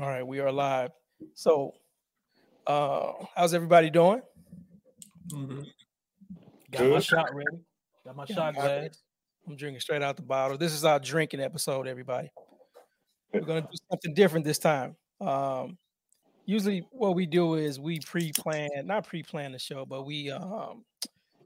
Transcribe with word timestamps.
All 0.00 0.06
right, 0.08 0.26
we 0.26 0.40
are 0.40 0.50
live. 0.50 0.90
So, 1.34 1.72
uh, 2.66 3.12
how's 3.34 3.52
everybody 3.52 3.90
doing? 3.90 4.22
Mm-hmm. 5.28 5.62
Got 6.70 6.90
my 6.90 7.00
shot 7.00 7.34
ready. 7.34 7.58
Got 8.06 8.16
my 8.16 8.24
Yeah, 8.28 8.34
shot 8.34 8.48
I- 8.58 8.60
glass. 8.62 9.02
I'm 9.46 9.56
drinking 9.56 9.80
straight 9.80 10.02
out 10.02 10.16
the 10.16 10.22
bottle. 10.22 10.56
This 10.56 10.72
is 10.72 10.84
our 10.84 10.98
drinking 10.98 11.40
episode, 11.40 11.86
everybody. 11.88 12.30
We're 13.32 13.40
gonna 13.40 13.62
do 13.62 13.76
something 13.90 14.14
different 14.14 14.44
this 14.44 14.58
time. 14.58 14.96
Um, 15.20 15.76
usually, 16.46 16.86
what 16.92 17.14
we 17.14 17.26
do 17.26 17.54
is 17.54 17.78
we 17.80 18.00
pre-plan, 18.00 18.68
not 18.84 19.06
pre-plan 19.06 19.52
the 19.52 19.58
show, 19.58 19.84
but 19.86 20.04
we 20.06 20.30
um 20.30 20.84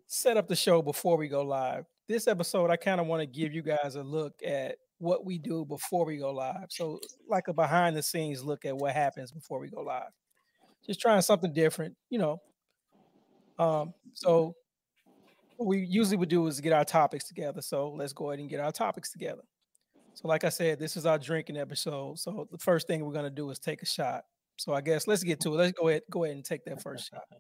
set 0.07 0.37
up 0.37 0.49
the 0.49 0.57
show 0.57 0.83
before 0.83 1.17
we 1.17 1.29
go 1.29 1.43
live. 1.43 1.87
This 2.09 2.29
episode, 2.29 2.71
I 2.71 2.77
kind 2.77 3.01
of 3.01 3.07
want 3.07 3.21
to 3.21 3.27
give 3.27 3.53
you 3.53 3.63
guys 3.63 3.97
a 3.97 4.03
look 4.03 4.35
at 4.45 4.77
what 5.05 5.25
we 5.25 5.39
do 5.39 5.65
before 5.65 6.05
we 6.05 6.17
go 6.17 6.33
live. 6.33 6.67
So, 6.71 7.01
like 7.29 7.49
a 7.49 7.53
behind 7.53 7.97
the 7.97 8.03
scenes 8.03 8.43
look 8.43 8.65
at 8.65 8.77
what 8.77 8.93
happens 8.93 9.31
before 9.31 9.61
we 9.61 9.69
go 9.69 9.83
live. 9.83 10.11
Just 10.87 11.01
trying 11.01 11.23
something 11.23 11.53
different, 11.53 11.97
you 12.11 12.19
know. 12.19 12.41
Um, 13.59 13.95
so 14.15 14.55
what 15.57 15.67
we 15.67 15.87
usually 15.87 16.17
would 16.17 16.29
do 16.29 16.47
is 16.47 16.61
get 16.61 16.73
our 16.73 16.85
topics 16.85 17.25
together. 17.27 17.63
So 17.63 17.91
let's 17.91 18.13
go 18.13 18.31
ahead 18.31 18.41
and 18.41 18.51
get 18.51 18.61
our 18.61 18.73
topics 18.73 19.13
together. 19.13 19.43
So, 20.15 20.29
like 20.29 20.45
I 20.45 20.49
said, 20.49 20.79
this 20.79 20.97
is 20.97 21.07
our 21.07 21.19
drinking 21.19 21.57
episode. 21.57 22.19
So 22.19 22.49
the 22.51 22.59
first 22.59 22.87
thing 22.87 23.05
we're 23.05 23.13
gonna 23.13 23.31
do 23.31 23.51
is 23.51 23.59
take 23.59 23.83
a 23.83 23.87
shot. 23.87 24.25
So 24.57 24.73
I 24.73 24.81
guess 24.81 25.07
let's 25.07 25.23
get 25.23 25.41
to 25.41 25.55
it. 25.55 25.57
Let's 25.57 25.73
go 25.73 25.89
ahead, 25.89 26.03
go 26.11 26.25
ahead 26.25 26.37
and 26.37 26.45
take 26.45 26.65
that 26.65 26.83
first 26.83 27.11
shot. 27.11 27.25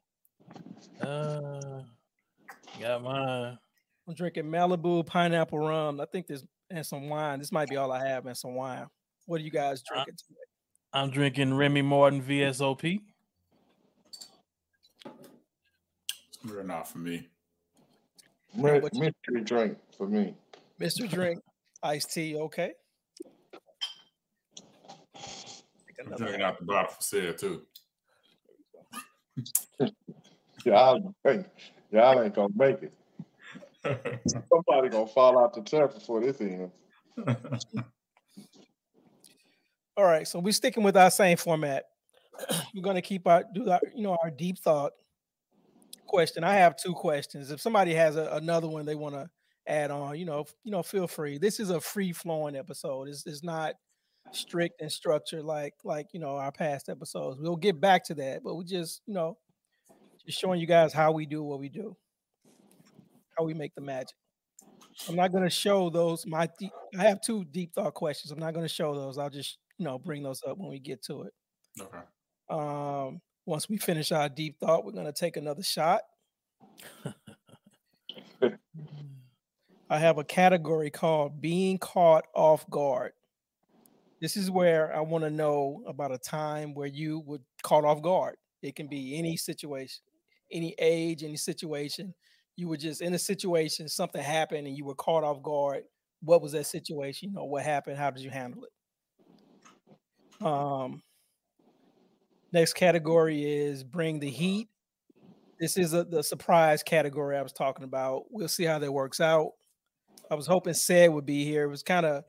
Uh, 1.00 1.82
got 2.80 3.02
mine. 3.02 3.58
I'm 4.06 4.14
drinking 4.14 4.44
Malibu 4.44 5.04
pineapple 5.04 5.58
rum. 5.58 6.00
I 6.00 6.06
think 6.06 6.26
there's 6.26 6.44
and 6.70 6.84
some 6.84 7.08
wine. 7.08 7.38
This 7.38 7.52
might 7.52 7.68
be 7.68 7.76
all 7.76 7.92
I 7.92 8.06
have 8.06 8.26
and 8.26 8.36
some 8.36 8.54
wine. 8.54 8.86
What 9.26 9.40
are 9.40 9.44
you 9.44 9.50
guys 9.50 9.82
uh, 9.90 9.94
drinking 9.94 10.16
today? 10.16 10.40
I'm 10.92 11.10
drinking 11.10 11.54
Remy 11.54 11.82
Martin 11.82 12.22
VSOP. 12.22 13.00
Real 16.44 16.64
not 16.64 16.88
for 16.88 16.98
me. 16.98 17.28
Mi- 18.54 18.78
what 18.80 18.94
you- 18.94 19.00
Mystery 19.00 19.40
drink 19.42 19.78
for 19.96 20.06
me. 20.06 20.34
Mr. 20.80 21.08
Drink, 21.08 21.40
iced 21.82 22.12
tea, 22.12 22.36
okay. 22.36 22.72
I'm 25.14 26.06
another 26.08 26.24
drinking 26.24 26.42
out 26.42 26.58
the 26.58 26.64
bottle 26.64 26.90
for 26.90 27.00
sale 27.02 27.34
too. 27.34 27.62
Y'all, 30.64 31.14
ain't- 31.26 31.46
y'all 31.90 32.22
ain't 32.22 32.34
gonna 32.34 32.52
make 32.54 32.82
it. 32.82 32.92
Somebody 33.84 34.88
gonna 34.88 35.06
fall 35.06 35.38
out 35.38 35.54
the 35.54 35.62
turf 35.62 35.94
before 35.94 36.20
this 36.20 36.40
ends. 36.40 36.72
All 39.96 40.04
right, 40.04 40.26
so 40.26 40.40
we're 40.40 40.52
sticking 40.52 40.82
with 40.82 40.96
our 40.96 41.10
same 41.10 41.36
format. 41.36 41.84
we're 42.74 42.82
gonna 42.82 43.02
keep 43.02 43.26
our 43.26 43.44
do 43.54 43.70
our 43.70 43.80
you 43.94 44.02
know 44.02 44.16
our 44.22 44.30
deep 44.30 44.58
thought 44.58 44.92
question. 46.06 46.44
I 46.44 46.54
have 46.54 46.76
two 46.76 46.92
questions. 46.92 47.50
If 47.50 47.60
somebody 47.60 47.94
has 47.94 48.16
a, 48.16 48.28
another 48.32 48.68
one 48.68 48.86
they 48.86 48.94
want 48.94 49.14
to 49.14 49.28
add 49.66 49.90
on, 49.90 50.18
you 50.18 50.24
know, 50.24 50.44
you 50.64 50.70
know, 50.70 50.82
feel 50.82 51.06
free. 51.06 51.38
This 51.38 51.60
is 51.60 51.70
a 51.70 51.80
free 51.80 52.12
flowing 52.12 52.56
episode. 52.56 53.08
It's, 53.08 53.26
it's 53.26 53.42
not 53.42 53.74
strict 54.32 54.80
and 54.80 54.90
structured 54.90 55.44
like 55.44 55.74
like 55.84 56.06
you 56.12 56.20
know 56.20 56.36
our 56.36 56.52
past 56.52 56.88
episodes. 56.88 57.40
We'll 57.40 57.56
get 57.56 57.80
back 57.80 58.04
to 58.06 58.14
that, 58.14 58.42
but 58.42 58.54
we 58.54 58.64
just 58.64 59.02
you 59.06 59.14
know 59.14 59.38
just 60.26 60.40
showing 60.40 60.60
you 60.60 60.66
guys 60.66 60.92
how 60.92 61.12
we 61.12 61.26
do 61.26 61.42
what 61.42 61.60
we 61.60 61.68
do, 61.68 61.96
how 63.36 63.44
we 63.44 63.54
make 63.54 63.74
the 63.74 63.80
magic. 63.80 64.16
I'm 65.08 65.16
not 65.16 65.32
going 65.32 65.44
to 65.44 65.50
show 65.50 65.90
those. 65.90 66.26
My 66.26 66.48
deep, 66.58 66.72
I 66.98 67.02
have 67.02 67.20
two 67.20 67.44
deep 67.44 67.74
thought 67.74 67.94
questions. 67.94 68.30
I'm 68.30 68.38
not 68.38 68.54
going 68.54 68.64
to 68.64 68.72
show 68.72 68.94
those. 68.94 69.18
I'll 69.18 69.30
just 69.30 69.58
you 69.78 69.84
know 69.84 69.98
bring 69.98 70.22
those 70.22 70.42
up 70.46 70.58
when 70.58 70.70
we 70.70 70.78
get 70.78 71.02
to 71.04 71.22
it. 71.22 71.32
okay. 71.80 71.98
Um, 72.48 73.20
once 73.46 73.68
we 73.68 73.76
finish 73.76 74.12
our 74.12 74.28
deep 74.28 74.58
thought, 74.60 74.84
we're 74.84 74.92
going 74.92 75.06
to 75.06 75.12
take 75.12 75.36
another 75.36 75.62
shot. 75.62 76.02
I 79.90 79.98
have 79.98 80.18
a 80.18 80.24
category 80.24 80.90
called 80.90 81.40
being 81.40 81.78
caught 81.78 82.26
off 82.34 82.68
guard. 82.70 83.12
This 84.20 84.36
is 84.36 84.50
where 84.50 84.94
I 84.94 85.00
want 85.00 85.24
to 85.24 85.30
know 85.30 85.82
about 85.86 86.12
a 86.12 86.18
time 86.18 86.74
where 86.74 86.86
you 86.86 87.22
were 87.26 87.40
caught 87.62 87.84
off 87.84 88.00
guard. 88.00 88.36
It 88.62 88.74
can 88.74 88.86
be 88.86 89.18
any 89.18 89.36
situation, 89.36 90.02
any 90.50 90.74
age, 90.78 91.22
any 91.22 91.36
situation. 91.36 92.14
You 92.56 92.68
were 92.68 92.76
just 92.76 93.00
in 93.00 93.14
a 93.14 93.18
situation, 93.18 93.88
something 93.88 94.22
happened, 94.22 94.66
and 94.66 94.76
you 94.76 94.84
were 94.84 94.94
caught 94.94 95.24
off 95.24 95.42
guard. 95.42 95.84
What 96.22 96.40
was 96.40 96.52
that 96.52 96.66
situation? 96.66 97.30
You 97.30 97.34
know, 97.34 97.44
what 97.44 97.64
happened? 97.64 97.98
How 97.98 98.10
did 98.10 98.22
you 98.22 98.30
handle 98.30 98.64
it? 98.64 98.70
Um, 100.46 101.02
next 102.52 102.74
category 102.74 103.44
is 103.44 103.82
bring 103.84 104.20
the 104.20 104.30
heat. 104.30 104.68
This 105.58 105.76
is 105.76 105.94
a, 105.94 106.04
the 106.04 106.22
surprise 106.22 106.82
category 106.82 107.36
I 107.36 107.42
was 107.42 107.52
talking 107.52 107.84
about. 107.84 108.24
We'll 108.30 108.48
see 108.48 108.64
how 108.64 108.78
that 108.78 108.92
works 108.92 109.20
out. 109.20 109.50
I 110.30 110.34
was 110.34 110.46
hoping 110.46 110.74
Said 110.74 111.10
would 111.10 111.26
be 111.26 111.44
here. 111.44 111.64
It 111.64 111.68
was 111.68 111.82
kind 111.82 112.06
of 112.06 112.24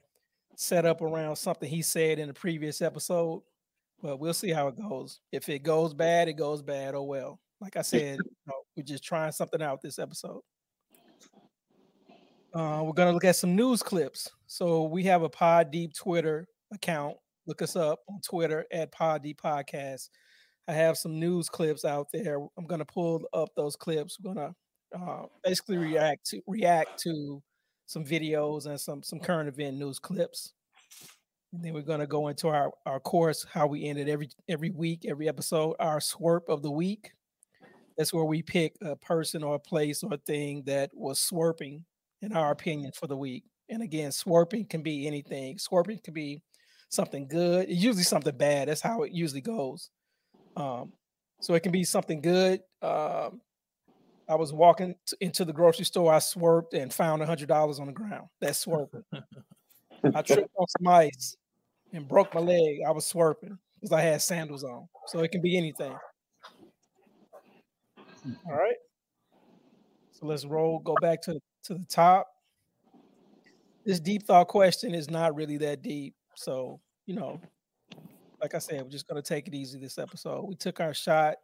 set 0.55 0.85
up 0.85 1.01
around 1.01 1.35
something 1.35 1.69
he 1.69 1.81
said 1.81 2.19
in 2.19 2.27
the 2.27 2.33
previous 2.33 2.81
episode, 2.81 3.43
but 4.01 4.19
we'll 4.19 4.33
see 4.33 4.51
how 4.51 4.67
it 4.67 4.77
goes. 4.77 5.19
If 5.31 5.49
it 5.49 5.63
goes 5.63 5.93
bad, 5.93 6.27
it 6.27 6.33
goes 6.33 6.61
bad. 6.61 6.95
Oh 6.95 7.03
well. 7.03 7.39
Like 7.59 7.77
I 7.77 7.81
said, 7.81 8.19
we're 8.75 8.83
just 8.83 9.03
trying 9.03 9.31
something 9.31 9.61
out 9.61 9.81
this 9.81 9.99
episode. 9.99 10.41
Uh, 12.53 12.81
we're 12.83 12.93
gonna 12.93 13.11
look 13.11 13.25
at 13.25 13.35
some 13.35 13.55
news 13.55 13.83
clips. 13.83 14.29
So 14.47 14.83
we 14.83 15.03
have 15.03 15.23
a 15.23 15.29
Pod 15.29 15.71
Deep 15.71 15.93
Twitter 15.93 16.47
account. 16.73 17.17
Look 17.47 17.61
us 17.61 17.75
up 17.75 17.99
on 18.09 18.21
Twitter 18.21 18.65
at 18.71 18.91
Pod 18.91 19.23
Deep 19.23 19.41
Podcast. 19.41 20.09
I 20.67 20.73
have 20.73 20.97
some 20.97 21.19
news 21.19 21.49
clips 21.49 21.85
out 21.85 22.07
there. 22.13 22.39
I'm 22.57 22.65
gonna 22.65 22.85
pull 22.85 23.23
up 23.33 23.49
those 23.55 23.75
clips. 23.75 24.17
We're 24.21 24.33
gonna 24.33 24.55
uh, 24.97 25.25
basically 25.43 25.77
react 25.77 26.25
to 26.27 26.41
react 26.47 26.97
to 27.01 27.41
some 27.87 28.05
videos 28.05 28.65
and 28.65 28.79
some 28.79 29.03
some 29.03 29.19
current 29.19 29.49
event 29.49 29.77
news 29.77 29.99
clips. 29.99 30.53
And 31.53 31.63
then 31.63 31.73
we're 31.73 31.81
gonna 31.81 32.07
go 32.07 32.29
into 32.29 32.47
our 32.47 32.71
our 32.85 32.99
course, 32.99 33.45
how 33.51 33.67
we 33.67 33.85
ended 33.85 34.07
every 34.07 34.29
every 34.47 34.69
week, 34.69 35.05
every 35.05 35.27
episode, 35.27 35.75
our 35.79 35.99
swerp 35.99 36.47
of 36.47 36.61
the 36.61 36.71
week. 36.71 37.11
That's 37.97 38.13
where 38.13 38.25
we 38.25 38.41
pick 38.41 38.75
a 38.81 38.95
person 38.95 39.43
or 39.43 39.55
a 39.55 39.59
place 39.59 40.03
or 40.03 40.13
a 40.13 40.17
thing 40.17 40.63
that 40.65 40.91
was 40.93 41.19
swerping, 41.19 41.83
in 42.21 42.33
our 42.33 42.51
opinion, 42.51 42.91
for 42.93 43.07
the 43.07 43.17
week. 43.17 43.43
And 43.69 43.81
again, 43.81 44.11
swerping 44.11 44.69
can 44.69 44.81
be 44.81 45.07
anything. 45.07 45.57
Swerping 45.57 46.03
can 46.03 46.13
be 46.13 46.41
something 46.89 47.27
good. 47.27 47.69
It's 47.69 47.81
usually 47.81 48.03
something 48.03 48.35
bad. 48.35 48.67
That's 48.67 48.81
how 48.81 49.03
it 49.03 49.11
usually 49.11 49.41
goes. 49.41 49.89
Um, 50.55 50.93
so 51.39 51.53
it 51.53 51.63
can 51.63 51.71
be 51.71 51.83
something 51.83 52.21
good. 52.21 52.61
Um, 52.81 53.41
I 54.27 54.35
was 54.35 54.51
walking 54.51 54.95
into 55.21 55.45
the 55.45 55.53
grocery 55.53 55.85
store. 55.85 56.13
I 56.13 56.19
swerved 56.19 56.73
and 56.73 56.93
found 56.93 57.21
a 57.21 57.25
hundred 57.25 57.47
dollars 57.47 57.79
on 57.79 57.87
the 57.87 57.93
ground. 57.93 58.27
That's 58.41 58.59
swerving. 58.59 59.03
I 60.13 60.21
tripped 60.21 60.49
on 60.57 60.67
some 60.79 60.87
ice 60.87 61.37
and 61.93 62.07
broke 62.07 62.33
my 62.33 62.41
leg. 62.41 62.79
I 62.85 62.91
was 62.91 63.05
swerving 63.05 63.57
because 63.79 63.91
I 63.91 64.01
had 64.01 64.21
sandals 64.21 64.63
on. 64.63 64.87
So 65.07 65.19
it 65.19 65.31
can 65.31 65.41
be 65.41 65.57
anything. 65.57 65.95
Mm-hmm. 68.25 68.49
All 68.49 68.57
right. 68.57 68.75
So 70.11 70.25
let's 70.25 70.45
roll. 70.45 70.79
Go 70.79 70.95
back 71.01 71.21
to 71.23 71.39
to 71.65 71.73
the 71.73 71.85
top. 71.85 72.27
This 73.85 73.99
deep 73.99 74.23
thought 74.23 74.47
question 74.47 74.95
is 74.95 75.09
not 75.09 75.35
really 75.35 75.57
that 75.57 75.81
deep. 75.81 76.15
So 76.35 76.79
you 77.05 77.15
know, 77.15 77.39
like 78.41 78.55
I 78.55 78.59
said, 78.59 78.81
we're 78.81 78.89
just 78.89 79.07
gonna 79.07 79.21
take 79.21 79.47
it 79.47 79.53
easy 79.53 79.77
this 79.77 79.97
episode. 79.97 80.45
We 80.45 80.55
took 80.55 80.79
our 80.79 80.93
shot. 80.93 81.35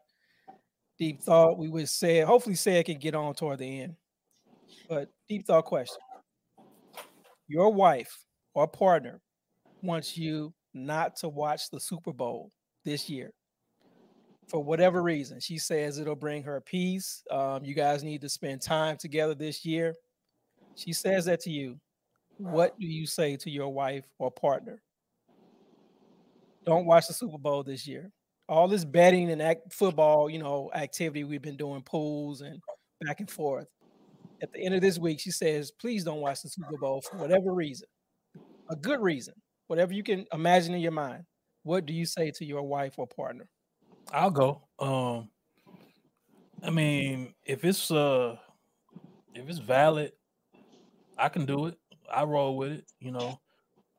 Deep 0.98 1.22
thought. 1.22 1.58
We 1.58 1.70
would 1.70 1.90
say, 1.90 2.22
hopefully, 2.22 2.56
say 2.56 2.80
it 2.80 2.86
can 2.86 2.98
get 2.98 3.16
on 3.16 3.34
toward 3.34 3.60
the 3.60 3.82
end. 3.82 3.96
But 4.90 5.10
deep 5.30 5.46
thought 5.46 5.66
question: 5.66 5.98
Your 7.48 7.72
wife 7.72 8.26
or 8.54 8.68
partner 8.68 9.22
wants 9.84 10.18
you 10.18 10.54
not 10.74 11.16
to 11.18 11.30
watch 11.30 11.70
the 11.70 11.80
Super 11.80 12.14
Bowl 12.14 12.52
this 12.86 13.10
year 13.10 13.32
for 14.52 14.62
whatever 14.62 15.02
reason. 15.02 15.40
She 15.40 15.58
says 15.58 15.98
it'll 15.98 16.14
bring 16.14 16.44
her 16.44 16.60
peace. 16.60 17.24
Um, 17.32 17.64
you 17.64 17.74
guys 17.74 18.04
need 18.04 18.20
to 18.22 18.30
spend 18.30 18.62
time 18.62 18.98
together 18.98 19.34
this 19.34 19.64
year. 19.64 19.96
She 20.76 20.92
says 20.92 21.26
that 21.26 21.40
to 21.42 21.50
you. 21.50 21.80
What 22.36 22.78
do 22.78 22.86
you 22.86 23.08
say 23.08 23.38
to 23.38 23.50
your 23.50 23.70
wife 23.70 24.04
or 24.20 24.30
partner? 24.30 24.82
Don't 26.66 26.86
watch 26.86 27.08
the 27.08 27.14
Super 27.14 27.38
Bowl 27.38 27.64
this 27.64 27.88
year. 27.88 28.12
All 28.50 28.68
this 28.68 28.84
betting 28.84 29.32
and 29.32 29.42
act, 29.42 29.74
football, 29.74 30.30
you 30.30 30.40
know, 30.40 30.70
activity 30.76 31.24
we've 31.24 31.42
been 31.42 31.56
doing, 31.56 31.82
pools 31.82 32.42
and 32.42 32.60
back 33.06 33.22
and 33.22 33.32
forth. 33.32 33.68
At 34.42 34.52
the 34.52 34.60
end 34.66 34.76
of 34.76 34.82
this 34.82 35.00
week, 35.00 35.22
she 35.22 35.32
says, 35.32 35.72
please 35.72 36.04
don't 36.04 36.20
watch 36.20 36.42
the 36.42 36.50
Super 36.50 36.78
Bowl 36.78 37.02
for 37.02 37.18
whatever 37.18 37.54
reason. 37.54 37.88
A 38.70 38.76
good 38.76 39.00
reason, 39.00 39.36
whatever 39.68 39.94
you 39.94 40.04
can 40.04 40.26
imagine 40.34 40.74
in 40.74 40.82
your 40.82 40.92
mind. 40.92 41.24
What 41.64 41.86
do 41.86 41.94
you 41.94 42.06
say 42.06 42.32
to 42.32 42.44
your 42.44 42.64
wife 42.64 42.96
or 42.98 43.08
partner? 43.08 43.48
I'll 44.12 44.32
go. 44.32 44.62
Um, 44.80 45.30
I 46.64 46.70
mean, 46.70 47.34
if 47.46 47.64
it's 47.64 47.90
uh, 47.92 48.36
if 49.34 49.50
it's 49.50 49.60
valid, 49.60 50.12
I 51.18 51.30
can 51.30 51.46
do 51.46 51.68
it. 51.68 51.78
I 52.12 52.24
roll 52.24 52.58
with 52.58 52.74
it. 52.74 52.86
You 53.00 53.12
know, 53.12 53.40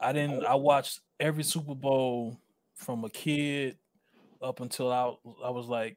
I 0.01 0.13
didn't. 0.13 0.45
I 0.45 0.55
watched 0.55 1.01
every 1.19 1.45
Super 1.45 1.75
Bowl 1.75 2.39
from 2.75 3.05
a 3.05 3.11
kid 3.11 3.79
up 4.43 4.61
until 4.61 4.93
I 4.93 5.15
I 5.45 5.51
was 5.51 5.67
like 5.67 5.97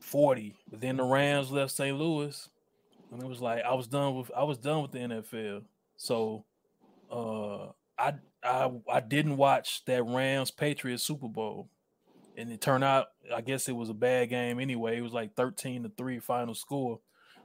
40. 0.00 0.54
But 0.70 0.80
then 0.80 0.96
the 0.96 1.04
Rams 1.04 1.50
left 1.50 1.72
St. 1.72 1.96
Louis, 1.96 2.48
and 3.12 3.22
it 3.22 3.28
was 3.28 3.40
like 3.40 3.64
I 3.64 3.74
was 3.74 3.86
done 3.88 4.16
with 4.16 4.30
I 4.36 4.44
was 4.44 4.58
done 4.58 4.82
with 4.82 4.92
the 4.92 4.98
NFL. 5.00 5.62
So 5.96 6.44
uh 7.10 7.66
I 7.98 8.14
I 8.42 8.70
I 8.90 9.00
didn't 9.00 9.36
watch 9.36 9.84
that 9.86 10.04
Rams 10.04 10.50
Patriots 10.50 11.02
Super 11.02 11.28
Bowl. 11.28 11.68
And 12.36 12.52
it 12.52 12.60
turned 12.60 12.84
out, 12.84 13.06
I 13.34 13.40
guess 13.40 13.68
it 13.68 13.72
was 13.72 13.88
a 13.88 13.94
bad 13.94 14.28
game 14.28 14.60
anyway. 14.60 14.98
It 14.98 15.02
was 15.02 15.12
like 15.12 15.34
13 15.34 15.84
to 15.84 15.92
3 15.96 16.18
final 16.18 16.54
score. 16.54 17.00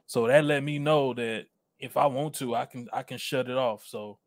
So 0.05 0.27
that 0.27 0.43
let 0.43 0.63
me 0.63 0.79
know 0.79 1.13
that 1.13 1.45
if 1.79 1.95
I 1.95 2.05
want 2.07 2.35
to, 2.35 2.55
I 2.55 2.65
can 2.65 2.87
I 2.91 3.03
can 3.03 3.17
shut 3.17 3.49
it 3.49 3.57
off. 3.57 3.85
So 3.87 4.19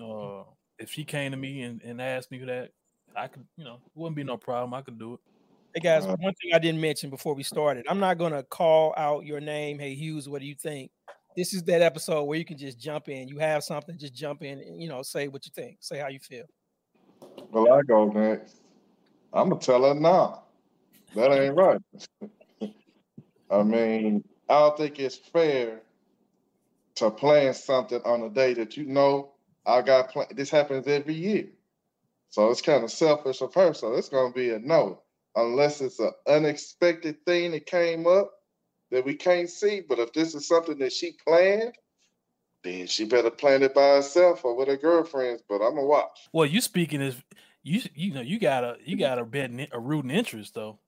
uh 0.00 0.42
if 0.78 0.90
she 0.90 1.04
came 1.04 1.30
to 1.30 1.38
me 1.38 1.62
and, 1.62 1.80
and 1.82 2.02
asked 2.02 2.30
me 2.30 2.38
that, 2.44 2.70
I 3.16 3.28
could, 3.28 3.46
you 3.56 3.64
know, 3.64 3.76
it 3.76 3.92
wouldn't 3.94 4.16
be 4.16 4.24
no 4.24 4.36
problem. 4.36 4.74
I 4.74 4.82
could 4.82 4.98
do 4.98 5.14
it. 5.14 5.20
Hey 5.74 5.80
guys, 5.80 6.06
one 6.06 6.18
thing 6.18 6.52
I 6.54 6.58
didn't 6.58 6.80
mention 6.80 7.08
before 7.08 7.34
we 7.34 7.42
started, 7.42 7.86
I'm 7.88 7.98
not 7.98 8.18
gonna 8.18 8.42
call 8.42 8.92
out 8.96 9.24
your 9.24 9.40
name. 9.40 9.78
Hey 9.78 9.94
Hughes, 9.94 10.28
what 10.28 10.40
do 10.40 10.46
you 10.46 10.54
think? 10.54 10.90
This 11.36 11.52
is 11.54 11.62
that 11.64 11.82
episode 11.82 12.24
where 12.24 12.38
you 12.38 12.44
can 12.44 12.56
just 12.56 12.78
jump 12.78 13.08
in. 13.08 13.28
You 13.28 13.38
have 13.38 13.62
something, 13.64 13.96
just 13.98 14.14
jump 14.14 14.42
in 14.42 14.58
and 14.60 14.82
you 14.82 14.88
know, 14.88 15.02
say 15.02 15.28
what 15.28 15.44
you 15.46 15.52
think, 15.54 15.78
say 15.80 15.98
how 15.98 16.08
you 16.08 16.18
feel. 16.18 16.44
Well, 17.50 17.72
I 17.72 17.82
go 17.82 18.06
next. 18.06 18.60
I'm 19.32 19.48
gonna 19.48 19.60
tell 19.60 19.84
her 19.84 19.94
nah. 19.94 20.38
That 21.14 21.32
ain't 21.32 21.54
right. 21.54 21.80
I 23.50 23.62
mean, 23.62 24.24
I 24.48 24.60
don't 24.60 24.76
think 24.76 24.98
it's 24.98 25.16
fair 25.16 25.80
to 26.96 27.10
plan 27.10 27.54
something 27.54 28.00
on 28.04 28.22
a 28.22 28.30
day 28.30 28.54
that 28.54 28.76
you 28.76 28.86
know 28.86 29.32
I 29.64 29.82
got 29.82 30.10
plan. 30.10 30.26
This 30.32 30.50
happens 30.50 30.86
every 30.86 31.14
year, 31.14 31.46
so 32.28 32.50
it's 32.50 32.62
kind 32.62 32.84
of 32.84 32.90
selfish 32.90 33.40
of 33.40 33.54
her. 33.54 33.72
So 33.72 33.94
it's 33.94 34.08
gonna 34.08 34.32
be 34.32 34.50
a 34.50 34.58
no, 34.58 35.02
unless 35.34 35.80
it's 35.80 36.00
an 36.00 36.12
unexpected 36.28 37.24
thing 37.24 37.52
that 37.52 37.66
came 37.66 38.06
up 38.06 38.32
that 38.90 39.04
we 39.04 39.14
can't 39.14 39.50
see. 39.50 39.82
But 39.86 39.98
if 39.98 40.12
this 40.12 40.34
is 40.34 40.48
something 40.48 40.78
that 40.78 40.92
she 40.92 41.12
planned, 41.26 41.74
then 42.64 42.86
she 42.86 43.04
better 43.04 43.30
plan 43.30 43.62
it 43.62 43.74
by 43.74 43.96
herself 43.96 44.44
or 44.44 44.56
with 44.56 44.68
her 44.68 44.76
girlfriends. 44.76 45.42
But 45.48 45.56
I'm 45.56 45.74
gonna 45.74 45.86
watch. 45.86 46.28
Well, 46.32 46.46
you 46.46 46.60
speaking 46.60 47.00
is 47.00 47.16
you 47.66 47.82
you 47.96 48.14
know 48.14 48.20
you 48.20 48.38
got 48.38 48.62
a 48.62 48.76
you 48.84 48.96
got 48.96 49.18
a 49.18 49.24
bet 49.24 49.50
a 49.72 49.80
rooting 49.80 50.12
interest 50.12 50.54
though. 50.54 50.78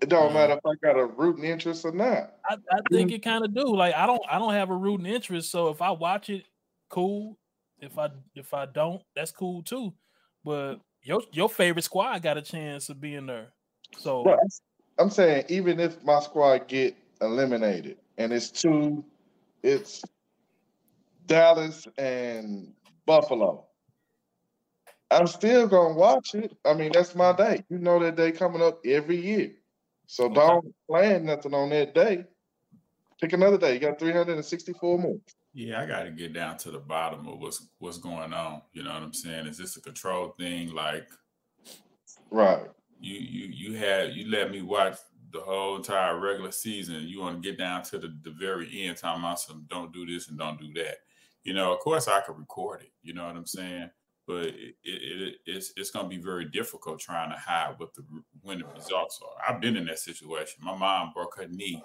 It 0.00 0.08
don't 0.08 0.28
um, 0.28 0.34
matter 0.34 0.54
if 0.54 0.66
I 0.66 0.74
got 0.84 0.98
a 0.98 1.06
rooting 1.06 1.44
interest 1.44 1.84
or 1.84 1.92
not. 1.92 2.34
I, 2.48 2.56
I 2.70 2.80
think 2.90 3.12
it 3.12 3.22
kind 3.22 3.44
of 3.44 3.54
do. 3.54 3.76
Like 3.76 3.94
I 3.94 4.06
don't 4.06 4.22
I 4.28 4.38
don't 4.38 4.54
have 4.54 4.70
a 4.70 4.76
rooting 4.76 5.06
interest, 5.06 5.52
so 5.52 5.68
if 5.68 5.80
I 5.80 5.92
watch 5.92 6.30
it, 6.30 6.44
cool. 6.88 7.38
If 7.78 7.96
I 7.96 8.10
if 8.34 8.52
I 8.52 8.66
don't, 8.66 9.02
that's 9.14 9.30
cool 9.30 9.62
too. 9.62 9.94
But 10.44 10.80
your 11.04 11.22
your 11.32 11.48
favorite 11.48 11.84
squad 11.84 12.22
got 12.22 12.36
a 12.36 12.42
chance 12.42 12.88
of 12.88 13.00
being 13.00 13.26
there. 13.26 13.52
So. 13.98 14.36
I'm 15.00 15.10
saying 15.10 15.44
even 15.48 15.78
if 15.78 16.02
my 16.02 16.18
squad 16.18 16.66
get 16.66 16.96
eliminated 17.20 17.98
and 18.16 18.32
it's 18.32 18.50
two, 18.50 19.04
it's 19.62 20.02
Dallas 21.26 21.86
and 21.96 22.72
Buffalo. 23.06 23.67
I'm 25.10 25.26
still 25.26 25.66
gonna 25.66 25.94
watch 25.94 26.34
it. 26.34 26.56
I 26.64 26.74
mean, 26.74 26.92
that's 26.92 27.14
my 27.14 27.32
day. 27.32 27.64
You 27.70 27.78
know 27.78 27.98
that 27.98 28.16
day 28.16 28.32
coming 28.32 28.62
up 28.62 28.80
every 28.84 29.16
year. 29.20 29.52
So 30.06 30.24
Okay. 30.26 30.34
don't 30.34 30.74
plan 30.88 31.24
nothing 31.26 31.54
on 31.54 31.70
that 31.70 31.94
day. 31.94 32.24
Pick 33.20 33.32
another 33.32 33.58
day. 33.58 33.74
You 33.74 33.80
got 33.80 33.98
364 33.98 34.98
more. 34.98 35.16
Yeah, 35.54 35.80
I 35.80 35.86
got 35.86 36.04
to 36.04 36.10
get 36.10 36.32
down 36.32 36.56
to 36.58 36.70
the 36.70 36.78
bottom 36.78 37.26
of 37.26 37.38
what's 37.40 37.66
what's 37.78 37.98
going 37.98 38.32
on. 38.32 38.62
You 38.72 38.84
know 38.84 38.92
what 38.92 39.02
I'm 39.02 39.14
saying? 39.14 39.46
Is 39.46 39.58
this 39.58 39.76
a 39.76 39.80
control 39.80 40.34
thing? 40.38 40.72
Like 40.72 41.08
Right. 42.30 42.66
you 43.00 43.14
you 43.18 43.46
you 43.70 43.76
had 43.76 44.12
you 44.14 44.28
let 44.30 44.50
me 44.50 44.62
watch 44.62 44.98
the 45.32 45.40
whole 45.40 45.76
entire 45.76 46.18
regular 46.18 46.52
season. 46.52 47.08
You 47.08 47.20
want 47.20 47.42
to 47.42 47.48
get 47.48 47.58
down 47.58 47.82
to 47.84 47.98
the, 47.98 48.16
the 48.22 48.30
very 48.30 48.68
end, 48.84 48.96
talking 48.96 49.22
about 49.22 49.40
some 49.40 49.66
don't 49.68 49.92
do 49.92 50.06
this 50.06 50.28
and 50.28 50.38
don't 50.38 50.60
do 50.60 50.72
that. 50.74 50.98
You 51.44 51.54
know, 51.54 51.72
of 51.72 51.80
course 51.80 52.08
I 52.08 52.20
could 52.20 52.38
record 52.38 52.82
it. 52.82 52.92
You 53.02 53.14
know 53.14 53.26
what 53.26 53.36
I'm 53.36 53.46
saying? 53.46 53.90
But 54.28 54.44
it, 54.44 54.74
it, 54.84 55.22
it 55.22 55.34
it's 55.46 55.72
it's 55.76 55.90
going 55.90 56.04
to 56.04 56.14
be 56.14 56.22
very 56.22 56.44
difficult 56.44 57.00
trying 57.00 57.30
to 57.30 57.38
hide 57.38 57.74
what 57.78 57.94
the 57.94 58.02
when 58.42 58.58
the 58.58 58.66
results 58.66 59.18
are. 59.22 59.54
I've 59.54 59.60
been 59.60 59.74
in 59.74 59.86
that 59.86 59.98
situation. 59.98 60.62
My 60.62 60.76
mom 60.76 61.12
broke 61.14 61.38
her 61.38 61.48
knee 61.48 61.82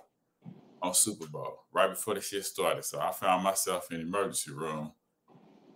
on 0.81 0.93
Super 0.93 1.25
Bowl 1.25 1.63
right 1.71 1.89
before 1.89 2.15
the 2.15 2.21
shit 2.21 2.43
started, 2.43 2.83
so 2.83 2.99
I 2.99 3.13
found 3.13 3.45
myself 3.45 3.87
in 3.91 3.97
the 3.99 4.03
emergency 4.03 4.51
room. 4.51 4.91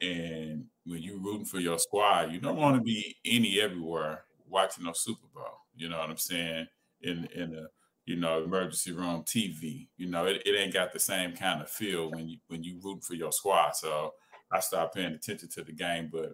And 0.01 0.65
when 0.85 1.01
you're 1.01 1.17
rooting 1.17 1.45
for 1.45 1.59
your 1.59 1.79
squad, 1.79 2.33
you 2.33 2.41
don't 2.41 2.57
want 2.57 2.75
to 2.75 2.81
be 2.81 3.15
any 3.25 3.61
everywhere 3.61 4.25
watching 4.45 4.83
no 4.83 4.91
Super 4.93 5.27
Bowl. 5.33 5.45
You 5.73 5.87
know 5.87 5.99
what 5.99 6.09
I'm 6.09 6.17
saying? 6.17 6.67
In 7.01 7.29
in 7.33 7.51
the 7.51 7.67
you 8.05 8.17
know 8.17 8.43
emergency 8.43 8.91
room 8.91 9.23
TV. 9.23 9.87
You 9.95 10.09
know 10.09 10.25
it, 10.25 10.41
it 10.45 10.57
ain't 10.57 10.73
got 10.73 10.91
the 10.91 10.99
same 10.99 11.33
kind 11.33 11.61
of 11.61 11.69
feel 11.69 12.11
when 12.11 12.27
you 12.27 12.39
when 12.49 12.61
you 12.61 12.77
rooting 12.83 13.01
for 13.01 13.13
your 13.13 13.31
squad. 13.31 13.77
So 13.77 14.13
I 14.51 14.59
stopped 14.59 14.95
paying 14.95 15.13
attention 15.13 15.49
to 15.49 15.63
the 15.63 15.73
game. 15.73 16.09
But 16.11 16.33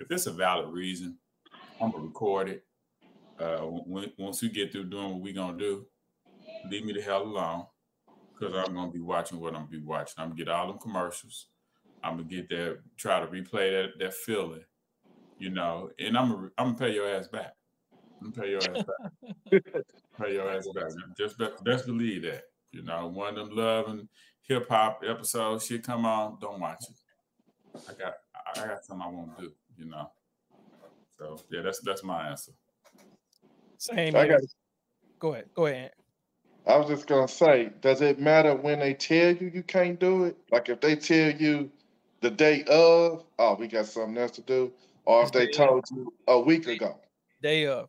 if 0.00 0.10
it's 0.10 0.26
a 0.26 0.32
valid 0.32 0.72
reason, 0.72 1.18
I'm 1.80 1.90
gonna 1.90 2.04
record 2.04 2.48
it. 2.48 2.64
Uh, 3.38 3.58
when, 3.58 4.12
once 4.18 4.42
we 4.42 4.48
get 4.48 4.72
through 4.72 4.84
doing 4.84 5.10
what 5.10 5.20
we 5.20 5.32
gonna 5.32 5.56
do, 5.56 5.86
leave 6.70 6.84
me 6.84 6.92
the 6.92 7.00
hell 7.02 7.22
alone 7.22 7.66
because 8.34 8.54
I'm 8.54 8.74
gonna 8.74 8.90
be 8.90 9.00
watching 9.00 9.40
what 9.40 9.54
I'm 9.54 9.66
gonna 9.66 9.70
be 9.70 9.78
watching. 9.78 10.14
I'm 10.18 10.28
gonna 10.28 10.38
get 10.38 10.48
all 10.48 10.66
them 10.68 10.78
commercials. 10.78 11.46
I'm 12.02 12.16
gonna 12.16 12.28
get 12.28 12.48
that, 12.50 12.78
try 12.96 13.20
to 13.20 13.26
replay 13.26 13.70
that 13.82 13.98
that 13.98 14.14
feeling, 14.14 14.64
you 15.38 15.50
know, 15.50 15.90
and 15.98 16.16
I'm 16.16 16.30
gonna 16.30 16.48
I'm 16.58 16.74
gonna 16.74 16.78
pay 16.78 16.94
your 16.94 17.08
ass 17.08 17.28
back. 17.28 17.54
I'm 18.20 18.30
gonna 18.30 18.42
pay 18.42 18.50
your 18.50 18.60
ass 18.60 18.84
back. 18.84 19.62
pay 20.20 20.34
your 20.34 20.50
ass 20.50 20.68
back. 20.74 20.90
Just 21.16 21.38
be- 21.38 21.48
best 21.64 21.86
believe 21.86 22.22
that. 22.22 22.42
You 22.72 22.82
know, 22.82 23.06
one 23.08 23.36
of 23.36 23.48
them 23.48 23.56
love 23.56 23.88
and 23.88 24.08
hip 24.42 24.68
hop 24.68 25.02
episodes 25.08 25.66
shit 25.66 25.82
come 25.84 26.06
on, 26.06 26.38
don't 26.40 26.60
watch 26.60 26.84
it. 26.88 27.80
I 27.88 27.92
got 27.94 28.14
I 28.56 28.66
got 28.66 28.84
something 28.84 29.06
I 29.06 29.10
want 29.10 29.36
to 29.38 29.44
do, 29.44 29.52
you 29.78 29.86
know. 29.86 30.10
So 31.18 31.38
yeah, 31.50 31.62
that's 31.62 31.80
that's 31.80 32.02
my 32.02 32.28
answer. 32.28 32.52
Same. 33.78 34.14
I 34.16 34.24
here. 34.24 34.38
got 34.38 34.48
Go 35.18 35.32
ahead. 35.32 35.46
Go 35.54 35.66
ahead. 35.66 35.92
I 36.66 36.76
was 36.76 36.88
just 36.88 37.06
gonna 37.06 37.28
say, 37.28 37.70
does 37.80 38.02
it 38.02 38.18
matter 38.18 38.54
when 38.54 38.80
they 38.80 38.94
tell 38.94 39.34
you 39.34 39.50
you 39.52 39.62
can't 39.62 39.98
do 39.98 40.24
it? 40.24 40.36
Like 40.50 40.68
if 40.68 40.80
they 40.80 40.96
tell 40.96 41.30
you 41.30 41.70
the 42.20 42.30
day 42.30 42.64
of, 42.64 43.24
oh, 43.38 43.54
we 43.54 43.68
got 43.68 43.86
something 43.86 44.16
else 44.18 44.32
to 44.32 44.42
do, 44.42 44.72
or 45.04 45.24
if 45.24 45.32
they 45.32 45.46
told 45.48 45.84
you 45.90 46.12
a 46.26 46.38
week 46.38 46.66
ago, 46.66 46.98
Day 47.40 47.66
of 47.66 47.88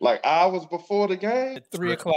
like 0.00 0.20
hours 0.24 0.64
before 0.66 1.08
the 1.08 1.16
game. 1.16 1.56
at 1.56 1.70
three 1.70 1.92
o'clock. 1.92 2.16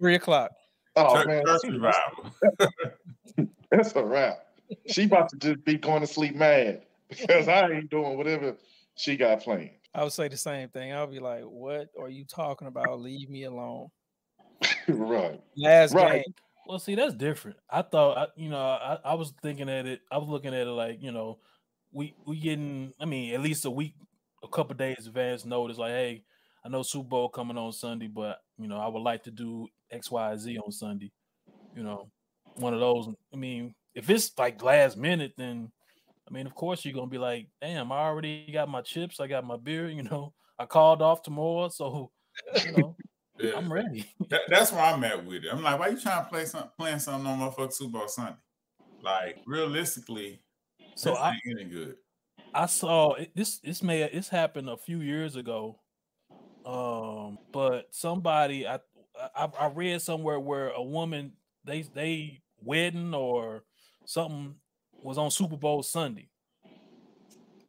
Three 0.00 0.14
o'clock. 0.14 0.50
Oh 0.96 1.14
Church, 1.14 1.26
man, 1.26 1.42
church 1.46 1.60
she- 1.64 1.70
revival. 1.70 3.48
that's 3.70 3.94
a 3.94 4.04
wrap. 4.04 4.42
She 4.88 5.04
about 5.04 5.28
to 5.28 5.36
just 5.36 5.64
be 5.64 5.76
going 5.76 6.00
to 6.00 6.06
sleep 6.08 6.34
mad 6.34 6.82
because 7.08 7.48
I 7.48 7.70
ain't 7.70 7.90
doing 7.90 8.16
whatever 8.16 8.56
she 8.96 9.16
got 9.16 9.40
planned. 9.42 9.70
I 9.94 10.02
would 10.02 10.12
say 10.12 10.28
the 10.28 10.36
same 10.36 10.68
thing. 10.68 10.92
I'll 10.92 11.06
be 11.06 11.20
like, 11.20 11.44
"What 11.44 11.88
are 11.98 12.08
you 12.08 12.24
talking 12.24 12.68
about? 12.68 13.00
Leave 13.00 13.30
me 13.30 13.44
alone." 13.44 13.88
right. 14.88 15.40
Last 15.56 15.94
Right. 15.94 16.24
game. 16.24 16.34
Well, 16.66 16.78
see, 16.78 16.96
that's 16.96 17.14
different. 17.14 17.58
I 17.70 17.82
thought, 17.82 18.18
I, 18.18 18.26
you 18.36 18.48
know, 18.48 18.58
I, 18.58 18.98
I 19.04 19.14
was 19.14 19.32
thinking 19.40 19.68
at 19.68 19.86
it. 19.86 20.00
I 20.10 20.18
was 20.18 20.28
looking 20.28 20.52
at 20.52 20.66
it 20.66 20.70
like, 20.70 21.00
you 21.00 21.12
know, 21.12 21.38
we 21.92 22.14
we 22.26 22.40
getting. 22.40 22.92
I 23.00 23.04
mean, 23.04 23.34
at 23.34 23.40
least 23.40 23.64
a 23.64 23.70
week, 23.70 23.94
a 24.42 24.48
couple 24.48 24.74
days 24.74 25.06
advance 25.06 25.44
notice. 25.44 25.78
Like, 25.78 25.92
hey, 25.92 26.24
I 26.64 26.68
know 26.68 26.82
Super 26.82 27.08
Bowl 27.08 27.28
coming 27.28 27.56
on 27.56 27.72
Sunday, 27.72 28.08
but 28.08 28.38
you 28.58 28.66
know, 28.66 28.78
I 28.78 28.88
would 28.88 29.02
like 29.02 29.22
to 29.24 29.30
do 29.30 29.68
X, 29.90 30.10
Y, 30.10 30.36
Z 30.36 30.58
on 30.58 30.72
Sunday. 30.72 31.12
You 31.74 31.84
know, 31.84 32.10
one 32.56 32.74
of 32.74 32.80
those. 32.80 33.08
I 33.32 33.36
mean, 33.36 33.74
if 33.94 34.10
it's 34.10 34.32
like 34.36 34.62
last 34.62 34.96
minute, 34.96 35.34
then 35.36 35.70
I 36.28 36.32
mean, 36.32 36.46
of 36.46 36.54
course 36.54 36.84
you're 36.84 36.94
gonna 36.94 37.06
be 37.06 37.18
like, 37.18 37.48
damn, 37.60 37.92
I 37.92 37.98
already 37.98 38.50
got 38.52 38.68
my 38.68 38.82
chips, 38.82 39.20
I 39.20 39.26
got 39.26 39.44
my 39.44 39.56
beer. 39.56 39.88
You 39.88 40.02
know, 40.02 40.32
I 40.58 40.66
called 40.66 41.02
off 41.02 41.22
tomorrow, 41.22 41.68
so 41.68 42.10
you 42.64 42.72
know, 42.76 42.96
Yeah. 43.38 43.56
I'm 43.56 43.72
ready. 43.72 44.06
That, 44.30 44.42
that's 44.48 44.72
where 44.72 44.80
I'm 44.80 45.04
at 45.04 45.24
with 45.24 45.44
it. 45.44 45.50
I'm 45.52 45.62
like, 45.62 45.78
why 45.78 45.88
you 45.88 46.00
trying 46.00 46.24
to 46.24 46.30
play 46.30 46.44
some 46.46 46.70
playing 46.76 47.00
something 47.00 47.26
on 47.26 47.38
motherfucking 47.38 47.72
Super 47.72 47.98
Bowl 47.98 48.08
Sunday? 48.08 48.38
Like 49.02 49.38
realistically, 49.46 50.40
So 50.94 51.14
I, 51.14 51.32
ain't 51.32 51.60
any 51.60 51.64
good. 51.70 51.96
I 52.54 52.66
saw 52.66 53.12
it, 53.14 53.30
this. 53.34 53.58
This 53.58 53.82
may 53.82 54.08
this 54.08 54.28
happened 54.28 54.70
a 54.70 54.76
few 54.76 55.00
years 55.00 55.36
ago, 55.36 55.78
um, 56.64 57.38
but 57.52 57.88
somebody 57.90 58.66
I, 58.66 58.78
I 59.34 59.48
I 59.60 59.66
read 59.68 60.00
somewhere 60.00 60.40
where 60.40 60.70
a 60.70 60.82
woman 60.82 61.34
they 61.64 61.82
they 61.82 62.40
wedding 62.62 63.14
or 63.14 63.64
something 64.06 64.54
was 65.02 65.18
on 65.18 65.30
Super 65.30 65.56
Bowl 65.56 65.82
Sunday. 65.82 66.28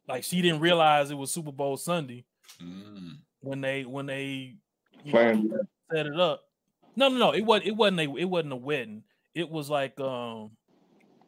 Like 0.08 0.24
she 0.24 0.40
didn't 0.42 0.60
realize 0.60 1.10
it 1.10 1.14
was 1.16 1.30
Super 1.30 1.52
Bowl 1.52 1.76
Sunday 1.76 2.24
Mm. 2.62 3.18
when 3.40 3.60
they 3.60 3.84
when 3.84 4.06
they 4.06 4.56
you 5.04 5.04
know, 5.04 5.10
Planned 5.12 5.52
set 5.92 6.06
it 6.06 6.18
up. 6.18 6.42
No, 6.96 7.08
no, 7.08 7.18
no. 7.18 7.30
It 7.32 7.42
wasn't. 7.42 7.68
It 7.68 7.76
wasn't 7.76 8.00
a. 8.00 8.16
It 8.16 8.24
wasn't 8.24 8.52
a 8.54 8.56
wedding. 8.56 9.04
It 9.34 9.48
was 9.48 9.68
like 9.70 10.00
um 10.00 10.52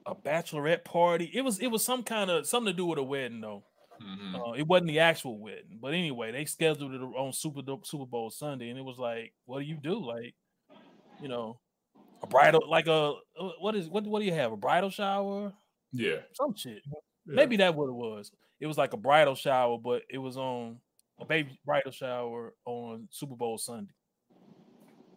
a 0.07 0.15
bachelorette 0.15 0.83
party. 0.85 1.31
It 1.33 1.43
was. 1.43 1.61
It 1.61 1.69
was 1.69 1.85
some 1.85 2.03
kind 2.03 2.31
of 2.31 2.47
something 2.47 2.73
to 2.73 2.77
do 2.77 2.87
with 2.87 2.99
a 2.99 3.03
wedding 3.03 3.41
though. 3.43 3.63
Mhm. 4.03 4.35
Uh, 4.35 4.53
it 4.55 4.67
wasn't 4.67 4.89
the 4.89 4.99
actual 5.01 5.39
wedding, 5.39 5.79
but 5.81 5.93
anyway, 5.93 6.33
they 6.33 6.47
scheduled 6.47 6.95
it 6.95 7.01
on 7.03 7.33
Super 7.35 7.61
Super 7.85 8.07
Bowl 8.07 8.31
Sunday, 8.31 8.71
and 8.71 8.79
it 8.79 8.83
was 8.85 8.99
like, 8.99 9.35
what 9.45 9.61
do 9.61 9.67
you 9.67 9.77
do? 9.77 10.03
Like, 10.05 10.35
you 11.21 11.29
know, 11.29 11.61
a 12.23 12.27
bridal, 12.27 12.63
like 12.69 12.87
a 12.87 13.13
uh, 13.39 13.51
what 13.61 13.77
is 13.77 13.89
what? 13.89 14.05
What 14.05 14.21
do 14.21 14.25
you 14.25 14.33
have? 14.33 14.53
A 14.53 14.57
bridal 14.57 14.89
shower? 14.91 15.53
Yeah. 15.93 16.17
Some 16.35 16.55
shit. 16.57 16.83
yeah. 16.87 16.93
Maybe 17.27 17.57
that 17.59 17.75
what 17.75 17.89
it 17.89 17.95
was. 17.95 18.31
It 18.61 18.67
was 18.67 18.79
like 18.79 18.93
a 18.93 18.97
bridal 18.97 19.35
shower, 19.35 19.79
but 19.79 20.03
it 20.11 20.19
was 20.19 20.37
on 20.37 20.79
a 21.19 21.25
baby 21.25 21.59
bridal 21.65 21.93
shower 21.93 22.55
on 22.65 23.09
Super 23.11 23.37
Bowl 23.37 23.59
Sunday. 23.59 23.93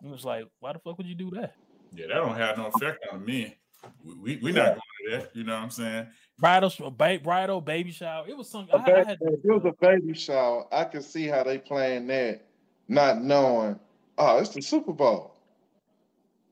It 0.03 0.09
was 0.09 0.25
like, 0.25 0.45
why 0.59 0.73
the 0.73 0.79
fuck 0.79 0.97
would 0.97 1.07
you 1.07 1.15
do 1.15 1.31
that? 1.31 1.55
Yeah, 1.95 2.07
that 2.07 2.15
don't 2.15 2.35
have 2.35 2.57
no 2.57 2.67
effect 2.67 3.05
on 3.11 3.23
me. 3.25 3.57
We 4.03 4.15
we, 4.15 4.35
we 4.37 4.51
not 4.51 4.65
going 4.65 4.79
to 5.11 5.17
that. 5.17 5.35
You 5.35 5.43
know 5.43 5.53
what 5.55 5.63
I'm 5.63 5.69
saying? 5.69 6.07
Bridal, 6.39 6.69
sh- 6.69 6.81
ba- 6.97 7.19
bridal, 7.21 7.61
baby 7.61 7.91
shower. 7.91 8.25
It 8.27 8.35
was 8.35 8.49
something. 8.49 8.73
A 8.73 8.77
I, 8.77 8.81
I 8.81 8.85
ba- 8.85 9.05
had 9.05 9.17
if 9.21 9.45
it 9.45 9.51
was 9.51 9.65
a 9.65 9.73
baby 9.85 10.13
shower, 10.13 10.65
I 10.73 10.85
can 10.85 11.01
see 11.01 11.27
how 11.27 11.43
they 11.43 11.57
playing 11.57 12.07
that, 12.07 12.45
not 12.87 13.21
knowing, 13.21 13.79
oh, 14.17 14.39
it's 14.39 14.49
the 14.49 14.61
Super 14.61 14.93
Bowl. 14.93 15.35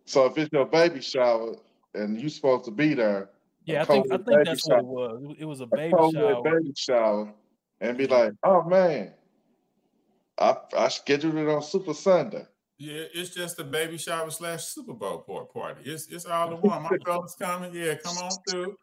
So 0.06 0.26
if 0.26 0.38
it's 0.38 0.52
your 0.52 0.66
baby 0.66 1.02
shower 1.02 1.56
and 1.96 2.20
you're 2.20 2.30
supposed 2.30 2.66
to 2.66 2.72
be 2.72 2.94
there, 2.94 3.30
yeah, 3.66 3.80
I 3.80 3.84
a 3.84 3.86
think 3.86 4.06
I 4.12 4.18
think 4.18 4.26
baby 4.26 4.44
that's 4.46 4.68
what 4.68 4.80
it 4.80 4.86
was. 4.86 5.24
It- 5.32 5.42
It 5.42 5.46
was 5.46 5.62
a 5.62 5.64
a 5.64 5.68
baby 5.68 5.94
COVID 5.94 6.14
shower. 6.14 6.44
baby 6.44 6.74
shower, 6.76 7.34
and 7.80 7.98
be 7.98 8.06
mm-hmm. 8.06 8.14
like, 8.14 8.34
oh 8.44 8.64
man, 8.64 9.14
I 10.40 10.58
I 10.78 10.88
scheduled 10.90 11.36
it 11.36 11.48
on 11.48 11.62
Super 11.62 11.94
Sunday. 11.94 12.46
Yeah, 12.78 13.04
it's 13.14 13.30
just 13.30 13.60
a 13.60 13.64
baby 13.64 13.98
shower 14.00 14.32
slash 14.32 14.64
Super 14.66 14.94
Bowl 14.94 15.20
par- 15.20 15.46
party. 15.46 15.82
It's 15.86 16.08
it's 16.08 16.26
all 16.26 16.54
in 16.56 16.58
one. 16.62 16.84
My 16.84 16.98
fellas 17.06 17.36
coming. 17.40 17.74
Yeah, 17.74 17.96
come 17.96 18.18
on 18.18 18.32
through. 18.50 18.76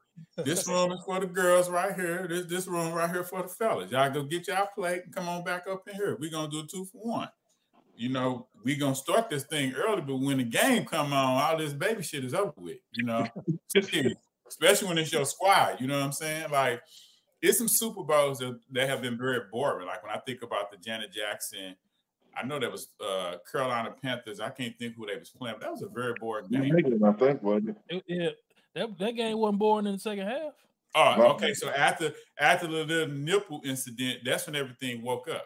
This 0.45 0.67
room 0.69 0.93
is 0.93 1.01
for 1.05 1.21
the 1.21 1.27
girls 1.27 1.69
right 1.71 1.95
here. 1.95 2.27
This 2.29 2.47
this 2.47 2.67
room 2.67 2.93
right 2.93 3.11
here 3.11 3.25
for 3.25 3.43
the 3.43 3.49
fellas. 3.49 3.91
Y'all 3.91 4.11
go 4.11 4.23
get 4.23 4.49
y'all 4.49 4.69
plate 4.75 5.03
and 5.05 5.15
come 5.15 5.29
on 5.29 5.45
back 5.45 5.67
up 5.69 5.89
in 5.89 5.95
here. 5.95 6.17
We're 6.21 6.31
gonna 6.31 6.49
do 6.49 6.61
a 6.61 6.67
two 6.67 6.85
for 6.85 6.99
one. 6.99 7.29
You 7.97 8.11
know, 8.11 8.47
we 8.65 8.77
gonna 8.77 8.95
start 8.95 9.29
this 9.31 9.45
thing 9.45 9.75
early, 9.75 10.03
but 10.03 10.17
when 10.17 10.39
the 10.39 10.45
game 10.45 10.85
come 10.85 11.13
on, 11.13 11.43
all 11.43 11.57
this 11.57 11.73
baby 11.73 12.03
shit 12.03 12.25
is 12.25 12.35
over 12.35 12.53
with. 12.57 12.79
You 12.93 13.05
know, 13.05 13.27
Seriously. 13.69 14.17
Especially 14.49 14.89
when 14.89 14.99
it's 14.99 15.13
your 15.13 15.25
squad. 15.25 15.81
You 15.81 15.87
know 15.87 15.97
what 15.99 16.05
I'm 16.05 16.13
saying? 16.13 16.51
Like, 16.51 16.83
it's 17.41 17.59
some 17.59 17.69
Super 17.69 18.03
Bowls 18.03 18.39
that, 18.41 18.59
that 18.73 18.89
have 18.89 19.01
been 19.03 19.17
very 19.17 19.41
boring. 19.53 19.87
Like 19.87 20.03
when 20.03 20.13
I 20.13 20.19
think 20.19 20.43
about 20.43 20.71
the 20.71 20.77
Janet 20.77 21.13
Jackson, 21.13 21.77
I 22.37 22.45
know 22.45 22.59
that 22.59 22.71
was 22.71 22.89
uh 23.05 23.37
Carolina 23.51 23.95
Panthers. 24.03 24.41
I 24.41 24.51
can't 24.51 24.77
think 24.79 24.97
who 24.97 25.07
they 25.07 25.17
was 25.17 25.31
playing, 25.31 25.57
but 25.59 25.63
that 25.67 25.73
was 25.73 25.83
a 25.83 25.89
very 25.89 26.15
boring 26.21 26.47
game. 26.49 26.73
Niggas, 26.73 27.03
I 27.09 27.13
think, 27.19 27.43
wasn't 27.43 27.71
it? 27.71 27.77
It- 27.89 28.05
yeah, 28.07 28.31
that, 28.75 28.99
that 28.99 29.13
game 29.17 29.39
wasn't 29.39 29.59
boring 29.59 29.87
in 29.87 29.93
the 29.95 29.99
second 29.99 30.27
half. 30.27 30.53
Oh, 30.95 31.23
okay. 31.35 31.53
So 31.55 31.69
after 31.71 32.13
after 32.39 32.67
the 32.67 32.85
little 32.85 33.15
nipple 33.15 33.61
incident, 33.65 34.21
that's 34.25 34.47
when 34.47 34.57
everything 34.57 35.03
woke 35.03 35.29
up. 35.29 35.45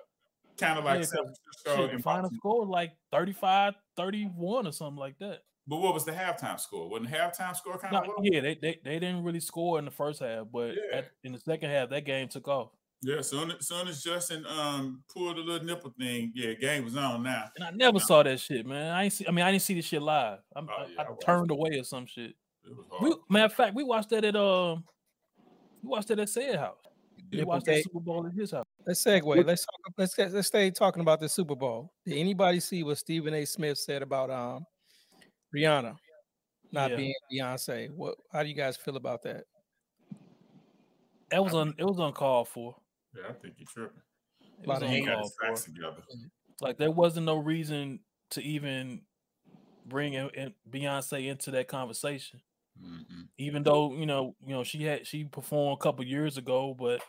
Kind 0.58 0.78
of 0.78 0.84
like 0.84 1.00
Yeah, 1.00 1.04
San 1.06 1.24
'cause 1.24 1.40
Francisco 1.64 1.86
Shit, 1.86 1.94
and 1.94 2.04
final 2.04 2.22
Baltimore. 2.22 2.38
score 2.38 2.60
was 2.60 2.68
like 2.68 2.92
35, 3.10 3.74
31 3.96 4.66
or 4.66 4.72
something 4.72 4.98
like 4.98 5.18
that. 5.18 5.40
But 5.66 5.76
what 5.78 5.94
was 5.94 6.04
the 6.04 6.12
halftime 6.12 6.58
score? 6.58 6.88
Wasn't 6.88 7.08
the 7.10 7.16
halftime 7.16 7.56
score 7.56 7.78
kind 7.78 7.92
No, 7.92 8.00
of 8.00 8.06
low? 8.08 8.14
yeah, 8.22 8.40
they, 8.40 8.54
they 8.60 8.80
they 8.84 8.98
didn't 8.98 9.22
really 9.22 9.40
score 9.40 9.78
in 9.78 9.84
the 9.84 9.90
first 9.90 10.20
half, 10.20 10.46
but 10.52 10.74
Yeah. 10.74 10.98
at, 10.98 11.10
in 11.22 11.32
the 11.32 11.38
second 11.38 11.70
half, 11.70 11.90
that 11.90 12.04
game 12.04 12.28
took 12.28 12.48
off. 12.48 12.70
Yeah, 13.02 13.20
soon 13.20 13.50
as 13.52 13.66
soon 13.68 13.88
as 13.88 14.02
Justin 14.02 14.44
um 14.46 15.02
pulled 15.12 15.36
the 15.36 15.40
little 15.40 15.66
nipple 15.66 15.92
thing, 15.98 16.32
yeah, 16.34 16.54
game 16.54 16.84
was 16.84 16.96
on 16.96 17.22
now. 17.22 17.50
And 17.56 17.64
I 17.64 17.70
never 17.70 17.98
Yeah. 17.98 18.04
saw 18.04 18.22
that 18.22 18.40
shit, 18.40 18.66
man. 18.66 18.92
I 18.92 19.04
ain't 19.04 19.12
see. 19.12 19.26
I 19.26 19.30
mean, 19.30 19.44
I 19.44 19.50
didn't 19.50 19.62
see 19.62 19.74
the 19.74 19.82
shit 19.82 20.02
live. 20.02 20.38
I'm, 20.54 20.68
Oh, 20.68 20.86
yeah, 20.88 21.02
I 21.02 21.04
I 21.06 21.10
watched 21.10 21.24
turned 21.26 21.50
it. 21.50 21.54
away 21.54 21.78
or 21.78 21.84
some 21.84 22.06
shit. 22.06 22.34
It 22.64 22.76
was 22.76 22.86
We, 23.00 23.14
matter 23.28 23.46
of 23.46 23.52
fact, 23.54 23.74
we 23.74 23.82
watched 23.84 24.10
that 24.10 24.24
at 24.24 24.36
um, 24.36 24.84
we 25.82 25.88
watched 25.88 26.08
that 26.08 26.18
at 26.18 26.28
Said 26.28 26.56
House. 26.56 26.76
We 27.30 27.38
Yeah, 27.38 27.44
watched 27.44 27.68
okay. 27.68 27.76
that 27.78 27.84
Super 27.84 28.00
Bowl 28.00 28.26
at 28.26 28.32
his 28.32 28.50
house. 28.52 28.64
Let's 28.86 29.04
segue. 29.04 29.44
Let's 29.44 29.64
talk, 29.64 29.94
let's 29.96 30.14
get, 30.14 30.32
let's 30.32 30.48
stay 30.48 30.70
talking 30.70 31.02
about 31.02 31.20
the 31.20 31.28
Super 31.28 31.54
Bowl. 31.56 31.92
Did 32.04 32.18
anybody 32.18 32.58
see 32.60 32.82
what 32.82 32.98
Stephen 32.98 33.32
A. 33.34 33.44
Smith 33.44 33.78
said 33.78 34.02
about 34.02 34.30
um 34.30 34.64
Rihanna 35.54 35.96
not 36.72 36.90
Yeah. 36.90 36.96
being 36.96 37.14
Beyonce? 37.32 37.90
What? 37.90 38.16
How 38.32 38.42
do 38.42 38.48
you 38.48 38.54
guys 38.54 38.76
feel 38.76 38.96
about 38.96 39.22
that? 39.22 39.44
That 41.30 41.42
was 41.42 41.54
un, 41.54 41.74
it 41.78 41.84
was 41.84 41.98
uncalled 41.98 42.48
for. 42.48 42.76
Yeah, 43.14 43.28
I 43.30 43.32
think 43.32 43.54
you're 43.58 43.66
tripping. 43.66 44.02
It 44.62 44.66
Lot 44.68 44.74
was 44.80 44.82
of 44.82 44.88
He 44.88 44.96
hate. 44.96 45.06
got 45.06 45.24
uncalled 45.24 45.58
for. 45.58 45.64
together. 45.66 46.02
Like 46.60 46.76
there 46.78 46.90
wasn't 46.90 47.26
no 47.26 47.36
reason 47.38 48.00
to 48.30 48.42
even 48.42 49.02
bring 49.86 50.14
in, 50.14 50.28
in 50.30 50.54
Beyonce 50.70 51.26
into 51.28 51.50
that 51.52 51.68
conversation. 51.68 52.40
Mhm. 52.80 53.28
Even 53.38 53.62
though 53.62 53.94
you 53.94 54.06
know, 54.06 54.36
you 54.40 54.54
know, 54.54 54.62
she 54.64 54.82
had 54.84 55.06
she 55.06 55.24
performed 55.24 55.78
a 55.78 55.82
couple 55.82 56.04
years 56.04 56.36
ago, 56.36 56.74
but 56.74 57.02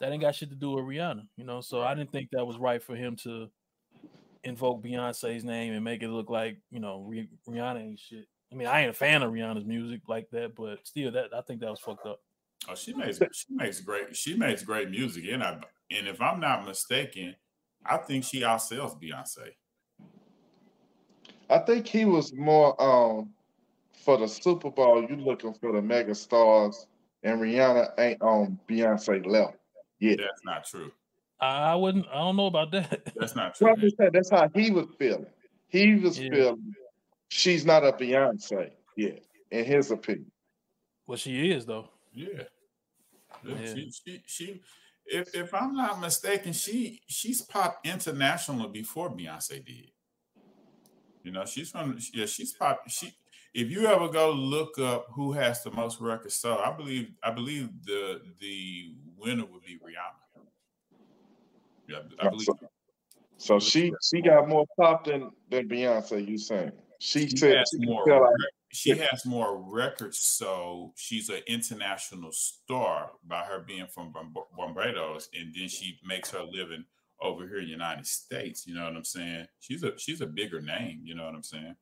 that 0.00 0.12
ain't 0.12 0.20
got 0.20 0.34
shit 0.34 0.50
to 0.50 0.56
do 0.56 0.72
with 0.72 0.84
Rihanna. 0.84 1.28
You 1.36 1.44
know, 1.44 1.60
so 1.60 1.82
I 1.82 1.94
didn't 1.94 2.12
think 2.12 2.30
that 2.32 2.44
was 2.46 2.58
right 2.58 2.82
for 2.82 2.94
him 2.96 3.16
to 3.24 3.50
invoke 4.44 4.82
Beyonce's 4.82 5.44
name 5.44 5.72
and 5.72 5.84
make 5.84 6.02
it 6.02 6.08
look 6.08 6.30
like 6.30 6.58
you 6.70 6.80
know 6.80 7.06
Rih- 7.10 7.28
Rihanna 7.48 7.80
ain't 7.80 7.98
shit. 7.98 8.26
I 8.52 8.56
mean, 8.56 8.68
I 8.68 8.82
ain't 8.82 8.90
a 8.90 8.94
fan 8.94 9.22
of 9.22 9.32
Rihanna's 9.32 9.64
music 9.64 10.02
like 10.06 10.28
that, 10.30 10.54
but 10.54 10.86
still, 10.86 11.10
that 11.12 11.34
I 11.36 11.40
think 11.42 11.60
that 11.60 11.70
was 11.70 11.80
fucked 11.80 12.06
up. 12.06 12.20
Oh, 12.68 12.74
she 12.74 12.94
makes 12.94 13.18
she 13.18 13.54
makes 13.54 13.80
great 13.80 14.16
she 14.16 14.36
makes 14.36 14.62
great 14.62 14.90
music, 14.90 15.24
and 15.30 15.42
I 15.42 15.58
and 15.90 16.08
if 16.08 16.20
I'm 16.20 16.40
not 16.40 16.64
mistaken, 16.64 17.34
I 17.84 17.96
think 17.98 18.24
she 18.24 18.40
outsells 18.40 19.00
Beyonce. 19.00 19.50
I 21.50 21.58
think 21.58 21.86
he 21.86 22.04
was 22.04 22.32
more 22.32 22.80
um 22.80 23.30
for 24.04 24.16
the 24.18 24.26
Super 24.26 24.70
Bowl. 24.70 25.02
You 25.02 25.16
looking 25.16 25.54
for 25.54 25.72
the 25.72 25.82
mega 25.82 26.14
stars, 26.14 26.86
and 27.22 27.40
Rihanna 27.40 27.90
ain't 27.98 28.22
on 28.22 28.58
Beyonce 28.68 29.26
level. 29.26 29.54
Yeah, 29.98 30.16
That's 30.18 30.44
not 30.44 30.64
true. 30.64 30.90
I 31.44 31.72
I 31.72 31.74
wouldn't. 31.74 32.06
I 32.08 32.18
don't 32.18 32.36
know 32.36 32.46
about 32.46 32.70
that. 32.72 33.12
That's 33.16 33.34
not 33.36 33.54
true. 33.54 33.68
I'm 33.68 34.12
that's 34.12 34.30
how 34.30 34.48
he 34.54 34.70
was 34.70 34.86
feeling. 34.98 35.26
He 35.68 35.94
was 35.96 36.18
Yeah. 36.18 36.30
feeling 36.30 36.74
she's 37.28 37.64
not 37.64 37.84
a 37.84 37.92
Beyonce. 37.92 38.70
Yeah, 38.96 39.18
in 39.50 39.64
his 39.64 39.90
opinion. 39.90 40.30
well, 41.06 41.18
she 41.18 41.50
is 41.50 41.66
though. 41.66 41.88
Yeah. 42.12 42.44
Yeah, 43.44 43.54
Yeah. 43.56 43.74
She, 43.74 43.90
she, 43.90 44.22
she, 44.26 44.60
if 45.06 45.34
if 45.34 45.52
I'm 45.52 45.74
not 45.74 46.00
mistaken, 46.00 46.52
she 46.52 47.00
she's 47.06 47.42
popped 47.42 47.86
international 47.86 48.68
before 48.68 49.10
Beyonce 49.10 49.64
did. 49.64 49.90
You 51.24 51.32
know, 51.32 51.44
she's 51.44 51.70
from 51.70 51.98
yeah, 52.12 52.26
she's 52.26 52.52
pop. 52.52 52.88
She 52.88 53.12
if 53.54 53.70
you 53.70 53.86
ever 53.86 54.08
go 54.08 54.30
look 54.32 54.78
up 54.78 55.06
who 55.14 55.32
has 55.32 55.62
the 55.62 55.70
most 55.70 56.00
records 56.00 56.34
sold, 56.36 56.60
I 56.60 56.70
believe 56.72 57.10
I 57.22 57.30
believe 57.30 57.68
the 57.84 58.20
the 58.40 58.94
winner 59.16 59.44
would 59.46 59.62
be 59.64 59.74
Rihanna. 59.76 60.23
Yeah, 61.88 61.98
I 62.20 62.28
believe 62.28 62.46
So, 62.46 63.58
so 63.58 63.58
she 63.58 63.92
she 64.02 64.22
got 64.22 64.48
more 64.48 64.64
pop 64.78 65.04
than 65.04 65.30
than 65.50 65.68
Beyonce. 65.68 66.26
You 66.26 66.38
saying 66.38 66.72
she, 66.98 67.28
she 67.28 67.36
said 67.36 67.58
has 67.58 67.70
she 67.70 67.84
more 67.84 68.04
sell 68.06 68.20
rec- 68.20 68.30
she 68.72 68.96
has 68.96 69.24
more 69.24 69.62
records 69.70 70.18
so 70.18 70.92
she's 70.96 71.28
an 71.28 71.40
international 71.46 72.32
star 72.32 73.10
by 73.26 73.42
her 73.42 73.60
being 73.60 73.86
from 73.86 74.12
Bar- 74.12 74.46
barbados 74.56 75.28
and 75.32 75.54
then 75.54 75.68
she 75.68 75.98
makes 76.04 76.30
her 76.30 76.42
living 76.42 76.84
over 77.20 77.46
here 77.46 77.58
in 77.58 77.66
the 77.66 77.70
united 77.70 78.06
states 78.06 78.66
you 78.66 78.74
know 78.74 78.84
what 78.84 78.96
i'm 78.96 79.04
saying 79.04 79.46
she's 79.60 79.84
a 79.84 79.96
she's 79.96 80.20
a 80.22 80.26
bigger 80.26 80.60
name 80.60 81.00
you 81.04 81.14
know 81.14 81.24
what 81.24 81.34
i'm 81.34 81.42
saying 81.42 81.76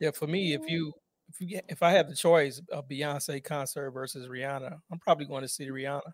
Yeah, 0.00 0.12
for 0.12 0.26
me, 0.28 0.52
if 0.52 0.68
you 0.68 0.92
if 1.28 1.40
you 1.40 1.46
get, 1.48 1.64
if 1.68 1.82
I 1.82 1.90
had 1.90 2.08
the 2.08 2.14
choice 2.14 2.60
of 2.70 2.88
Beyonce 2.88 3.42
concert 3.42 3.90
versus 3.90 4.28
Rihanna, 4.28 4.78
I'm 4.92 4.98
probably 5.00 5.26
going 5.26 5.42
to 5.42 5.48
see 5.48 5.66
Rihanna. 5.66 6.12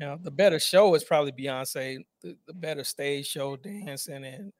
You 0.00 0.06
know, 0.06 0.18
the 0.22 0.30
better 0.30 0.58
show 0.58 0.94
is 0.94 1.04
probably 1.04 1.32
Beyonce. 1.32 1.98
The, 2.22 2.34
the 2.46 2.54
better 2.54 2.84
stage 2.84 3.26
show, 3.26 3.56
dancing, 3.56 4.24
and 4.24 4.50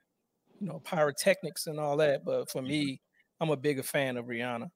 you 0.60 0.66
know, 0.66 0.80
pyrotechnics 0.84 1.66
and 1.66 1.80
all 1.80 1.96
that. 1.96 2.24
But 2.24 2.50
for 2.50 2.58
mm-hmm. 2.58 2.68
me, 2.68 3.00
I'm 3.40 3.50
a 3.50 3.56
bigger 3.56 3.82
fan 3.82 4.18
of 4.18 4.26
Rihanna. 4.26 4.70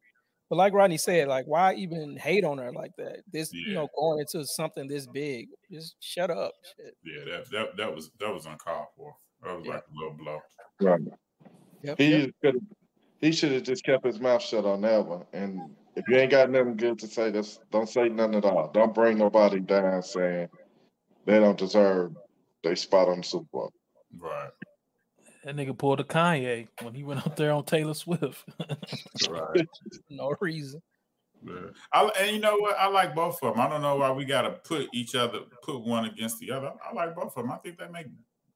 But 0.49 0.57
like 0.57 0.73
Rodney 0.73 0.97
said, 0.97 1.29
like 1.29 1.47
why 1.47 1.75
even 1.75 2.17
hate 2.17 2.45
on 2.45 2.59
her 2.59 2.73
like 2.73 2.93
that? 2.97 3.21
This, 3.31 3.53
you 3.53 3.75
know, 3.75 3.89
going 3.99 4.21
into 4.21 4.47
something 4.47 4.89
this 4.89 5.07
big, 5.07 5.49
just 5.71 5.97
shut 6.01 6.31
up. 6.31 6.53
Shit. 6.77 6.95
yeah 7.05 7.25
that 7.25 7.51
that, 7.51 7.77
that 7.77 7.95
was 7.95 8.11
that 8.21 8.33
was 8.33 8.47
uncalled 8.47 8.87
for 8.97 9.15
that 9.43 9.57
was 9.57 9.67
Yeah. 9.67 9.75
like 9.75 9.85
a 9.85 9.95
little 9.97 10.15
blow 10.17 10.41
Right. 10.81 11.01
Yep, 11.83 11.99
He 11.99 12.17
yep. 12.17 12.31
could 12.43 12.67
he 13.21 13.33
should 13.33 13.53
have 13.53 13.63
just 13.63 13.85
kept 13.85 14.05
his 14.05 14.21
mouth 14.21 14.43
shut 14.43 14.65
on 14.65 14.83
that 14.83 15.05
one. 15.05 15.25
And 15.33 15.61
if 15.97 16.09
you 16.09 16.17
ain't 16.17 16.31
got 16.31 16.51
nothing 16.51 16.77
good 16.77 16.99
to 17.01 17.07
say, 17.07 17.31
just 17.31 17.61
don't 17.71 17.89
say 17.89 18.09
nothing 18.09 18.37
at 18.37 18.45
all. 18.45 18.71
Don't 18.73 18.95
bring 18.95 19.19
nobody 19.19 19.61
down 19.61 20.03
saying 20.03 20.49
they 21.25 21.39
don't 21.39 21.59
deserve 21.59 22.13
their 22.63 22.77
spot 22.77 23.09
on 23.09 23.19
the 23.19 23.23
Super 23.23 23.47
Bowl. 23.53 23.73
right 24.19 24.51
That 25.45 25.57
nigga 25.57 25.77
pulled 25.77 26.01
a 26.01 26.05
Kanye 26.05 26.69
when 26.83 26.95
he 26.95 27.05
went 27.05 27.27
up 27.27 27.37
there 27.37 27.53
on 27.53 27.65
Taylor 27.65 27.95
Swift. 27.95 28.45
right 29.29 29.67
no 30.11 30.35
reason. 30.41 30.83
Yeah. 31.45 31.69
I, 31.93 32.11
and 32.21 32.31
you 32.35 32.41
know 32.41 32.57
what? 32.57 32.77
I 32.79 32.89
like 32.89 33.15
both 33.15 33.39
of 33.43 33.55
them. 33.55 33.65
I 33.65 33.69
don't 33.69 33.83
know 33.83 33.97
why 33.97 34.11
we 34.11 34.25
got 34.25 34.43
to 34.43 34.51
put 34.51 34.89
each 34.95 35.15
other, 35.15 35.41
put 35.63 35.81
one 35.81 36.07
against 36.07 36.39
the 36.39 36.51
other. 36.51 36.73
I 36.83 36.95
like 36.95 37.15
both 37.15 37.37
of 37.37 37.45
them. 37.45 37.53
I 37.53 37.57
think 37.59 37.79
they 37.79 37.89
make 37.89 38.07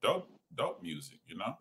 dope, 0.01 0.27
dope 0.55 0.81
music. 0.81 1.19
You 1.27 1.37
know? 1.37 1.55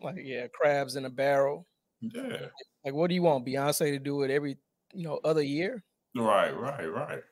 Like 0.00 0.16
yeah, 0.22 0.46
crabs 0.52 0.96
in 0.96 1.04
a 1.04 1.10
barrel. 1.10 1.66
Yeah. 2.00 2.46
Like 2.84 2.94
what 2.94 3.08
do 3.08 3.14
you 3.14 3.22
want 3.22 3.46
Beyonce 3.46 3.90
to 3.90 3.98
do 3.98 4.22
it 4.22 4.30
every 4.30 4.56
you 4.92 5.04
know 5.04 5.20
other 5.24 5.42
year? 5.42 5.82
Right. 6.16 6.50
Right. 6.50 6.86
Right. 6.86 7.22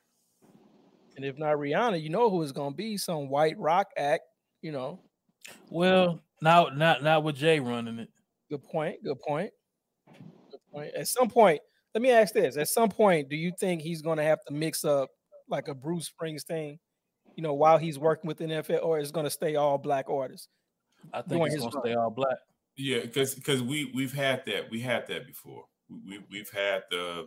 And 1.16 1.24
if 1.24 1.38
not 1.38 1.56
Rihanna, 1.56 2.00
you 2.02 2.08
know 2.08 2.30
who 2.30 2.42
it's 2.42 2.52
gonna 2.52 2.74
be, 2.74 2.96
some 2.96 3.28
white 3.28 3.58
rock 3.58 3.88
act, 3.96 4.22
you 4.62 4.72
know. 4.72 5.00
Well, 5.68 6.20
now 6.40 6.66
not 6.66 7.02
not 7.02 7.24
with 7.24 7.36
Jay 7.36 7.60
running 7.60 7.98
it. 7.98 8.08
Good 8.48 8.62
point. 8.64 9.02
Good 9.04 9.20
point. 9.20 9.50
Good 10.50 10.60
point. 10.72 10.94
At 10.94 11.08
some 11.08 11.28
point, 11.28 11.60
let 11.94 12.02
me 12.02 12.10
ask 12.10 12.32
this: 12.32 12.56
At 12.56 12.68
some 12.68 12.88
point, 12.88 13.28
do 13.28 13.36
you 13.36 13.52
think 13.58 13.82
he's 13.82 14.02
gonna 14.02 14.22
have 14.22 14.42
to 14.46 14.52
mix 14.52 14.84
up 14.84 15.10
like 15.48 15.68
a 15.68 15.74
Bruce 15.74 16.10
Springsteen, 16.10 16.78
you 17.36 17.42
know, 17.42 17.54
while 17.54 17.78
he's 17.78 17.98
working 17.98 18.28
with 18.28 18.38
the 18.38 18.44
NFL, 18.44 18.82
or 18.82 18.98
is 18.98 19.10
gonna 19.12 19.30
stay 19.30 19.56
all 19.56 19.78
black 19.78 20.08
artists? 20.08 20.48
I 21.12 21.22
think 21.22 21.40
Doing 21.40 21.52
it's 21.52 21.62
gonna 21.62 21.74
run. 21.74 21.82
stay 21.84 21.94
all 21.94 22.10
black. 22.10 22.38
Yeah, 22.76 23.00
because 23.00 23.34
because 23.34 23.62
we 23.62 23.90
we've 23.94 24.12
had 24.12 24.44
that 24.46 24.70
we 24.70 24.80
had 24.80 25.06
that 25.08 25.26
before. 25.26 25.64
We, 25.88 26.18
we 26.18 26.24
we've 26.30 26.50
had 26.50 26.84
the 26.90 27.26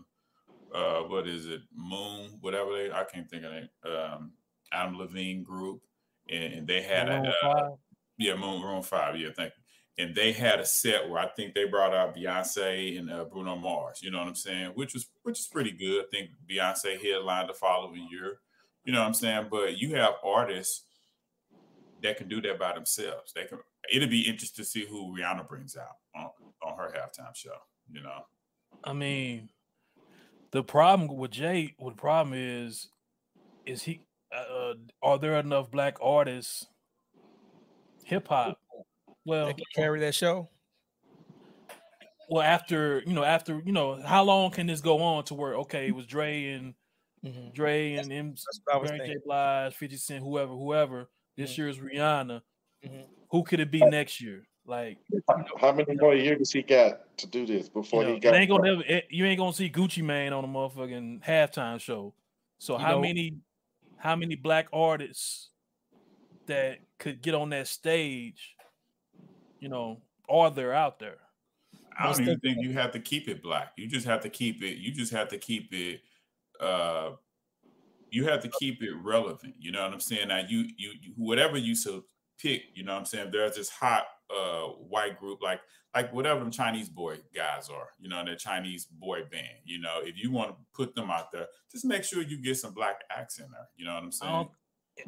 uh 0.74 1.02
what 1.02 1.28
is 1.28 1.48
it 1.48 1.62
Moon 1.76 2.38
whatever 2.42 2.72
they 2.74 2.92
I 2.92 3.04
can't 3.04 3.30
think 3.30 3.44
of 3.44 3.54
it 3.54 3.70
um 3.86 4.34
Adam 4.72 4.98
Levine 4.98 5.44
group 5.44 5.82
and, 6.30 6.54
and 6.54 6.68
they 6.68 6.82
had 6.82 7.08
Maroon 7.08 7.26
a 7.44 7.48
uh, 7.48 7.70
yeah 8.18 8.36
Moon 8.36 8.62
Room 8.62 8.82
Five 8.82 9.18
yeah 9.18 9.30
thank 9.36 9.54
you. 9.56 9.64
And 10.04 10.16
they 10.16 10.32
had 10.32 10.60
a 10.60 10.66
set 10.66 11.08
where 11.08 11.20
I 11.20 11.28
think 11.28 11.54
they 11.54 11.66
brought 11.66 11.94
out 11.94 12.16
Beyonce 12.16 12.98
and 12.98 13.12
uh, 13.12 13.26
Bruno 13.26 13.56
Mars 13.56 14.02
you 14.02 14.10
know 14.10 14.20
what 14.20 14.28
I'm 14.28 14.36
saying? 14.36 14.72
Which 14.74 14.94
was 14.94 15.08
which 15.22 15.40
is 15.40 15.48
pretty 15.48 15.72
good. 15.72 16.06
I 16.06 16.08
think 16.12 16.32
Beyonce 16.50 17.00
headlined 17.00 17.50
the 17.50 17.54
following 17.54 18.08
year 18.12 18.40
you 18.86 18.92
know 18.92 19.00
what 19.00 19.08
I'm 19.08 19.14
saying? 19.14 19.48
But 19.50 19.78
you 19.78 19.96
have 19.96 20.16
artists 20.24 20.84
that 22.02 22.18
can 22.18 22.28
do 22.28 22.42
that 22.42 22.60
by 22.60 22.74
themselves. 22.74 23.32
They 23.34 23.46
can 23.46 23.60
it'll 23.92 24.10
be 24.10 24.22
interesting 24.22 24.64
to 24.64 24.70
see 24.70 24.86
who 24.86 25.16
Rihanna 25.16 25.48
brings 25.48 25.78
out 25.78 25.98
on, 26.16 26.30
on 26.62 26.78
her 26.78 26.94
halftime 26.96 27.36
show. 27.36 27.56
You 27.90 28.02
know, 28.02 28.26
I 28.84 28.94
mean, 28.94 29.50
the 30.54 30.64
problem 30.64 31.18
with 31.18 31.32
Jay, 31.32 31.76
what 31.78 31.96
the 31.96 32.02
problem 32.02 32.34
is, 32.38 32.90
is 33.66 33.84
he? 33.84 34.02
Uh, 34.32 34.74
are 35.02 35.20
there 35.20 35.40
enough 35.40 35.70
black 35.70 35.98
artists? 36.02 36.68
Hip 38.06 38.28
hop. 38.28 38.60
Well, 39.26 39.48
That 39.48 39.58
can 39.58 39.66
carry 39.76 40.00
that 40.02 40.16
show. 40.16 40.50
well, 42.30 42.42
after 42.42 43.02
you 43.06 43.14
know, 43.14 43.24
after 43.24 43.62
you 43.66 43.72
know, 43.72 44.02
how 44.02 44.24
long 44.24 44.52
can 44.52 44.68
this 44.68 44.82
go 44.82 45.02
on 45.02 45.24
to 45.26 45.34
where 45.34 45.56
okay, 45.56 45.88
it 45.88 45.96
was 45.96 46.06
Dre 46.06 46.52
and 46.52 46.74
Mhm. 47.24 47.54
Dre 47.54 47.94
and 47.94 48.12
M, 48.12 48.32
That's 48.32 48.62
what 48.66 48.76
I 48.76 48.78
was 48.78 48.92
Mary 48.92 49.14
J. 49.14 49.18
Blige, 49.26 49.74
Fifty 49.76 49.96
Cent, 49.98 50.24
whoever, 50.24 50.52
whoever. 50.54 51.10
This 51.38 51.54
Mhm. 51.54 51.58
year's 51.58 51.80
Rihanna. 51.80 52.42
Mhm. 52.84 53.08
Who 53.32 53.44
could 53.44 53.60
it 53.62 53.72
be 53.72 53.80
next 53.80 54.20
year? 54.20 54.46
Like 54.66 54.98
How 55.60 55.74
many 55.74 55.96
more 55.96 56.16
years 56.16 56.52
he 56.52 56.62
got 56.62 57.18
to 57.18 57.28
do 57.28 57.46
this 57.46 57.66
you 57.68 57.72
before 57.82 58.04
know, 58.04 58.10
he 58.12 58.16
it 58.16 58.22
got? 58.22 58.36
ain't 58.36 58.50
gonna 58.50 58.64
never. 58.72 58.82
It, 58.88 59.08
you 59.10 59.26
ain't 59.26 59.38
gonna 59.38 59.54
see 59.54 59.70
Gucci 59.70 60.02
Mane 60.04 60.32
on 60.32 60.44
a 60.46 60.48
motherfucking 60.48 61.22
halftime 61.24 61.80
show. 61.82 62.14
So 62.60 62.78
You 62.78 62.80
how 62.86 62.92
know- 62.94 63.02
many, 63.02 63.36
how 63.98 64.16
many 64.16 64.36
black 64.36 64.68
artists 64.72 65.50
that 66.48 66.80
could 66.98 67.22
get 67.22 67.36
on 67.36 67.50
that 67.50 67.68
stage? 67.68 68.56
You 69.60 69.68
know, 69.70 70.02
are 70.30 70.50
there 70.50 70.74
out 70.74 71.00
there? 71.00 71.18
I 72.00 72.06
don't 72.12 72.22
even 72.22 72.40
think 72.40 72.58
you 72.62 72.72
have 72.74 72.92
to 72.92 73.00
keep 73.00 73.28
it 73.28 73.44
black. 73.44 73.74
You 73.78 73.88
just 73.88 74.08
have 74.08 74.22
to 74.22 74.30
keep 74.30 74.64
it. 74.64 74.78
You 74.78 74.92
just 74.94 75.12
have 75.12 75.28
to 75.30 75.38
keep 75.38 75.74
it. 75.74 76.02
uh 76.62 77.12
You 78.12 78.26
have 78.30 78.42
to 78.44 78.50
keep 78.60 78.82
it 78.82 78.94
relevant. 79.04 79.56
You 79.60 79.72
know 79.74 79.84
what 79.84 79.94
I'm 79.94 80.00
saying? 80.00 80.30
Now, 80.30 80.40
you 80.48 80.60
you, 80.78 80.92
you 81.02 81.14
whatever 81.18 81.58
you 81.58 81.76
so 81.76 82.06
pick. 82.40 82.64
You 82.76 82.84
know 82.84 82.94
what 82.94 83.00
I'm 83.00 83.06
saying? 83.06 83.30
There's 83.32 83.56
this 83.58 83.70
hot 83.70 84.06
uh 84.36 84.68
white 84.90 85.20
group 85.20 85.42
like 85.42 85.62
like 85.96 86.12
whatever 86.14 86.40
them 86.40 86.52
Chinese 86.52 86.90
boy 86.90 87.18
guys 87.36 87.70
are. 87.70 87.90
You 88.00 88.10
know, 88.10 88.24
their 88.26 88.36
Chinese 88.36 88.86
boy 88.86 89.22
band. 89.32 89.60
You 89.66 89.80
know, 89.80 90.00
if 90.02 90.18
you 90.18 90.32
want 90.32 90.52
to 90.52 90.56
put 90.74 90.96
them 90.96 91.12
out 91.12 91.32
there, 91.32 91.48
just 91.72 91.86
make 91.86 92.04
sure 92.04 92.22
you 92.24 92.42
get 92.42 92.58
some 92.58 92.74
black 92.74 93.02
acts 93.16 93.40
in 93.40 93.46
there. 93.52 93.68
You 93.76 93.86
know 93.86 93.94
what 93.94 94.04
I'm 94.04 94.12
saying? 94.12 94.32
don't. 94.32 94.50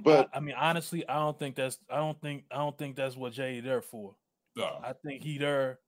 But- 0.03 0.29
I, 0.33 0.37
I 0.37 0.39
mean, 0.39 0.55
honestly, 0.57 1.07
I 1.07 1.15
don't 1.15 1.37
think 1.37 1.55
that's. 1.55 1.77
I 1.89 1.97
don't 1.97 2.19
think. 2.21 2.45
I 2.51 2.57
don't 2.57 2.77
think 2.77 2.95
that's 2.95 3.15
what 3.15 3.33
Jay 3.33 3.59
there 3.59 3.81
for. 3.81 4.15
So, 4.57 4.63
I 4.63 4.93
think 5.05 5.23
he 5.23 5.37
there 5.37 5.79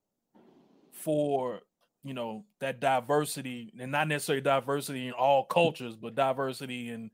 for 0.91 1.61
you 2.03 2.13
know 2.13 2.45
that 2.59 2.79
diversity, 2.79 3.73
and 3.79 3.91
not 3.91 4.07
necessarily 4.07 4.41
diversity 4.41 5.07
in 5.07 5.13
all 5.13 5.45
cultures, 5.45 5.95
but 5.95 6.15
diversity 6.15 6.89
in 6.89 7.11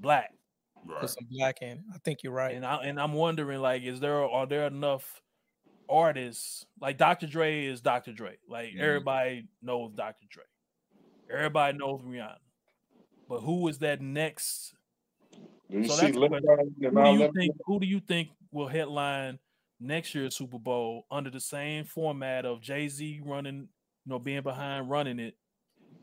black. 0.00 0.30
right. 0.86 1.00
Put 1.00 1.10
some 1.10 1.26
black 1.30 1.62
in. 1.62 1.84
I 1.94 1.98
think 1.98 2.22
you're 2.22 2.32
right. 2.32 2.54
And 2.54 2.64
I 2.64 2.76
and 2.76 3.00
I'm 3.00 3.12
wondering, 3.12 3.60
like, 3.60 3.82
is 3.82 4.00
there 4.00 4.24
are 4.24 4.46
there 4.46 4.66
enough 4.66 5.20
artists 5.88 6.66
like 6.80 6.98
Dr. 6.98 7.26
Dre 7.26 7.66
is 7.66 7.80
Dr. 7.80 8.12
Dre? 8.12 8.36
Like 8.48 8.72
Mhm. 8.74 8.80
everybody 8.80 9.48
knows 9.62 9.92
Dr. 9.94 10.26
Dre, 10.28 10.44
everybody 11.30 11.78
knows 11.78 12.00
Rihanna, 12.02 12.38
but 13.28 13.40
who 13.40 13.68
is 13.68 13.78
that 13.80 14.00
next? 14.00 14.74
do 15.68 15.78
you 15.78 15.84
so 15.88 15.94
see 15.94 16.00
that's 16.02 16.14
the 16.14 16.20
Lil 16.20 16.28
question. 16.28 16.48
Wayne 16.48 16.84
and 16.84 16.96
Who 16.96 17.04
do 17.18 17.24
you 17.24 17.32
think? 17.32 17.56
Who 17.66 17.80
do 17.80 17.86
you 17.86 18.00
think 18.00 18.28
will 18.52 18.68
headline 18.68 19.38
next 19.80 20.14
year's 20.14 20.36
Super 20.36 20.58
Bowl 20.58 21.06
under 21.10 21.28
the 21.28 21.40
same 21.40 21.84
format 21.84 22.44
of 22.46 22.60
Jay 22.60 22.88
Z 22.88 23.20
running, 23.24 23.62
you 23.62 23.68
know, 24.10 24.18
being 24.20 24.42
behind 24.42 24.88
running 24.88 25.18
it, 25.18 25.36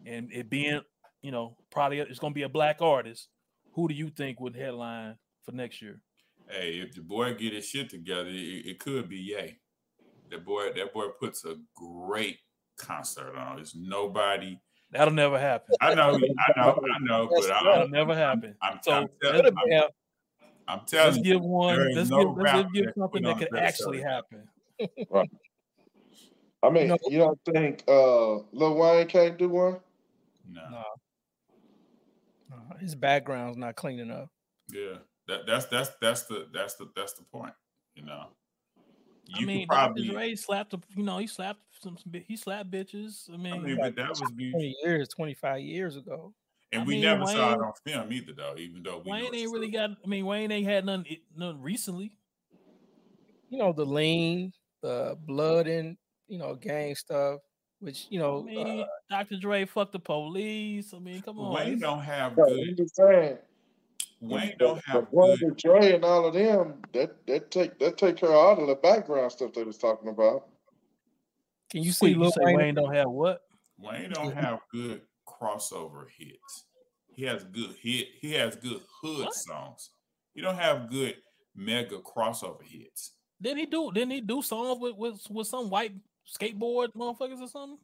and 0.06 0.32
it 0.34 0.50
being, 0.50 0.82
you 1.22 1.32
know, 1.32 1.58
probably 1.72 2.00
it's 2.00 2.20
going 2.20 2.34
to 2.34 2.36
be 2.36 2.44
a 2.44 2.50
black 2.50 2.82
artist. 2.82 3.30
Who 3.72 3.88
do 3.88 3.94
you 3.94 4.10
think 4.10 4.40
would 4.42 4.56
headline 4.56 5.18
for 5.44 5.54
next 5.54 5.82
year? 5.82 6.02
Hey, 6.50 6.80
if 6.80 6.94
the 6.94 7.02
boy 7.02 7.34
get 7.34 7.54
his 7.54 7.66
shit 7.66 7.90
together, 7.90 8.30
it, 8.30 8.66
it 8.66 8.80
could 8.80 9.08
be 9.08 9.18
Yay. 9.18 9.60
That 10.34 10.44
boy, 10.46 10.72
that 10.76 10.94
boy 10.94 11.10
puts 11.20 11.46
a 11.46 11.56
great 11.76 12.40
concert 12.78 13.36
on. 13.36 13.58
There's 13.58 13.76
nobody. 13.76 14.60
That'll 14.90 15.14
never 15.14 15.40
happen. 15.40 15.76
I 15.80 15.94
know, 15.94 16.16
I 16.16 16.60
know, 16.60 16.82
I 16.96 17.00
know, 17.02 17.30
but 17.36 17.46
I, 17.52 17.64
That'll 17.64 17.84
I'm, 17.84 17.92
never 17.92 18.16
happen. 18.16 18.56
I'm, 18.64 18.80
So 18.82 18.92
I'm, 18.94 19.08
tell- 19.22 19.32
Could 19.32 19.46
have 19.46 19.54
I'm, 19.58 19.70
been. 19.70 19.84
I'm 20.68 20.80
Let's 20.80 20.92
telling 20.92 21.18
you, 21.18 21.34
give 21.34 21.42
one. 21.42 21.94
Let's 21.96 22.10
no 22.10 22.34
give. 22.34 22.38
Let's 22.44 22.72
give 22.74 22.86
that 22.86 22.94
something 22.98 23.24
that 23.24 23.30
on 23.34 23.40
could 23.40 23.56
actually 23.58 24.00
show 24.00 24.04
than 24.80 24.88
happen. 25.12 25.28
I 26.64 26.70
mean, 26.70 26.88
No. 26.88 26.98
you 27.08 27.20
don't 27.20 27.40
think 27.46 27.84
uh 27.88 28.38
Lil 28.54 28.76
Wayne 28.76 29.08
can't 29.08 29.38
do 29.38 29.50
one? 29.50 29.80
no, 30.50 30.62
No. 30.72 30.84
Uh, 32.52 32.78
His 32.80 32.96
background's 32.96 33.58
not 33.58 33.76
clean 33.76 34.00
enough. 34.00 34.30
yeah, 34.70 34.96
that, 35.28 35.46
that's 35.46 35.66
that's 35.66 35.92
that's 36.02 36.24
the 36.24 36.48
that's 36.54 36.76
the 36.76 36.90
that's 36.96 37.14
the 37.14 37.24
point. 37.24 37.54
You 37.96 38.06
know, 38.06 38.28
I 39.34 39.46
mean, 39.46 39.62
could 39.62 39.70
probably. 39.70 40.04
Dr. 40.04 40.14
Dre 40.14 40.36
slapped. 40.36 40.74
A, 40.74 40.80
you 40.96 41.04
know, 41.04 41.18
he 41.18 41.28
slapped 41.28 41.62
some. 41.80 41.98
some 41.98 42.14
He 42.28 42.36
slapped 42.36 42.72
bitches. 42.72 43.32
I 43.34 43.38
mean, 43.38 43.54
I 43.54 43.58
mean, 43.60 43.78
but 43.80 43.96
that 43.96 44.10
was 44.10 44.20
20 44.20 44.76
years, 44.84 45.08
25 45.10 45.62
years 45.62 45.96
ago. 45.96 46.34
and 46.72 46.82
I 46.82 46.86
we 46.86 46.96
mean, 46.96 47.04
never 47.04 47.26
saw 47.26 47.54
it 47.54 47.60
on 47.60 47.74
film 47.86 48.12
either, 48.12 48.34
though. 48.34 48.56
Even 48.58 48.84
though 48.84 49.02
we 49.06 49.12
Wayne 49.12 49.26
it's 49.26 49.38
ain't 49.38 49.52
really 49.52 49.70
got. 49.70 49.92
I 49.92 50.08
mean, 50.08 50.26
Wayne 50.26 50.52
ain't 50.52 50.68
had 50.68 50.86
none. 50.86 51.06
None 51.36 51.62
recently. 51.62 52.18
You 53.50 53.60
know, 53.60 53.72
the 53.72 53.86
lean, 53.86 54.52
the 54.82 55.18
blood 55.28 55.68
and, 55.68 55.96
you 56.28 56.40
know, 56.40 56.56
gang 56.56 56.96
stuff, 56.96 57.40
which, 57.80 58.08
you 58.10 58.20
I 58.20 58.24
know, 58.24 58.44
mean, 58.44 58.82
uh, 58.82 58.86
Dr. 59.12 59.38
Dre 59.38 59.66
fucked 59.66 59.92
the 59.92 60.00
police. 60.00 60.92
I 60.92 60.98
mean, 60.98 61.22
come 61.22 61.40
on. 61.40 61.54
Wayne 61.54 61.80
don't 61.80 62.02
have 62.02 62.36
No, 62.36 62.46
good. 62.48 63.40
I'm 64.24 64.30
just. 64.30 64.44
Wayne 64.50 64.56
don't 64.58 64.84
have 64.86 65.12
brother 65.12 65.38
good. 65.38 65.58
Dre 65.58 65.94
and 65.94 66.06
all 66.06 66.26
of 66.26 66.34
them, 66.34 66.76
that 66.94 67.26
that 67.28 67.52
take 67.52 67.78
that 67.80 67.98
take 67.98 68.18
care 68.18 68.30
of 68.30 68.36
all 68.36 68.62
of 68.62 68.68
the 68.68 68.76
background 68.76 69.32
stuff 69.32 69.54
they 69.54 69.64
was 69.64 69.78
talking 69.78 70.10
about. 70.10 70.48
can 71.70 71.84
you 71.84 71.90
Wait, 71.90 71.96
see 71.96 72.10
you 72.12 72.20
Lil 72.20 72.32
say 72.32 72.42
Wayne? 72.44 72.58
Wayne 72.58 72.76
don't 72.76 72.94
have 72.94 73.10
what? 73.10 73.42
Wayne 73.78 74.12
don't 74.12 74.34
have 74.34 74.60
good 74.72 75.02
crossover 75.28 76.06
hits. 76.18 76.66
He 77.16 77.24
has 77.26 77.44
good 77.44 77.76
hit. 77.82 78.08
He 78.22 78.34
has 78.34 78.56
good 78.56 78.82
hood 79.02 79.26
What? 79.26 79.34
songs. 79.36 79.90
He 80.34 80.42
don't 80.42 80.58
have 80.58 80.90
good 80.90 81.16
mega 81.56 82.00
crossover 82.00 82.64
hits. 82.64 83.12
Didn't 83.42 83.58
he 83.60 83.66
do? 83.66 83.92
Didn't 83.92 84.12
he 84.12 84.22
do 84.22 84.42
songs 84.42 84.80
with 84.80 84.96
with, 84.96 85.22
with 85.30 85.48
some 85.48 85.70
white 85.70 85.94
skateboard 86.28 86.90
motherfuckers 86.96 87.42
or 87.42 87.48
something? 87.48 87.78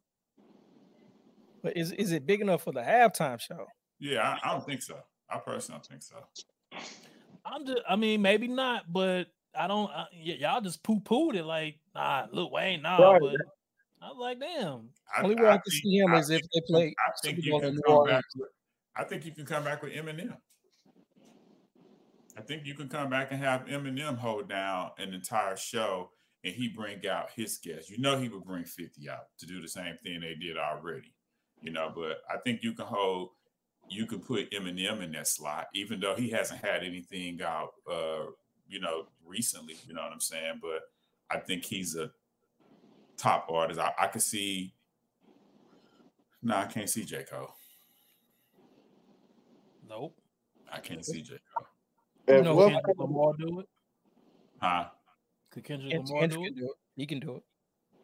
But 1.62 1.76
is, 1.76 1.92
is 1.92 2.14
it 2.14 2.26
big 2.26 2.40
enough 2.40 2.64
for 2.64 2.72
the 2.72 2.80
halftime 2.82 3.40
show? 3.40 3.68
Yeah, 4.00 4.22
I, 4.22 4.50
I 4.50 4.54
don't 4.54 4.66
think 4.66 4.82
so. 4.82 4.98
I 5.32 5.38
personally 5.40 5.82
think 5.88 6.02
so. 6.02 6.16
I'm 7.46 7.66
just. 7.66 7.82
I 7.88 7.96
mean, 7.96 8.22
maybe 8.22 8.48
not, 8.48 8.92
but 8.92 9.28
I 9.58 9.68
don't. 9.68 9.90
I, 9.92 10.06
y- 10.14 10.38
y'all 10.40 10.62
just 10.62 10.84
poo 10.84 11.00
pooed 11.00 11.36
it 11.36 11.44
like, 11.46 11.80
nah, 11.96 12.28
Lil 12.32 12.52
Wayne, 12.52 12.82
nah. 12.82 12.98
Right. 12.98 13.22
But 13.22 13.36
I 14.02 14.08
was 14.10 14.18
like, 14.20 14.40
damn. 14.40 14.90
I, 15.16 15.24
Only 15.24 15.36
way 15.36 15.48
I, 15.48 15.54
can 15.54 15.62
think- 15.70 15.84
see 15.84 15.98
him 15.98 16.14
I 16.14 16.20
is 16.20 16.30
if 16.30 16.42
they 16.54 16.62
play 16.68 16.96
I 17.08 17.12
think 17.24 17.44
you 17.44 17.60
can 17.60 17.80
come 17.86 18.06
back. 18.06 18.24
With, 18.36 18.50
I 18.96 19.04
think 19.04 19.26
you 19.26 19.32
can 19.32 19.46
come 19.46 19.64
back 19.64 19.82
with 19.84 19.94
Eminem. 19.94 20.38
I 22.38 22.42
think 22.42 22.66
you 22.66 22.74
can 22.74 22.88
come 22.88 23.10
back 23.10 23.32
and 23.32 23.42
have 23.42 23.66
Eminem 23.66 24.18
hold 24.18 24.48
down 24.50 24.92
an 24.98 25.14
entire 25.14 25.58
show, 25.58 26.12
and 26.44 26.54
he 26.54 26.70
bring 26.70 27.06
out 27.08 27.30
his 27.36 27.58
guests. 27.58 27.90
You 27.90 27.98
know, 28.00 28.18
he 28.18 28.30
would 28.30 28.44
bring 28.46 28.64
Fifty 28.64 29.10
out 29.10 29.26
to 29.40 29.46
do 29.46 29.62
the 29.62 29.68
same 29.68 29.98
thing 30.04 30.22
they 30.22 30.36
did 30.36 30.58
already. 30.58 31.14
You 31.62 31.72
know, 31.72 31.92
but 31.94 32.20
I 32.34 32.38
think 32.44 32.64
you 32.64 32.74
can 32.74 32.86
hold. 32.86 33.30
You 33.90 34.06
can 34.06 34.20
put 34.20 34.52
Eminem 34.52 35.02
in 35.02 35.12
that 35.14 35.28
slot, 35.28 35.68
even 35.74 36.00
though 36.00 36.16
he 36.16 36.30
hasn't 36.30 36.64
had 36.64 36.84
anything 36.84 37.42
out. 37.42 37.72
Uh, 37.90 38.32
you 38.68 38.80
know, 38.80 39.08
recently. 39.26 39.76
You 39.88 39.94
know 39.94 40.02
what 40.02 40.14
I'm 40.14 40.20
saying? 40.20 40.60
But 40.62 40.82
I 41.30 41.40
think 41.40 41.66
he's 41.66 41.96
a 41.96 42.12
top 43.18 43.48
artist. 43.52 43.80
I, 43.80 43.94
I 44.00 44.08
could 44.08 44.22
see. 44.22 44.74
No, 46.42 46.56
I 46.56 46.66
can't 46.66 46.90
see 46.90 47.04
J. 47.04 47.24
Cole. 47.30 47.54
Nope. 49.90 50.16
I 50.72 50.80
can't 50.80 51.04
see 51.04 51.22
J. 51.22 51.38
Cole. 51.54 51.68
You 52.38 52.44
know, 52.44 52.56
what 52.56 52.72
Kendrick 52.72 52.98
Lamar 52.98 53.34
do 53.38 53.60
it? 53.60 53.66
Huh? 54.62 54.86
Could 55.52 55.64
Kendrick 55.64 55.92
Kendrick, 55.92 56.10
Lamar 56.10 56.28
do 56.28 56.44
it? 56.44 56.46
can 56.46 56.56
do 56.56 56.66
it. 56.66 56.78
He 56.96 57.06
can 57.06 57.20
do 57.20 57.36
it. 57.38 57.44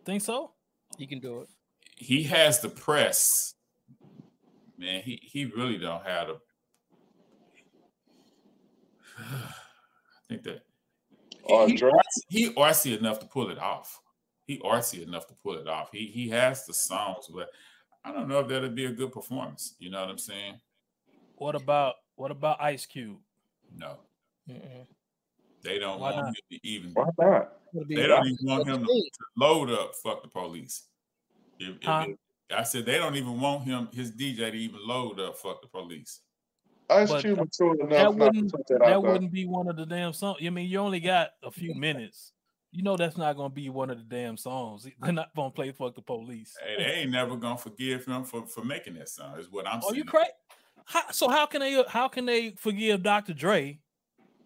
Think 0.04 0.22
so? 0.22 0.52
He 0.98 1.06
can 1.08 1.20
do 1.20 1.42
it. 1.42 1.50
He 1.96 2.24
has 2.24 2.60
the 2.60 2.70
press. 2.70 3.55
Man, 4.78 5.02
he, 5.02 5.20
he 5.24 5.46
really 5.46 5.78
don't 5.78 6.06
have 6.06 6.28
the 6.28 6.40
I 9.20 9.54
think 10.30 10.44
that 10.44 10.62
Or 11.44 11.68
he, 11.68 11.76
Drake? 11.76 11.94
he 12.30 12.50
artsy 12.54 12.98
enough 12.98 13.20
to 13.20 13.26
pull 13.26 13.50
it 13.50 13.60
off. 13.60 14.00
He 14.46 14.60
artsy 14.60 15.06
enough 15.06 15.28
to 15.28 15.34
pull 15.42 15.54
it 15.58 15.68
off. 15.68 15.90
He 15.92 16.08
he 16.08 16.30
has 16.30 16.66
the 16.66 16.74
songs, 16.74 17.28
but 17.34 17.50
I 18.04 18.12
don't 18.12 18.28
know 18.28 18.40
if 18.40 18.48
that'll 18.48 18.70
be 18.70 18.86
a 18.86 18.92
good 18.92 19.12
performance. 19.12 19.76
You 19.80 19.90
know 19.90 20.02
what 20.02 20.10
I'm 20.10 20.18
saying? 20.18 20.60
What 21.38 21.56
about 21.56 21.96
what 22.16 22.32
about 22.32 22.62
Ice 22.62 22.86
Cube? 22.86 23.18
No, 23.76 23.98
Mm-mm. 24.50 24.86
they 25.64 25.80
don't 25.80 26.00
Why 26.00 26.12
want 26.12 26.26
not? 26.26 26.28
him 26.28 26.36
to 26.52 26.68
even. 26.68 26.92
Why 26.94 27.06
not? 27.18 27.54
They 27.74 28.08
don't 28.08 28.26
even 28.28 28.38
want 28.42 28.68
him 28.68 28.80
to, 28.82 28.86
to 28.86 29.26
load 29.38 29.70
up. 29.72 29.92
Fuck 30.04 30.22
the 30.24 30.30
police. 30.30 30.84
If- 31.60 31.76
if- 31.78 31.84
Huh? 31.86 32.06
if- 32.10 32.18
I 32.54 32.64
said 32.64 32.86
they 32.86 32.98
don't 32.98 33.16
even 33.16 33.40
want 33.40 33.64
him, 33.64 33.90
his 33.92 34.12
DJ, 34.12 34.52
to 34.52 34.54
even 34.54 34.80
load 34.86 35.20
up. 35.20 35.38
Fuck 35.38 35.62
the 35.62 35.68
police. 35.68 36.22
Ice 36.90 37.10
But 37.10 37.22
Cube 37.22 37.40
was 37.40 37.50
cool 37.58 37.74
enough 37.74 37.90
that 37.90 38.14
wouldn't- 38.16 38.52
that 38.52 38.80
That 38.80 39.02
wouldn't 39.02 39.32
be 39.32 39.46
one 39.46 39.68
of 39.68 39.76
the 39.76 39.86
damn 39.86 40.14
songs. 40.14 40.38
I 40.46 40.50
mean, 40.50 40.70
you 40.70 40.80
only 40.80 41.00
got 41.00 41.32
a 41.44 41.50
few 41.50 41.74
minutes. 41.74 42.34
You 42.72 42.84
know 42.84 42.98
that's 42.98 43.18
not 43.18 43.38
gonna 43.38 43.50
be 43.50 43.70
one 43.70 43.90
of 43.90 43.98
the 43.98 44.04
damn 44.04 44.38
songs. 44.38 44.86
They're 45.02 45.14
not 45.14 45.34
gonna 45.34 45.50
play 45.50 45.72
"Fuck 45.72 45.96
the 45.96 46.02
Police." 46.02 46.56
Hey, 46.62 46.76
they 46.78 46.92
ain't 47.02 47.12
never 47.12 47.38
gonna 47.38 47.58
forgive 47.58 48.06
him 48.06 48.26
for, 48.26 48.46
for 48.46 48.66
making 48.66 48.96
that 48.96 49.08
song. 49.08 49.40
Is 49.40 49.50
what 49.50 49.66
I'm 49.66 49.76
oh, 49.76 49.78
Are 49.78 49.82
saying. 49.92 49.96
you 49.96 50.04
crazy? 50.04 50.30
How, 50.84 51.10
so 51.12 51.30
how 51.30 51.46
can 51.46 51.62
they 51.62 51.84
how 51.88 52.08
can 52.10 52.26
they 52.26 52.52
forgive 52.52 53.02
Dr. 53.02 53.34
Dre 53.34 53.80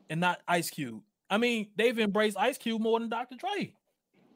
and 0.10 0.22
not 0.22 0.42
Ice 0.48 0.70
Cube? 0.70 1.02
I 1.30 1.38
mean, 1.38 1.70
they've 1.76 1.98
embraced 1.98 2.38
Ice 2.38 2.58
Cube 2.58 2.82
more 2.82 3.00
than 3.00 3.10
Dr. 3.10 3.36
Dre 3.36 3.74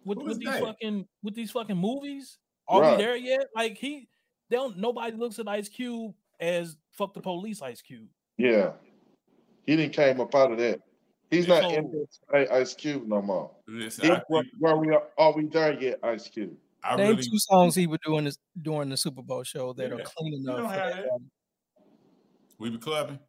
with, 0.06 0.18
with 0.18 0.40
these 0.40 0.50
fucking 0.50 1.08
with 1.22 1.36
these 1.36 1.52
fucking 1.52 1.78
movies. 1.78 2.40
Are 2.68 2.82
Right. 2.82 2.98
we 2.98 3.04
there 3.04 3.16
yet? 3.16 3.48
Like 3.56 3.78
he, 3.78 4.08
they 4.50 4.56
don't. 4.58 4.78
Nobody 4.78 5.16
looks 5.16 5.40
at 5.40 5.48
Ice 5.48 5.70
Cube 5.70 6.14
as 6.40 6.78
"Fuck 6.92 7.14
the 7.14 7.22
Police." 7.22 7.62
Ice 7.62 7.82
Cube. 7.82 8.08
Yeah. 8.38 8.74
He 9.66 9.76
didn't 9.76 9.94
came 9.94 10.20
up 10.20 10.34
out 10.36 10.52
of 10.52 10.58
that. 10.60 10.80
He's 11.32 11.48
not 11.48 11.72
in 11.74 11.90
this 11.92 12.20
Ice 12.52 12.74
Cube 12.76 13.08
no 13.08 13.22
more. 13.22 13.52
Listen, 13.68 14.06
He, 14.06 14.12
I, 14.12 14.22
where, 14.28 14.44
think, 14.44 14.54
where 14.60 14.76
we 14.76 14.90
are, 14.94 15.04
are 15.18 15.34
we 15.34 15.48
there 15.48 15.74
yet, 15.82 16.00
Ice 16.04 16.28
Cube? 16.28 16.56
I 16.84 16.96
Name 16.98 17.12
really 17.12 17.24
two 17.24 17.38
songs 17.40 17.76
he 17.76 17.88
would 17.88 18.02
do 18.06 18.18
in 18.18 18.26
this 18.26 18.38
during 18.62 18.90
the 18.90 18.98
Super 18.98 19.22
Bowl 19.24 19.44
show 19.44 19.72
that 19.74 19.88
Yeah. 19.90 19.96
are 19.96 20.04
clean 20.04 20.34
enough. 20.34 20.58
For 20.58 20.76
that 20.76 20.96
that. 20.96 21.20
we 22.60 22.70
be 22.70 22.78
clubbing. 22.78 23.20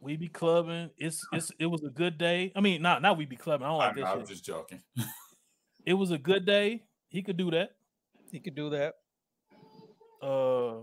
We 0.00 0.16
be 0.16 0.28
clubbing. 0.28 0.90
It's 0.98 1.24
it's 1.32 1.52
it 1.60 1.66
was 1.66 1.84
a 1.84 1.88
good 1.90 2.18
day. 2.18 2.50
I 2.56 2.60
mean, 2.60 2.82
not 2.82 3.00
not 3.00 3.16
we 3.16 3.24
be 3.26 3.36
clubbing. 3.36 3.64
I 3.66 3.70
don't 3.70 3.80
I, 3.80 3.86
like 3.86 3.96
that 3.96 4.04
I 4.06 4.10
shit. 4.10 4.20
was 4.20 4.28
just 4.28 4.44
joking. 4.44 4.82
It 5.86 5.94
was 5.94 6.10
a 6.10 6.18
good 6.18 6.44
day. 6.44 6.82
He 7.08 7.22
could 7.22 7.36
do 7.36 7.50
that. 7.52 7.70
He 8.32 8.40
could 8.40 8.54
do 8.56 8.70
that. 8.70 8.94
Uh, 10.20 10.82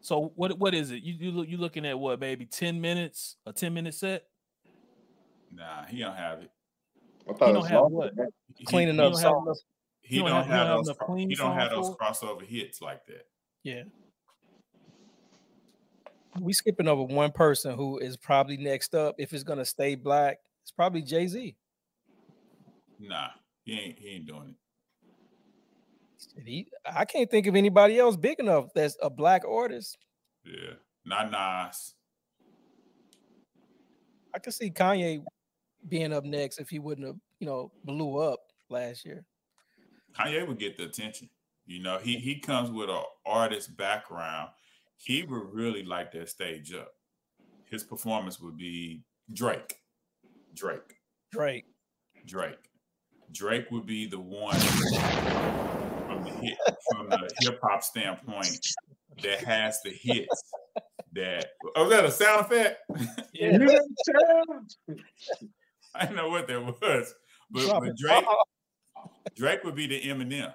so 0.00 0.32
what 0.36 0.58
what 0.58 0.74
is 0.74 0.90
it? 0.90 1.02
You 1.02 1.14
you 1.18 1.30
look 1.32 1.48
you 1.48 1.56
looking 1.58 1.84
at 1.84 1.98
what, 1.98 2.20
baby? 2.20 2.46
Ten 2.46 2.80
minutes, 2.80 3.36
a 3.44 3.52
ten 3.52 3.74
minute 3.74 3.94
set. 3.94 4.24
Nah, 5.54 5.84
he 5.84 5.98
don't 5.98 6.14
have 6.16 6.38
it. 6.40 6.50
I 7.28 7.32
thought 7.34 7.48
He 7.48 7.52
don't 7.52 7.66
have 7.66 7.82
what? 7.90 8.12
He, 8.56 8.64
Clean 8.64 8.88
he, 8.88 8.90
enough 8.90 9.12
don't 9.12 9.22
have 9.22 9.30
songs. 9.32 9.46
enough- 9.46 9.56
he 10.04 10.18
don't, 10.18 10.26
don't 10.28 10.36
have- 10.38 10.46
have, 10.46 10.56
don't 10.56 10.66
have 10.66 10.76
those. 10.78 10.86
enough 10.88 10.98
cro- 10.98 11.06
clean 11.06 11.30
he 11.30 11.36
don't 11.36 11.54
have 11.54 11.70
those 11.70 11.90
crossover 11.90 12.42
hits 12.42 12.80
like 12.82 13.04
that. 13.06 13.26
Yeah. 13.62 13.82
We 16.40 16.52
skipping 16.52 16.88
over 16.88 17.02
one 17.02 17.30
person 17.30 17.76
who 17.76 17.98
is 17.98 18.16
probably 18.16 18.56
next 18.56 18.94
up. 18.94 19.14
If 19.18 19.32
it's 19.32 19.42
gonna 19.44 19.64
stay 19.64 19.94
black, 19.94 20.38
it's 20.62 20.72
probably 20.72 21.02
Jay 21.02 21.26
Z. 21.26 21.56
Nah, 22.98 23.28
he 23.64 23.78
ain't. 23.78 23.98
He 23.98 24.08
ain't 24.08 24.26
doing 24.26 24.48
it. 24.50 24.54
He, 26.36 26.68
I 26.86 27.04
can't 27.04 27.30
think 27.30 27.46
of 27.46 27.56
anybody 27.56 27.98
else 27.98 28.16
big 28.16 28.40
enough 28.40 28.66
that's 28.74 28.96
a 29.02 29.10
black 29.10 29.42
artist. 29.48 29.98
Yeah, 30.44 30.74
not 31.04 31.30
Nas. 31.30 31.94
I 34.34 34.38
could 34.38 34.54
see 34.54 34.70
Kanye 34.70 35.22
being 35.88 36.12
up 36.12 36.24
next 36.24 36.58
if 36.58 36.68
he 36.68 36.78
wouldn't 36.78 37.06
have, 37.06 37.16
you 37.38 37.46
know, 37.46 37.70
blew 37.84 38.18
up 38.18 38.40
last 38.70 39.04
year. 39.04 39.24
Kanye 40.18 40.46
would 40.46 40.58
get 40.58 40.76
the 40.76 40.84
attention. 40.84 41.28
You 41.66 41.82
know, 41.82 41.98
he 41.98 42.16
he 42.16 42.38
comes 42.38 42.70
with 42.70 42.90
an 42.90 43.02
artist 43.26 43.76
background. 43.76 44.50
He 44.96 45.22
would 45.22 45.52
really 45.52 45.84
light 45.84 46.12
that 46.12 46.28
stage 46.28 46.72
up. 46.74 46.94
His 47.70 47.82
performance 47.82 48.40
would 48.40 48.56
be 48.56 49.02
Drake. 49.32 49.76
Drake. 50.54 50.96
Drake. 51.30 51.64
Drake. 52.26 52.70
Drake 53.32 53.70
would 53.70 53.86
be 53.86 54.06
the 54.06 54.20
one 54.20 54.56
from 56.22 56.40
the 56.40 56.46
hit 56.46 56.58
from 56.90 57.08
the 57.08 57.30
hip 57.40 57.58
hop 57.62 57.82
standpoint 57.82 58.58
that 59.22 59.44
has 59.44 59.80
the 59.82 59.90
hits 59.90 60.52
that 61.12 61.46
oh, 61.76 61.82
was 61.84 61.90
that 61.90 62.04
a 62.04 62.10
sound 62.10 62.40
effect? 62.42 62.80
Yeah. 63.34 63.52
You 63.52 63.58
didn't 63.58 63.96
tell. 64.06 64.96
I 65.94 66.00
didn't 66.06 66.16
know 66.16 66.30
what 66.30 66.46
that 66.48 66.62
was. 66.64 67.14
But, 67.50 67.80
but. 67.80 67.96
Drake 67.96 68.24
Drake 69.36 69.64
would 69.64 69.74
be 69.74 69.86
the 69.86 70.00
Eminem. 70.02 70.54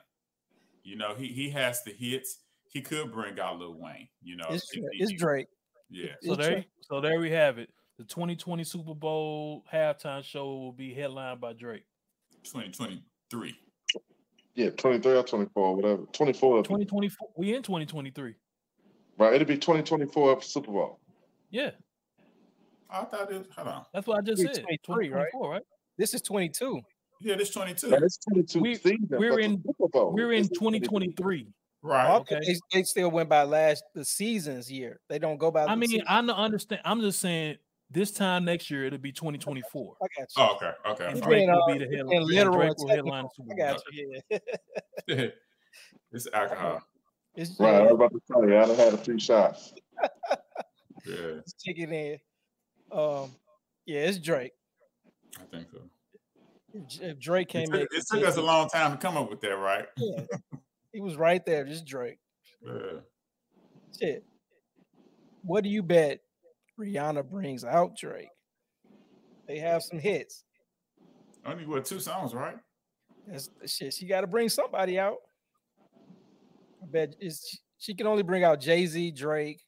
You 0.84 0.96
know, 0.96 1.14
he 1.16 1.28
he 1.28 1.50
has 1.52 1.84
the 1.84 1.92
hits. 1.92 2.40
He 2.70 2.82
could 2.82 3.12
bring 3.12 3.40
out 3.40 3.60
Lil 3.60 3.80
Wayne. 3.80 4.08
You 4.22 4.38
know, 4.38 4.46
It's, 4.50 4.70
he- 4.72 4.84
it's 4.94 5.14
Drake. 5.14 5.48
Yeah, 5.90 6.12
So 6.22 6.34
It's 6.34 6.42
there, 6.42 6.52
Drake. 6.52 6.66
so 6.82 7.02
there 7.02 7.20
we 7.20 7.30
have 7.32 7.58
it. 7.60 7.70
The 7.98 8.04
2020 8.04 8.64
Super 8.64 8.94
Bowl 8.94 9.64
halftime 9.74 10.24
show 10.24 10.46
will 10.46 10.74
be 10.74 10.94
headlined 10.94 11.40
by 11.40 11.54
Drake. 11.54 11.86
2023. 12.44 13.56
Yeah, 14.58 14.72
23 14.72 15.18
or 15.18 15.22
24, 15.24 15.76
whatever. 15.76 16.02
24. 16.14 16.64
2024. 16.64 17.30
We 17.38 17.54
in 17.56 17.62
2023. 17.62 18.34
Right. 19.20 19.34
It'll 19.36 19.46
be 19.48 19.56
2024 19.56 20.42
Super 20.42 20.72
Bowl. 20.72 21.00
Yeah, 21.52 21.70
I 22.90 23.04
thought 23.04 23.32
it. 23.32 23.46
Hold 23.56 23.68
on. 23.68 23.86
that's 23.94 24.08
what 24.08 24.18
I 24.18 24.22
just 24.22 24.44
We're 24.44 24.52
said. 24.54 24.66
23, 24.66 25.10
right? 25.12 25.28
right? 25.40 25.62
This 26.00 26.16
is 26.16 26.24
22. 26.24 26.82
Yeah, 27.22 27.36
this 27.36 27.52
22. 27.52 27.88
Now, 27.90 27.98
it's 27.98 28.18
22 28.18 28.60
We- 28.60 28.76
season. 28.76 29.08
we're 29.12 29.40
in- 29.40 29.62
Super 29.64 29.88
Bowl. 29.90 30.12
We're 30.14 30.34
in 30.34 30.48
2023. 30.50 31.48
Right. 31.84 32.16
Okay. 32.18 32.40
they, 32.46 32.56
they 32.74 32.84
still 32.84 33.12
went 33.12 33.30
by 33.30 33.44
last 33.44 33.84
the 33.94 34.04
season's 34.04 34.72
year. 34.72 35.00
They 35.08 35.20
don't 35.20 35.38
go 35.38 35.52
by. 35.52 35.66
I 35.66 35.76
mean, 35.76 35.90
season. 35.90 36.06
I 36.08 36.20
don't 36.22 36.32
understand. 36.32 36.82
I'm 36.84 37.00
just 37.02 37.20
saying 37.20 37.58
this 37.90 38.12
time 38.12 38.46
next 38.46 38.70
year 38.70 38.86
it'll 38.86 39.00
be 39.00 39.12
2024. 39.12 39.96
I 40.02 40.06
got 40.06 40.20
you. 40.20 40.26
Oh, 40.38 40.56
okay. 40.56 40.72
Okay. 40.90 41.06
And 41.06 41.16
I'm 41.16 41.20
Drake- 41.22 41.24
Drake 41.24 41.48
sorry. 41.48 41.58
will 41.58 41.68
be 41.68 41.80
the 41.80 41.90
being 41.90 42.08
headline. 42.08 42.24
literal 42.28 42.56
Drake 42.58 42.70
and 42.70 42.78
will 42.80 42.96
headline 42.96 43.24
the 43.24 43.30
Super 43.36 43.54
I 43.54 43.58
got 43.58 43.82
you. 43.92 44.22
Yeah. 45.08 45.26
it's 46.12 46.28
alcohol. 46.34 46.82
it's 47.36 47.60
Right. 47.60 47.76
I 47.76 47.82
was 47.84 47.92
about 47.94 48.12
to 48.12 48.22
tell 48.32 48.48
you, 48.48 48.58
I 48.58 48.66
done 48.66 48.76
had 48.76 48.94
a 48.94 48.98
few 48.98 49.20
shots. 49.20 49.74
Yeah, 51.06 51.16
it's 51.40 51.54
chicken 51.54 51.94
in. 51.94 52.18
Um, 52.92 53.32
yeah, 53.86 54.02
it's 54.02 54.18
Drake. 54.18 54.52
I 55.40 55.44
think 55.56 55.68
so. 55.72 55.80
If, 56.74 56.88
J- 56.88 57.06
if 57.06 57.20
Drake 57.20 57.48
It 57.48 57.52
came 57.60 57.68
took, 57.68 57.80
in, 57.80 57.88
it 57.98 58.04
took 58.12 58.26
us 58.26 58.36
a 58.36 58.42
long 58.42 58.68
time 58.68 58.92
to 58.92 58.98
come 58.98 59.16
up 59.16 59.30
with 59.30 59.40
that, 59.40 59.56
right? 59.56 59.86
Yeah, 59.96 60.24
he 60.92 61.00
was 61.00 61.16
right 61.16 61.46
there. 61.46 61.64
Just 61.64 61.86
Drake. 61.86 62.18
Yeah. 62.62 62.74
Shit. 63.98 64.26
What 65.44 65.64
do 65.64 65.70
you 65.70 65.82
bet 65.82 66.20
Rihanna 66.80 67.30
brings 67.30 67.64
out 67.64 67.96
Drake? 67.98 68.30
They 69.48 69.60
have 69.60 69.84
some 69.84 70.00
hits. 70.00 70.44
Only 71.46 71.66
what 71.66 71.86
two 71.86 72.00
songs, 72.00 72.34
right? 72.34 72.58
That's 73.28 73.50
shit. 73.66 73.94
She 73.94 74.06
got 74.06 74.22
to 74.22 74.28
bring 74.28 74.50
somebody 74.50 75.00
out. 75.00 75.18
I 76.84 76.86
bet 76.86 77.16
it's 77.20 77.60
she 77.80 77.94
can 77.94 78.08
only 78.08 78.24
bring 78.24 78.44
out 78.44 78.60
Jay 78.60 78.86
Z, 78.86 79.12
Drake, 79.12 79.62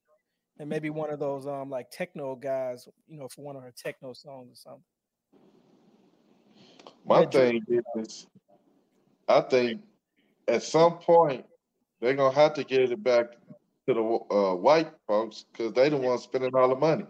and 0.59 0.69
maybe 0.69 0.89
one 0.89 1.09
of 1.09 1.19
those 1.19 1.47
um 1.47 1.69
like 1.69 1.89
techno 1.91 2.35
guys. 2.35 2.87
You 3.07 3.17
know, 3.19 3.27
for 3.27 3.41
one 3.43 3.55
of 3.55 3.63
her 3.63 3.73
techno 3.75 4.13
songs 4.13 4.51
or 4.51 4.55
something. 4.55 4.83
My 7.05 7.21
Yeah, 7.21 7.25
Drake- 7.25 7.63
thing 7.65 7.83
is, 7.95 8.27
I 9.27 9.41
think 9.41 9.81
at 10.47 10.61
some 10.63 10.97
point 10.99 11.45
they're 12.01 12.13
gonna 12.13 12.35
have 12.35 12.53
to 12.55 12.63
get 12.63 12.91
it 12.91 13.03
back 13.03 13.27
to 13.93 13.93
the 14.29 14.35
uh, 14.35 14.55
white 14.55 14.91
folks 15.07 15.45
because 15.51 15.73
they 15.73 15.89
the 15.89 15.97
ones 15.97 16.23
spending 16.23 16.53
all 16.55 16.69
the 16.69 16.75
money. 16.75 17.05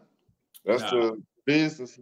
That's 0.66 0.82
Nah. 0.84 0.90
the 0.92 1.24
business. 1.46 2.00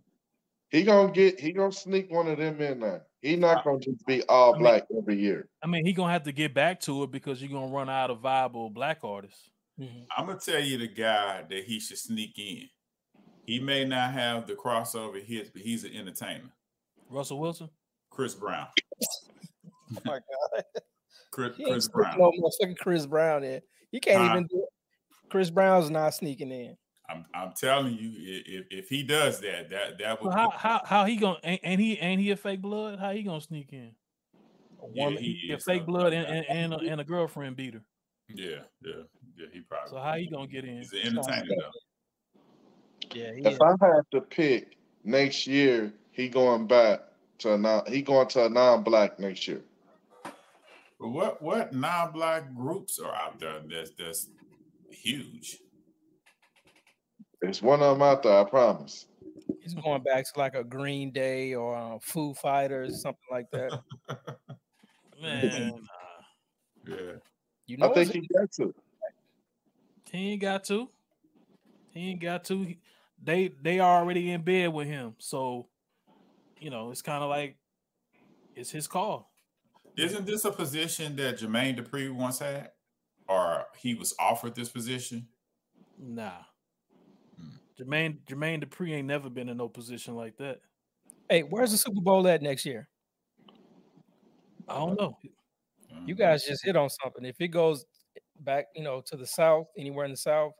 He 0.70 0.84
gonna 0.84 1.12
get. 1.12 1.40
He 1.40 1.52
gonna 1.54 1.72
sneak 1.72 2.12
one 2.12 2.28
of 2.28 2.38
them 2.38 2.62
in 2.62 2.80
there. 2.82 3.04
He 3.22 3.36
not 3.36 3.64
gonna 3.64 3.80
just 3.80 4.06
be 4.06 4.24
all 4.24 4.52
I 4.52 4.54
mean- 4.54 4.62
black 4.64 4.84
every 4.98 5.20
year. 5.20 5.48
I 5.64 5.68
mean, 5.68 5.86
he 5.86 5.94
gonna 5.94 6.12
have 6.14 6.24
to 6.24 6.32
get 6.32 6.54
back 6.54 6.80
to 6.82 7.04
it 7.04 7.12
because 7.12 7.42
you're 7.42 7.52
gonna 7.52 7.74
run 7.74 7.90
out 7.90 8.10
of 8.12 8.20
viable 8.20 8.70
black 8.70 9.00
artists. 9.04 9.50
I'm 9.80 10.26
gonna 10.26 10.40
tell 10.40 10.60
you 10.60 10.78
the 10.80 10.88
guy 10.88 11.44
that 11.50 11.64
he 11.66 11.80
should 11.80 11.98
sneak 12.00 12.38
in. 12.38 12.68
He 13.46 13.60
may 13.60 13.86
not 13.86 14.12
have 14.14 14.46
the 14.48 14.54
crossover 14.56 15.24
hits, 15.24 15.50
but 15.50 15.62
he's 15.62 15.84
an 15.84 15.94
entertainer. 15.96 16.52
Russell 17.10 17.40
Wilson. 17.40 17.70
Chris 18.10 18.36
Brown. 18.36 18.68
Oh 19.90 20.02
my 20.04 20.20
god, 20.20 20.64
Chris, 21.32 21.56
Chris 21.56 21.88
Brown. 21.88 22.18
no 22.20 22.30
motherfucking 22.32 22.78
Chris 22.78 23.06
Brown 23.06 23.46
in. 23.46 23.62
He 23.92 24.00
can't 24.00 24.22
Huh? 24.22 24.30
even 24.32 24.48
do 24.48 24.64
it. 24.64 24.70
Chris 25.30 25.50
Brown's 25.50 25.90
not 25.90 26.14
sneaking 26.14 26.52
in. 26.52 26.78
I'm 27.10 27.26
I'm 27.34 27.54
telling 27.54 27.94
you, 27.96 28.12
if 28.18 28.66
if 28.70 28.90
he 28.90 29.04
does 29.04 29.40
that, 29.42 29.70
that 29.70 29.98
that 30.00 30.22
would 30.22 30.30
Well, 30.30 30.38
how 30.38 30.50
how 30.58 30.82
how 30.86 31.06
he 31.06 31.16
gonna 31.16 31.40
ain't, 31.44 31.62
ain't 31.64 31.80
he 31.80 31.98
ain't 32.00 32.22
he 32.22 32.32
a 32.32 32.36
fake 32.38 32.62
blood? 32.62 33.00
How 33.00 33.12
he 33.12 33.24
gonna 33.24 33.42
sneak 33.42 33.72
in? 33.72 33.92
A 34.84 34.88
Yeah, 34.94 35.10
he 35.12 35.40
He 35.42 35.54
a 35.54 35.60
fake 35.60 35.84
uh, 35.84 35.86
blood 35.86 36.14
and 36.14 36.28
and, 36.28 36.46
and, 36.50 36.74
a, 36.74 36.78
and 36.92 37.02
a 37.02 37.04
girlfriend 37.04 37.56
beater. 37.56 37.82
yeah, 38.30 38.60
yeah, 38.84 38.92
yeah. 39.38 39.46
He 39.54 39.62
probably. 39.62 39.90
So 39.92 40.00
how 40.00 40.16
he 40.16 40.28
gonna 40.28 40.48
get 40.48 40.66
in? 40.66 40.78
He's 40.78 40.94
an 40.94 41.00
entertainer 41.00 41.46
though. 41.58 41.72
yeah, 43.14 43.34
he 43.34 43.42
If 43.42 43.54
is. 43.54 43.60
I 43.62 43.70
have 43.86 44.10
to 44.12 44.22
pick 44.22 44.78
next 45.04 45.48
year, 45.48 45.94
he 46.12 46.28
going 46.28 46.68
back 46.68 47.04
to 47.40 47.54
a 47.54 47.58
non. 47.58 47.84
He 47.88 48.02
going 48.02 48.28
to 48.30 48.46
a 48.46 48.50
non-black 48.50 49.20
next 49.20 49.48
year. 49.48 49.62
But 51.00 51.10
what 51.10 51.42
what 51.42 51.74
non-black 51.74 52.54
groups 52.56 53.00
are 53.00 53.14
out 53.14 53.40
there 53.40 53.60
that's 53.70 53.92
that's 53.98 54.30
huge? 54.90 55.58
There's 57.42 57.62
one 57.62 57.82
of 57.82 57.96
them 57.98 58.02
out 58.02 58.24
there. 58.24 58.40
I 58.40 58.44
promise. 58.44 59.06
He's 59.62 59.76
going 59.76 60.02
back 60.02 60.26
to 60.26 60.40
like 60.40 60.56
a 60.56 60.64
Green 60.64 61.12
Day 61.12 61.54
or 61.54 61.76
uh, 61.76 62.00
Foo 62.02 62.34
Fighters, 62.34 63.02
something 63.02 63.20
like 63.30 63.50
that. 63.52 63.80
Man, 65.22 65.70
nah. 65.70 66.96
Yeah. 66.96 67.12
You 67.68 67.78
know, 67.78 67.92
I 67.92 67.94
think 67.94 68.12
he 68.12 68.28
got 68.34 68.52
to. 68.54 68.74
he 70.12 70.32
ain't 70.32 70.42
got 70.42 70.64
to. 70.66 70.90
He 71.92 72.10
ain't 72.12 72.22
got 72.22 72.44
to. 72.46 72.64
He- 72.64 72.80
They 73.24 73.50
they 73.62 73.80
already 73.80 74.32
in 74.32 74.42
bed 74.44 74.74
with 74.74 74.88
him, 74.88 75.16
so 75.18 75.68
you 76.60 76.70
know 76.70 76.92
it's 76.92 77.02
kind 77.02 77.24
of 77.24 77.30
like 77.30 77.58
it's 78.56 78.70
his 78.72 78.88
call. 78.88 79.32
Isn't 79.98 80.28
this 80.28 80.46
a 80.46 80.52
position 80.52 81.16
that 81.16 81.40
Jermaine 81.40 81.80
Dupri 81.80 82.14
once 82.14 82.40
had, 82.40 82.70
or 83.28 83.66
he 83.78 83.96
was 83.96 84.14
offered 84.20 84.54
this 84.56 84.70
position? 84.70 85.28
Nah. 85.98 86.44
Hmm. 87.40 87.50
Jermaine 87.80 88.20
Jermaine 88.30 88.64
Dupri 88.64 88.94
ain't 88.94 89.08
never 89.08 89.30
been 89.30 89.50
in 89.50 89.58
no 89.58 89.68
position 89.68 90.16
like 90.16 90.38
that. 90.38 90.60
hey, 91.30 91.42
where's 91.42 91.72
the 91.72 91.78
Super 91.78 92.02
Bowl 92.02 92.28
at 92.28 92.42
next 92.42 92.66
year? 92.66 92.88
I 94.70 94.76
don't 94.76 95.00
know. 95.00 95.18
You 96.06 96.14
guys 96.14 96.46
just 96.46 96.64
hit 96.64 96.76
on 96.76 96.90
something. 96.90 97.26
If 97.26 97.40
it 97.40 97.48
goes 97.48 97.86
back, 98.42 98.68
you 98.76 98.84
know, 98.84 99.02
to 99.08 99.18
the 99.18 99.26
south, 99.26 99.68
anywhere 99.78 100.06
in 100.06 100.12
the 100.12 100.18
south, 100.18 100.54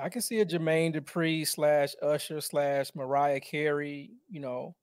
I 0.00 0.08
can 0.08 0.22
see 0.22 0.40
a 0.40 0.46
Jermaine 0.46 0.94
Dupri 0.94 1.46
slash 1.46 1.94
Usher 2.02 2.40
slash 2.40 2.90
Mariah 2.94 3.40
Carey. 3.40 4.10
You 4.28 4.40
know, 4.40 4.74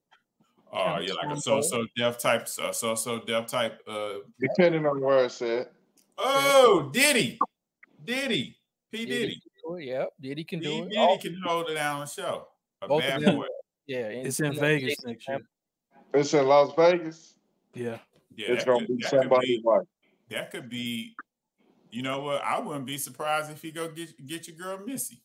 Oh 0.74 1.00
yeah, 1.00 1.14
like 1.14 1.38
a 1.38 1.40
So 1.42 1.62
So 1.62 1.86
Def 1.96 2.18
type, 2.18 2.48
uh, 2.62 2.72
So 2.72 2.96
So 2.96 3.20
Def 3.20 3.46
type. 3.48 3.82
Uh, 3.88 4.16
Depending 4.40 4.86
on 4.86 5.00
where 5.02 5.26
it's 5.26 5.42
at. 5.42 5.72
oh, 6.18 6.90
Diddy, 6.94 7.40
Diddy, 8.04 8.58
P 8.92 9.06
Diddy 9.06 9.08
Diddy, 9.08 9.42
can 9.42 9.52
do 9.72 9.76
it. 9.78 9.86
Yep, 9.86 10.10
Diddy 10.22 10.44
can 10.44 10.60
P 10.60 10.66
do 10.66 10.84
it. 10.84 10.90
Diddy 10.90 10.98
All- 10.98 11.18
can 11.20 11.42
hold 11.46 11.70
it 11.70 11.76
down 11.76 11.96
on 11.96 12.00
the 12.02 12.06
show. 12.08 12.48
A 12.82 12.88
Both 12.88 13.04
of 13.04 13.10
bad 13.10 13.22
them. 13.22 13.36
boy. 13.38 13.46
yeah, 13.88 13.98
It's 14.08 14.40
in 14.40 14.54
Vegas 14.60 15.04
next 15.06 15.28
year. 15.28 15.40
It's 16.14 16.34
in 16.34 16.46
Las 16.48 16.74
Vegas. 16.76 17.36
Yeah. 17.74 17.98
Yeah, 18.36 18.48
it's 18.52 18.64
that 18.66 18.72
gonna 18.72 18.86
could, 18.86 18.98
be 18.98 19.04
that 19.04 19.10
could 19.12 19.20
somebody's 19.22 19.58
be 19.58 19.62
wife. 19.64 19.88
that 20.30 20.52
could 20.52 20.70
be. 20.70 21.16
You 21.90 22.02
know 22.04 22.22
what? 22.22 22.44
I 22.44 22.60
wouldn't 22.60 22.86
be 22.86 22.98
surprised 22.98 23.50
if 23.50 23.62
he 23.62 23.72
go 23.72 23.88
get 23.90 24.28
get 24.28 24.48
your 24.48 24.58
girl 24.58 24.86
Missy. 24.86 25.24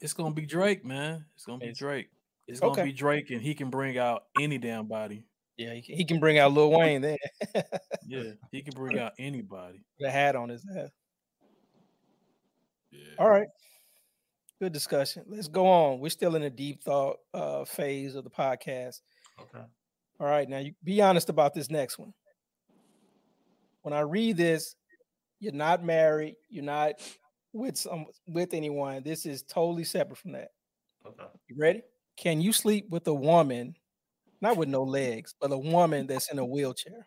It's 0.00 0.12
gonna 0.14 0.34
be 0.34 0.46
Drake, 0.46 0.84
man. 0.84 1.24
It's 1.34 1.44
gonna 1.44 1.58
be 1.58 1.72
Drake. 1.72 2.08
It's 2.46 2.60
gonna 2.60 2.72
Okay. 2.72 2.84
be 2.84 2.92
Drake, 2.92 3.30
and 3.30 3.40
he 3.40 3.54
can 3.54 3.70
bring 3.70 3.96
out 3.98 4.24
any 4.38 4.58
damn 4.58 4.86
body. 4.86 5.24
Yeah, 5.56 5.72
he, 5.74 5.82
can- 5.82 5.96
he 5.96 6.04
can 6.04 6.18
bring 6.20 6.38
out 6.38 6.52
Lil 6.52 6.70
Wayne 6.70 7.00
then. 7.02 7.16
Yeah, 8.06 8.32
he 8.52 8.62
can 8.62 8.74
bring 8.74 8.98
out 8.98 9.12
anybody. 9.18 9.82
the 9.98 10.10
hat 10.10 10.36
on 10.36 10.48
his 10.50 10.62
head. 10.74 10.90
Yeah. 12.90 13.14
All 13.18 13.30
right. 13.30 13.46
Good 14.60 14.72
discussion. 14.72 15.24
Let's 15.26 15.48
go 15.48 15.66
on. 15.66 16.00
We're 16.00 16.10
still 16.10 16.36
in 16.36 16.42
a 16.42 16.50
deep 16.50 16.82
thought 16.82 17.16
uh, 17.32 17.64
phase 17.64 18.14
of 18.14 18.24
the 18.24 18.30
podcast. 18.30 19.00
Okay. 19.40 19.64
All 20.20 20.26
right. 20.26 20.48
Now, 20.48 20.58
you 20.58 20.74
be 20.84 21.00
honest 21.02 21.28
about 21.30 21.54
this 21.54 21.70
next 21.70 21.98
one. 21.98 22.12
When 23.82 23.92
I 23.94 24.00
read 24.00 24.36
this, 24.36 24.76
you're 25.40 25.52
not 25.52 25.82
married. 25.84 26.36
You're 26.50 26.64
not 26.64 26.94
with 27.52 27.76
some 27.76 28.06
with 28.26 28.54
anyone. 28.54 29.02
This 29.02 29.26
is 29.26 29.42
totally 29.42 29.84
separate 29.84 30.18
from 30.18 30.32
that. 30.32 30.48
Okay. 31.06 31.24
You 31.48 31.56
ready? 31.58 31.82
Can 32.16 32.40
you 32.40 32.52
sleep 32.52 32.88
with 32.90 33.06
a 33.08 33.14
woman, 33.14 33.76
not 34.40 34.56
with 34.56 34.68
no 34.68 34.82
legs, 34.82 35.34
but 35.40 35.50
a 35.52 35.58
woman 35.58 36.06
that's 36.06 36.30
in 36.30 36.38
a 36.38 36.44
wheelchair? 36.44 37.06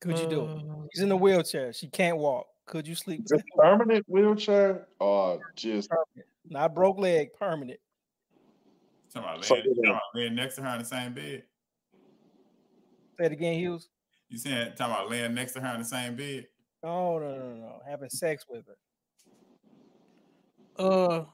Could 0.00 0.18
you 0.18 0.28
do 0.28 0.44
it? 0.44 0.50
Uh, 0.50 0.86
She's 0.94 1.02
in 1.02 1.10
a 1.10 1.16
wheelchair. 1.16 1.72
She 1.72 1.88
can't 1.88 2.18
walk. 2.18 2.46
Could 2.66 2.86
you 2.86 2.94
sleep 2.94 3.20
with 3.20 3.28
Just 3.28 3.44
permanent 3.56 4.04
wheelchair 4.08 4.88
or 5.00 5.40
just 5.54 5.88
permanent? 5.88 6.26
Not 6.48 6.74
broke 6.74 6.98
leg, 6.98 7.32
permanent. 7.38 7.80
Talking 9.12 9.28
about 9.30 9.44
So- 9.44 9.54
laying, 9.54 9.74
talking 9.84 10.00
laying 10.14 10.34
next 10.34 10.56
to 10.56 10.62
her 10.62 10.72
in 10.74 10.78
the 10.80 10.84
same 10.84 11.14
bed. 11.14 11.44
Say 13.18 13.24
it 13.26 13.32
again, 13.32 13.54
Hughes. 13.58 13.88
You 14.28 14.36
saying 14.38 14.72
talking 14.76 14.94
about 14.94 15.10
laying 15.10 15.32
next 15.34 15.52
to 15.54 15.60
her 15.60 15.72
in 15.74 15.78
the 15.78 15.84
same 15.86 16.16
bed? 16.16 16.48
No, 16.82 17.18
no, 17.18 17.34
no, 17.38 17.54
no. 17.54 17.80
Having 17.88 18.10
sex 18.10 18.44
with 18.48 18.64
her. 18.66 18.76
Uh, 20.78 21.24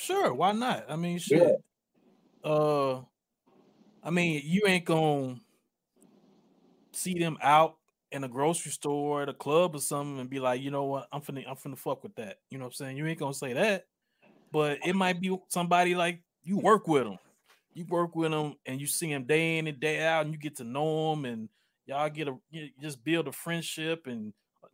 sure. 0.00 0.34
Why 0.34 0.52
not? 0.52 0.86
I 0.88 0.96
mean, 0.96 1.18
shit. 1.18 1.56
Uh, 2.42 3.00
I 4.02 4.10
mean, 4.10 4.42
you 4.44 4.62
ain't 4.66 4.84
gonna 4.84 5.36
see 6.92 7.18
them 7.18 7.38
out 7.42 7.76
in 8.12 8.24
a 8.24 8.28
grocery 8.28 8.72
store, 8.72 9.22
at 9.22 9.28
a 9.28 9.34
club, 9.34 9.74
or 9.74 9.80
something, 9.80 10.18
and 10.18 10.30
be 10.30 10.40
like, 10.40 10.60
you 10.60 10.70
know 10.70 10.84
what, 10.84 11.06
I'm 11.12 11.20
finna, 11.20 11.44
I'm 11.48 11.56
finna 11.56 11.78
fuck 11.78 12.02
with 12.02 12.14
that. 12.16 12.38
You 12.50 12.58
know 12.58 12.64
what 12.64 12.70
I'm 12.70 12.74
saying? 12.74 12.96
You 12.96 13.06
ain't 13.06 13.20
gonna 13.20 13.34
say 13.34 13.52
that, 13.52 13.86
but 14.50 14.78
it 14.84 14.96
might 14.96 15.20
be 15.20 15.38
somebody 15.48 15.94
like 15.94 16.22
you 16.42 16.58
work 16.58 16.88
with 16.88 17.04
them. 17.04 17.18
You 17.74 17.84
work 17.84 18.16
with 18.16 18.32
them, 18.32 18.56
and 18.66 18.80
you 18.80 18.86
see 18.86 19.12
them 19.12 19.24
day 19.24 19.58
in 19.58 19.68
and 19.68 19.78
day 19.78 20.04
out, 20.04 20.24
and 20.24 20.34
you 20.34 20.40
get 20.40 20.56
to 20.56 20.64
know 20.64 21.14
them, 21.14 21.24
and 21.24 21.48
y'all 21.86 22.10
get 22.10 22.28
a, 22.28 22.36
you 22.50 22.70
just 22.80 23.04
build 23.04 23.28
a 23.28 23.32
friendship, 23.32 24.06
and 24.06 24.32
uh, 24.64 24.66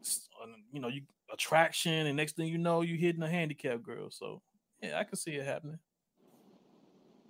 uh, 0.43 0.47
you 0.73 0.81
know, 0.81 0.89
you 0.89 1.03
attraction, 1.33 2.07
and 2.07 2.17
next 2.17 2.37
thing 2.37 2.49
you 2.49 2.59
know, 2.59 2.81
you 2.81 2.97
hitting 2.97 3.23
a 3.23 3.29
handicap 3.29 3.83
girl. 3.83 4.09
So 4.11 4.41
yeah, 4.83 4.99
I 4.99 5.05
can 5.05 5.17
see 5.17 5.33
it 5.33 5.45
happening. 5.47 5.79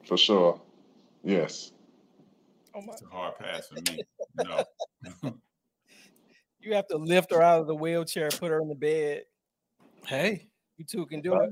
for 0.05 0.17
sure. 0.17 0.61
Yes. 1.25 1.73
Oh 2.75 2.81
my! 2.83 2.93
It's 2.93 3.03
a 3.03 3.07
hard 3.07 3.39
pass 3.39 3.69
for 3.69 3.77
me. 3.93 4.03
No. 4.45 5.33
You 6.61 6.75
have 6.75 6.89
to 6.89 6.97
lift 6.97 7.31
her 7.33 7.41
out 7.41 7.61
of 7.61 7.69
the 7.69 7.75
wheelchair, 7.77 8.29
put 8.29 8.51
her 8.51 8.61
in 8.61 8.69
the 8.69 8.75
bed. 8.75 9.23
Hey, 10.05 10.49
You 10.79 10.85
two 10.85 11.07
can 11.07 11.21
do 11.21 11.35
it. 11.35 11.51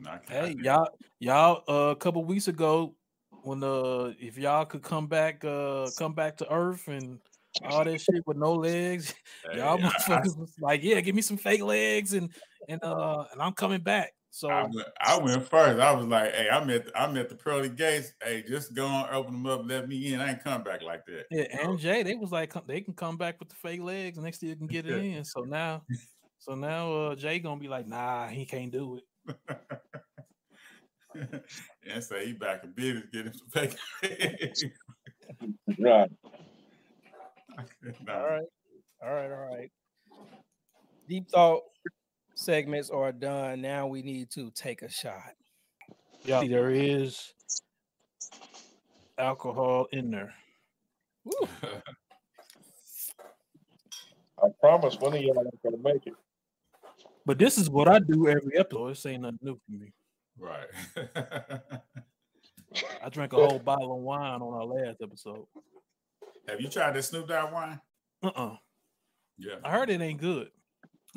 no 0.00 0.18
hey, 0.26 0.56
y'all, 0.62 0.88
y'all. 1.18 1.64
Uh, 1.68 1.90
a 1.90 1.96
couple 1.96 2.24
weeks 2.24 2.48
ago, 2.48 2.94
when 3.42 3.62
uh, 3.62 4.12
if 4.18 4.38
y'all 4.38 4.64
could 4.64 4.82
come 4.82 5.06
back, 5.06 5.44
uh, 5.44 5.86
come 5.98 6.14
back 6.14 6.38
to 6.38 6.50
Earth 6.50 6.88
and 6.88 7.18
all 7.68 7.84
that 7.84 8.00
shit 8.00 8.26
with 8.26 8.38
no 8.38 8.54
legs, 8.54 9.12
Hey, 9.52 9.58
y'all 9.58 9.78
I- 9.84 9.92
I- 10.14 10.20
was 10.20 10.54
like, 10.60 10.82
yeah, 10.82 11.00
give 11.02 11.14
me 11.14 11.20
some 11.22 11.36
fake 11.36 11.62
legs 11.62 12.14
and 12.14 12.32
and 12.70 12.82
uh, 12.82 13.24
and 13.32 13.42
I'm 13.42 13.52
coming 13.52 13.82
back. 13.82 14.12
So 14.38 14.50
I 14.50 14.62
went, 14.62 14.88
I 15.00 15.18
went 15.18 15.50
first. 15.50 15.80
I 15.80 15.90
was 15.90 16.06
like, 16.06 16.32
"Hey, 16.32 16.48
I'm 16.48 16.70
at 16.70 16.86
I'm 16.94 17.16
at 17.16 17.28
the 17.28 17.34
pearly 17.34 17.68
gates. 17.68 18.12
Hey, 18.22 18.44
just 18.46 18.72
go 18.72 18.86
on, 18.86 19.12
open 19.12 19.32
them 19.32 19.46
up, 19.46 19.62
let 19.64 19.88
me 19.88 20.14
in. 20.14 20.20
I 20.20 20.30
ain't 20.30 20.44
come 20.44 20.62
back 20.62 20.80
like 20.80 21.04
that." 21.06 21.24
yeah, 21.28 21.46
and 21.60 21.76
Jay, 21.76 22.04
they 22.04 22.14
was 22.14 22.30
like, 22.30 22.54
they 22.68 22.80
can 22.80 22.94
come 22.94 23.16
back 23.16 23.40
with 23.40 23.48
the 23.48 23.56
fake 23.56 23.82
legs, 23.82 24.16
and 24.16 24.24
next 24.24 24.40
year 24.40 24.50
you 24.50 24.56
can 24.56 24.68
get 24.68 24.86
it 24.86 24.96
in. 25.04 25.24
So 25.24 25.40
now, 25.40 25.82
so 26.38 26.54
now, 26.54 26.92
uh, 26.92 27.16
Jay 27.16 27.40
gonna 27.40 27.60
be 27.60 27.66
like, 27.66 27.88
nah, 27.88 28.28
he 28.28 28.46
can't 28.46 28.70
do 28.70 29.00
it. 29.26 29.38
and 31.92 32.04
say 32.04 32.26
he 32.26 32.32
back 32.32 32.62
in 32.62 32.70
business, 32.70 33.06
getting 33.12 33.32
some 33.32 33.48
fake. 33.48 33.76
Right. 35.80 36.10
Nah. 38.06 38.14
All 38.14 38.24
right, 38.24 38.42
all 39.02 39.12
right, 39.12 39.32
all 39.32 39.48
right. 39.50 39.70
Deep 41.08 41.28
thought 41.28 41.62
segments 42.38 42.88
are 42.88 43.10
done. 43.12 43.60
Now 43.60 43.86
we 43.88 44.02
need 44.02 44.30
to 44.30 44.50
take 44.52 44.82
a 44.82 44.90
shot. 44.90 45.34
Yeah, 46.22 46.44
there 46.44 46.70
is 46.70 47.32
alcohol 49.18 49.86
in 49.92 50.10
there. 50.10 50.32
I 54.40 54.48
promise 54.60 54.96
one 54.98 55.14
of 55.14 55.20
y'all 55.20 55.40
ain't 55.40 55.62
gonna 55.62 55.76
make 55.82 56.06
it. 56.06 56.14
But 57.26 57.38
this 57.38 57.58
is 57.58 57.68
what 57.68 57.88
I 57.88 57.98
do 57.98 58.28
every 58.28 58.56
episode. 58.56 58.90
This 58.90 59.04
ain't 59.06 59.22
nothing 59.22 59.38
new 59.42 59.58
for 59.66 59.72
me. 59.72 59.92
right. 60.38 60.68
I 63.02 63.08
drank 63.08 63.32
a 63.32 63.36
whole 63.36 63.58
bottle 63.58 63.96
of 63.96 64.02
wine 64.02 64.40
on 64.40 64.54
our 64.54 64.64
last 64.64 64.98
episode. 65.02 65.46
Have 66.48 66.60
you 66.60 66.68
tried 66.68 66.92
this 66.92 67.08
Snoop 67.08 67.26
Dogg 67.28 67.52
wine? 67.52 67.80
Uh-uh. 68.22 68.56
Yeah. 69.38 69.56
I 69.64 69.70
heard 69.72 69.90
it 69.90 70.00
ain't 70.00 70.20
good. 70.20 70.50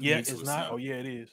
Yeah, 0.02 0.18
it's 0.18 0.32
not. 0.32 0.66
some. 0.66 0.74
Oh, 0.74 0.78
yeah, 0.78 0.96
it 0.96 1.06
is. 1.06 1.30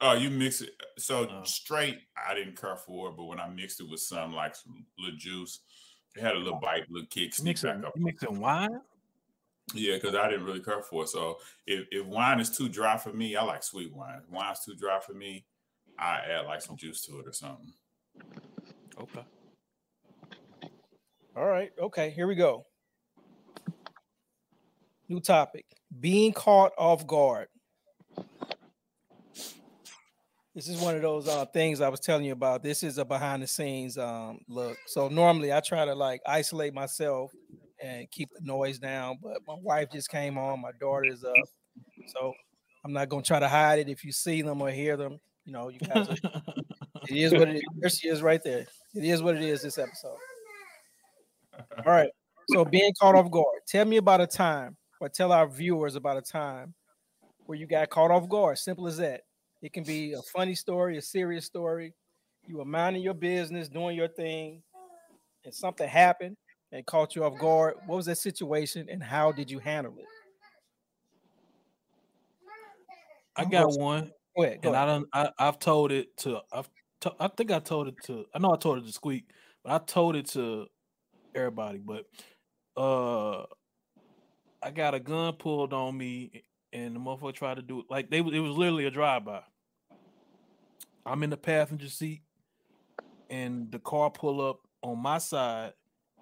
Oh, 0.00 0.14
you 0.14 0.30
mix 0.30 0.62
it. 0.62 0.70
So 0.98 1.28
Oh. 1.28 1.44
straight, 1.44 1.98
I 2.16 2.34
didn't 2.34 2.58
care 2.58 2.76
for 2.76 3.10
it, 3.10 3.16
but 3.16 3.24
when 3.24 3.38
I 3.38 3.48
mixed 3.48 3.80
it 3.80 3.88
with 3.88 4.00
some 4.00 4.32
like 4.34 4.54
some 4.54 4.86
little 4.98 5.18
juice, 5.18 5.60
it 6.16 6.22
had 6.22 6.34
a 6.36 6.38
little 6.38 6.58
bite, 6.58 6.90
little 6.90 7.06
kick, 7.08 7.24
You 7.26 7.32
sneak 7.32 7.44
mixing, 7.62 7.80
back 7.80 7.88
up. 7.88 7.96
you 7.96 8.04
mixing 8.04 8.40
wine? 8.40 8.80
Yeah, 9.74 9.96
because 9.96 10.14
I 10.14 10.28
didn't 10.28 10.46
really 10.46 10.62
care 10.62 10.82
for 10.82 11.04
it. 11.04 11.08
So 11.08 11.38
if, 11.66 11.86
if 11.92 12.06
wine 12.06 12.40
is 12.40 12.56
too 12.56 12.68
dry 12.68 12.96
for 12.96 13.12
me, 13.12 13.36
I 13.36 13.42
like 13.44 13.62
sweet 13.62 13.92
wine. 13.94 14.20
If 14.24 14.28
wine's 14.30 14.64
too 14.64 14.74
dry 14.74 14.98
for 15.00 15.12
me, 15.12 15.46
I 15.98 16.18
add 16.20 16.46
like 16.46 16.62
some 16.62 16.76
juice 16.76 17.02
to 17.06 17.20
it 17.20 17.26
or 17.28 17.32
something. 17.32 17.72
Okay. 18.98 19.24
All 21.36 21.44
right. 21.46 21.70
Okay. 21.78 22.10
Here 22.10 22.26
we 22.26 22.34
go. 22.34 22.66
New 25.08 25.20
topic: 25.20 25.66
being 26.00 26.32
caught 26.32 26.72
off 26.78 27.06
guard. 27.06 27.48
This 30.60 30.68
is 30.68 30.82
one 30.82 30.94
of 30.94 31.00
those 31.00 31.26
uh, 31.26 31.46
things 31.46 31.80
I 31.80 31.88
was 31.88 32.00
telling 32.00 32.26
you 32.26 32.32
about. 32.32 32.62
This 32.62 32.82
is 32.82 32.98
a 32.98 33.04
behind 33.06 33.42
the 33.42 33.46
scenes 33.46 33.96
um, 33.96 34.40
look. 34.46 34.76
So 34.88 35.08
normally 35.08 35.54
I 35.54 35.60
try 35.60 35.86
to 35.86 35.94
like 35.94 36.20
isolate 36.26 36.74
myself 36.74 37.32
and 37.82 38.10
keep 38.10 38.28
the 38.34 38.42
noise 38.42 38.78
down, 38.78 39.16
but 39.22 39.38
my 39.48 39.54
wife 39.62 39.88
just 39.90 40.10
came 40.10 40.36
on. 40.36 40.60
My 40.60 40.72
daughter's 40.78 41.24
up, 41.24 41.32
so 42.08 42.34
I'm 42.84 42.92
not 42.92 43.08
gonna 43.08 43.22
try 43.22 43.40
to 43.40 43.48
hide 43.48 43.78
it. 43.78 43.88
If 43.88 44.04
you 44.04 44.12
see 44.12 44.42
them 44.42 44.60
or 44.60 44.70
hear 44.70 44.98
them, 44.98 45.18
you 45.46 45.54
know, 45.54 45.70
you 45.70 45.78
guys. 45.78 46.10
Are, 46.10 46.16
it 47.08 47.16
is 47.16 47.32
what 47.32 47.48
it 47.48 47.56
is. 47.56 47.62
There 47.78 47.88
she 47.88 48.08
is, 48.08 48.20
right 48.20 48.42
there. 48.44 48.66
It 48.94 49.04
is 49.04 49.22
what 49.22 49.36
it 49.36 49.42
is. 49.42 49.62
This 49.62 49.78
episode. 49.78 50.18
All 51.78 51.84
right. 51.86 52.10
So 52.50 52.66
being 52.66 52.92
caught 53.00 53.14
off 53.14 53.30
guard. 53.30 53.60
Tell 53.66 53.86
me 53.86 53.96
about 53.96 54.20
a 54.20 54.26
time, 54.26 54.76
or 55.00 55.08
tell 55.08 55.32
our 55.32 55.48
viewers 55.48 55.94
about 55.94 56.18
a 56.18 56.22
time 56.22 56.74
where 57.46 57.56
you 57.56 57.66
got 57.66 57.88
caught 57.88 58.10
off 58.10 58.28
guard. 58.28 58.58
Simple 58.58 58.86
as 58.86 58.98
that. 58.98 59.22
It 59.62 59.72
can 59.72 59.84
be 59.84 60.14
a 60.14 60.22
funny 60.22 60.54
story, 60.54 60.96
a 60.96 61.02
serious 61.02 61.44
story. 61.44 61.94
You 62.46 62.58
were 62.58 62.64
minding 62.64 63.02
your 63.02 63.14
business, 63.14 63.68
doing 63.68 63.96
your 63.96 64.08
thing, 64.08 64.62
and 65.44 65.54
something 65.54 65.88
happened 65.88 66.36
and 66.72 66.86
caught 66.86 67.14
you 67.14 67.24
off 67.24 67.38
guard. 67.38 67.74
What 67.86 67.96
was 67.96 68.06
that 68.06 68.18
situation, 68.18 68.88
and 68.90 69.02
how 69.02 69.32
did 69.32 69.50
you 69.50 69.58
handle 69.58 69.94
it? 69.98 70.06
I 73.36 73.44
got 73.44 73.72
one. 73.78 74.10
Go 74.36 74.44
ahead. 74.44 74.62
Go 74.62 74.68
and 74.68 74.76
ahead. 74.76 74.88
I 74.88 74.92
don't. 74.92 75.08
I, 75.38 75.48
I've 75.48 75.58
told 75.58 75.92
it 75.92 76.16
to. 76.18 76.40
I've. 76.52 76.68
To, 77.02 77.14
I 77.18 77.28
think 77.28 77.50
I 77.50 77.60
told 77.60 77.88
it 77.88 77.94
to. 78.04 78.26
I 78.34 78.38
know 78.38 78.52
I 78.52 78.56
told 78.56 78.78
it 78.78 78.86
to 78.86 78.92
Squeak, 78.92 79.24
but 79.64 79.72
I 79.72 79.78
told 79.84 80.16
it 80.16 80.26
to 80.30 80.66
everybody. 81.34 81.78
But 81.78 82.04
uh, 82.76 83.44
I 84.62 84.70
got 84.70 84.94
a 84.94 85.00
gun 85.00 85.34
pulled 85.34 85.72
on 85.72 85.96
me, 85.96 86.42
and 86.72 86.94
the 86.94 87.00
motherfucker 87.00 87.34
tried 87.34 87.56
to 87.56 87.62
do 87.62 87.80
it. 87.80 87.86
Like 87.90 88.10
they. 88.10 88.18
It 88.18 88.40
was 88.40 88.56
literally 88.56 88.86
a 88.86 88.90
drive 88.90 89.24
by. 89.24 89.42
I'm 91.04 91.22
in 91.22 91.30
the 91.30 91.36
passenger 91.36 91.88
seat, 91.88 92.22
and 93.28 93.70
the 93.70 93.78
car 93.78 94.10
pull 94.10 94.40
up 94.46 94.60
on 94.82 94.98
my 94.98 95.18
side, 95.18 95.72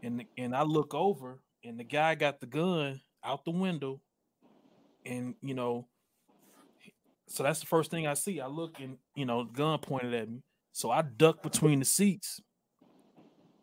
and 0.02 0.24
and 0.36 0.54
I 0.54 0.62
look 0.62 0.94
over, 0.94 1.40
and 1.64 1.78
the 1.78 1.84
guy 1.84 2.14
got 2.14 2.40
the 2.40 2.46
gun 2.46 3.00
out 3.24 3.44
the 3.44 3.50
window, 3.50 4.00
and 5.04 5.34
you 5.42 5.54
know 5.54 5.86
so 7.28 7.42
that's 7.42 7.60
the 7.60 7.66
first 7.66 7.90
thing 7.90 8.06
I 8.06 8.14
see. 8.14 8.40
I 8.40 8.46
look 8.46 8.80
and 8.80 8.96
you 9.14 9.26
know, 9.26 9.44
the 9.44 9.52
gun 9.52 9.78
pointed 9.78 10.14
at 10.14 10.28
me. 10.28 10.42
So 10.72 10.90
I 10.90 11.02
duck 11.02 11.42
between 11.42 11.78
the 11.78 11.84
seats. 11.84 12.40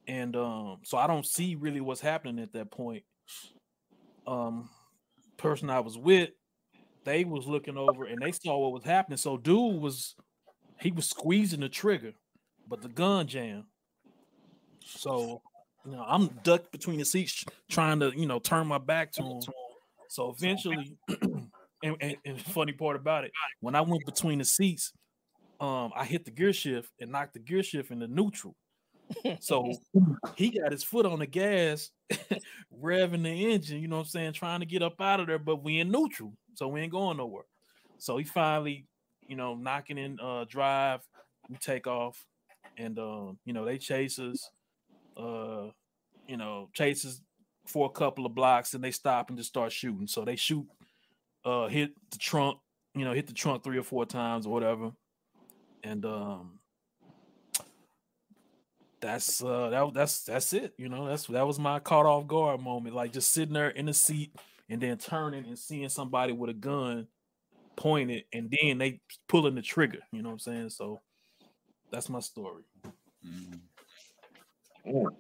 And 0.07 0.35
um, 0.35 0.77
so 0.83 0.97
I 0.97 1.07
don't 1.07 1.25
see 1.25 1.55
really 1.55 1.81
what's 1.81 2.01
happening 2.01 2.39
at 2.39 2.53
that 2.53 2.69
point. 2.69 3.03
Um, 4.27 4.69
person 5.37 5.69
I 5.69 5.79
was 5.79 5.97
with, 5.97 6.29
they 7.05 7.23
was 7.23 7.47
looking 7.47 7.77
over 7.77 8.05
and 8.05 8.21
they 8.21 8.31
saw 8.31 8.57
what 8.57 8.73
was 8.73 8.83
happening. 8.83 9.17
So 9.17 9.37
dude 9.37 9.81
was 9.81 10.15
he 10.79 10.91
was 10.91 11.07
squeezing 11.07 11.61
the 11.61 11.69
trigger, 11.69 12.13
but 12.67 12.81
the 12.81 12.89
gun 12.89 13.27
jammed. 13.27 13.65
So 14.83 15.41
you 15.85 15.91
know, 15.91 16.03
I'm 16.07 16.27
ducked 16.43 16.71
between 16.71 16.99
the 16.99 17.05
seats 17.05 17.45
trying 17.69 17.99
to, 17.99 18.11
you 18.15 18.25
know, 18.25 18.39
turn 18.39 18.67
my 18.67 18.79
back 18.79 19.11
to 19.13 19.23
him. 19.23 19.41
So 20.09 20.33
eventually 20.37 20.97
and, 21.21 21.49
and, 22.01 22.15
and 22.25 22.41
funny 22.41 22.73
part 22.73 22.95
about 22.95 23.23
it, 23.23 23.31
when 23.61 23.75
I 23.75 23.81
went 23.81 24.05
between 24.05 24.39
the 24.39 24.45
seats, 24.45 24.91
um, 25.59 25.91
I 25.95 26.05
hit 26.05 26.25
the 26.25 26.31
gear 26.31 26.53
shift 26.53 26.89
and 26.99 27.11
knocked 27.11 27.33
the 27.33 27.39
gear 27.39 27.63
shift 27.63 27.91
into 27.91 28.07
neutral. 28.07 28.55
So 29.39 29.71
he 30.35 30.49
got 30.59 30.71
his 30.71 30.83
foot 30.83 31.05
on 31.05 31.19
the 31.19 31.27
gas, 31.27 31.91
revving 32.81 33.23
the 33.23 33.53
engine, 33.53 33.79
you 33.79 33.87
know 33.87 33.97
what 33.97 34.03
I'm 34.03 34.09
saying, 34.09 34.33
trying 34.33 34.61
to 34.61 34.65
get 34.65 34.81
up 34.81 34.99
out 34.99 35.19
of 35.19 35.27
there, 35.27 35.39
but 35.39 35.63
we 35.63 35.79
in 35.79 35.91
neutral, 35.91 36.33
so 36.55 36.67
we 36.67 36.81
ain't 36.81 36.91
going 36.91 37.17
nowhere. 37.17 37.45
So 37.97 38.17
he 38.17 38.23
finally, 38.23 38.87
you 39.27 39.35
know, 39.35 39.55
knocking 39.55 39.97
in 39.97 40.19
uh 40.19 40.45
drive, 40.47 41.07
we 41.49 41.57
take 41.57 41.87
off, 41.87 42.25
and 42.77 42.97
um, 42.99 43.39
you 43.45 43.53
know, 43.53 43.65
they 43.65 43.77
chase 43.77 44.19
us, 44.19 44.49
uh, 45.17 45.67
you 46.27 46.37
know, 46.37 46.69
chase 46.73 47.05
us 47.05 47.21
for 47.65 47.87
a 47.87 47.89
couple 47.89 48.25
of 48.25 48.35
blocks 48.35 48.73
and 48.73 48.83
they 48.83 48.91
stop 48.91 49.29
and 49.29 49.37
just 49.37 49.49
start 49.49 49.71
shooting. 49.71 50.07
So 50.07 50.23
they 50.23 50.35
shoot 50.35 50.67
uh 51.43 51.67
hit 51.67 51.91
the 52.11 52.17
trunk, 52.17 52.59
you 52.93 53.05
know, 53.05 53.13
hit 53.13 53.27
the 53.27 53.33
trunk 53.33 53.63
three 53.63 53.77
or 53.77 53.83
four 53.83 54.05
times 54.05 54.45
or 54.45 54.53
whatever. 54.53 54.91
And 55.83 56.05
um 56.05 56.59
that's 59.01 59.43
uh 59.43 59.69
that 59.69 59.93
that's 59.93 60.23
that's 60.23 60.53
it, 60.53 60.73
you 60.77 60.89
know. 60.89 61.07
That's 61.07 61.27
that 61.27 61.45
was 61.45 61.59
my 61.59 61.79
caught 61.79 62.05
off 62.05 62.27
guard 62.27 62.61
moment, 62.61 62.95
like 62.95 63.13
just 63.13 63.31
sitting 63.31 63.53
there 63.53 63.69
in 63.69 63.85
the 63.85 63.93
seat 63.93 64.31
and 64.69 64.81
then 64.81 64.97
turning 64.97 65.45
and 65.45 65.57
seeing 65.57 65.89
somebody 65.89 66.33
with 66.33 66.49
a 66.49 66.53
gun 66.53 67.07
pointed 67.75 68.23
and 68.33 68.55
then 68.61 68.77
they 68.77 69.01
pulling 69.27 69.55
the 69.55 69.61
trigger, 69.61 69.99
you 70.11 70.21
know 70.21 70.29
what 70.29 70.33
I'm 70.33 70.39
saying? 70.39 70.69
So 70.69 71.01
that's 71.91 72.09
my 72.09 72.19
story. 72.19 72.63
Mhm. 73.25 73.59
Mm. 74.85 75.15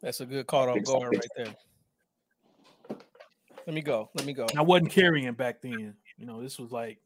That's 0.00 0.20
a 0.20 0.26
good 0.26 0.46
caught 0.46 0.68
off 0.68 0.82
guard 0.84 1.16
right 1.16 1.30
there. 1.36 1.54
Let 3.66 3.74
me 3.74 3.80
go. 3.80 4.10
Let 4.14 4.26
me 4.26 4.34
go. 4.34 4.46
I 4.56 4.62
wasn't 4.62 4.90
carrying 4.90 5.32
back 5.32 5.62
then. 5.62 5.96
You 6.18 6.26
know, 6.26 6.42
this 6.42 6.58
was 6.58 6.70
like, 6.70 6.98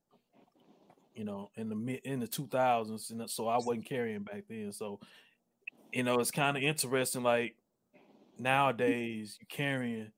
you 1.14 1.24
know, 1.24 1.50
in 1.56 1.68
the 1.68 1.76
mid 1.76 2.00
in 2.04 2.20
the 2.20 2.26
two 2.26 2.48
thousands, 2.48 3.10
and 3.10 3.28
so 3.30 3.46
I 3.46 3.56
wasn't 3.56 3.86
carrying 3.86 4.22
back 4.22 4.44
then. 4.48 4.72
So, 4.72 5.00
you 5.92 6.02
know, 6.02 6.18
it's 6.18 6.30
kind 6.30 6.56
of 6.56 6.62
interesting. 6.62 7.22
Like 7.22 7.56
nowadays, 8.38 9.38
you 9.40 9.46
carrying 9.48 10.10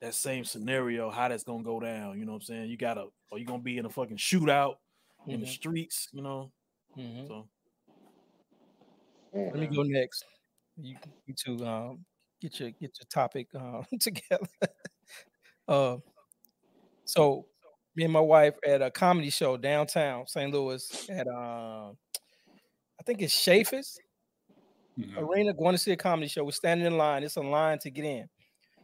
that 0.00 0.14
same 0.14 0.44
scenario, 0.44 1.10
how 1.10 1.28
that's 1.28 1.44
gonna 1.44 1.62
go 1.62 1.80
down. 1.80 2.18
You 2.18 2.24
know 2.24 2.32
what 2.32 2.38
I'm 2.38 2.42
saying? 2.42 2.70
You 2.70 2.76
gotta, 2.76 3.06
or 3.30 3.38
you 3.38 3.44
gonna 3.44 3.62
be 3.62 3.78
in 3.78 3.86
a 3.86 3.90
fucking 3.90 4.16
shootout 4.16 4.76
in 5.28 5.40
the 5.40 5.46
Mhm, 5.46 5.50
streets. 5.50 6.08
You 6.12 6.22
know, 6.22 6.52
mhm. 6.96 7.26
so 7.28 7.48
Let 9.32 9.54
me 9.56 9.66
go 9.68 9.82
next. 9.82 10.24
You, 10.76 10.96
you 11.26 11.34
two, 11.34 11.64
um, 11.66 12.04
get 12.40 12.58
your 12.60 12.70
get 12.70 12.92
your 12.98 13.06
topic 13.10 13.48
uh, 13.54 13.82
together. 14.00 14.46
uh, 15.68 15.98
so 17.04 17.46
me 17.96 18.04
and 18.04 18.12
my 18.12 18.20
wife 18.20 18.54
at 18.66 18.82
a 18.82 18.90
comedy 18.90 19.30
show 19.30 19.56
downtown 19.56 20.26
St. 20.26 20.52
Louis 20.52 21.08
at 21.10 21.26
um, 21.28 21.96
I 22.98 23.02
think 23.04 23.22
it's 23.22 23.34
Chaifetz 23.34 23.96
Mhm. 24.98 25.16
Arena 25.18 25.52
going 25.54 25.72
to 25.74 25.78
see 25.78 25.92
a 25.92 25.96
comedy 25.96 26.28
show. 26.28 26.44
We're 26.44 26.50
standing 26.52 26.86
in 26.86 26.96
line. 26.98 27.22
It's 27.24 27.36
a 27.36 27.40
line 27.40 27.78
to 27.80 27.90
get 27.90 28.04
in. 28.04 28.28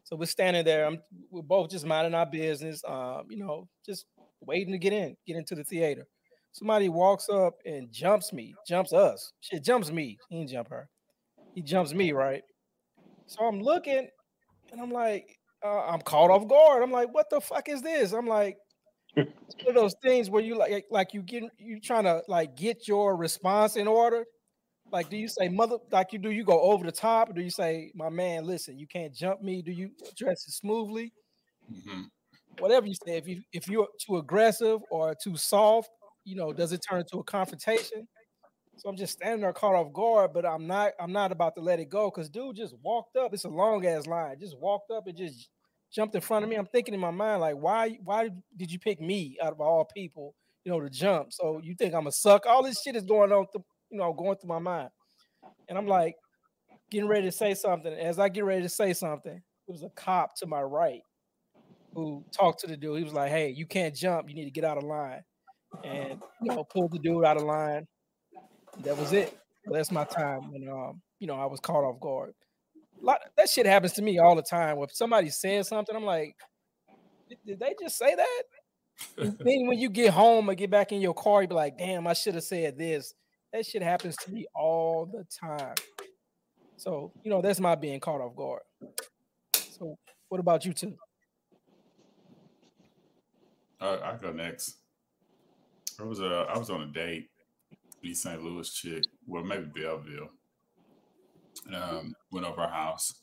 So 0.07 0.15
we're 0.15 0.27
standing 0.27 0.65
there. 0.65 0.87
I'm, 0.87 1.01
we're 1.33 1.43
both 1.43 1.69
just 1.69 1.85
minding 1.85 2.15
our 2.15 2.27
business. 2.27 2.81
Um, 2.87 3.25
you 3.29 3.39
know, 3.39 3.69
just 3.85 4.07
waiting 4.41 4.73
to 4.73 4.79
get 4.79 4.93
in, 4.93 5.17
get 5.27 5.37
into 5.37 5.57
the 5.57 5.65
theater. 5.65 6.07
Somebody 6.53 6.89
walks 6.89 7.29
up 7.29 7.55
and 7.67 7.91
jumps 7.91 8.33
me, 8.33 8.55
jumps 8.69 8.93
us. 8.93 9.33
Shit, 9.41 9.65
jumps 9.65 9.91
me. 9.91 10.17
He 10.29 10.37
didn't 10.37 10.51
jump 10.51 10.69
her. 10.71 10.89
He 11.57 11.61
jumps 11.61 11.93
me, 11.93 12.13
right? 12.13 12.43
So 13.27 13.45
I'm 13.47 13.61
looking, 13.61 14.07
and 14.71 14.81
I'm 14.81 14.93
like, 14.93 15.41
uh, 15.65 15.89
I'm 15.89 16.01
caught 16.03 16.31
off 16.31 16.47
guard. 16.47 16.85
I'm 16.85 16.93
like, 16.93 17.13
what 17.13 17.29
the 17.29 17.41
fuck 17.41 17.69
is 17.69 17.83
this? 17.83 18.13
I'm 18.13 18.29
like, 18.29 18.59
it's 19.17 19.57
one 19.65 19.71
of 19.71 19.75
those 19.75 19.97
things 20.05 20.31
where 20.31 20.43
you 20.43 20.57
like, 20.57 20.87
like 20.89 21.15
you 21.15 21.23
get, 21.23 21.43
you 21.59 21.81
trying 21.81 22.05
to 22.05 22.23
like 22.29 22.57
get 22.57 22.87
your 22.87 23.17
response 23.17 23.75
in 23.75 23.89
order. 23.89 24.25
Like, 24.93 25.11
do 25.11 25.17
you 25.17 25.29
say 25.29 25.49
mother 25.49 25.79
like 25.91 26.13
you 26.13 26.19
do? 26.19 26.31
You 26.31 26.45
go 26.45 26.61
over 26.61 26.85
the 26.85 26.93
top, 26.93 27.31
or 27.31 27.33
do 27.33 27.43
you 27.43 27.51
say, 27.51 27.91
my 27.95 28.09
man, 28.09 28.45
listen, 28.47 28.79
you 28.79 28.87
can't 28.87 29.15
jump 29.15 29.43
me? 29.43 29.63
Do 29.63 29.73
you 29.73 29.91
address 30.11 30.47
it 30.49 30.53
smoothly? 30.53 31.13
Mhm. 31.71 32.11
Whatever 32.59 32.87
you 32.87 32.95
say. 32.95 33.17
If 33.19 33.29
you 33.29 33.43
if 33.53 33.69
you're 33.69 33.89
too 34.07 34.17
aggressive 34.19 34.81
or 34.91 35.15
too 35.23 35.37
soft, 35.37 35.91
you 36.25 36.37
know, 36.37 36.53
does 36.53 36.73
it 36.73 36.81
turn 36.89 37.01
into 37.01 37.19
a 37.19 37.25
confrontation? 37.25 38.09
So 38.77 38.89
I'm 38.91 38.97
just 38.97 39.15
standing 39.15 39.41
there 39.41 39.53
caught 39.53 39.75
off 39.75 39.93
guard, 39.93 40.33
but 40.35 40.47
I'm 40.47 40.67
not 40.67 40.93
I'm 41.01 41.13
not 41.13 41.33
about 41.33 41.55
to 41.57 41.63
let 41.63 41.81
it 41.81 41.89
go 41.89 42.11
because 42.11 42.31
dude 42.31 42.57
just 42.57 42.75
walked 42.83 43.17
up. 43.17 43.35
It's 43.35 43.45
a 43.45 43.49
long 43.49 43.87
ass 43.87 44.07
line. 44.07 44.39
Just 44.41 44.59
walked 44.59 44.91
up 44.91 45.07
and 45.07 45.17
just 45.17 45.51
jumped 45.93 46.15
in 46.15 46.21
front 46.21 46.45
of 46.45 46.51
me. 46.51 46.57
I'm 46.57 46.67
thinking 46.67 46.95
in 46.95 47.01
my 47.01 47.11
mind, 47.11 47.41
like, 47.41 47.57
why 47.57 47.99
why 48.05 48.31
did 48.57 48.71
you 48.73 48.79
pick 48.79 49.01
me 49.01 49.37
out 49.43 49.53
of 49.53 49.61
all 49.61 49.87
people, 49.95 50.35
you 50.65 50.73
know, 50.73 50.81
to 50.81 50.91
jump? 50.91 51.33
So 51.33 51.61
you 51.63 51.75
think 51.77 51.95
I'm 51.95 52.07
a 52.07 52.13
suck? 52.13 52.47
All 52.47 52.63
this 52.63 52.83
shit 52.83 52.97
is 52.97 53.05
going 53.05 53.33
on, 53.33 53.47
th- 53.53 53.65
you 53.91 53.99
know, 53.99 54.13
going 54.13 54.37
through 54.37 54.49
my 54.49 54.59
mind. 54.59 54.91
And 55.69 55.79
I'm 55.79 55.87
like, 55.87 56.15
getting 56.91 57.09
ready 57.09 57.27
to 57.27 57.33
say 57.33 57.55
something. 57.55 57.93
As 57.93 58.19
I 58.19 58.29
get 58.29 58.45
ready 58.45 58.63
to 58.63 58.69
say 58.69 58.93
something, 58.93 59.37
it 59.69 59.73
was 59.73 59.83
a 59.83 59.91
cop 59.91 60.37
to 60.37 60.47
my 60.47 60.63
right 60.63 61.03
who 61.95 62.25
talked 62.33 62.61
to 62.61 62.67
the 62.67 62.77
dude. 62.77 62.99
He 62.99 63.05
was 63.05 63.13
like, 63.15 63.31
Hey, 63.31 63.51
you 63.51 63.67
can't 63.67 63.95
jump, 63.95 64.29
you 64.29 64.35
need 64.35 64.45
to 64.45 64.51
get 64.51 64.65
out 64.65 64.77
of 64.79 64.85
line. 64.85 65.23
And 65.85 66.23
you 66.43 66.55
know, 66.55 66.65
pulled 66.65 66.93
the 66.93 66.99
dude 66.99 67.25
out 67.25 67.37
of 67.37 67.43
line. 67.43 67.87
That 68.83 68.97
was 68.97 69.13
it. 69.13 69.37
That's 69.67 69.91
my 69.91 70.05
time 70.05 70.53
when 70.53 70.69
um, 70.69 71.01
you 71.19 71.27
know, 71.27 71.35
I 71.35 71.47
was 71.47 71.61
caught 71.61 71.85
off 71.85 72.01
guard. 72.01 72.33
Lot, 73.01 73.21
that 73.37 73.49
shit 73.49 73.67
happens 73.67 73.93
to 73.95 74.03
me 74.03 74.19
all 74.19 74.37
the 74.37 74.43
time. 74.43 74.79
If 74.79 74.95
somebody 74.95 75.29
says 75.31 75.69
something, 75.69 75.95
I'm 75.95 76.05
like, 76.05 76.35
Did, 77.29 77.39
did 77.47 77.61
they 77.61 77.75
just 77.81 77.99
say 77.99 78.15
that? 78.15 78.43
Then 79.19 79.67
when 79.67 79.79
you 79.79 79.91
get 79.91 80.15
home 80.15 80.49
or 80.49 80.55
get 80.55 80.71
back 80.71 80.91
in 80.91 81.03
your 81.03 81.13
car, 81.13 81.43
you 81.43 81.49
be 81.49 81.55
like, 81.55 81.77
damn, 81.77 82.07
I 82.07 82.15
should 82.15 82.35
have 82.35 82.45
said 82.45 82.79
this. 82.79 83.13
That 83.57 83.65
shit 83.65 83.83
happens 83.83 84.17
to 84.17 84.31
me 84.31 84.45
all 84.55 85.07
the 85.07 85.25
time. 85.25 85.77
So, 86.77 87.11
you 87.25 87.31
know, 87.31 87.41
that's 87.41 87.59
my 87.59 87.75
being 87.75 88.01
caught 88.01 88.21
off 88.21 88.37
guard. 88.37 88.61
So, 89.55 89.97
what 90.29 90.41
about 90.41 90.67
you 90.67 90.75
two? 90.75 90.95
Uh, 93.81 93.97
I 94.05 94.17
go 94.21 94.31
next. 94.31 94.77
I 95.99 96.03
was 96.03 96.21
uh, 96.21 96.45
I 96.51 96.59
was 96.59 96.69
on 96.69 96.83
a 96.83 96.87
date, 96.89 97.31
East 98.03 98.25
St. 98.25 98.43
Louis 98.43 98.71
chick, 98.71 99.05
well 99.27 99.43
maybe 99.43 99.65
Belleville. 99.75 100.29
Um, 101.75 102.15
went 102.31 102.45
over 102.45 102.61
her 102.61 102.69
house. 102.69 103.23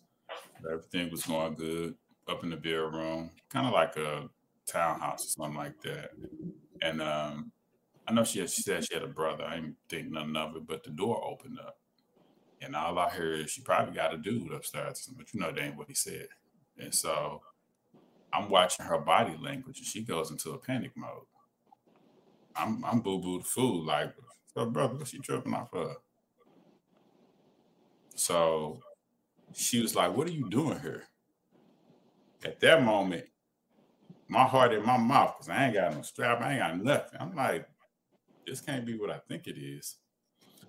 Everything 0.67 1.11
was 1.11 1.27
going 1.27 1.53
good 1.53 1.93
up 2.27 2.43
in 2.43 2.49
the 2.49 2.57
bedroom, 2.57 3.29
kind 3.51 3.67
of 3.67 3.73
like 3.73 3.95
a 3.97 4.27
townhouse 4.65 5.25
or 5.25 5.29
something 5.29 5.57
like 5.57 5.79
that. 5.83 6.09
And 6.81 7.03
um, 7.03 7.51
I 8.07 8.13
know 8.13 8.23
she 8.23 8.39
had, 8.39 8.49
she 8.49 8.61
said 8.61 8.85
she 8.85 8.93
had 8.93 9.03
a 9.03 9.07
brother. 9.07 9.45
I 9.45 9.55
didn't 9.55 9.77
think 9.89 10.11
nothing 10.11 10.35
of 10.35 10.55
it, 10.55 10.67
but 10.67 10.83
the 10.83 10.89
door 10.89 11.23
opened 11.23 11.59
up, 11.59 11.77
and 12.61 12.75
all 12.75 12.99
I 12.99 13.09
heard 13.09 13.41
is 13.41 13.51
she 13.51 13.61
probably 13.61 13.95
got 13.95 14.13
a 14.13 14.17
dude 14.17 14.51
upstairs, 14.51 15.09
but 15.15 15.33
you 15.33 15.39
know 15.39 15.51
that 15.51 15.61
ain't 15.61 15.77
what 15.77 15.87
he 15.87 15.93
said. 15.93 16.27
And 16.77 16.93
so 16.93 17.41
I'm 18.33 18.49
watching 18.49 18.85
her 18.85 18.99
body 18.99 19.37
language, 19.41 19.77
and 19.77 19.87
she 19.87 20.03
goes 20.03 20.31
into 20.31 20.51
a 20.51 20.57
panic 20.57 20.91
mode. 20.95 21.25
I'm 22.55 22.83
I'm 22.83 23.01
boo 23.01 23.19
boo 23.19 23.39
the 23.39 23.45
fool, 23.45 23.83
like, 23.83 24.13
so 24.53 24.65
brother, 24.65 24.95
what 24.95 25.07
she 25.07 25.19
tripping 25.19 25.53
off 25.53 25.73
of? 25.73 25.95
So 28.15 28.79
she 29.53 29.81
was 29.81 29.95
like, 29.95 30.15
"What 30.15 30.27
are 30.27 30.31
you 30.31 30.49
doing 30.49 30.79
here?" 30.79 31.03
At 32.43 32.59
that 32.59 32.83
moment, 32.83 33.25
my 34.27 34.43
heart 34.43 34.73
in 34.73 34.85
my 34.85 34.97
mouth 34.97 35.35
because 35.37 35.49
I 35.49 35.65
ain't 35.65 35.73
got 35.73 35.95
no 35.95 36.01
strap, 36.01 36.41
I 36.41 36.51
ain't 36.53 36.59
got 36.59 36.83
nothing. 36.83 37.19
I'm 37.19 37.35
like, 37.35 37.67
this 38.45 38.61
can't 38.61 38.85
be 38.85 38.97
what 38.97 39.09
I 39.09 39.19
think 39.27 39.47
it 39.47 39.57
is. 39.57 39.97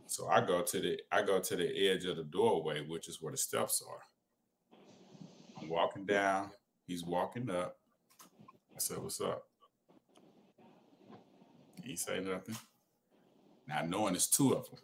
So 0.07 0.29
I 0.29 0.41
go 0.41 0.63
to 0.63 0.81
the 0.81 1.01
I 1.11 1.23
go 1.23 1.41
to 1.41 1.57
the 1.57 1.89
edge 1.89 2.05
of 2.05 2.17
the 2.17 2.25
doorway, 2.25 2.85
which 2.87 3.09
is 3.09 3.21
where 3.21 3.33
the 3.33 3.39
steps 3.39 3.83
are. 3.89 4.79
I'm 5.61 5.69
walking 5.69 6.05
down. 6.05 6.51
He's 6.87 7.05
walking 7.05 7.51
up. 7.51 7.77
I 8.75 8.79
said, 8.79 8.99
"What's 8.99 9.21
up?" 9.21 9.45
He 11.83 11.97
say 11.97 12.21
nothing. 12.21 12.57
Now 13.67 13.83
knowing 13.83 14.15
it's 14.15 14.29
two 14.29 14.53
of 14.55 14.69
them, 14.71 14.81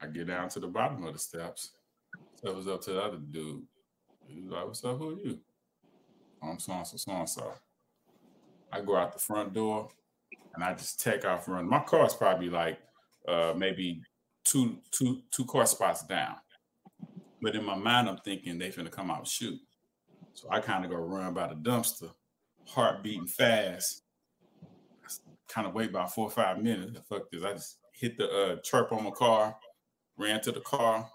I 0.00 0.06
get 0.06 0.26
down 0.26 0.48
to 0.50 0.60
the 0.60 0.68
bottom 0.68 1.04
of 1.04 1.12
the 1.14 1.18
steps. 1.18 1.70
So 2.42 2.52
what's 2.52 2.66
up 2.66 2.82
to 2.82 2.92
the 2.92 3.02
other 3.02 3.18
dude? 3.18 3.66
He's 4.26 4.44
like, 4.44 4.66
"What's 4.66 4.84
up? 4.84 4.98
Who 4.98 5.10
are 5.10 5.20
you?" 5.20 5.40
Oh, 6.42 6.48
I'm 6.48 6.58
so 6.58 6.72
and 6.72 6.86
so, 6.86 6.96
so 6.96 7.12
and 7.12 7.28
so. 7.28 7.52
I 8.70 8.80
go 8.80 8.96
out 8.96 9.12
the 9.12 9.18
front 9.18 9.52
door 9.52 9.88
and 10.54 10.62
I 10.62 10.74
just 10.74 11.00
take 11.00 11.24
off 11.24 11.48
running. 11.48 11.70
My 11.70 11.80
car's 11.80 12.14
probably 12.14 12.50
like 12.50 12.78
uh, 13.26 13.54
maybe 13.56 14.02
two, 14.44 14.78
two, 14.90 15.20
two 15.30 15.44
car 15.46 15.66
spots 15.66 16.04
down. 16.04 16.36
But 17.40 17.56
in 17.56 17.64
my 17.64 17.74
mind, 17.74 18.08
I'm 18.08 18.18
thinking 18.18 18.58
they 18.58 18.70
finna 18.70 18.90
come 18.90 19.10
out 19.10 19.18
and 19.18 19.28
shoot. 19.28 19.58
So 20.34 20.48
I 20.50 20.60
kind 20.60 20.84
of 20.84 20.90
go 20.90 20.96
run 20.96 21.34
by 21.34 21.48
the 21.48 21.54
dumpster, 21.54 22.10
heart 22.66 23.02
beating 23.02 23.26
fast. 23.26 24.02
Kind 25.48 25.66
of 25.66 25.74
wait 25.74 25.90
about 25.90 26.14
four 26.14 26.26
or 26.26 26.30
five 26.30 26.62
minutes. 26.62 26.98
Fuck 27.08 27.30
this. 27.30 27.44
I 27.44 27.52
just 27.52 27.78
hit 27.92 28.16
the 28.16 28.30
uh, 28.30 28.56
chirp 28.62 28.92
on 28.92 29.04
my 29.04 29.10
car, 29.10 29.54
ran 30.16 30.40
to 30.42 30.52
the 30.52 30.60
car, 30.60 31.08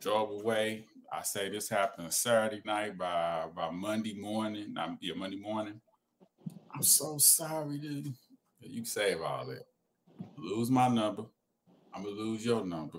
drove 0.00 0.30
away. 0.30 0.86
I 1.12 1.22
say 1.22 1.50
this 1.50 1.68
happened 1.68 2.12
Saturday 2.12 2.62
night 2.64 2.96
by 2.96 3.46
by 3.54 3.70
Monday 3.70 4.14
morning. 4.14 4.74
I'm 4.78 4.96
yeah, 5.02 5.14
Monday 5.14 5.38
morning. 5.38 5.80
I'm 6.74 6.82
so 6.82 7.18
sorry, 7.18 7.78
dude. 7.78 8.14
You 8.60 8.76
can 8.76 8.84
save 8.84 9.20
all 9.20 9.46
that. 9.46 9.64
Lose 10.36 10.70
my 10.70 10.88
number. 10.88 11.24
I'm 11.94 12.02
gonna 12.02 12.14
lose 12.14 12.44
your 12.44 12.64
number. 12.64 12.98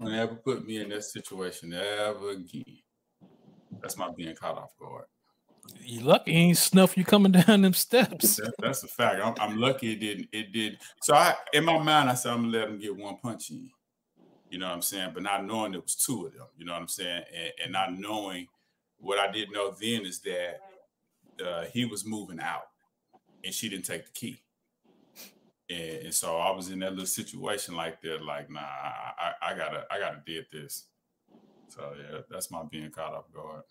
Don't 0.00 0.12
ever 0.12 0.34
put 0.34 0.66
me 0.66 0.78
in 0.78 0.88
that 0.90 1.04
situation 1.04 1.72
ever 1.72 2.30
again. 2.30 2.78
That's 3.80 3.96
my 3.96 4.10
being 4.10 4.34
caught 4.34 4.58
off 4.58 4.76
guard. 4.78 5.04
You 5.84 6.00
lucky 6.00 6.32
ain't 6.32 6.56
snuff 6.56 6.96
you 6.96 7.04
coming 7.04 7.32
down 7.46 7.62
them 7.62 7.72
steps. 7.72 8.36
That, 8.36 8.54
that's 8.60 8.82
a 8.82 8.88
fact. 8.88 9.20
I'm, 9.22 9.34
I'm 9.38 9.58
lucky 9.58 9.92
it 9.92 10.00
didn't. 10.00 10.28
It 10.32 10.52
did. 10.52 10.78
So 11.02 11.14
I, 11.14 11.34
in 11.52 11.64
my 11.64 11.78
mind, 11.78 12.10
I 12.10 12.14
said 12.14 12.32
I'm 12.32 12.42
gonna 12.42 12.58
let 12.58 12.68
him 12.68 12.78
get 12.78 12.96
one 12.96 13.16
punch 13.18 13.50
in. 13.50 13.70
You 14.50 14.58
know 14.58 14.66
what 14.66 14.74
I'm 14.74 14.82
saying? 14.82 15.12
But 15.14 15.22
not 15.22 15.46
knowing 15.46 15.74
it 15.74 15.82
was 15.82 15.94
two 15.94 16.26
of 16.26 16.32
them. 16.32 16.46
You 16.58 16.64
know 16.64 16.72
what 16.72 16.82
I'm 16.82 16.88
saying? 16.88 17.22
And, 17.34 17.52
and 17.64 17.72
not 17.72 17.96
knowing 17.96 18.48
what 18.98 19.18
I 19.18 19.30
didn't 19.30 19.54
know 19.54 19.74
then 19.80 20.04
is 20.04 20.20
that 20.20 20.60
uh, 21.44 21.64
he 21.72 21.84
was 21.84 22.04
moving 22.04 22.40
out, 22.40 22.68
and 23.44 23.54
she 23.54 23.68
didn't 23.68 23.84
take 23.84 24.04
the 24.04 24.12
key. 24.12 24.42
And, 25.70 26.06
and 26.06 26.14
so 26.14 26.36
I 26.36 26.50
was 26.50 26.70
in 26.70 26.80
that 26.80 26.90
little 26.90 27.06
situation 27.06 27.76
like 27.76 28.02
that. 28.02 28.24
Like, 28.24 28.50
nah, 28.50 28.60
I, 28.60 29.12
I, 29.18 29.52
I 29.52 29.54
gotta, 29.56 29.86
I 29.90 29.98
gotta 29.98 30.20
did 30.26 30.46
this. 30.52 30.86
So 31.68 31.94
yeah, 31.96 32.20
that's 32.28 32.50
my 32.50 32.62
being 32.64 32.90
caught 32.90 33.14
off 33.14 33.32
guard. 33.32 33.62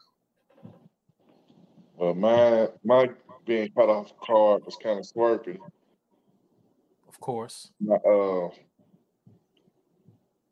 Well, 1.97 2.13
my 2.13 2.69
my 2.85 3.09
being 3.45 3.69
caught 3.71 3.89
off 3.89 4.13
guard 4.25 4.63
was 4.65 4.77
kind 4.81 4.99
of 4.99 5.05
swervy. 5.05 5.57
Of 7.09 7.19
course. 7.19 7.71
My 7.81 7.95
uh, 7.95 8.49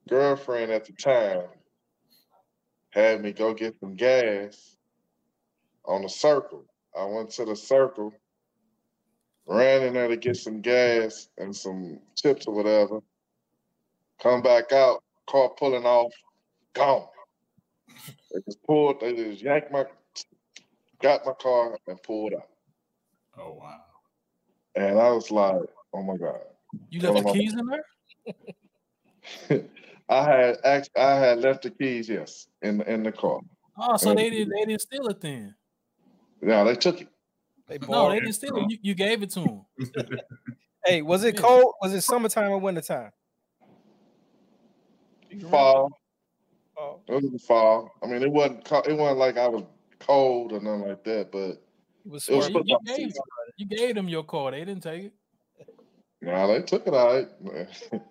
girlfriend 0.10 0.72
at 0.74 0.84
the 0.86 0.92
time 0.94 1.44
had 2.90 3.22
me 3.22 3.32
go 3.32 3.54
get 3.54 3.80
some 3.80 3.96
gas 3.96 4.76
on 5.86 6.02
the 6.02 6.10
circle. 6.10 6.66
I 6.98 7.06
went 7.06 7.30
to 7.32 7.46
the 7.46 7.56
circle, 7.56 8.12
ran 9.48 9.84
in 9.84 9.94
there 9.94 10.08
to 10.08 10.18
get 10.18 10.36
some 10.38 10.62
gas 10.62 11.30
and 11.38 11.56
some 11.56 12.00
chips 12.16 12.46
or 12.48 12.54
whatever. 12.54 13.00
Come 14.22 14.42
back 14.42 14.72
out, 14.72 15.04
car 15.30 15.50
pulling 15.58 15.86
off, 15.86 16.12
gone. 16.74 17.08
They 18.34 18.42
just 18.46 18.62
pulled, 18.64 19.00
they 19.00 19.14
just 19.16 19.42
yanked 19.42 19.72
my, 19.72 19.86
got 21.02 21.26
my 21.26 21.34
car 21.34 21.78
and 21.88 22.02
pulled 22.04 22.34
out. 22.34 22.50
Oh 23.40 23.54
wow. 23.54 23.80
And 24.76 25.00
I 25.00 25.10
was 25.12 25.32
like, 25.32 25.62
oh 25.94 26.04
my 26.04 26.18
God. 26.18 26.40
You 26.90 27.02
left 27.02 27.24
the 27.24 27.30
I'm- 27.30 27.34
keys 27.40 27.54
in 27.54 27.66
there? 27.68 27.84
I 30.10 30.24
had 30.24 30.58
act- 30.64 30.90
I 30.98 31.16
had 31.16 31.40
left 31.40 31.64
the 31.64 31.70
keys, 31.70 32.08
yes, 32.10 32.48
in 32.62 32.82
in 32.84 33.04
the 33.04 33.12
car. 33.12 33.40
Oh, 33.78 33.98
so 33.98 34.10
Yeah. 34.10 34.16
they 34.16 34.30
didn't 34.30 34.54
they 34.58 34.66
didn't 34.66 34.82
steal 34.82 35.08
it 35.08 35.20
then. 35.22 35.54
Yeah, 36.42 36.64
they 36.64 36.76
took 36.76 37.02
it. 37.02 37.10
They 37.68 37.78
No, 37.80 38.10
they 38.10 38.20
didn't 38.20 38.34
steal 38.34 38.56
it. 38.58 38.72
You, 38.72 38.78
you 38.82 38.96
gave 38.96 39.24
it 39.24 39.30
to 39.32 39.40
them. 39.40 39.66
Hey, 40.86 41.02
was 41.02 41.26
it 41.26 41.36
cold? 41.36 41.74
Was 41.82 41.94
it 41.94 42.02
summertime 42.02 42.50
or 42.50 42.60
wintertime? 42.60 43.12
Do? 45.30 45.50
Fall. 45.50 45.92
Oh, 46.78 47.02
It 47.10 47.14
was 47.16 47.32
the 47.32 47.40
fall. 47.40 47.92
I 48.02 48.08
mean, 48.08 48.24
it 48.24 48.32
wasn't 48.32 48.64
co- 48.64 48.84
it 48.88 48.94
wasn't 48.94 49.20
like 49.20 49.38
I 49.38 49.50
was 49.50 49.64
cold 50.00 50.54
or 50.54 50.62
nothing 50.62 50.88
like 50.88 51.04
that, 51.04 51.32
but 51.32 51.40
it 51.40 51.60
was 52.06 52.30
it 52.30 52.36
was 52.36 52.46
swerving. 52.46 52.68
you, 52.68 52.78
you 52.86 52.96
gave 52.96 53.14
you 53.58 53.66
gave 53.66 53.96
them 53.96 54.08
your 54.08 54.24
car. 54.24 54.52
They 54.52 54.60
didn't 54.64 54.84
take 54.84 55.06
it. 55.06 55.14
Nah, 56.22 56.48
they 56.48 56.62
took 56.62 56.88
it 56.88 56.94
all 56.94 57.14
right. 57.16 57.28
man. 57.42 57.68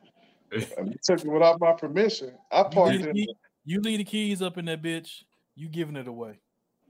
and 0.76 0.92
they 0.92 0.96
took 1.02 1.24
it 1.24 1.30
without 1.30 1.58
my 1.58 1.72
permission. 1.72 2.36
I 2.50 2.58
You 2.58 2.64
parked 2.70 2.90
leave, 2.92 3.02
the 3.02 3.08
in. 3.08 3.14
key, 3.16 3.34
you 3.64 3.80
leave 3.80 3.98
the 3.98 4.04
keys 4.04 4.42
up 4.42 4.58
in 4.58 4.66
that 4.66 4.82
bitch. 4.82 5.22
You 5.54 5.68
giving 5.70 5.96
it 5.96 6.08
away. 6.08 6.40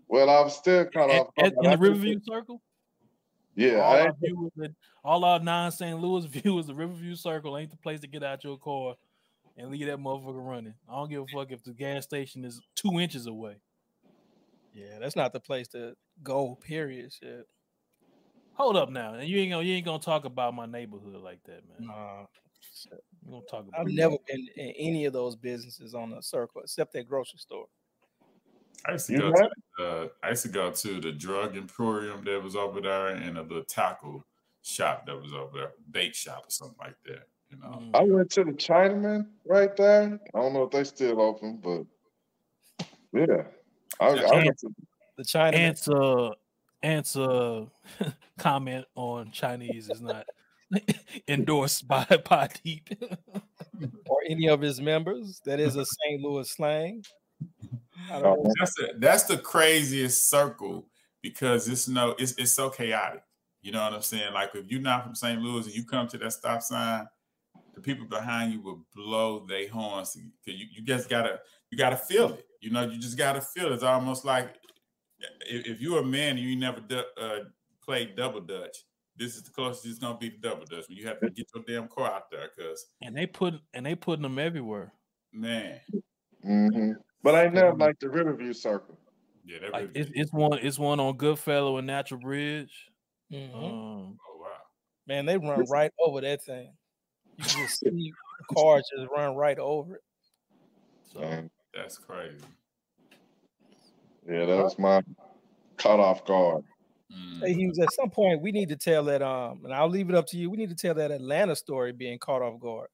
Well, 0.08 0.30
I'm 0.30 0.50
still 0.50 0.84
kind 0.86 1.10
of 1.10 1.26
at- 1.38 1.52
in 1.62 1.70
the 1.70 1.76
Riverview 1.78 2.20
Circle. 2.22 2.62
Yeah, 3.54 3.76
all 3.80 3.92
I 3.94 4.00
our 4.00 4.06
ain't- 4.08 4.16
viewers, 4.22 4.52
that- 4.56 4.74
all 5.02 5.24
our 5.24 5.38
non 5.40 5.72
St. 5.72 5.98
Louis 6.00 6.24
viewers, 6.26 6.66
the 6.66 6.74
Riverview 6.74 7.14
Circle 7.16 7.56
ain't 7.58 7.70
the 7.70 7.76
place 7.76 8.00
to 8.00 8.06
get 8.06 8.22
out 8.22 8.44
your 8.44 8.58
car 8.58 8.94
and 9.56 9.70
leave 9.70 9.86
that 9.86 9.98
motherfucker 9.98 10.46
running. 10.46 10.74
I 10.88 10.92
don't 10.96 11.08
give 11.10 11.22
a 11.22 11.26
fuck 11.32 11.50
if 11.50 11.62
the 11.64 11.72
gas 11.72 12.04
station 12.04 12.44
is 12.44 12.60
two 12.74 13.00
inches 13.00 13.26
away. 13.26 13.56
Yeah, 14.74 14.98
that's 15.00 15.16
not 15.16 15.32
the 15.32 15.40
place 15.40 15.68
to 15.68 15.96
go. 16.22 16.56
Period. 16.56 17.10
Shit. 17.12 17.46
Hold 18.54 18.76
up 18.76 18.90
now. 18.90 19.18
You 19.20 19.38
ain't 19.38 19.50
gonna 19.52 19.64
you 19.64 19.74
ain't 19.74 19.86
gonna 19.86 19.98
talk 20.02 20.24
about 20.26 20.54
my 20.54 20.66
neighborhood 20.66 21.16
like 21.22 21.42
that, 21.44 21.62
man. 21.68 21.88
Nah, 21.88 22.26
You 23.24 23.30
gonna 23.30 23.42
talk 23.50 23.66
about 23.68 23.80
I've 23.80 23.86
it. 23.88 23.94
never 23.94 24.16
been 24.26 24.46
in 24.56 24.68
any 24.78 25.04
of 25.06 25.12
those 25.14 25.34
businesses 25.36 25.94
on 25.94 26.10
the 26.10 26.20
circle 26.22 26.60
except 26.62 26.92
that 26.92 27.08
grocery 27.08 27.38
store. 27.38 27.66
I 28.84 28.92
used 28.92 29.06
to 29.06 29.12
You 29.14 29.18
go 29.18 29.32
to 29.32 29.50
uh, 29.84 30.08
I 30.22 30.30
used 30.30 30.42
to 30.42 30.48
go 30.48 30.70
to 30.70 31.00
the 31.00 31.12
drug 31.12 31.56
emporium 31.56 32.24
that 32.24 32.42
was 32.42 32.56
over 32.56 32.80
there 32.80 33.08
and 33.08 33.38
a 33.38 33.42
little 33.42 33.64
taco 33.64 34.24
shop 34.62 35.06
that 35.06 35.20
was 35.20 35.32
over 35.32 35.58
there, 35.58 35.72
bake 35.90 36.14
shop 36.14 36.44
or 36.46 36.50
something 36.50 36.76
like 36.80 36.96
that. 37.06 37.28
You 37.50 37.58
know, 37.58 37.78
Mm. 37.80 37.90
I 37.94 38.02
went 38.02 38.30
to 38.32 38.44
the 38.44 38.52
Chinaman 38.52 39.28
right 39.46 39.74
there. 39.76 40.20
I 40.34 40.38
don't 40.40 40.52
know 40.52 40.64
if 40.64 40.70
they 40.70 40.84
still 40.84 41.20
open, 41.20 41.58
but 41.62 42.86
yeah, 43.12 43.44
I, 44.00 44.06
I 44.06 44.44
went 44.44 44.58
to 44.58 44.68
The 45.16 45.24
China 45.24 45.56
answer 45.56 46.30
answer 46.82 47.66
comment 48.38 48.84
on 48.94 49.30
Chinese 49.30 49.88
is 49.88 50.00
not 50.02 50.26
endorsed 51.28 51.86
by 51.86 52.04
by 52.28 52.48
Deep. 52.64 52.88
or 54.08 54.18
any 54.28 54.48
of 54.48 54.60
his 54.60 54.80
members. 54.80 55.40
That 55.44 55.60
is 55.60 55.76
a 55.76 55.84
St. 55.84 56.20
Louis 56.22 56.50
slang. 56.50 57.04
I 58.10 58.20
don't 58.20 58.22
know. 58.22 58.44
Oh, 58.46 58.52
that's 58.58 58.74
the, 58.74 58.94
that's 58.98 59.24
the 59.24 59.38
craziest 59.38 60.28
circle 60.28 60.88
because 61.22 61.68
it's 61.68 61.88
no, 61.88 62.14
it's 62.18 62.32
it's 62.32 62.52
so 62.52 62.70
chaotic. 62.70 63.22
You 63.62 63.72
know 63.72 63.82
what 63.82 63.94
I'm 63.94 64.02
saying? 64.02 64.32
Like 64.32 64.54
if 64.54 64.66
you're 64.68 64.80
not 64.80 65.04
from 65.04 65.14
St. 65.14 65.40
Louis 65.40 65.66
and 65.66 65.74
you 65.74 65.84
come 65.84 66.06
to 66.08 66.18
that 66.18 66.32
stop 66.32 66.62
sign, 66.62 67.06
the 67.74 67.80
people 67.80 68.06
behind 68.06 68.52
you 68.52 68.60
will 68.60 68.86
blow 68.94 69.44
their 69.46 69.68
horns. 69.68 70.16
You, 70.44 70.66
you 70.72 70.82
just 70.82 71.08
gotta 71.08 71.40
you 71.70 71.78
gotta 71.78 71.96
feel 71.96 72.34
it. 72.34 72.46
You 72.60 72.70
know, 72.70 72.82
you 72.82 72.98
just 72.98 73.18
gotta 73.18 73.40
feel 73.40 73.66
it. 73.66 73.72
It's 73.72 73.82
almost 73.82 74.24
like 74.24 74.54
if, 75.48 75.66
if 75.66 75.80
you're 75.80 76.00
a 76.00 76.04
man 76.04 76.36
and 76.36 76.46
you 76.46 76.56
never 76.56 76.80
du- 76.80 77.04
uh, 77.20 77.40
played 77.84 78.16
double 78.16 78.40
dutch, 78.40 78.76
this 79.16 79.34
is 79.36 79.42
the 79.42 79.50
closest 79.50 79.86
it's 79.86 79.98
gonna 79.98 80.18
be 80.18 80.30
to 80.30 80.36
double 80.38 80.64
dutch. 80.64 80.88
When 80.88 80.96
you 80.98 81.06
have 81.06 81.20
to 81.20 81.30
get 81.30 81.48
your 81.54 81.64
damn 81.66 81.88
car 81.88 82.10
out 82.10 82.30
there, 82.30 82.48
cause 82.58 82.86
and 83.02 83.16
they 83.16 83.26
put 83.26 83.54
and 83.74 83.84
they 83.84 83.94
putting 83.94 84.22
them 84.22 84.38
everywhere. 84.38 84.92
Man, 85.32 85.80
mm-hmm. 86.44 86.92
But 87.22 87.34
ain't 87.34 87.54
nothing 87.54 87.78
like 87.78 87.98
the 87.98 88.08
Riverview 88.08 88.52
Circle. 88.52 88.98
Yeah, 89.44 89.58
that 89.60 89.72
like 89.72 89.90
it's, 89.94 90.10
it's, 90.14 90.32
one 90.32 90.58
it's 90.60 90.78
one 90.78 90.98
on 90.98 91.16
Goodfellow 91.16 91.78
and 91.78 91.86
Natural 91.86 92.20
Bridge. 92.20 92.90
Mm-hmm. 93.32 93.56
Um, 93.56 93.64
oh 93.64 94.40
wow, 94.40 94.48
man, 95.06 95.26
they 95.26 95.36
run 95.36 95.64
right 95.70 95.92
over 96.00 96.20
that 96.20 96.42
thing. 96.42 96.72
You 97.38 97.44
just 97.44 97.80
see 97.84 98.12
cars 98.52 98.88
just 98.96 99.10
run 99.10 99.36
right 99.36 99.58
over 99.58 99.96
it. 99.96 100.02
So 101.12 101.20
man. 101.20 101.50
that's 101.74 101.98
crazy. 101.98 102.36
Yeah, 104.28 104.46
that 104.46 104.62
was 104.64 104.78
my 104.78 105.02
cut 105.76 106.00
off 106.00 106.24
guard. 106.24 106.64
Mm. 107.12 107.46
Hey 107.46 107.54
Hughes, 107.54 107.78
at 107.78 107.92
some 107.92 108.10
point 108.10 108.42
we 108.42 108.50
need 108.50 108.68
to 108.70 108.76
tell 108.76 109.04
that 109.04 109.22
um, 109.22 109.60
and 109.64 109.72
I'll 109.72 109.88
leave 109.88 110.08
it 110.08 110.16
up 110.16 110.26
to 110.28 110.36
you. 110.36 110.50
We 110.50 110.56
need 110.56 110.70
to 110.70 110.74
tell 110.74 110.94
that 110.94 111.12
Atlanta 111.12 111.54
story 111.54 111.92
being 111.92 112.18
caught 112.18 112.42
off 112.42 112.58
guard. 112.58 112.88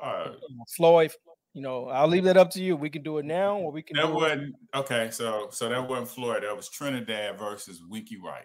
All 0.00 0.12
right. 0.12 0.34
Floyd, 0.76 1.12
you 1.56 1.62
know, 1.62 1.88
I'll 1.88 2.06
leave 2.06 2.24
that 2.24 2.36
up 2.36 2.50
to 2.50 2.62
you. 2.62 2.76
We 2.76 2.90
can 2.90 3.02
do 3.02 3.16
it 3.16 3.24
now, 3.24 3.56
or 3.56 3.72
we 3.72 3.80
can. 3.80 3.96
That 3.96 4.12
wasn't 4.12 4.56
okay. 4.74 5.08
So, 5.10 5.48
so 5.50 5.70
that 5.70 5.88
wasn't 5.88 6.10
Florida. 6.10 6.48
That 6.48 6.54
was 6.54 6.68
Trinidad 6.68 7.38
versus 7.38 7.80
Winky 7.88 8.18
Wright. 8.18 8.44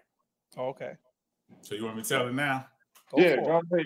okay. 0.57 0.93
So 1.61 1.75
you 1.75 1.83
want 1.83 1.97
me 1.97 2.03
to 2.03 2.07
tell 2.07 2.25
it 2.25 2.33
now? 2.33 2.67
Go 3.13 3.21
yeah, 3.21 3.35
go 3.35 3.61
ahead. 3.73 3.85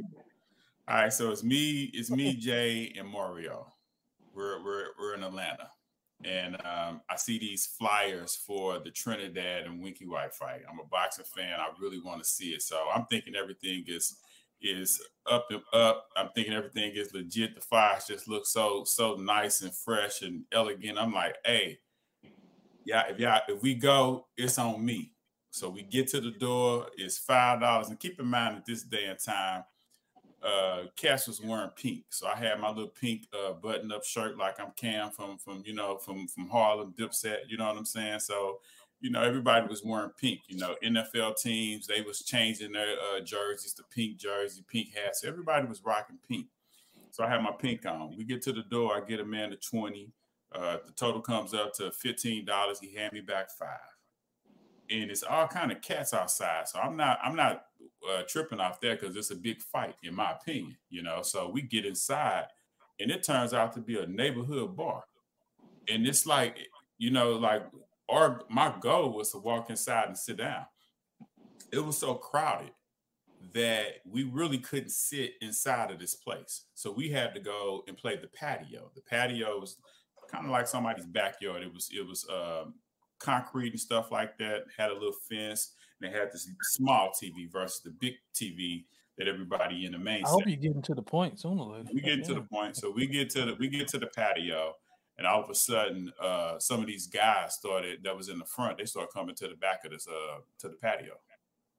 All 0.88 0.96
right. 0.96 1.12
So 1.12 1.32
it's 1.32 1.44
me. 1.44 1.90
It's 1.92 2.12
me, 2.12 2.36
Jay, 2.36 2.94
and 3.00 3.10
Mario. 3.10 3.66
We're 4.36 4.64
we're 4.64 4.86
we're 5.00 5.16
in 5.16 5.24
Atlanta, 5.24 5.72
and 6.24 6.58
um, 6.58 7.02
I 7.10 7.16
see 7.16 7.40
these 7.40 7.66
flyers 7.66 8.36
for 8.36 8.78
the 8.78 8.92
Trinidad 8.92 9.66
and 9.66 9.82
Winky 9.82 10.06
Wright 10.06 10.32
fight. 10.32 10.62
I'm 10.72 10.78
a 10.78 10.88
boxing 10.88 11.26
fan. 11.36 11.60
I 11.60 11.70
really 11.82 12.00
want 12.00 12.22
to 12.22 12.30
see 12.30 12.50
it. 12.50 12.62
So 12.62 12.80
I'm 12.94 13.08
thinking 13.08 13.34
everything 13.36 13.86
is 13.88 14.20
is 14.62 15.02
up 15.30 15.48
and 15.50 15.62
up. 15.74 16.08
I'm 16.16 16.30
thinking 16.36 16.54
everything 16.54 16.92
is 16.96 17.14
legit. 17.14 17.56
The 17.56 17.62
fires 17.62 18.06
just 18.08 18.28
look 18.28 18.46
so 18.46 18.84
so 18.86 19.16
nice 19.16 19.62
and 19.62 19.74
fresh 19.74 20.22
and 20.22 20.44
elegant. 20.52 20.98
I'm 20.98 21.14
like, 21.14 21.36
hey, 21.46 21.80
yeah, 22.86 23.04
if 23.10 23.20
y'all 23.20 23.42
if 23.48 23.62
we 23.62 23.76
go, 23.76 24.28
it's 24.38 24.58
on 24.58 24.84
me. 24.84 25.12
So 25.52 25.70
we 25.70 25.84
get 25.84 26.08
to 26.10 26.22
the 26.22 26.32
door, 26.32 26.88
it's 26.98 27.18
five 27.18 27.62
dollars. 27.62 27.90
And 27.90 28.00
keep 28.00 28.20
in 28.20 28.28
mind 28.28 28.58
at 28.58 28.66
this 28.66 28.84
day 28.84 29.06
and 29.06 29.20
time, 29.20 29.64
uh 30.44 30.84
Cass 30.96 31.28
was 31.28 31.42
wearing 31.42 31.70
pink. 31.76 32.06
So 32.10 32.28
I 32.28 32.36
had 32.36 32.60
my 32.60 32.70
little 32.70 32.90
pink 32.90 33.28
uh 33.34 33.54
button-up 33.54 34.04
shirt 34.04 34.38
like 34.38 34.60
I'm 34.60 34.72
Cam 34.76 35.12
from 35.12 35.38
from 35.38 35.64
you 35.66 35.74
know 35.74 35.98
from 35.98 36.28
from 36.28 36.50
Harlem 36.50 36.94
Dipset, 36.98 37.48
you 37.48 37.58
know 37.58 37.68
what 37.68 37.78
I'm 37.78 37.86
saying? 37.86 38.20
So 38.20 38.60
you 39.06 39.12
know, 39.12 39.22
everybody 39.22 39.68
was 39.68 39.84
wearing 39.84 40.10
pink. 40.20 40.42
You 40.48 40.58
know, 40.58 40.76
NFL 40.84 41.38
teams 41.38 41.86
they 41.86 42.02
was 42.02 42.24
changing 42.24 42.72
their 42.72 42.96
uh, 42.96 43.20
jerseys 43.20 43.74
to 43.74 43.84
pink 43.94 44.18
jersey, 44.18 44.66
pink 44.68 44.96
hats. 44.96 45.24
Everybody 45.24 45.68
was 45.68 45.84
rocking 45.86 46.18
pink. 46.28 46.48
So 47.12 47.24
I 47.24 47.30
had 47.30 47.44
my 47.44 47.52
pink 47.52 47.86
on. 47.86 48.18
We 48.18 48.24
get 48.24 48.42
to 48.42 48.52
the 48.52 48.64
door. 48.64 48.98
I 48.98 49.08
get 49.08 49.20
a 49.20 49.24
man 49.24 49.52
to 49.52 49.58
twenty. 49.58 50.12
Uh, 50.52 50.78
the 50.84 50.92
total 50.94 51.22
comes 51.22 51.54
up 51.54 51.72
to 51.74 51.92
fifteen 51.92 52.46
dollars. 52.46 52.80
He 52.80 52.96
hand 52.96 53.14
me 53.14 53.22
back 53.22 53.52
five, 53.52 53.78
and 54.90 55.12
it's 55.12 55.22
all 55.22 55.48
kind 55.48 55.72
of 55.72 55.84
cats 55.84 56.12
outside. 56.12 56.68
So 56.68 56.80
I'm 56.80 56.98
not 56.98 57.20
I'm 57.24 57.36
not 57.36 57.66
uh, 58.12 58.24
tripping 58.28 58.60
off 58.60 58.82
there 58.82 58.96
because 58.96 59.16
it's 59.16 59.30
a 59.30 59.36
big 59.36 59.62
fight 59.62 59.94
in 60.02 60.16
my 60.16 60.32
opinion. 60.32 60.78
You 60.90 61.04
know, 61.04 61.22
so 61.22 61.48
we 61.48 61.62
get 61.62 61.86
inside, 61.86 62.46
and 63.00 63.12
it 63.12 63.22
turns 63.22 63.54
out 63.54 63.74
to 63.74 63.82
be 63.82 64.00
a 64.00 64.08
neighborhood 64.08 64.76
bar, 64.76 65.04
and 65.88 66.08
it's 66.08 66.26
like 66.26 66.58
you 66.98 67.12
know 67.12 67.34
like 67.34 67.68
our 68.10 68.42
my 68.50 68.74
goal 68.80 69.14
was 69.14 69.32
to 69.32 69.38
walk 69.38 69.70
inside 69.70 70.08
and 70.08 70.18
sit 70.18 70.38
down. 70.38 70.66
It 71.72 71.80
was 71.80 71.98
so 71.98 72.16
crowded 72.16 72.72
that 73.54 74.02
we 74.06 74.24
really 74.24 74.58
couldn't 74.58 74.92
sit 74.92 75.34
inside 75.42 75.92
of 75.92 76.00
this 76.00 76.16
place. 76.16 76.66
So 76.74 76.92
we 76.92 77.10
had 77.10 77.34
to 77.36 77.40
go 77.40 77.84
and 77.88 77.98
play 77.98 78.16
the 78.16 78.28
patio. 78.28 78.92
The 78.96 79.02
patio 79.02 79.60
was 79.60 79.78
kind 80.32 80.46
of 80.46 80.52
like 80.52 80.68
somebody's 80.68 81.06
backyard. 81.06 81.64
It 81.64 81.74
was 81.74 81.90
it 81.92 82.06
was 82.06 82.26
um, 82.30 82.76
concrete 83.20 83.72
and 83.72 83.80
stuff 83.80 84.12
like 84.12 84.38
that. 84.40 84.64
Had 84.78 84.92
a 84.92 84.94
little 84.94 85.16
fence, 85.30 85.74
and 86.00 86.10
they 86.10 86.18
had 86.18 86.32
this 86.32 86.50
small 86.62 87.12
TV 87.12 87.52
versus 87.52 87.82
the 87.84 87.92
big 87.92 88.14
TV 88.34 88.86
that 89.18 89.28
everybody 89.28 89.86
in 89.86 89.94
the 89.94 89.98
main. 89.98 90.26
I 90.26 90.30
hope 90.30 90.44
you're 90.46 90.58
getting 90.58 90.82
to 90.84 90.96
the 90.96 91.02
point 91.02 91.40
sooner 91.40 91.62
or 91.62 91.78
later. 91.78 91.90
We 91.94 92.02
get 92.02 92.20
yeah. 92.20 92.26
to 92.26 92.34
the 92.36 92.42
point. 92.42 92.76
So 92.76 92.92
we 92.92 93.08
get 93.08 93.30
to 93.32 93.46
the 93.46 93.56
we 93.56 93.70
get 93.70 93.88
to 93.90 93.98
the 93.98 94.08
patio, 94.08 94.74
and 95.18 95.26
all 95.26 95.44
of 95.44 95.50
a 95.50 95.56
sudden, 95.56 96.12
uh, 96.22 96.60
some 96.60 96.82
of 96.82 96.88
these 96.88 97.08
guys 97.08 97.56
started 97.56 98.00
that 98.04 98.18
was 98.18 98.30
in 98.30 98.38
the 98.38 98.46
front. 98.46 98.78
They 98.78 98.86
started 98.86 99.14
coming 99.14 99.36
to 99.36 99.48
the 99.48 99.56
back 99.56 99.86
of 99.86 99.92
this 99.92 100.08
uh, 100.08 100.40
to 100.60 100.70
the 100.70 100.76
patio. 100.76 101.14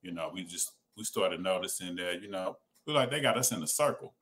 You 0.03 0.13
know, 0.13 0.31
we 0.33 0.45
just 0.45 0.73
we 0.97 1.05
started 1.05 1.41
noticing 1.41 1.97
that 1.97 2.23
you 2.23 2.31
know 2.31 2.57
we 2.87 2.95
like 2.95 3.11
they 3.11 3.21
got 3.21 3.39
us 3.39 3.53
in 3.53 3.63
a 3.63 3.67
circle. 3.67 4.15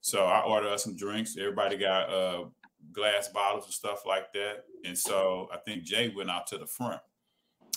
So 0.00 0.24
I 0.24 0.42
ordered 0.42 0.72
us 0.72 0.84
some 0.84 0.96
drinks. 0.96 1.36
Everybody 1.36 1.76
got 1.76 2.10
uh, 2.10 2.44
glass 2.92 3.28
bottles 3.28 3.64
and 3.64 3.74
stuff 3.74 4.04
like 4.06 4.32
that. 4.34 4.64
And 4.84 4.96
so 4.96 5.48
I 5.52 5.58
think 5.58 5.82
Jay 5.82 6.12
went 6.14 6.30
out 6.30 6.46
to 6.48 6.58
the 6.58 6.66
front. 6.66 7.00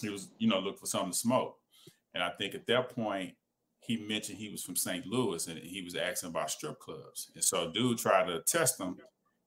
He 0.01 0.09
was, 0.09 0.29
you 0.37 0.47
know, 0.47 0.59
looking 0.59 0.77
for 0.79 0.85
something 0.85 1.11
to 1.11 1.17
smoke. 1.17 1.57
And 2.13 2.23
I 2.23 2.29
think 2.29 2.55
at 2.55 2.67
that 2.67 2.95
point, 2.95 3.33
he 3.81 3.97
mentioned 3.97 4.37
he 4.37 4.49
was 4.49 4.63
from 4.63 4.75
St. 4.75 5.05
Louis 5.07 5.47
and 5.47 5.57
he 5.57 5.81
was 5.81 5.95
asking 5.95 6.29
about 6.29 6.51
strip 6.51 6.79
clubs. 6.79 7.31
And 7.33 7.43
so 7.43 7.71
dude 7.71 7.97
tried 7.97 8.27
to 8.27 8.41
test 8.41 8.79
him 8.79 8.97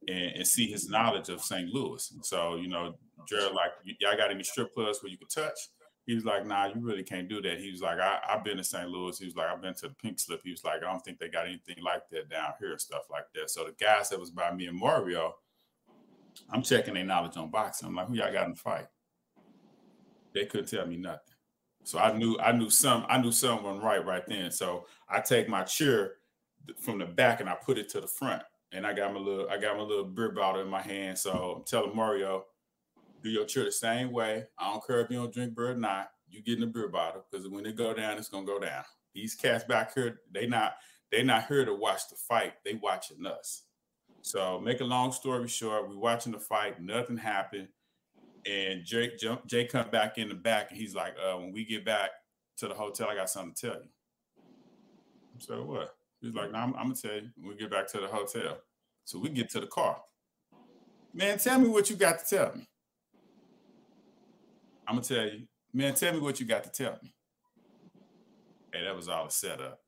and, 0.09 0.37
and 0.37 0.47
see 0.47 0.67
his 0.71 0.89
knowledge 0.89 1.29
of 1.29 1.43
St. 1.43 1.69
Louis. 1.69 2.13
So, 2.23 2.57
you 2.57 2.69
know, 2.69 2.95
Gerald, 3.29 3.55
like, 3.55 3.73
y'all 4.01 4.17
got 4.17 4.31
any 4.31 4.43
strip 4.43 4.75
clubs 4.75 5.03
where 5.03 5.11
you 5.11 5.19
could 5.19 5.31
touch? 5.31 5.59
He 6.07 6.15
was 6.15 6.25
like, 6.25 6.47
nah, 6.47 6.67
you 6.67 6.81
really 6.81 7.05
can't 7.05 7.29
do 7.29 7.41
that. 7.43 7.61
He 7.61 7.71
was 7.71 7.81
like, 7.81 8.01
I, 8.01 8.19
have 8.27 8.43
been 8.43 8.57
to 8.57 8.65
St. 8.65 8.89
Louis. 8.89 9.17
He 9.17 9.25
was 9.25 9.37
like, 9.37 9.47
I've 9.47 9.63
been 9.63 9.75
to 9.75 9.89
the 9.89 9.95
Pink 9.95 10.19
Slip. 10.19 10.41
He 10.43 10.51
was 10.51 10.65
like, 10.65 10.83
I 10.83 10.91
don't 10.91 11.01
think 11.01 11.19
they 11.19 11.29
got 11.29 11.47
anything 11.47 11.77
like 11.83 12.09
that 12.11 12.29
down 12.29 12.55
here 12.59 12.73
and 12.73 12.81
stuff 12.81 13.03
like 13.11 13.27
that. 13.35 13.51
So 13.51 13.65
the 13.65 13.73
guys 13.85 14.11
that 14.11 14.19
was 14.19 14.31
by 14.31 14.53
me 14.53 14.67
and 14.67 14.77
Mario, 14.77 15.37
I'm 16.51 16.63
checking 16.63 16.95
their 16.95 17.05
knowledge 17.05 17.37
on 17.37 17.51
boxing. 17.51 17.87
I'm 17.87 17.95
like, 17.95 18.09
who 18.09 18.15
y'all 18.15 18.33
got 18.33 18.47
in 18.47 18.53
the 18.53 18.57
fight? 18.57 18.87
They 20.35 20.47
couldn't 20.47 20.69
tell 20.69 20.87
me 20.87 20.97
nothing. 20.97 21.21
So 21.85 21.99
I 21.99 22.17
knew 22.17 22.39
I 22.39 22.53
knew 22.53 22.71
some 22.71 23.05
I 23.09 23.19
knew 23.19 23.33
someone 23.33 23.81
right 23.81 24.05
right 24.05 24.23
then. 24.27 24.51
So 24.51 24.87
I 25.09 25.21
take 25.21 25.49
my 25.49 25.63
chair 25.63 26.13
from 26.81 26.99
the 26.99 27.07
back 27.07 27.41
and 27.41 27.49
I 27.49 27.55
put 27.55 27.77
it 27.77 27.89
to 27.91 28.01
the 28.01 28.07
front 28.07 28.43
and 28.73 28.87
I 28.87 28.93
got 28.93 29.13
my 29.13 29.21
little 29.21 29.49
I 29.51 29.59
got 29.59 29.77
my 29.77 29.83
little 29.83 30.05
beer 30.05 30.31
bottle 30.31 30.63
in 30.63 30.69
my 30.69 30.83
hand. 30.83 31.19
So 31.19 31.57
I'm 31.59 31.65
telling 31.65 31.95
Mario, 31.95 32.47
do 33.23 33.29
your 33.29 33.45
chair 33.45 33.65
the 33.65 33.73
same 33.73 34.13
way. 34.13 34.45
I 34.59 34.71
don't 34.71 34.87
care 34.87 35.01
if 35.01 35.11
you 35.11 35.19
don't 35.19 35.33
drink 35.33 35.55
beer 35.55 35.73
or 35.73 35.75
not. 35.75 36.11
You 36.29 36.43
get 36.43 36.55
in 36.55 36.61
the 36.61 36.67
beer 36.67 36.89
bottle 36.89 37.25
because 37.31 37.49
when 37.49 37.67
it 37.67 37.77
go 37.77 37.93
down, 37.93 38.19
it's 38.19 38.29
gonna 38.29 38.47
go 38.47 38.59
down. 38.59 38.85
These 39.15 39.35
cats 39.35 39.65
back 39.65 39.95
here, 39.95 40.21
they 40.33 40.47
not 40.47 40.77
they 41.11 41.23
not 41.23 41.47
here 41.47 41.65
to 41.65 41.75
watch 41.75 42.09
the 42.09 42.17
fight. 42.17 42.55
They 42.65 42.75
watching 42.75 43.27
us. 43.27 43.65
So 44.23 44.59
make 44.61 44.81
a 44.81 44.85
long 44.85 45.13
story 45.13 45.47
short, 45.49 45.89
we 45.89 45.97
watching 45.97 46.33
the 46.33 46.39
fight. 46.39 46.81
Nothing 46.81 47.17
happened, 47.17 47.69
and 48.47 48.85
Jake 48.85 49.19
jump, 49.19 49.47
Jake 49.47 49.71
come 49.71 49.91
back 49.91 50.17
in 50.17 50.29
the 50.29 50.35
back, 50.35 50.71
and 50.71 50.79
he's 50.79 50.95
like, 50.95 51.15
uh, 51.23 51.37
"When 51.37 51.53
we 51.53 51.65
get 51.65 51.85
back 51.85 52.11
to 52.59 52.69
the 52.69 52.75
hotel, 52.75 53.09
I 53.09 53.17
got 53.17 53.29
something 53.29 53.55
to 53.55 53.67
tell 53.67 53.83
you." 53.83 53.91
So 55.39 55.65
what? 55.65 55.97
He's 56.23 56.35
like, 56.35 56.53
no, 56.53 56.59
I'm, 56.59 56.75
I'm, 56.75 56.83
gonna 56.85 56.95
tell 56.95 57.15
you 57.15 57.31
we 57.45 57.57
get 57.57 57.71
back 57.71 57.89
to 57.89 57.99
the 57.99 58.07
hotel. 58.07 58.59
So 59.05 59.19
we 59.19 59.29
get 59.29 59.51
to 59.51 59.61
the 59.61 59.67
car. 59.67 60.01
Man, 61.13 61.37
tell 61.39 61.59
me 61.59 61.69
what 61.69 61.91
you 61.91 61.97
got 61.97 62.21
to 62.21 62.25
tell 62.25 62.55
me. 62.55 62.69
I'm 64.87 64.95
gonna 64.95 65.03
tell 65.03 65.25
you, 65.25 65.47
man, 65.75 65.95
tell 65.95 66.13
me 66.13 66.21
what 66.21 66.39
you 66.39 66.47
got 66.47 66.63
to 66.65 66.71
tell 66.71 66.97
me. 67.03 67.13
Hey, 68.73 68.85
that 68.85 68.95
was 68.95 69.09
all 69.09 69.27
a 69.27 69.31
setup. 69.31 69.81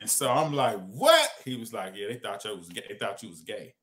And 0.00 0.08
so 0.08 0.30
I'm 0.30 0.54
like, 0.54 0.78
what? 0.88 1.30
He 1.44 1.56
was 1.56 1.72
like, 1.72 1.94
yeah, 1.94 2.08
they 2.08 2.16
thought 2.16 2.44
you 2.44 2.56
was 2.56 2.68
gay. 2.68 2.84
They 2.88 2.96
thought 2.96 3.22
you 3.22 3.28
was 3.28 3.42
gay. 3.42 3.74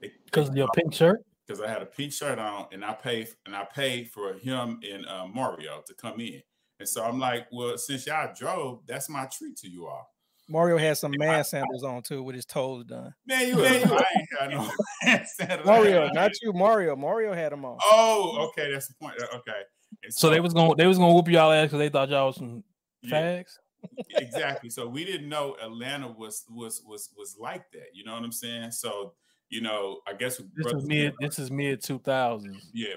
Because 0.00 0.48
of 0.48 0.56
your 0.56 0.68
pink 0.74 0.92
shirt? 0.92 1.20
Because 1.46 1.62
I 1.62 1.68
had 1.68 1.82
a 1.82 1.86
pink 1.86 2.12
shirt 2.12 2.38
on 2.38 2.66
and 2.72 2.84
I 2.84 2.92
paid 2.92 3.28
and 3.46 3.56
I 3.56 3.64
paid 3.64 4.10
for 4.10 4.34
him 4.34 4.80
and 4.88 5.06
uh, 5.06 5.26
Mario 5.26 5.82
to 5.86 5.94
come 5.94 6.20
in. 6.20 6.42
And 6.80 6.88
so 6.88 7.04
I'm 7.04 7.18
like, 7.18 7.46
well, 7.52 7.78
since 7.78 8.06
y'all 8.06 8.32
drove, 8.36 8.80
that's 8.86 9.08
my 9.08 9.26
treat 9.26 9.56
to 9.58 9.68
you 9.68 9.86
all. 9.86 10.11
Mario 10.52 10.76
had 10.76 10.98
some 10.98 11.12
man 11.16 11.42
sandals 11.44 11.82
on 11.82 12.02
too 12.02 12.22
with 12.22 12.34
his 12.34 12.44
toes 12.44 12.84
done. 12.84 13.14
Man, 13.26 13.48
you, 13.48 13.56
man, 13.62 13.88
you 13.88 13.96
I 13.96 14.04
ain't 14.18 14.28
got 14.38 14.50
no 14.50 14.70
man 15.04 15.26
sandals. 15.26 15.66
Mario, 15.66 16.10
not 16.12 16.30
you, 16.42 16.52
Mario. 16.52 16.94
Mario 16.94 17.32
had 17.32 17.52
them 17.52 17.64
on. 17.64 17.78
Oh, 17.82 18.50
okay, 18.50 18.70
that's 18.70 18.88
the 18.88 18.94
point. 19.00 19.14
Uh, 19.20 19.36
okay. 19.38 19.62
So, 20.10 20.28
so, 20.28 20.30
they 20.30 20.40
was 20.40 20.52
gonna 20.52 20.74
they 20.76 20.86
was 20.86 20.98
gonna 20.98 21.12
whoop 21.12 21.28
y'all 21.28 21.50
ass 21.50 21.66
because 21.66 21.78
they 21.78 21.88
thought 21.88 22.10
y'all 22.10 22.26
was 22.26 22.36
some 22.36 22.62
yeah, 23.00 23.38
fags. 23.42 23.58
exactly. 24.10 24.68
So 24.70 24.86
we 24.86 25.04
didn't 25.04 25.28
know 25.28 25.56
Atlanta 25.62 26.08
was 26.08 26.44
was 26.50 26.82
was 26.86 27.08
was 27.16 27.36
like 27.40 27.70
that. 27.72 27.88
You 27.94 28.04
know 28.04 28.12
what 28.12 28.22
I'm 28.22 28.32
saying? 28.32 28.72
So 28.72 29.14
you 29.48 29.62
know, 29.62 30.00
I 30.06 30.12
guess 30.12 30.40
this 30.54 30.72
is 30.72 30.84
mid. 30.84 31.14
This 31.18 31.38
is 31.38 31.50
mid 31.50 31.82
two 31.82 31.98
thousands. 31.98 32.70
Yeah, 32.74 32.94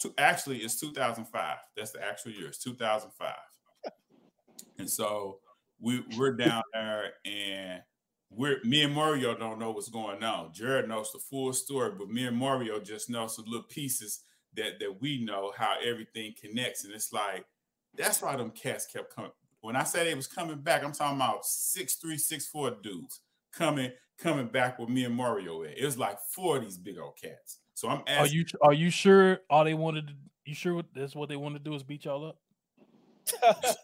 to, 0.00 0.12
actually 0.18 0.58
it's 0.58 0.78
2005. 0.80 1.56
That's 1.76 1.92
the 1.92 2.04
actual 2.04 2.32
year. 2.32 2.48
It's 2.48 2.58
2005. 2.58 3.34
and 4.78 4.90
so 4.90 5.38
we 5.80 6.04
we're 6.16 6.32
down 6.32 6.62
there 6.72 7.12
and 7.24 7.80
we're 8.30 8.58
me 8.64 8.82
and 8.82 8.94
Mario 8.94 9.34
don't 9.34 9.58
know 9.58 9.72
what's 9.72 9.88
going 9.88 10.22
on. 10.22 10.52
Jared 10.52 10.88
knows 10.88 11.12
the 11.12 11.18
full 11.18 11.52
story, 11.52 11.92
but 11.96 12.08
me 12.08 12.26
and 12.26 12.36
Mario 12.36 12.78
just 12.80 13.10
know 13.10 13.26
some 13.26 13.46
little 13.46 13.66
pieces 13.68 14.20
that 14.54 14.78
that 14.80 15.00
we 15.00 15.24
know 15.24 15.52
how 15.56 15.74
everything 15.84 16.34
connects. 16.40 16.84
And 16.84 16.94
it's 16.94 17.12
like 17.12 17.44
that's 17.96 18.22
why 18.22 18.36
them 18.36 18.50
cats 18.50 18.86
kept 18.86 19.14
coming. 19.14 19.32
When 19.62 19.76
I 19.76 19.84
say 19.84 20.04
they 20.04 20.14
was 20.14 20.26
coming 20.26 20.58
back, 20.58 20.84
I'm 20.84 20.92
talking 20.92 21.16
about 21.16 21.44
six 21.44 21.96
three, 21.96 22.18
six 22.18 22.46
four 22.46 22.70
dudes 22.82 23.20
coming 23.52 23.90
coming 24.18 24.48
back 24.48 24.78
with 24.78 24.88
me 24.88 25.04
and 25.04 25.14
Mario. 25.14 25.64
At. 25.64 25.78
It 25.78 25.84
was 25.84 25.98
like 25.98 26.18
four 26.34 26.58
of 26.58 26.62
these 26.62 26.78
big 26.78 26.98
old 26.98 27.18
cats. 27.20 27.58
So 27.74 27.88
I'm 27.88 28.02
asking, 28.06 28.18
Are 28.18 28.26
you 28.26 28.44
are 28.62 28.72
you 28.74 28.90
sure 28.90 29.40
all 29.48 29.64
they 29.64 29.74
wanted 29.74 30.08
to 30.08 30.14
you 30.44 30.54
sure 30.54 30.82
that's 30.94 31.14
what 31.14 31.28
they 31.28 31.36
wanted 31.36 31.64
to 31.64 31.70
do 31.70 31.76
is 31.76 31.82
beat 31.82 32.04
y'all 32.04 32.26
up? 32.26 32.36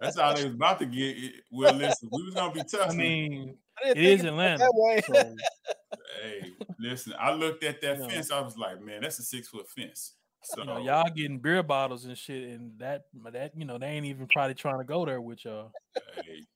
That's 0.00 0.18
how 0.18 0.34
they 0.34 0.44
was 0.44 0.54
about 0.54 0.78
to 0.80 0.86
get. 0.86 1.16
It. 1.16 1.34
Well, 1.50 1.72
listen, 1.72 2.08
we 2.12 2.22
was 2.22 2.34
gonna 2.34 2.52
be 2.52 2.64
tough. 2.64 2.90
I 2.90 2.94
mean, 2.94 3.56
I 3.82 3.90
it 3.90 3.94
didn't 3.94 4.18
think 4.18 4.28
Atlanta. 4.28 4.58
that 4.58 4.72
way. 4.74 5.00
So, 5.06 5.36
hey, 6.22 6.50
listen, 6.78 7.14
I 7.18 7.32
looked 7.32 7.64
at 7.64 7.80
that 7.82 7.96
You 7.96 8.02
know. 8.02 8.08
fence. 8.08 8.30
I 8.30 8.40
was 8.40 8.56
like, 8.56 8.82
man, 8.82 9.02
that's 9.02 9.18
a 9.18 9.22
six 9.22 9.48
foot 9.48 9.68
fence. 9.68 10.14
So 10.42 10.62
you 10.62 10.66
know, 10.66 10.78
y'all 10.78 11.10
getting 11.10 11.38
beer 11.38 11.62
bottles 11.62 12.06
and 12.06 12.16
shit, 12.16 12.48
and 12.50 12.78
that 12.78 13.04
that 13.32 13.52
you 13.56 13.64
know 13.64 13.78
they 13.78 13.86
ain't 13.86 14.06
even 14.06 14.26
probably 14.26 14.54
trying 14.54 14.78
to 14.78 14.84
go 14.84 15.04
there 15.04 15.20
with 15.20 15.44
y'all. 15.44 15.72
hey, 16.14 16.46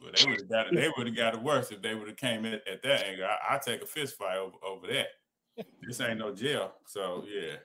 well, 0.00 0.10
they 0.16 0.26
would 0.26 0.40
have 0.40 0.48
got 0.48 0.66
it. 0.66 0.74
They 0.74 0.90
would 0.96 1.06
have 1.06 1.16
got 1.16 1.34
it 1.34 1.42
worse 1.42 1.70
if 1.70 1.80
they 1.80 1.94
would 1.94 2.08
have 2.08 2.16
came 2.16 2.44
at, 2.44 2.66
at 2.66 2.82
that 2.82 3.06
angle. 3.06 3.26
I, 3.26 3.54
I 3.54 3.58
take 3.58 3.82
a 3.82 3.86
fist 3.86 4.16
fight 4.16 4.36
over, 4.36 4.56
over 4.66 4.86
that. 4.88 5.08
This 5.86 6.00
ain't 6.00 6.18
no 6.18 6.34
jail, 6.34 6.72
so 6.86 7.24
yeah, 7.28 7.56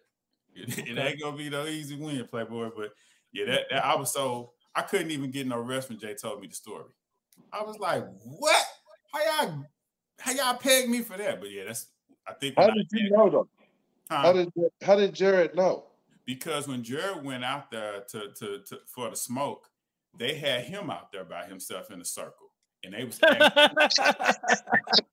it, 0.53 0.78
it 0.78 0.97
ain't 0.97 1.22
gonna 1.22 1.38
be 1.38 1.49
no 1.49 1.66
easy 1.66 1.95
win, 1.95 2.28
Playboy. 2.28 2.70
But 2.76 2.91
yeah, 3.32 3.46
that, 3.46 3.62
that 3.72 3.86
I 3.86 3.96
was 3.96 4.12
so 4.14 4.52
I 4.76 4.82
couldn't 4.84 5.12
even 5.12 5.32
get 5.32 5.48
no 5.48 5.60
rest 5.60 5.90
when 5.90 6.00
Jay 6.00 6.16
told 6.16 6.42
me 6.42 6.48
the 6.48 6.56
story. 6.56 6.92
I 7.52 7.64
was 7.64 7.78
like, 7.80 8.04
what? 8.24 8.66
How 9.14 9.44
y'all 9.44 9.64
how 10.20 10.32
y'all 10.32 10.58
peg 10.58 10.90
me 10.90 11.02
for 11.02 11.18
that? 11.18 11.40
But 11.40 11.52
yeah, 11.52 11.66
that's 11.66 11.88
I 12.28 12.34
think 12.34 12.56
How 12.58 12.64
when 12.64 12.72
I 12.72 12.76
did 12.76 12.88
you 12.92 13.12
know 13.12 13.30
though? 13.30 13.48
huh? 14.10 14.18
How 14.18 14.34
did 14.34 14.52
how 14.82 14.96
did 14.96 15.14
Jared 15.14 15.56
know? 15.56 15.88
because 16.28 16.68
when 16.68 16.84
Jared 16.84 17.24
went 17.24 17.44
out 17.44 17.72
there 17.72 18.02
to, 18.10 18.30
to, 18.36 18.60
to 18.68 18.78
for 18.86 19.10
the 19.10 19.16
smoke, 19.16 19.68
they 20.20 20.36
had 20.36 20.66
him 20.66 20.92
out 20.92 21.12
there 21.12 21.24
by 21.24 21.46
himself 21.46 21.90
in 21.90 22.00
a 22.02 22.06
circle, 22.06 22.52
and 22.84 22.94
they 22.94 23.06
was 23.06 23.18
asking, 23.24 23.78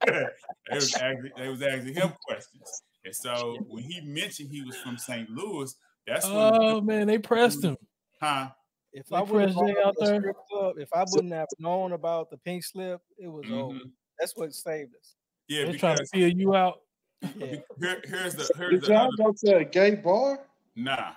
they 0.68 0.74
was 0.74 0.94
asking, 0.94 1.30
they 1.38 1.48
was 1.48 1.62
asking 1.62 1.94
him 1.94 2.12
questions. 2.26 2.82
And 3.04 3.14
so 3.14 3.58
when 3.68 3.84
he 3.84 4.00
mentioned 4.00 4.50
he 4.50 4.62
was 4.62 4.76
from 4.76 4.98
St. 4.98 5.30
Louis, 5.30 5.74
that's 6.06 6.26
when 6.26 6.36
oh 6.36 6.80
man, 6.80 7.06
they 7.06 7.18
pressed 7.18 7.62
him. 7.62 7.76
Huh? 8.20 8.50
If 8.92 9.12
I 9.12 9.22
would 9.22 9.48
have 9.48 9.54
pressed 9.54 9.74
Jay 9.74 9.82
out 9.82 9.94
there? 9.98 10.20
strip 10.20 10.36
club, 10.48 10.78
if 10.78 10.88
I 10.94 11.04
wouldn't 11.10 11.32
have 11.32 11.48
known 11.58 11.92
about 11.92 12.30
the 12.30 12.38
pink 12.38 12.64
slip, 12.64 13.00
it 13.18 13.28
was 13.28 13.44
over. 13.50 13.74
Mhm. 13.74 13.92
That's 14.18 14.36
what 14.36 14.52
saved 14.54 14.94
us. 14.94 15.16
Yeah, 15.48 15.64
they're 15.64 15.74
trying 15.74 15.96
to 15.96 16.02
because 16.02 16.10
feel 16.10 16.28
you 16.28 16.54
out. 16.54 16.80
Yeah. 17.22 17.56
here, 17.80 18.02
here's 18.04 18.34
the 18.34 18.48
here's 18.56 18.70
Did 18.70 18.82
the 18.82 18.92
y'all 18.92 19.10
go 19.16 19.34
to 19.44 19.56
a 19.56 19.64
gay 19.64 19.96
bar? 19.96 20.46
Nah. 20.76 21.12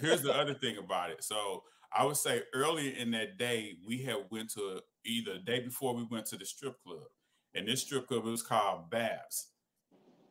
Here's 0.00 0.22
the 0.22 0.34
other 0.34 0.54
thing 0.54 0.78
about 0.78 1.10
it. 1.10 1.22
So 1.22 1.64
I 1.94 2.04
would 2.04 2.16
say 2.16 2.42
earlier 2.54 2.94
in 2.96 3.10
that 3.12 3.38
day, 3.38 3.76
we 3.86 3.98
had 4.02 4.16
went 4.30 4.50
to 4.54 4.80
either 5.04 5.34
the 5.34 5.38
day 5.40 5.60
before 5.60 5.94
we 5.94 6.04
went 6.04 6.26
to 6.26 6.36
the 6.36 6.44
strip 6.44 6.82
club. 6.84 7.04
And 7.54 7.68
this 7.68 7.82
strip 7.82 8.08
club 8.08 8.26
it 8.26 8.30
was 8.30 8.42
called 8.42 8.90
Babs. 8.90 9.48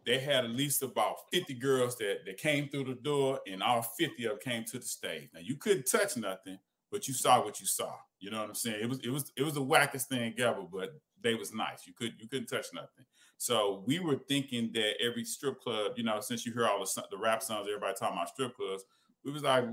They 0.05 0.19
had 0.19 0.45
at 0.45 0.51
least 0.51 0.81
about 0.81 1.17
50 1.31 1.53
girls 1.55 1.95
that, 1.97 2.25
that 2.25 2.37
came 2.37 2.69
through 2.69 2.85
the 2.85 2.95
door, 2.95 3.39
and 3.49 3.61
all 3.61 3.81
50 3.81 4.25
of 4.25 4.31
them 4.31 4.39
came 4.43 4.63
to 4.65 4.79
the 4.79 4.85
stage. 4.85 5.29
Now 5.33 5.41
you 5.41 5.55
couldn't 5.55 5.85
touch 5.85 6.17
nothing, 6.17 6.57
but 6.91 7.07
you 7.07 7.13
saw 7.13 7.43
what 7.43 7.59
you 7.59 7.67
saw. 7.67 7.93
You 8.19 8.31
know 8.31 8.39
what 8.39 8.49
I'm 8.49 8.55
saying? 8.55 8.77
It 8.81 8.89
was 8.89 8.99
it 8.99 9.09
was 9.09 9.31
it 9.35 9.43
was 9.43 9.53
the 9.53 9.65
wackest 9.65 10.07
thing 10.07 10.33
ever, 10.39 10.63
but 10.71 10.93
they 11.21 11.35
was 11.35 11.53
nice. 11.53 11.87
You 11.87 11.93
could 11.93 12.13
you 12.19 12.27
couldn't 12.27 12.47
touch 12.47 12.67
nothing. 12.73 13.05
So 13.37 13.83
we 13.87 13.99
were 13.99 14.19
thinking 14.27 14.71
that 14.73 15.01
every 15.01 15.25
strip 15.25 15.59
club, 15.59 15.93
you 15.95 16.03
know, 16.03 16.19
since 16.19 16.45
you 16.45 16.53
hear 16.53 16.67
all 16.67 16.79
the 16.79 17.03
the 17.09 17.17
rap 17.17 17.41
songs, 17.41 17.67
everybody 17.67 17.95
talking 17.97 18.17
about 18.17 18.29
strip 18.29 18.55
clubs, 18.55 18.83
we 19.25 19.31
was 19.31 19.43
like, 19.43 19.65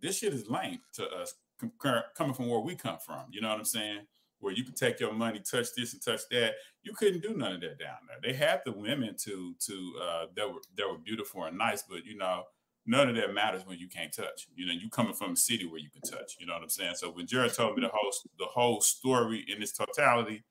this 0.00 0.18
shit 0.18 0.32
is 0.32 0.48
lame 0.48 0.80
to 0.94 1.08
us 1.08 1.34
com- 1.58 2.02
coming 2.14 2.34
from 2.34 2.48
where 2.48 2.60
we 2.60 2.74
come 2.74 2.98
from. 2.98 3.24
You 3.30 3.40
know 3.40 3.48
what 3.48 3.58
I'm 3.58 3.64
saying? 3.64 4.06
Where 4.40 4.52
you 4.52 4.64
could 4.64 4.76
take 4.76 5.00
your 5.00 5.12
money, 5.12 5.40
touch 5.40 5.68
this 5.76 5.92
and 5.92 6.02
touch 6.02 6.20
that. 6.30 6.54
You 6.82 6.92
couldn't 6.92 7.22
do 7.22 7.34
none 7.34 7.52
of 7.52 7.60
that 7.62 7.78
down 7.78 7.96
there. 8.06 8.18
They 8.22 8.36
had 8.36 8.60
the 8.64 8.72
women 8.72 9.16
to 9.24 9.54
to 9.58 9.92
uh, 10.02 10.26
that 10.36 10.52
were 10.52 10.60
that 10.76 10.88
were 10.88 10.98
beautiful 10.98 11.44
and 11.44 11.56
nice, 11.56 11.82
but 11.82 12.04
you 12.04 12.16
know, 12.16 12.44
none 12.86 13.08
of 13.08 13.16
that 13.16 13.32
matters 13.34 13.66
when 13.66 13.78
you 13.78 13.88
can't 13.88 14.12
touch. 14.12 14.46
You 14.54 14.66
know, 14.66 14.72
you 14.72 14.88
coming 14.90 15.14
from 15.14 15.32
a 15.32 15.36
city 15.36 15.66
where 15.66 15.80
you 15.80 15.90
can 15.90 16.02
touch. 16.02 16.36
You 16.38 16.46
know 16.46 16.54
what 16.54 16.62
I'm 16.62 16.68
saying? 16.68 16.94
So 16.96 17.10
when 17.10 17.26
Jared 17.26 17.54
told 17.54 17.76
me 17.76 17.82
the 17.82 17.90
whole 17.92 18.12
the 18.38 18.46
whole 18.46 18.80
story 18.80 19.44
in 19.48 19.62
its 19.62 19.72
totality, 19.72 20.44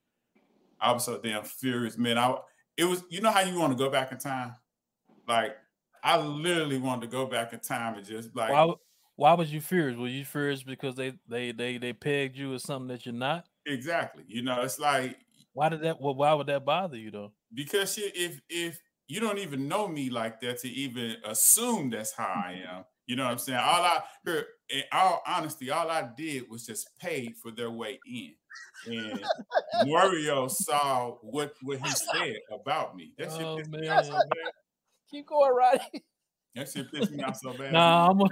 I 0.80 0.92
was 0.92 1.06
so 1.06 1.20
damn 1.20 1.44
furious, 1.44 1.98
man. 1.98 2.18
I 2.18 2.36
it 2.78 2.86
was 2.86 3.04
you 3.10 3.22
know 3.22 3.32
how 3.32 3.42
you 3.42 3.58
want 3.58 3.72
to 3.72 3.78
go 3.78 3.90
back 3.90 4.12
in 4.12 4.18
time, 4.18 4.56
like 5.28 5.56
I 6.04 6.18
literally 6.18 6.78
wanted 6.78 7.02
to 7.02 7.08
go 7.08 7.26
back 7.26 7.54
in 7.54 7.60
time 7.60 7.96
and 7.96 8.06
just 8.06 8.36
like 8.36 8.52
Why 8.52 8.74
why 9.16 9.34
was 9.34 9.52
you 9.54 9.62
furious? 9.62 9.98
Were 9.98 10.08
you 10.08 10.26
furious 10.26 10.64
because 10.64 10.96
they 10.96 11.14
they 11.28 11.52
they 11.52 11.78
they 11.78 11.94
pegged 11.94 12.38
you 12.38 12.54
as 12.54 12.64
something 12.64 12.88
that 12.90 13.06
you're 13.06 13.16
not? 13.16 13.46
Exactly. 13.66 14.24
You 14.28 14.44
know, 14.44 14.62
it's 14.62 14.80
like 14.80 15.18
Why 15.54 15.70
did 15.70 15.82
that? 15.82 16.02
Well, 16.02 16.16
why 16.16 16.34
would 16.34 16.48
that 16.48 16.66
bother 16.66 16.98
you 16.98 17.12
though? 17.12 17.32
because 17.56 17.94
shit, 17.94 18.16
if 18.16 18.40
if 18.50 18.80
you 19.08 19.20
don't 19.20 19.40
even 19.40 19.68
know 19.68 19.88
me 19.88 20.10
like 20.10 20.42
that 20.42 20.60
to 20.60 20.70
even 20.70 21.16
assume 21.26 21.90
that's 21.90 22.14
how 22.14 22.26
I 22.26 22.54
mm-hmm. 22.54 22.78
am, 22.78 22.86
you 23.08 23.16
know 23.16 23.24
what 23.24 23.32
I'm 23.32 23.38
saying? 23.38 23.60
All 23.60 23.84
I 23.84 24.02
here, 24.26 24.46
in 24.70 24.84
all 24.92 25.24
honesty, 25.26 25.72
all 25.72 25.90
I 25.90 26.10
did 26.16 26.44
was 26.50 26.66
just 26.66 26.90
pay 27.00 27.34
for 27.42 27.52
their 27.52 27.72
way 27.72 28.00
in. 28.08 28.34
And 28.88 29.20
Mario 29.86 30.48
saw 30.48 31.12
what 31.22 31.54
what 31.64 31.80
he 31.80 31.90
said 31.90 32.38
about 32.52 32.96
me. 32.96 33.14
That 33.18 33.32
shit, 33.32 33.42
Oh 33.42 33.58
pissed 33.58 33.70
me 33.72 33.88
off 33.88 34.06
so 34.06 34.12
bad. 34.12 34.52
Keep 35.10 35.28
going, 35.28 35.56
Roddy. 35.56 36.04
That 36.56 36.70
shit 36.72 36.92
pissed 36.92 37.12
me 37.12 37.24
off 37.24 37.38
so 37.38 37.54
bad. 37.54 37.74
nah, 37.74 38.10
I'm 38.10 38.18
gonna 38.18 38.30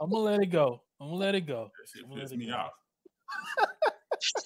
I'm 0.00 0.10
gonna 0.10 0.22
let 0.22 0.40
it 0.40 0.46
go. 0.46 0.82
I'm 1.00 1.08
gonna 1.08 1.18
let 1.18 1.34
it 1.34 1.42
go. 1.42 1.70
that 1.78 1.88
shit 1.94 2.20
pissed 2.20 2.36
me 2.36 2.46
go. 2.48 2.54
off. 2.54 2.70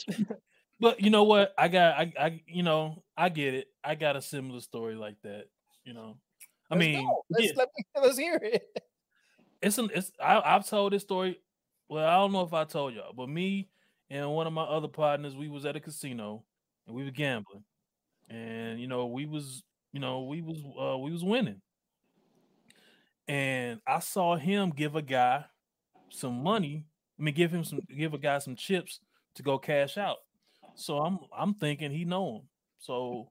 But 0.81 1.03
you 1.03 1.11
know 1.11 1.25
what? 1.25 1.53
I 1.59 1.69
got 1.69 1.99
I 1.99 2.13
I 2.19 2.43
you 2.47 2.63
know 2.63 3.05
I 3.17 3.29
get 3.29 3.53
it. 3.55 3.67
I 3.85 3.95
got 3.95 4.17
a 4.17 4.23
similar 4.23 4.61
story 4.61 4.95
like 4.95 5.17
that. 5.23 5.45
You 5.85 5.93
know, 5.93 6.17
I 6.71 6.75
Let's 6.75 6.87
mean, 6.87 7.11
let's, 7.29 7.45
yeah, 7.45 7.53
let 7.57 7.69
me, 7.77 7.85
let's 8.03 8.19
hear 8.19 8.41
it. 8.43 8.63
it's 9.61 9.77
an 9.79 9.91
it's 9.95 10.11
I, 10.19 10.41
I've 10.41 10.67
told 10.67 10.93
this 10.95 11.03
story. 11.03 11.39
Well, 11.89 12.09
I 12.09 12.15
don't 12.17 12.33
know 12.33 12.43
if 12.43 12.55
I 12.55 12.65
told 12.65 12.95
y'all, 12.95 13.13
but 13.13 13.29
me 13.29 13.69
and 14.09 14.31
one 14.33 14.47
of 14.47 14.53
my 14.55 14.63
other 14.63 14.89
partners, 14.89 15.37
we 15.37 15.49
was 15.49 15.67
at 15.67 15.77
a 15.77 15.81
casino 15.81 16.45
and 16.87 16.97
we 16.97 17.05
were 17.05 17.11
gambling, 17.11 17.65
and 18.31 18.81
you 18.81 18.87
know 18.87 19.07
we 19.07 19.27
was 19.27 19.63
you 19.93 20.01
know 20.01 20.23
we 20.23 20.41
was 20.41 20.65
uh, 20.81 20.97
we 20.97 21.11
was 21.13 21.23
winning, 21.23 21.61
and 23.29 23.81
I 23.87 23.99
saw 23.99 24.37
him 24.37 24.71
give 24.71 24.97
a 24.97 25.03
guy 25.03 25.45
some 26.11 26.43
money. 26.43 26.87
I 27.19 27.23
mean, 27.23 27.35
give 27.35 27.53
him 27.53 27.65
some 27.65 27.81
give 27.97 28.15
a 28.15 28.19
guy 28.19 28.39
some 28.39 28.57
chips 28.57 29.01
to 29.35 29.43
go 29.43 29.59
cash 29.59 29.99
out. 29.99 30.19
So 30.75 30.99
I'm 30.99 31.19
I'm 31.37 31.55
thinking 31.55 31.91
he 31.91 32.05
know 32.05 32.37
him. 32.37 32.43
So 32.79 33.31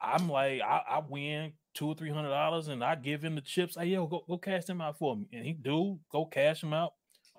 I'm 0.00 0.28
like 0.28 0.60
I, 0.60 0.82
I 0.88 1.02
win 1.08 1.52
two 1.74 1.88
or 1.88 1.94
three 1.94 2.10
hundred 2.10 2.30
dollars 2.30 2.68
and 2.68 2.82
I 2.82 2.94
give 2.94 3.22
him 3.22 3.34
the 3.34 3.40
chips. 3.40 3.76
Hey 3.78 3.86
yo, 3.86 4.06
go 4.06 4.24
go 4.28 4.38
cash 4.38 4.64
them 4.64 4.80
out 4.80 4.98
for 4.98 5.16
me. 5.16 5.26
And 5.32 5.44
he 5.44 5.52
do 5.52 5.98
go 6.10 6.24
cash 6.24 6.60
them 6.60 6.72
out, 6.72 6.92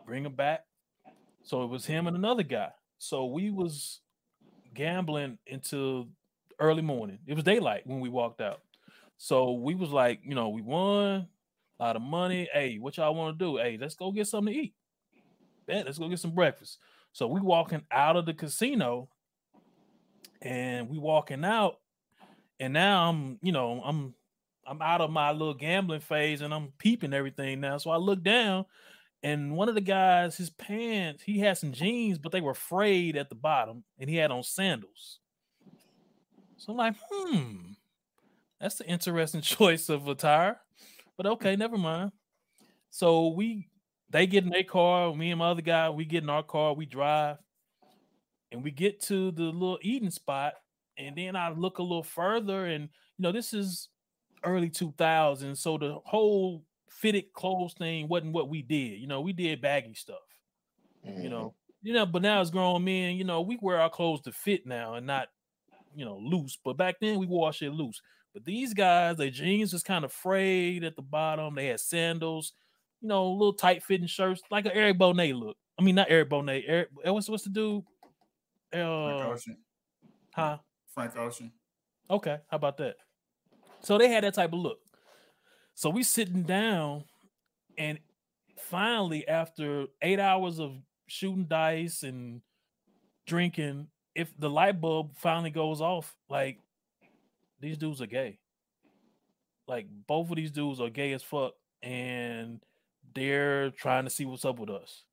bring 0.06 0.24
them 0.24 0.36
back. 0.36 0.66
So 1.44 1.64
it 1.64 1.68
was 1.68 1.86
him 1.86 2.08
and 2.08 2.16
another 2.16 2.44
guy. 2.44 2.70
So 2.98 3.26
we 3.26 3.50
was 3.50 4.02
gambling 4.74 5.38
until 5.50 6.10
early 6.60 6.82
morning. 6.82 7.20
It 7.26 7.36
was 7.36 7.44
daylight 7.44 7.88
when 7.88 8.00
we 8.00 8.10
walked 8.10 8.42
out. 8.42 8.62
So 9.18 9.54
we 9.54 9.76
was 9.76 9.90
like, 9.90 10.22
you 10.24 10.36
know, 10.36 10.50
we 10.50 10.62
won 10.62 11.28
a 11.80 11.84
lot 11.84 11.96
of 11.96 12.02
money. 12.02 12.48
Hey, 12.54 12.78
what 12.78 12.98
y'all 12.98 13.16
want 13.16 13.38
to 13.38 13.46
do? 13.46 13.58
Hey, 13.58 13.78
let's 13.80 13.96
go 13.96 14.12
get 14.12 14.28
something 14.28 14.54
to 14.54 14.60
eat. 14.60 14.74
Bet, 15.68 15.86
let's 15.86 15.98
go 15.98 16.10
get 16.10 16.20
some 16.20 16.36
breakfast. 16.36 16.78
So 17.12 17.28
we 17.28 17.42
walking 17.42 17.84
out 17.92 18.16
of 18.16 18.26
the 18.26 18.34
casino 18.34 19.10
and 20.42 20.90
we 20.90 20.98
walking 20.98 21.44
out 21.44 21.78
and 22.60 22.74
now 22.74 23.10
I'm, 23.10 23.40
you 23.42 23.52
know, 23.52 23.82
I'm 23.84 24.14
I'm 24.68 24.82
out 24.82 25.02
of 25.02 25.10
my 25.10 25.32
little 25.32 25.56
gambling 25.56 26.02
phase 26.02 26.42
and 26.42 26.54
I'm 26.54 26.74
peeping 26.78 27.14
everything 27.14 27.60
now. 27.60 27.78
So 27.78 27.90
I 27.90 27.98
look 27.98 28.22
down 28.22 28.66
and 29.22 29.56
one 29.56 29.68
of 29.68 29.76
the 29.76 29.82
guys, 29.82 30.38
his 30.38 30.50
pants, 30.50 31.24
he 31.24 31.40
had 31.40 31.58
some 31.58 31.74
jeans, 31.74 32.18
but 32.18 32.32
they 32.32 32.42
were 32.42 32.54
frayed 32.54 33.18
at 33.18 33.30
the 33.30 33.36
bottom, 33.36 33.84
and 33.98 34.10
he 34.10 34.16
had 34.16 34.32
on 34.32 34.44
sandals. 34.44 35.20
So 36.58 36.72
I'm 36.72 36.78
like, 36.78 36.96
hmm, 37.10 37.56
that's 38.62 38.80
an 38.80 38.88
interesting 38.88 39.42
choice 39.42 39.90
of 39.90 40.08
attire. 40.08 40.62
But 41.18 41.26
okay, 41.26 41.56
never 41.58 41.78
mind. 41.78 42.14
So 42.92 43.28
we 43.28 43.68
they 44.10 44.28
get 44.28 44.44
in 44.44 44.50
their 44.50 44.64
car, 44.64 45.14
me 45.16 45.32
and 45.32 45.40
my 45.40 45.50
other 45.52 45.62
guy, 45.62 45.90
we 45.90 46.06
get 46.06 46.24
in 46.24 46.30
our 46.30 46.44
car, 46.44 46.74
we 46.74 46.86
drive, 46.86 47.38
and 48.52 48.64
we 48.64 48.72
get 48.72 49.00
to 49.02 49.32
the 49.32 49.44
little 49.44 49.80
eating 49.82 50.10
spot. 50.12 50.54
And 50.98 51.16
then 51.18 51.36
I 51.36 51.50
look 51.50 51.78
a 51.78 51.84
little 51.84 52.04
further, 52.04 52.66
and 52.66 52.84
you 53.18 53.24
know, 53.24 53.32
this 53.32 53.54
is 53.54 53.90
early 54.44 54.70
2000s. 54.70 55.62
So 55.62 55.78
the 55.78 56.00
whole 56.06 56.66
fitted 56.90 57.32
clothes 57.34 57.74
thing 57.74 58.08
wasn't 58.08 58.34
what 58.34 58.50
we 58.50 58.62
did. 58.62 59.00
You 59.00 59.08
know, 59.08 59.22
we 59.22 59.34
did 59.34 59.62
baggy 59.62 59.94
stuff. 59.94 60.18
Mhm. 61.06 61.24
You 61.24 61.30
know, 61.30 61.56
you 61.82 61.94
know, 61.94 62.06
but 62.06 62.22
now 62.22 62.42
as 62.42 62.52
grown 62.52 62.84
men, 62.84 63.16
you 63.16 63.24
know, 63.24 63.42
we 63.42 63.58
wear 63.62 63.80
our 63.80 63.90
clothes 63.90 64.22
to 64.22 64.32
fit 64.32 64.66
now 64.66 64.96
and 64.96 65.08
not, 65.08 65.30
you 65.96 66.06
know, 66.06 66.18
loose. 66.18 66.58
But 66.64 66.78
back 66.78 66.98
then 67.00 67.20
we 67.20 67.26
wore 67.26 67.54
shit 67.54 67.74
loose. 67.74 68.02
But 68.34 68.46
these 68.46 68.74
guys, 68.74 69.18
their 69.18 69.30
jeans 69.30 69.74
was 69.74 69.84
kind 69.84 70.06
of 70.06 70.12
frayed 70.12 70.84
at 70.84 70.96
the 70.96 71.02
bottom. 71.02 71.56
They 71.56 71.68
had 71.68 71.80
sandals, 71.80 72.54
you 73.02 73.08
know, 73.08 73.32
little 73.32 73.54
tight 73.54 73.84
fitting 73.84 74.08
shirts, 74.08 74.42
like 74.52 74.66
an 74.66 74.72
Eric 74.74 74.98
Benét 75.00 75.38
look. 75.40 75.58
I 75.80 75.84
mean, 75.84 75.96
not 75.96 76.08
Eric 76.10 76.30
Benét. 76.30 76.64
Eric, 76.68 76.90
what's 77.04 77.30
what's 77.30 77.44
the 77.44 77.50
dude? 77.50 77.84
Frank 78.72 78.86
Uh, 78.86 79.30
Ocean. 79.30 79.58
huh? 80.34 80.58
Frank 80.94 81.16
Ocean. 81.18 81.52
Okay, 82.10 82.38
how 82.50 82.58
about 82.58 82.78
that? 82.78 82.96
So 83.82 83.98
they 83.98 84.10
had 84.10 84.24
that 84.24 84.34
type 84.34 84.52
of 84.54 84.60
look. 84.60 84.80
So 85.76 85.90
we 85.90 86.04
sitting 86.04 86.44
down, 86.44 87.06
and 87.78 88.00
finally, 88.58 89.28
after 89.28 89.86
eight 90.02 90.20
hours 90.20 90.60
of 90.60 90.74
shooting 91.08 91.46
dice 91.46 92.04
and 92.04 92.42
drinking, 93.26 93.88
if 94.16 94.34
the 94.38 94.50
light 94.50 94.82
bulb 94.82 95.16
finally 95.18 95.52
goes 95.52 95.80
off, 95.80 96.18
like 96.30 96.60
these 97.62 97.78
dudes 97.78 98.02
are 98.02 98.08
gay. 98.08 98.40
Like 99.68 99.88
both 100.08 100.30
of 100.30 100.36
these 100.36 100.52
dudes 100.52 100.82
are 100.82 100.90
gay 100.90 101.14
as 101.14 101.24
fuck, 101.24 101.54
and 101.82 102.60
they're 103.14 103.72
trying 103.72 104.04
to 104.06 104.10
see 104.10 104.26
what's 104.26 104.46
up 104.46 104.60
with 104.60 104.70
us. 104.70 105.04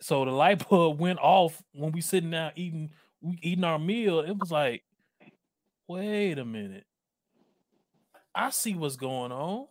So 0.00 0.24
the 0.24 0.30
light 0.30 0.68
bulb 0.68 0.98
went 0.98 1.18
off 1.20 1.62
when 1.74 1.92
we 1.92 2.00
sitting 2.00 2.30
down 2.30 2.52
eating 2.56 2.90
we 3.20 3.38
eating 3.42 3.64
our 3.64 3.78
meal. 3.78 4.20
It 4.20 4.36
was 4.38 4.50
like, 4.50 4.82
wait 5.88 6.38
a 6.38 6.44
minute. 6.44 6.84
I 8.34 8.50
see 8.50 8.74
what's 8.74 8.96
going 8.96 9.30
on. 9.32 9.66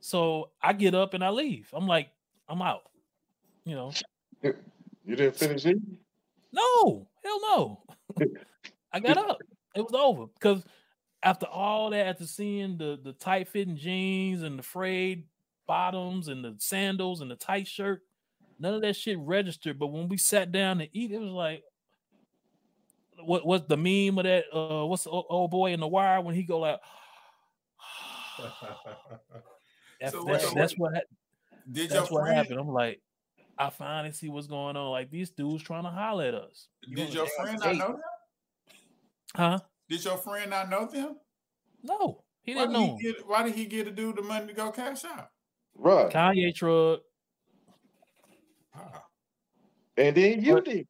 So 0.00 0.50
I 0.62 0.72
get 0.72 0.94
up 0.94 1.14
and 1.14 1.24
I 1.24 1.30
leave. 1.30 1.68
I'm 1.72 1.86
like, 1.86 2.08
I'm 2.48 2.62
out. 2.62 2.82
You 3.64 3.74
know, 3.74 3.92
You 4.42 5.16
didn't 5.16 5.36
finish 5.36 5.66
eating? 5.66 5.98
no, 6.52 7.08
hell 7.24 7.40
no. 7.40 7.82
I 8.92 9.00
got 9.00 9.18
up. 9.18 9.38
It 9.74 9.82
was 9.82 9.92
over 9.94 10.26
because 10.26 10.64
after 11.22 11.46
all 11.46 11.90
that, 11.90 12.06
after 12.06 12.26
seeing 12.26 12.78
the 12.78 12.98
the 13.02 13.12
tight 13.12 13.48
fitting 13.48 13.76
jeans 13.76 14.42
and 14.42 14.58
the 14.58 14.62
frayed 14.62 15.24
bottoms 15.66 16.28
and 16.28 16.44
the 16.44 16.54
sandals 16.58 17.20
and 17.20 17.30
the 17.30 17.36
tight 17.36 17.66
shirt, 17.66 18.02
none 18.58 18.74
of 18.74 18.82
that 18.82 18.96
shit 18.96 19.18
registered. 19.18 19.78
But 19.78 19.88
when 19.88 20.08
we 20.08 20.16
sat 20.16 20.52
down 20.52 20.78
to 20.78 20.88
eat, 20.96 21.12
it 21.12 21.18
was 21.18 21.30
like, 21.30 21.62
what 23.24 23.46
was 23.46 23.62
the 23.66 23.76
meme 23.76 24.18
of 24.18 24.24
that? 24.24 24.44
Uh, 24.52 24.86
what's 24.86 25.04
the 25.04 25.10
old 25.10 25.50
boy 25.50 25.72
in 25.72 25.80
the 25.80 25.88
wire 25.88 26.20
when 26.20 26.34
he 26.34 26.42
go 26.42 26.58
like, 26.60 26.80
that's, 30.00 30.12
So 30.12 30.24
that's, 30.24 30.52
that's 30.54 30.78
what 30.78 30.92
Did 31.72 31.90
that's 31.90 32.10
your 32.10 32.20
what 32.20 32.26
friend? 32.26 32.36
happened. 32.36 32.60
I'm 32.60 32.68
like, 32.68 33.00
I 33.58 33.70
finally 33.70 34.12
see 34.12 34.28
what's 34.28 34.46
going 34.46 34.76
on. 34.76 34.90
Like 34.90 35.10
these 35.10 35.30
dudes 35.30 35.62
trying 35.62 35.84
to 35.84 35.90
holler 35.90 36.24
at 36.24 36.34
us, 36.34 36.68
Did 36.94 37.14
your 37.14 37.26
friend 37.26 37.58
not 37.58 37.76
know 37.76 37.88
them? 37.88 38.00
huh? 39.34 39.58
Did 39.88 40.04
your 40.04 40.18
friend 40.18 40.50
not 40.50 40.68
know 40.68 40.86
them? 40.86 41.16
No, 41.82 42.24
he 42.42 42.54
Why 42.54 42.66
didn't 42.66 42.74
did 42.74 42.78
know. 42.88 42.96
he 42.98 43.02
get? 43.12 43.26
Why 43.26 43.42
did 43.44 43.54
he 43.54 43.64
get 43.64 43.84
to 43.84 43.90
do 43.92 44.12
the 44.12 44.22
money 44.22 44.48
to 44.48 44.52
go 44.52 44.70
cash 44.70 45.04
out? 45.04 45.30
Right. 45.78 46.10
Kanye 46.10 46.54
truck. 46.54 47.00
Ah, 48.74 49.04
And 49.96 50.16
then 50.16 50.42
you 50.42 50.60
did. 50.62 50.86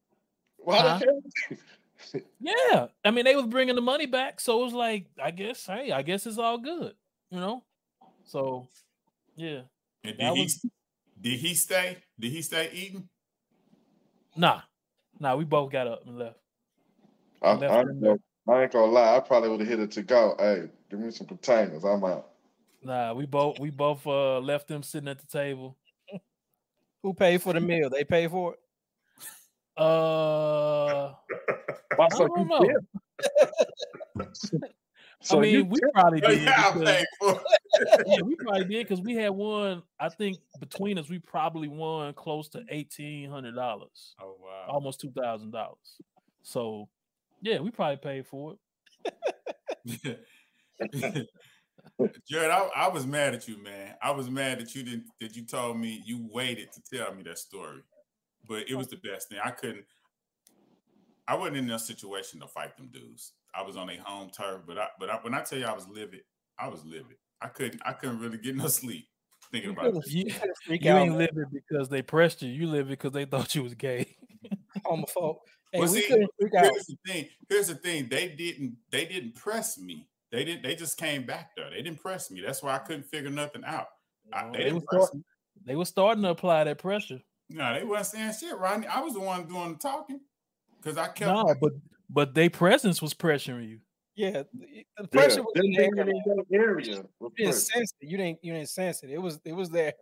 Why 0.58 0.78
Huh? 0.78 0.98
the 0.98 1.06
hell? 1.06 2.22
Yeah, 2.38 2.88
I 3.04 3.10
mean 3.10 3.24
they 3.24 3.34
was 3.34 3.46
bringing 3.46 3.74
the 3.76 3.80
money 3.80 4.04
back, 4.06 4.40
so 4.40 4.60
it 4.60 4.64
was 4.64 4.72
like, 4.74 5.06
I 5.20 5.30
guess, 5.30 5.64
hey, 5.66 5.90
I 5.90 6.02
guess 6.02 6.26
it's 6.26 6.36
all 6.38 6.58
good, 6.58 6.94
you 7.30 7.40
know. 7.40 7.64
So, 8.24 8.68
yeah, 9.36 9.62
And 10.04 10.18
did 10.18 10.34
he? 10.34 10.42
was- 10.42 10.66
Did 11.18 11.38
he 11.40 11.54
stay? 11.54 11.96
Did 12.20 12.30
he 12.32 12.42
stay 12.42 12.70
eating? 12.72 13.08
nah, 14.36 14.60
nah, 15.18 15.34
we 15.34 15.44
both 15.44 15.72
got 15.72 15.86
up 15.86 16.06
and 16.06 16.18
left. 16.18 16.38
I, 17.40 17.54
Left 17.54 17.72
I, 17.74 17.80
ain't 17.80 18.02
gonna, 18.02 18.16
I 18.48 18.62
ain't 18.64 18.72
gonna 18.72 18.92
lie. 18.92 19.16
I 19.16 19.20
probably 19.20 19.48
would 19.48 19.60
have 19.60 19.68
hit 19.68 19.80
it 19.80 19.90
to 19.92 20.02
go. 20.02 20.36
Hey, 20.38 20.68
give 20.90 21.00
me 21.00 21.10
some 21.10 21.26
containers. 21.26 21.84
I'm 21.84 22.04
out. 22.04 22.32
Nah, 22.86 23.12
we 23.14 23.26
both 23.26 23.58
we 23.58 23.70
both 23.70 24.06
uh 24.06 24.38
left 24.38 24.68
them 24.68 24.82
sitting 24.84 25.08
at 25.08 25.18
the 25.18 25.26
table. 25.26 25.76
Who 27.02 27.14
paid 27.14 27.42
for 27.42 27.52
the 27.52 27.60
meal? 27.60 27.90
They 27.90 28.04
paid 28.04 28.30
for 28.30 28.54
it. 28.54 28.60
Uh, 29.76 31.12
Why, 31.96 32.06
I 32.06 32.08
don't 32.18 32.48
know. 32.48 32.64
So 35.22 35.38
I 35.38 35.40
mean, 35.42 35.68
we 35.68 35.78
probably 35.94 36.22
Oh, 36.24 36.28
did. 36.28 36.42
yeah, 36.42 36.72
because- 36.72 36.88
paid 36.88 37.06
yeah, 38.06 38.20
we 38.22 38.36
probably 38.36 38.64
did 38.64 38.86
because 38.88 39.00
we 39.02 39.14
had 39.16 39.30
one. 39.30 39.82
I 39.98 40.08
think 40.08 40.38
between 40.60 40.98
us, 40.98 41.08
we 41.10 41.18
probably 41.18 41.66
won 41.68 42.14
close 42.14 42.48
to 42.50 42.62
eighteen 42.68 43.28
hundred 43.30 43.54
dollars, 43.56 44.14
Oh 44.22 44.36
wow. 44.40 44.66
almost 44.68 45.00
two 45.00 45.10
thousand 45.10 45.50
dollars. 45.50 46.00
So, 46.42 46.88
yeah, 47.42 47.58
we 47.58 47.70
probably 47.72 47.96
paid 47.96 48.26
for 48.26 48.54
it. 49.84 50.18
Jared, 52.28 52.50
I, 52.50 52.68
I 52.76 52.88
was 52.88 53.06
mad 53.06 53.34
at 53.34 53.48
you, 53.48 53.62
man. 53.62 53.94
I 54.02 54.10
was 54.10 54.28
mad 54.28 54.60
that 54.60 54.74
you 54.74 54.82
didn't 54.82 55.04
that 55.20 55.34
you 55.36 55.44
told 55.44 55.78
me 55.78 56.02
you 56.04 56.28
waited 56.30 56.68
to 56.72 56.82
tell 56.82 57.14
me 57.14 57.22
that 57.24 57.38
story. 57.38 57.80
But 58.48 58.68
it 58.68 58.74
was 58.74 58.88
the 58.88 58.96
best 58.96 59.28
thing. 59.28 59.38
I 59.42 59.50
couldn't 59.50 59.84
I 61.28 61.34
wasn't 61.34 61.56
in 61.56 61.70
a 61.70 61.78
situation 61.78 62.40
to 62.40 62.46
fight 62.46 62.76
them 62.76 62.88
dudes. 62.92 63.32
I 63.54 63.62
was 63.62 63.76
on 63.76 63.88
a 63.90 63.96
home 63.96 64.30
turf, 64.30 64.60
but 64.66 64.78
I 64.78 64.88
but 65.00 65.10
I, 65.10 65.16
when 65.22 65.34
I 65.34 65.42
tell 65.42 65.58
you 65.58 65.64
I 65.66 65.72
was 65.74 65.88
livid, 65.88 66.20
I 66.58 66.68
was 66.68 66.84
livid. 66.84 67.16
I 67.40 67.48
couldn't 67.48 67.80
I 67.84 67.92
couldn't 67.92 68.20
really 68.20 68.38
get 68.38 68.56
no 68.56 68.66
sleep 68.68 69.06
thinking 69.50 69.70
You 69.70 69.76
about 69.76 69.92
could've- 69.94 70.10
You, 70.12 70.24
you 70.68 70.78
you 70.80 70.90
out, 70.90 70.98
ain't 70.98 71.10
man. 71.10 71.18
living 71.18 71.44
because 71.52 71.88
they 71.88 72.02
pressed 72.02 72.42
you. 72.42 72.50
You 72.50 72.66
live 72.68 72.88
because 72.88 73.12
they 73.12 73.24
thought 73.24 73.54
you 73.54 73.62
was 73.62 73.74
gay. 73.74 74.16
homophobe. 74.84 75.38
Hey, 75.72 75.80
Well, 75.80 75.90
we 75.90 76.00
see, 76.02 76.06
couldn't 76.08 76.30
out. 76.56 76.72
The 76.86 76.96
thing. 77.06 77.28
Here's 77.48 77.68
the 77.68 77.74
thing. 77.74 78.08
They 78.08 78.28
didn't. 78.28 78.76
They 78.90 79.04
didn't 79.06 79.34
press 79.34 79.78
me. 79.78 80.06
They 80.32 80.44
didn't. 80.44 80.62
They 80.62 80.74
just 80.74 80.98
came 80.98 81.24
back 81.24 81.50
though. 81.56 81.70
They 81.70 81.82
didn't 81.82 82.00
press 82.00 82.30
me. 82.30 82.40
That's 82.44 82.62
why 82.62 82.74
I 82.74 82.78
couldn't 82.78 83.04
figure 83.04 83.30
nothing 83.30 83.62
out. 83.64 83.86
I- 84.32 84.44
oh, 84.44 84.52
they 84.52 84.58
they, 84.58 84.64
didn't 84.64 84.74
was 84.76 84.84
press 84.84 85.06
start, 85.06 85.22
they 85.64 85.76
was 85.76 85.88
starting 85.88 86.22
to 86.24 86.30
apply 86.30 86.64
that 86.64 86.78
pressure. 86.78 87.20
No, 87.48 87.74
they 87.74 87.84
wasn't 87.84 88.06
saying 88.40 88.50
shit, 88.50 88.58
Rodney. 88.58 88.88
I 88.88 89.00
was 89.00 89.14
the 89.14 89.20
one 89.20 89.46
doing 89.46 89.74
the 89.74 89.78
talking 89.78 90.20
because 90.80 90.98
I 90.98 91.06
kept. 91.06 91.32
No, 91.32 91.54
but 91.60 91.72
but 92.10 92.34
their 92.34 92.50
presence 92.50 93.00
was 93.00 93.14
pressuring 93.14 93.68
you. 93.68 93.78
Yeah, 94.16 94.30
the, 94.30 94.44
the 94.54 94.84
Yeah, 94.98 95.06
pressure 95.12 95.42
was 95.42 95.52
in 95.56 95.72
there. 95.72 95.84
in 95.84 95.94
that 95.94 96.44
area. 96.50 97.04
You 97.20 97.32
didn't 97.36 97.54
sense 97.54 97.92
it. 98.00 98.08
You 98.08 98.16
didn't. 98.16 98.38
You 98.42 98.54
didn't 98.54 98.70
sense 98.70 99.02
it. 99.02 99.10
It 99.10 99.18
was. 99.18 99.38
It 99.44 99.52
was 99.52 99.70
there. 99.70 99.92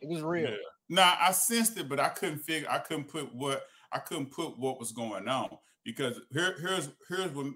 It 0.00 0.08
was 0.08 0.22
real. 0.22 0.50
Yeah. 0.50 0.56
Nah, 0.88 1.14
I 1.20 1.32
sensed 1.32 1.78
it, 1.78 1.88
but 1.88 1.98
I 1.98 2.08
couldn't 2.10 2.40
figure. 2.40 2.68
I 2.70 2.78
couldn't 2.78 3.08
put 3.08 3.34
what 3.34 3.64
I 3.92 3.98
couldn't 3.98 4.30
put 4.30 4.58
what 4.58 4.78
was 4.78 4.92
going 4.92 5.28
on 5.28 5.48
because 5.84 6.20
here, 6.32 6.54
here's 6.60 6.90
here's 7.08 7.30
what 7.30 7.46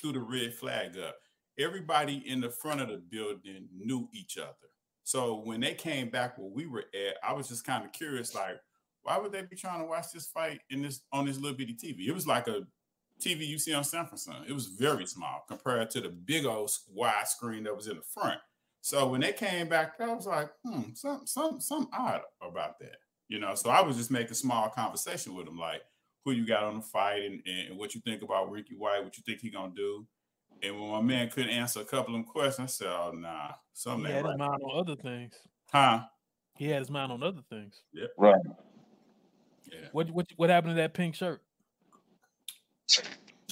threw 0.00 0.12
the 0.12 0.20
red 0.20 0.52
flag 0.54 0.98
up. 0.98 1.16
Everybody 1.58 2.22
in 2.26 2.40
the 2.40 2.50
front 2.50 2.80
of 2.80 2.88
the 2.88 2.98
building 2.98 3.68
knew 3.74 4.08
each 4.12 4.38
other. 4.38 4.52
So 5.04 5.40
when 5.44 5.60
they 5.60 5.74
came 5.74 6.10
back 6.10 6.36
where 6.36 6.50
we 6.50 6.66
were 6.66 6.84
at, 6.94 7.16
I 7.22 7.32
was 7.32 7.48
just 7.48 7.64
kind 7.64 7.84
of 7.84 7.92
curious, 7.92 8.34
like, 8.34 8.60
why 9.02 9.18
would 9.18 9.30
they 9.30 9.42
be 9.42 9.56
trying 9.56 9.80
to 9.80 9.86
watch 9.86 10.10
this 10.12 10.26
fight 10.26 10.60
in 10.68 10.82
this 10.82 11.02
on 11.12 11.26
this 11.26 11.38
little 11.38 11.56
bitty 11.56 11.74
TV? 11.74 12.08
It 12.08 12.12
was 12.12 12.26
like 12.26 12.48
a 12.48 12.66
TV 13.20 13.46
you 13.46 13.58
see 13.58 13.72
on 13.72 13.84
Sun. 13.84 14.08
It 14.48 14.52
was 14.52 14.66
very 14.66 15.06
small 15.06 15.44
compared 15.48 15.90
to 15.90 16.00
the 16.00 16.08
big 16.08 16.44
old 16.44 16.70
wide 16.92 17.28
screen 17.28 17.64
that 17.64 17.76
was 17.76 17.86
in 17.86 17.96
the 17.96 18.02
front. 18.02 18.40
So 18.80 19.08
when 19.08 19.20
they 19.20 19.32
came 19.32 19.68
back, 19.68 19.94
I 20.00 20.12
was 20.12 20.26
like, 20.26 20.50
hmm, 20.64 20.92
some 20.94 21.22
some 21.24 21.60
some 21.60 21.88
odd 21.92 22.22
about 22.42 22.78
that. 22.80 22.96
You 23.28 23.40
know, 23.40 23.54
so 23.54 23.70
I 23.70 23.82
was 23.82 23.96
just 23.96 24.10
making 24.10 24.34
small 24.34 24.68
conversation 24.68 25.34
with 25.34 25.46
them, 25.46 25.58
like 25.58 25.82
who 26.24 26.32
you 26.32 26.46
got 26.46 26.64
on 26.64 26.76
the 26.76 26.82
fight 26.82 27.22
and, 27.22 27.40
and 27.46 27.78
what 27.78 27.94
you 27.94 28.00
think 28.00 28.22
about 28.22 28.50
Ricky 28.50 28.74
White, 28.76 29.02
what 29.02 29.16
you 29.16 29.22
think 29.24 29.40
he 29.40 29.50
gonna 29.50 29.72
do. 29.74 30.06
And 30.62 30.80
when 30.80 30.90
my 30.90 31.00
man 31.00 31.28
couldn't 31.30 31.50
answer 31.50 31.80
a 31.80 31.84
couple 31.84 32.14
of 32.14 32.20
them 32.20 32.24
questions, 32.24 32.64
I 32.64 32.84
said, 32.84 32.88
Oh 32.88 33.12
nah, 33.14 33.52
something." 33.72 34.06
He 34.06 34.12
something 34.12 34.12
had 34.12 34.16
ain't 34.16 34.28
his 34.28 34.38
mind 34.38 34.62
on 34.62 34.80
other 34.80 34.96
things. 34.96 35.34
Huh? 35.70 36.00
He 36.56 36.68
had 36.68 36.78
his 36.78 36.90
mind 36.90 37.12
on 37.12 37.22
other 37.22 37.42
things. 37.50 37.82
Right. 38.16 38.34
Yeah. 39.70 39.88
What 39.92 40.10
what 40.10 40.26
what 40.36 40.50
happened 40.50 40.72
to 40.72 40.82
that 40.82 40.94
pink 40.94 41.14
shirt? 41.14 41.42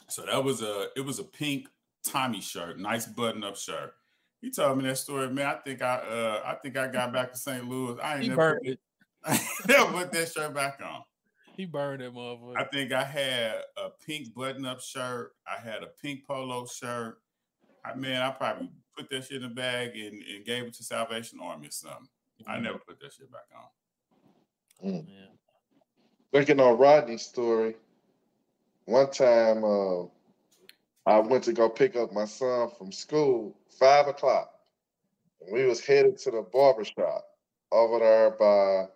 So 0.08 0.24
that 0.26 0.42
was 0.42 0.62
a 0.62 0.88
it 0.96 1.00
was 1.00 1.18
a 1.18 1.24
pink 1.24 1.68
Tommy 2.04 2.40
shirt, 2.40 2.78
nice 2.78 3.06
button-up 3.06 3.56
shirt. 3.56 3.94
He 4.40 4.50
told 4.50 4.78
me 4.78 4.84
that 4.84 4.98
story, 4.98 5.28
man. 5.30 5.46
I 5.46 5.54
think 5.54 5.82
I 5.82 5.96
uh 5.96 6.42
I 6.44 6.54
think 6.56 6.76
I 6.76 6.86
got 6.86 7.12
back 7.12 7.32
to 7.32 7.38
St. 7.38 7.68
Louis. 7.68 7.98
I 8.02 8.14
ain't 8.14 8.22
He 8.22 8.28
never 8.28 8.58
put, 8.58 8.68
it. 8.68 8.80
I 9.24 9.32
ain't 9.32 9.68
never 9.68 9.92
put 9.92 10.12
that 10.12 10.32
shirt 10.32 10.54
back 10.54 10.80
on. 10.84 11.02
He 11.56 11.66
burned 11.66 12.00
that 12.00 12.12
motherfucker. 12.12 12.56
I 12.56 12.64
think 12.64 12.92
I 12.92 13.04
had 13.04 13.62
a 13.76 13.90
pink 14.04 14.34
button-up 14.34 14.80
shirt. 14.80 15.32
I 15.46 15.60
had 15.60 15.82
a 15.82 15.88
pink 16.02 16.26
polo 16.26 16.66
shirt. 16.66 17.18
I 17.84 17.94
man, 17.94 18.22
I 18.22 18.30
probably 18.30 18.70
put 18.96 19.08
that 19.10 19.24
shit 19.24 19.42
in 19.42 19.44
a 19.44 19.54
bag 19.54 19.90
and, 19.94 20.22
and 20.22 20.44
gave 20.44 20.64
it 20.64 20.74
to 20.74 20.82
Salvation 20.82 21.38
Army 21.40 21.68
or 21.68 21.70
something. 21.70 22.08
I 22.46 22.58
never 22.58 22.78
put 22.78 23.00
that 23.00 23.12
shit 23.12 23.30
back 23.30 23.46
on. 23.54 24.90
Mm. 24.90 25.06
Yeah. 25.08 25.26
Thinking 26.32 26.60
on 26.60 26.78
Rodney's 26.78 27.22
story, 27.22 27.76
one 28.86 29.10
time 29.10 29.64
uh, 29.64 30.02
I 31.06 31.18
went 31.20 31.44
to 31.44 31.52
go 31.52 31.68
pick 31.68 31.96
up 31.96 32.12
my 32.12 32.24
son 32.24 32.70
from 32.76 32.90
school, 32.90 33.56
five 33.78 34.08
o'clock. 34.08 34.50
And 35.40 35.52
We 35.52 35.64
was 35.64 35.80
headed 35.84 36.18
to 36.18 36.30
the 36.30 36.42
barber 36.42 36.84
shop 36.84 37.24
over 37.70 37.98
there 37.98 38.30
by. 38.30 38.88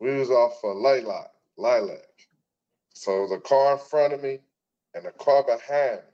We 0.00 0.18
was 0.18 0.28
off 0.28 0.62
of 0.64 0.76
Lilac, 0.76 1.30
Lilac. 1.56 2.08
So 2.94 3.26
the 3.28 3.38
car 3.38 3.74
in 3.74 3.78
front 3.78 4.12
of 4.12 4.22
me 4.22 4.38
and 4.94 5.04
the 5.04 5.10
car 5.10 5.42
behind 5.44 5.96
me. 5.96 6.12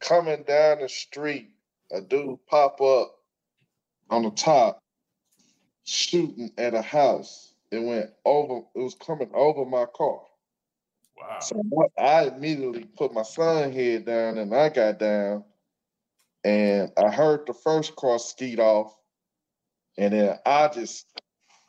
Coming 0.00 0.42
down 0.42 0.80
the 0.80 0.88
street, 0.88 1.50
a 1.92 2.00
dude 2.00 2.44
pop 2.46 2.80
up 2.80 3.14
on 4.10 4.22
the 4.22 4.30
top, 4.30 4.82
shooting 5.84 6.50
at 6.58 6.74
a 6.74 6.82
house. 6.82 7.54
It 7.70 7.82
went 7.82 8.10
over. 8.24 8.62
It 8.74 8.80
was 8.80 8.94
coming 8.94 9.30
over 9.32 9.64
my 9.64 9.86
car. 9.86 10.20
Wow. 11.16 11.38
So 11.40 11.56
what 11.68 11.90
I 11.98 12.24
immediately 12.24 12.84
put 12.84 13.14
my 13.14 13.22
son 13.22 13.72
head 13.72 14.04
down 14.04 14.38
and 14.38 14.54
I 14.54 14.68
got 14.68 14.98
down 14.98 15.44
and 16.44 16.90
I 16.96 17.10
heard 17.10 17.46
the 17.46 17.54
first 17.54 17.94
car 17.96 18.18
skeet 18.18 18.58
off. 18.58 18.94
And 19.96 20.12
then 20.12 20.38
I 20.44 20.68
just 20.68 21.06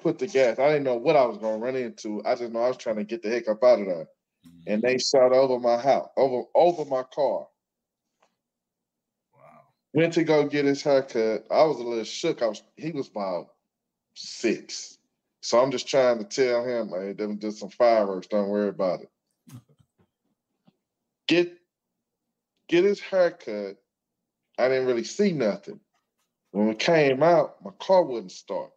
put 0.04 0.20
the 0.20 0.28
gas. 0.28 0.60
I 0.60 0.68
didn't 0.68 0.84
know 0.84 0.97
what 0.97 1.16
I 1.16 1.26
was 1.26 1.38
gonna 1.38 1.58
run 1.58 1.76
into. 1.76 2.22
I 2.26 2.36
just 2.36 2.51
know 2.51 2.62
I 2.62 2.68
was 2.68 2.78
trying 2.78 2.97
to 2.97 3.04
get 3.04 3.24
the 3.24 3.30
heck 3.30 3.47
up 3.47 3.64
out 3.64 3.80
of 3.80 3.86
there. 3.88 4.08
Mhm. 4.45 4.64
And 4.68 4.82
they 4.82 4.97
shot 4.97 5.32
over 5.34 5.60
my 5.60 5.78
house, 5.78 6.10
over 6.18 6.43
over 6.54 6.86
my 6.86 7.04
car. 7.04 7.47
wow. 9.34 9.68
Went 9.93 10.14
to 10.14 10.24
go 10.24 10.47
get 10.47 10.66
his 10.66 10.84
haircut. 10.84 11.47
I 11.49 11.64
was 11.64 11.80
a 11.80 11.84
little 11.84 12.04
shook. 12.04 12.41
I 12.41 12.47
was 12.47 12.62
he 12.78 12.91
was 12.91 13.08
about 13.08 13.54
six. 14.16 14.97
So 15.41 15.62
I'm 15.62 15.72
just 15.72 15.88
trying 15.88 16.20
to 16.20 16.24
tell 16.26 16.64
him, 16.66 16.89
hey, 16.89 17.14
them 17.14 17.38
did 17.38 17.54
some 17.54 17.70
fireworks, 17.70 18.28
don't 18.28 18.47
worry 18.49 18.70
about 18.70 19.01
it. 19.01 19.10
Get 21.28 21.58
get 22.68 22.84
his 22.84 22.99
haircut. 22.99 23.78
I 24.58 24.68
didn't 24.70 24.88
really 24.88 25.04
see 25.04 25.32
nothing. 25.32 25.80
When 26.51 26.68
we 26.68 26.76
came 26.76 27.24
out, 27.24 27.64
my 27.64 27.72
car 27.80 28.04
wouldn't 28.04 28.32
start. 28.32 28.72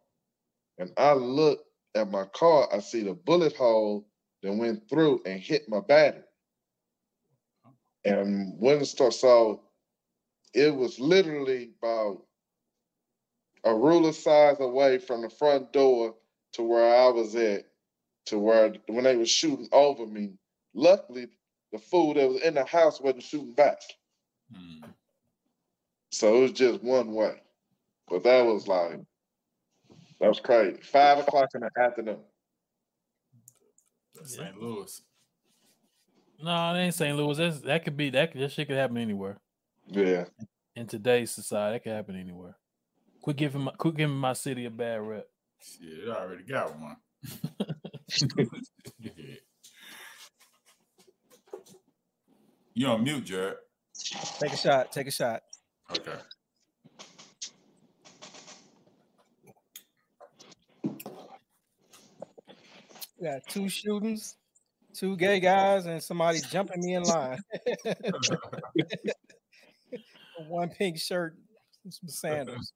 And 0.77 0.91
I 0.97 1.13
looked 1.13 1.65
at 1.95 2.11
my 2.11 2.25
car, 2.25 2.67
I 2.73 2.79
see 2.79 3.03
the 3.03 3.13
bullet 3.13 3.55
hole 3.55 4.07
that 4.43 4.53
went 4.53 4.87
through 4.89 5.21
and 5.25 5.39
hit 5.39 5.67
my 5.67 5.79
battery. 5.79 6.23
And 8.05 8.53
wouldn't 8.59 8.87
start. 8.87 9.13
So 9.13 9.61
it 10.53 10.73
was 10.73 10.99
literally 10.99 11.71
about 11.81 12.23
a 13.63 13.73
ruler 13.73 14.13
size 14.13 14.57
away 14.59 14.97
from 14.97 15.21
the 15.21 15.29
front 15.29 15.73
door 15.73 16.15
to 16.53 16.63
where 16.63 16.95
I 16.95 17.09
was 17.09 17.35
at, 17.35 17.65
to 18.27 18.39
where 18.39 18.73
when 18.87 19.03
they 19.03 19.17
were 19.17 19.25
shooting 19.25 19.67
over 19.71 20.05
me. 20.05 20.33
Luckily, 20.73 21.27
the 21.71 21.79
fool 21.79 22.13
that 22.13 22.29
was 22.29 22.41
in 22.41 22.53
the 22.53 22.65
house 22.65 23.01
wasn't 23.01 23.23
shooting 23.23 23.53
back. 23.53 23.81
Mm. 24.53 24.89
So 26.11 26.37
it 26.37 26.41
was 26.41 26.51
just 26.51 26.83
one 26.83 27.13
way. 27.13 27.41
But 28.07 28.23
that 28.23 28.45
was 28.45 28.67
like, 28.67 28.99
that 30.19 30.27
was 30.27 30.39
crazy. 30.39 30.79
Five 30.81 31.19
o'clock 31.19 31.49
in 31.55 31.61
the 31.61 31.69
afternoon. 31.81 32.17
That's 34.15 34.37
Yeah. 34.37 34.45
St. 34.45 34.61
Louis. 34.61 35.01
No, 36.41 36.73
it 36.73 36.79
ain't 36.79 36.93
St. 36.93 37.15
Louis. 37.17 37.37
That's, 37.37 37.61
that 37.61 37.83
could 37.83 37.97
be 37.97 38.09
that. 38.11 38.31
Could, 38.31 38.41
that 38.41 38.51
shit 38.51 38.67
could 38.67 38.77
happen 38.77 38.97
anywhere 38.97 39.37
Yeah. 39.87 40.25
in 40.75 40.87
today's 40.87 41.31
society. 41.31 41.75
That 41.75 41.83
could 41.83 41.93
happen 41.93 42.15
anywhere. 42.15 42.57
Quit 43.21 43.37
giving 43.37 43.61
my 43.61 43.71
quit 43.71 43.95
giving 43.95 44.15
my 44.15 44.33
city 44.33 44.65
a 44.65 44.69
bad 44.71 45.01
rep. 45.01 45.27
Shit, 45.61 46.05
it 46.05 46.09
already 46.09 46.43
got 46.43 46.73
one. 46.79 46.97
Yeah. 48.99 49.11
You 52.73 52.87
on 52.87 53.03
mute, 53.03 53.25
Jared? 53.25 53.55
Take 54.39 54.53
a 54.53 54.57
shot. 54.57 54.91
Take 54.91 55.07
a 55.07 55.11
shot. 55.11 55.41
Okay. 55.91 56.13
We 63.19 63.27
got 63.27 63.41
two 63.47 63.67
shootings, 63.67 64.35
two 64.93 65.17
gay 65.17 65.39
guys, 65.39 65.85
and 65.85 66.01
somebody 66.01 66.39
jumping 66.51 66.81
me 66.81 66.95
in 66.95 67.03
line. 67.03 67.39
One 70.35 70.69
pink 70.69 70.99
shirt, 70.99 71.35
and 71.83 71.93
some 71.93 72.09
sandals. 72.09 72.73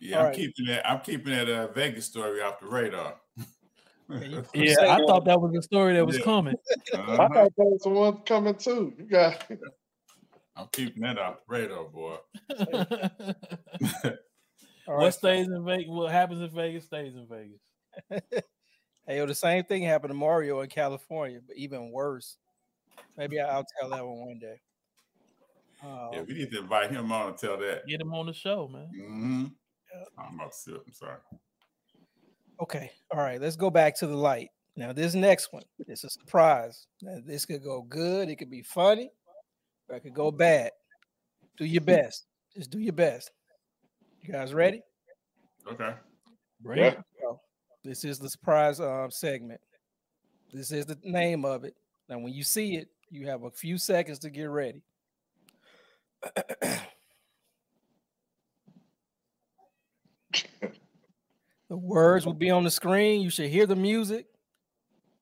Yeah, 0.00 0.18
All 0.18 0.22
I'm 0.22 0.28
right. 0.28 0.36
keeping 0.36 0.66
that. 0.66 0.88
I'm 0.88 1.00
keeping 1.00 1.32
that 1.32 1.48
uh, 1.48 1.66
Vegas 1.72 2.06
story 2.06 2.40
off 2.42 2.60
the 2.60 2.66
radar. 2.66 3.16
Yeah, 4.08 4.42
Yeah, 4.54 4.76
I 4.82 4.98
thought 4.98 5.24
that 5.24 5.40
was 5.40 5.52
the 5.52 5.62
story 5.62 5.94
that 5.94 6.06
was 6.06 6.18
Yeah. 6.18 6.24
coming. 6.24 6.54
I 6.94 6.98
Uh-huh. 6.98 7.28
thought 7.28 7.52
that 7.56 7.64
was 7.64 7.80
the 7.82 7.90
one 7.90 8.18
coming 8.18 8.54
too. 8.54 8.94
You 8.98 9.04
got 9.04 9.50
I'm 10.56 10.68
keeping 10.72 11.02
that 11.02 11.18
off 11.18 11.38
the 11.48 11.52
radar, 11.52 11.84
boy. 11.84 12.18
All 14.86 14.94
what 14.96 15.04
right. 15.04 15.14
stays 15.14 15.46
in 15.48 15.64
Vegas? 15.64 15.86
What 15.88 16.12
happens 16.12 16.40
in 16.42 16.50
Vegas 16.54 16.84
stays 16.84 17.14
in 17.14 17.26
Vegas. 17.26 17.60
Hey, 19.06 19.18
yo, 19.18 19.26
the 19.26 19.34
same 19.34 19.64
thing 19.64 19.82
happened 19.82 20.10
to 20.10 20.14
Mario 20.14 20.60
in 20.60 20.68
California, 20.70 21.40
but 21.46 21.56
even 21.56 21.90
worse. 21.90 22.38
Maybe 23.16 23.38
I- 23.40 23.48
I'll 23.50 23.66
tell 23.78 23.90
that 23.90 24.04
one 24.04 24.26
one 24.26 24.38
day. 24.38 24.60
Uh, 25.82 26.10
Yeah, 26.12 26.22
we 26.22 26.34
need 26.34 26.50
to 26.52 26.60
invite 26.60 26.90
him 26.90 27.12
on 27.12 27.28
and 27.30 27.38
tell 27.38 27.58
that. 27.58 27.86
Get 27.86 28.00
him 28.00 28.14
on 28.14 28.26
the 28.26 28.32
show, 28.32 28.68
man. 28.68 28.88
hmm 28.88 29.46
I'm 30.18 30.34
about 30.34 30.52
to 30.52 30.58
sip. 30.58 30.82
I'm 30.86 30.92
sorry. 30.92 31.18
Okay. 32.60 32.90
All 33.12 33.20
right. 33.20 33.40
Let's 33.40 33.56
go 33.56 33.70
back 33.70 33.94
to 33.98 34.06
the 34.06 34.16
light. 34.16 34.50
Now, 34.76 34.92
this 34.92 35.14
next 35.14 35.52
one, 35.52 35.62
it's 35.86 36.02
a 36.02 36.10
surprise. 36.10 36.86
Now, 37.02 37.20
this 37.24 37.46
could 37.46 37.62
go 37.62 37.82
good. 37.82 38.28
It 38.28 38.36
could 38.36 38.50
be 38.50 38.62
funny, 38.62 39.12
or 39.88 39.96
it 39.96 40.00
could 40.00 40.14
go 40.14 40.32
bad. 40.32 40.72
Do 41.56 41.64
your 41.64 41.82
best. 41.82 42.26
Just 42.56 42.70
do 42.70 42.80
your 42.80 42.92
best. 42.92 43.30
You 44.20 44.32
guys 44.32 44.52
ready? 44.52 44.82
Okay. 45.66 45.94
Bring 46.60 46.78
Yeah. 46.84 47.02
This 47.84 48.04
is 48.04 48.18
the 48.18 48.30
surprise 48.30 48.80
um, 48.80 49.10
segment. 49.10 49.60
This 50.52 50.72
is 50.72 50.86
the 50.86 50.98
name 51.04 51.44
of 51.44 51.64
it. 51.64 51.76
Now, 52.08 52.18
when 52.18 52.32
you 52.32 52.42
see 52.42 52.76
it, 52.76 52.88
you 53.10 53.26
have 53.26 53.42
a 53.44 53.50
few 53.50 53.76
seconds 53.76 54.18
to 54.20 54.30
get 54.30 54.44
ready. 54.44 54.82
the 61.68 61.76
words 61.76 62.24
will 62.24 62.32
be 62.32 62.50
on 62.50 62.64
the 62.64 62.70
screen. 62.70 63.20
You 63.20 63.30
should 63.30 63.50
hear 63.50 63.66
the 63.66 63.76
music. 63.76 64.26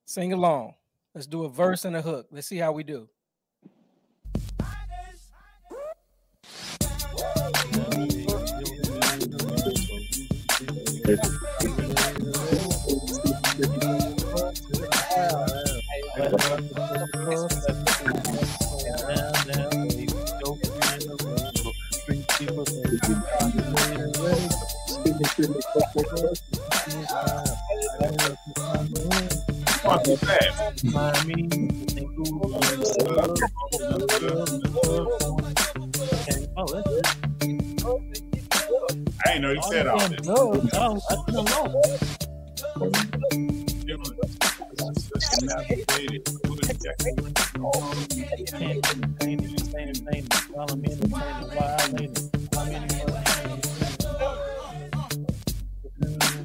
Sing 0.05 0.33
along. 0.33 0.75
Let's 1.15 1.27
do 1.27 1.45
a 1.45 1.49
verse 1.49 1.85
and 1.85 1.97
a 1.97 2.03
hook. 2.03 2.29
Let's 2.31 2.47
see 2.47 2.59
how 2.59 2.73
we 2.73 2.85
do. 2.85 3.09
I 16.15 16.19
ain't 39.35 39.43
know 39.43 39.53
you 39.53 39.63
said 39.63 39.87
all 39.87 39.99
that. 39.99 40.27
No, 40.27 40.53
no, 40.53 41.01
I 41.09 41.15
don't 41.33 41.49
know. 41.49 41.83
Hey, 45.23 45.85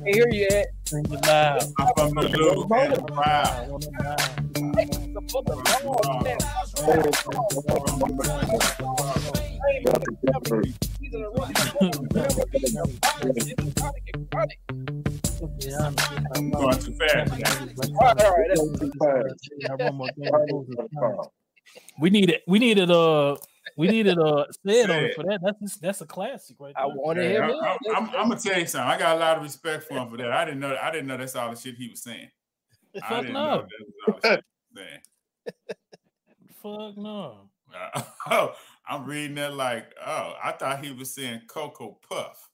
here 0.05 0.28
yet 0.32 0.67
and 0.93 1.09
you 1.09 1.17
at. 1.28 1.63
I'm 1.80 1.88
from 1.95 2.11
the 2.15 2.30
loop 2.38 2.71
and 2.71 2.93
the 15.39 15.47
crowd. 15.69 16.51
Going 16.51 16.79
too 16.79 16.93
fast. 16.93 17.31
We 21.99 22.09
needed, 22.09 22.41
we 22.47 22.59
needed, 22.59 22.89
uh, 22.91 23.35
we 23.75 23.88
needed, 23.88 24.17
uh, 24.17 24.45
said 24.65 24.89
on 24.89 25.03
it 25.03 25.15
for 25.15 25.23
that. 25.23 25.39
That's 25.43 25.77
that's 25.77 26.01
a 26.01 26.05
classic, 26.05 26.57
right 26.59 26.73
I 26.75 26.85
want 26.85 27.17
to 27.17 27.23
Yeah, 27.23 27.29
hear 27.29 27.43
I'm. 27.43 27.51
I'm, 27.51 27.77
I'm, 27.95 28.03
I'm 28.15 28.29
gonna 28.29 28.39
tell 28.39 28.59
you 28.59 28.65
something. 28.65 28.89
I 28.89 28.97
got 28.97 29.17
a 29.17 29.19
lot 29.19 29.38
of 29.38 29.43
respect 29.43 29.83
for 29.83 29.95
him 29.95 30.09
for 30.09 30.17
that. 30.17 30.31
I 30.31 30.45
didn't 30.45 30.59
know. 30.59 30.75
I 30.81 30.91
didn't 30.91 31.07
know 31.07 31.17
that's 31.17 31.35
all 31.35 31.51
the 31.51 31.57
shit 31.59 31.75
he 31.75 31.89
was 31.89 32.01
saying. 32.01 32.29
I 32.95 33.09
Fuck 33.09 33.21
didn't 33.21 33.33
no, 33.33 33.43
know 33.43 33.55
that 33.57 33.67
was 33.88 33.93
all 34.13 34.19
the 34.21 34.27
shit 34.29 34.45
he 34.73 34.81
was 34.81 34.88
saying. 36.63 36.93
fuck 36.93 36.97
no. 36.97 37.49
Uh, 38.25 38.47
I'm 38.88 39.05
reading 39.05 39.35
that 39.35 39.53
like, 39.53 39.93
oh, 40.05 40.33
I 40.41 40.53
thought 40.53 40.83
he 40.83 40.91
was 40.91 41.13
saying 41.13 41.41
Cocoa 41.47 41.97
Puff. 42.07 42.46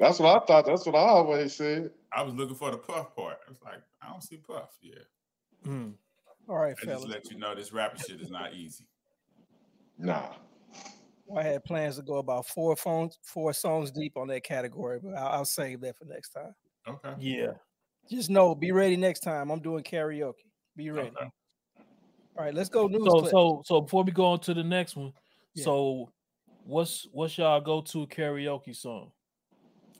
That's 0.00 0.18
what 0.18 0.42
I 0.42 0.46
thought. 0.46 0.66
That's 0.66 0.86
what 0.86 0.94
I 0.96 0.98
always 1.00 1.54
said. 1.54 1.90
I 2.12 2.22
was 2.22 2.34
looking 2.34 2.56
for 2.56 2.70
the 2.72 2.78
puff 2.78 3.14
part. 3.14 3.36
I 3.46 3.50
was 3.50 3.60
like, 3.62 3.82
I 4.02 4.08
don't 4.08 4.22
see 4.22 4.38
puff. 4.38 4.70
Yeah. 4.82 4.94
Mm. 5.66 5.92
All 6.48 6.56
right, 6.56 6.74
I 6.82 6.84
fellas. 6.84 7.02
just 7.02 7.12
let 7.12 7.30
you 7.30 7.38
know 7.38 7.54
this 7.54 7.72
rapping 7.72 8.00
shit 8.08 8.20
is 8.20 8.30
not 8.30 8.54
easy. 8.54 8.86
Nah. 9.98 10.30
I 11.36 11.42
had 11.44 11.62
plans 11.64 11.96
to 11.96 12.02
go 12.02 12.16
about 12.16 12.46
four 12.46 12.74
phones, 12.74 13.18
four 13.22 13.52
songs 13.52 13.92
deep 13.92 14.16
on 14.16 14.26
that 14.28 14.42
category, 14.42 14.98
but 15.00 15.14
I'll, 15.14 15.28
I'll 15.28 15.44
save 15.44 15.80
that 15.82 15.96
for 15.96 16.06
next 16.06 16.30
time. 16.30 16.54
Okay. 16.88 17.14
Yeah. 17.20 17.52
Just 18.10 18.30
know, 18.30 18.54
be 18.54 18.72
ready 18.72 18.96
next 18.96 19.20
time. 19.20 19.50
I'm 19.50 19.60
doing 19.60 19.84
karaoke. 19.84 20.32
Be 20.74 20.90
ready. 20.90 21.10
Okay. 21.10 21.30
All 22.38 22.44
right, 22.46 22.54
let's 22.54 22.68
go 22.70 22.86
news 22.88 23.04
So 23.04 23.20
clip. 23.20 23.30
so 23.30 23.62
so 23.66 23.80
before 23.82 24.02
we 24.02 24.12
go 24.12 24.24
on 24.24 24.40
to 24.40 24.54
the 24.54 24.64
next 24.64 24.96
one, 24.96 25.12
Yeah. 25.54 25.64
so 25.64 26.10
what's 26.64 27.06
what's 27.12 27.36
y'all 27.36 27.60
go 27.60 27.82
to 27.82 28.06
karaoke 28.06 28.74
song? 28.74 29.12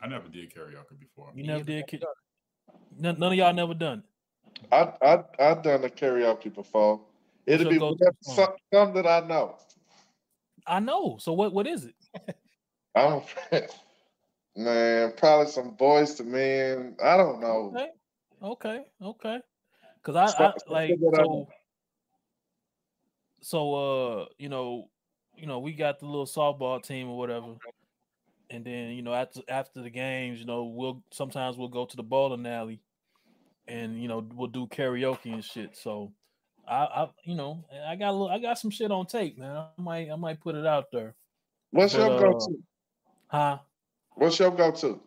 I 0.02 0.06
never 0.08 0.28
did 0.28 0.52
karaoke 0.54 0.98
before. 0.98 1.30
You 1.34 1.44
never 1.44 1.60
either. 1.60 1.72
did. 1.72 1.86
Ki- 1.86 2.02
none, 2.98 3.18
none 3.18 3.32
of 3.32 3.38
y'all 3.38 3.52
never 3.52 3.74
done. 3.74 4.02
it. 4.56 4.68
I 4.72 4.92
I 5.02 5.24
I 5.50 5.54
done 5.54 5.84
a 5.84 5.88
karaoke 5.88 6.52
before. 6.54 7.00
It'll 7.46 7.64
your 7.64 7.72
be 7.72 7.78
go-to 7.78 7.94
whatever- 7.98 8.16
song? 8.22 8.34
some, 8.36 8.54
some 8.72 8.94
that 8.94 9.06
I 9.06 9.26
know. 9.26 9.56
I 10.66 10.80
know. 10.80 11.16
So 11.20 11.32
what 11.32 11.52
what 11.52 11.66
is 11.66 11.84
it? 11.86 11.94
I'm 12.94 13.22
man, 14.56 15.12
probably 15.16 15.46
some 15.46 15.76
Boyz 15.76 16.20
II 16.20 16.26
Men. 16.26 16.96
I 17.02 17.16
don't 17.16 17.40
know. 17.40 17.72
Okay. 17.74 17.88
Okay. 18.42 18.84
Okay. 19.02 19.38
Cause 20.02 20.16
I, 20.16 20.24
I 20.24 20.26
Stop- 20.28 20.58
stop 20.60 20.70
like 20.72 20.90
figure 20.90 21.08
it 21.12 21.18
out. 21.20 21.26
so 21.26 21.48
so 23.42 23.74
uh 23.74 24.26
you 24.38 24.48
know 24.48 24.88
you 25.36 25.46
know 25.46 25.58
we 25.60 25.72
got 25.72 25.98
the 26.00 26.06
little 26.06 26.26
softball 26.26 26.82
team 26.82 27.08
or 27.10 27.18
whatever. 27.18 27.54
And 28.50 28.64
then, 28.64 28.90
you 28.90 29.02
know, 29.02 29.14
after 29.14 29.40
after 29.48 29.82
the 29.82 29.90
games, 29.90 30.40
you 30.40 30.46
know, 30.46 30.64
we'll 30.64 31.02
sometimes 31.12 31.56
we'll 31.56 31.68
go 31.68 31.84
to 31.84 31.96
the 31.96 32.02
bowling 32.02 32.46
alley 32.46 32.80
and 33.68 34.00
you 34.00 34.08
know, 34.08 34.26
we'll 34.34 34.48
do 34.48 34.66
karaoke 34.66 35.32
and 35.32 35.44
shit. 35.44 35.76
So 35.76 36.12
I, 36.66 36.84
I 36.84 37.10
you 37.24 37.36
know, 37.36 37.64
I 37.86 37.96
got 37.96 38.10
a 38.10 38.12
little 38.12 38.28
I 38.28 38.38
got 38.38 38.58
some 38.58 38.70
shit 38.70 38.90
on 38.90 39.06
tape, 39.06 39.38
man. 39.38 39.56
I 39.56 39.68
might 39.80 40.10
I 40.10 40.16
might 40.16 40.40
put 40.40 40.56
it 40.56 40.66
out 40.66 40.86
there. 40.92 41.14
What's 41.70 41.94
your 41.94 42.08
But, 42.08 42.18
go 42.18 42.30
uh, 42.30 42.38
to? 42.40 42.58
Huh? 43.28 43.58
What's 44.14 44.38
your 44.38 44.50
go 44.50 44.72
to? 44.72 45.00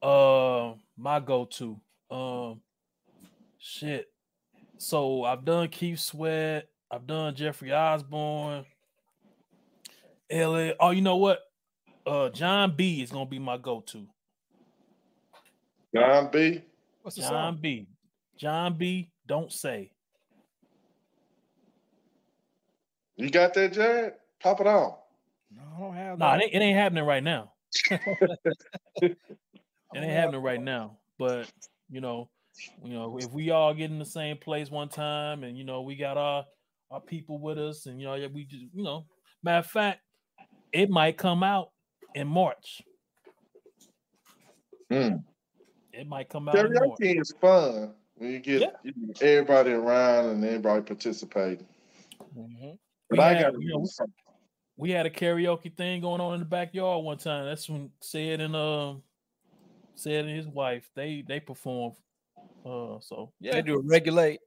Uh, 0.00 0.74
my 0.96 1.18
go-to. 1.20 1.80
Um, 2.10 2.60
shit. 3.58 4.06
So 4.78 5.24
I've 5.24 5.44
done 5.44 5.68
Keith 5.68 5.98
Sweat. 5.98 6.68
I've 6.90 7.06
done 7.06 7.34
Jeffrey 7.34 7.72
Osborne. 7.72 8.64
LA. 10.30 10.70
Oh, 10.78 10.90
you 10.90 11.02
know 11.02 11.16
what? 11.16 11.40
Uh, 12.08 12.30
Jon 12.30 12.74
B 12.74 13.02
is 13.02 13.10
gonna 13.10 13.26
be 13.26 13.38
my 13.38 13.58
go-to. 13.58 14.06
Jon 15.94 16.30
B. 16.32 16.62
What's 17.02 17.16
the 17.16 17.22
John 17.22 17.30
song? 17.30 17.58
B. 17.60 17.86
Jon 18.38 18.78
B. 18.78 19.10
Don't 19.26 19.52
say. 19.52 19.92
You 23.16 23.30
got 23.30 23.52
that, 23.54 23.72
Jared? 23.72 24.14
Pop 24.40 24.60
it 24.60 24.66
on. 24.66 24.94
No, 25.50 25.62
I 25.76 25.80
don't 25.80 25.94
have 25.94 26.18
Nah, 26.18 26.34
it 26.36 26.44
ain't, 26.44 26.54
it 26.54 26.58
ain't 26.58 26.78
happening 26.78 27.04
right 27.04 27.22
now. 27.22 27.52
It 29.94 30.00
ain't 30.00 30.12
happening 30.12 30.42
right 30.42 30.60
now. 30.60 30.98
But 31.18 31.50
you 31.90 32.00
know, 32.00 32.28
you 32.84 32.92
know, 32.92 33.18
if 33.18 33.32
we 33.32 33.50
all 33.50 33.74
get 33.74 33.90
in 33.90 33.98
the 33.98 34.04
same 34.04 34.36
place 34.36 34.70
one 34.70 34.88
time, 34.88 35.44
and 35.44 35.56
you 35.56 35.64
know, 35.64 35.82
we 35.82 35.96
got 35.96 36.16
our 36.16 36.44
our 36.90 37.00
people 37.00 37.38
with 37.38 37.58
us, 37.58 37.86
and 37.86 38.00
you 38.00 38.06
know, 38.06 38.14
yeah, 38.14 38.28
we 38.32 38.44
just, 38.44 38.64
you 38.72 38.82
know, 38.82 39.06
matter 39.42 39.60
of 39.60 39.66
fact, 39.66 40.00
it 40.72 40.90
might 40.90 41.16
come 41.16 41.42
out 41.42 41.70
in 42.14 42.26
March. 42.28 42.82
Mm. 44.90 45.22
It 45.92 46.06
might 46.06 46.28
come 46.28 46.48
out 46.48 46.56
in 46.58 46.72
March. 46.72 46.98
Karaoke 47.00 47.20
is 47.20 47.34
fun 47.40 47.94
when 48.16 48.30
you 48.32 48.38
get 48.38 48.60
Yeah. 48.62 48.92
everybody 49.20 49.72
around 49.72 50.26
and 50.30 50.44
everybody 50.44 50.82
participating. 50.82 51.66
Mhm. 52.36 52.78
But 53.10 53.18
We 53.18 53.24
I 53.24 53.32
had- 53.34 53.52
got 53.52 53.60
you 53.62 53.68
know, 53.68 53.86
We 54.76 54.90
had 54.90 55.06
a 55.06 55.10
karaoke 55.10 55.76
thing 55.76 56.00
going 56.02 56.20
on 56.20 56.34
in 56.34 56.40
the 56.40 56.46
backyard 56.46 57.04
one 57.04 57.18
time. 57.18 57.46
That's 57.46 57.68
when 57.68 57.90
said 58.00 58.40
and 58.40 58.54
um 58.54 59.02
said 59.96 60.24
and 60.24 60.36
his 60.36 60.46
wife 60.46 60.88
they 60.94 61.22
they 61.22 61.40
performed. 61.40 61.96
Uh, 62.64 63.00
so 63.00 63.32
yeah, 63.40 63.52
They 63.54 63.62
do 63.62 63.80
it 63.80 63.84
regulate. 63.86 64.40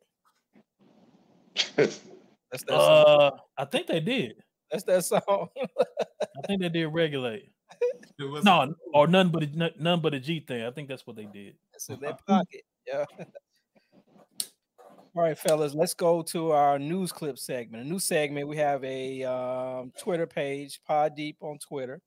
That's 1.75 1.99
that 2.51 2.67
song. 2.69 3.19
uh, 3.19 3.31
I 3.57 3.65
think 3.65 3.87
they 3.87 3.99
did. 3.99 4.41
That's 4.71 4.83
that 4.85 5.03
song. 5.03 5.49
I 5.57 6.47
think 6.47 6.61
they 6.61 6.69
did 6.69 6.87
regulate. 6.87 7.50
It 8.19 8.23
was- 8.29 8.43
No, 8.43 8.75
or 8.93 9.07
none 9.07 9.29
but 9.29 9.43
a, 9.43 9.47
none- 9.47 9.73
none 9.79 9.99
but 10.01 10.13
a 10.13 10.19
G 10.19 10.39
thing. 10.39 10.63
I 10.63 10.71
think 10.71 10.87
that's 10.89 11.07
what 11.07 11.15
they 11.15 11.25
did. 11.25 11.55
It's 11.73 11.89
in 11.89 11.99
their 11.99 12.17
pocket. 12.27 12.61
Yeah. 12.87 13.05
All 15.13 15.23
right, 15.23 15.37
fellas, 15.37 15.73
let's 15.73 15.93
go 15.93 16.21
to 16.23 16.51
our 16.51 16.79
news 16.79 17.11
clip 17.11 17.37
segment. 17.37 17.85
A 17.85 17.87
new 17.87 17.99
segment. 17.99 18.47
We 18.47 18.55
have 18.57 18.81
a 18.85 19.23
um, 19.25 19.91
Twitter 19.99 20.25
page, 20.25 20.79
Pod 20.87 21.15
Deep 21.15 21.35
on 21.41 21.57
Twitter, 21.57 21.99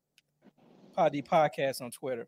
Pod 0.95 1.13
Deep 1.13 1.29
Podcast 1.29 1.83
on 1.83 1.91
Twitter. 1.91 2.27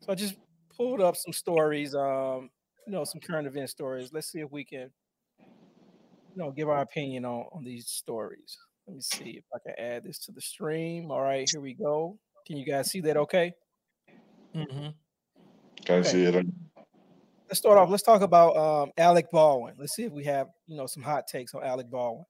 So 0.00 0.12
I 0.12 0.14
just 0.14 0.34
pulled 0.76 1.00
up 1.00 1.16
some 1.16 1.32
stories, 1.32 1.94
um, 1.94 2.50
you 2.86 2.92
know, 2.92 3.04
some 3.04 3.20
current 3.22 3.46
event 3.46 3.70
stories. 3.70 4.10
Let's 4.12 4.30
see 4.30 4.40
if 4.40 4.52
we 4.52 4.64
can, 4.64 4.90
you 5.38 6.36
know, 6.36 6.50
give 6.50 6.68
our 6.68 6.82
opinion 6.82 7.24
on 7.24 7.46
on 7.52 7.64
these 7.64 7.86
stories. 7.88 8.58
Let 8.86 8.96
me 8.96 9.00
see 9.02 9.30
if 9.38 9.44
I 9.54 9.58
can 9.64 9.82
add 9.82 10.04
this 10.04 10.18
to 10.26 10.32
the 10.32 10.42
stream. 10.42 11.10
All 11.10 11.22
right, 11.22 11.48
here 11.50 11.60
we 11.62 11.72
go. 11.72 12.18
Can 12.48 12.56
you 12.56 12.64
guys 12.64 12.90
see 12.90 13.00
that? 13.02 13.18
Okay. 13.18 13.52
Mm-hmm. 14.56 14.88
Can't 15.84 16.06
Okay. 16.06 16.08
see 16.08 16.24
it. 16.24 16.46
let's 17.46 17.58
start 17.58 17.76
off. 17.76 17.90
Let's 17.90 18.02
talk 18.02 18.22
about 18.22 18.56
um, 18.56 18.90
Alec 18.96 19.30
Baldwin. 19.30 19.74
Let's 19.78 19.94
see 19.94 20.04
if 20.04 20.12
we 20.12 20.24
have 20.24 20.48
you 20.66 20.76
know 20.78 20.86
some 20.86 21.02
hot 21.02 21.26
takes 21.26 21.54
on 21.54 21.62
Alec 21.62 21.90
Baldwin. 21.90 22.24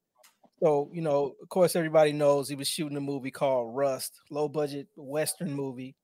So 0.61 0.91
you 0.93 1.03
know, 1.03 1.35
of 1.41 1.49
course, 1.49 1.77
everybody 1.77 2.12
knows 2.12 2.49
he 2.49 2.57
was 2.57 2.66
shooting 2.66 2.97
a 2.97 3.01
movie 3.01 3.31
called 3.31 3.77
Rust, 3.77 4.21
low 4.29 4.49
budget 4.49 4.89
western 4.97 5.53
movie. 5.53 5.95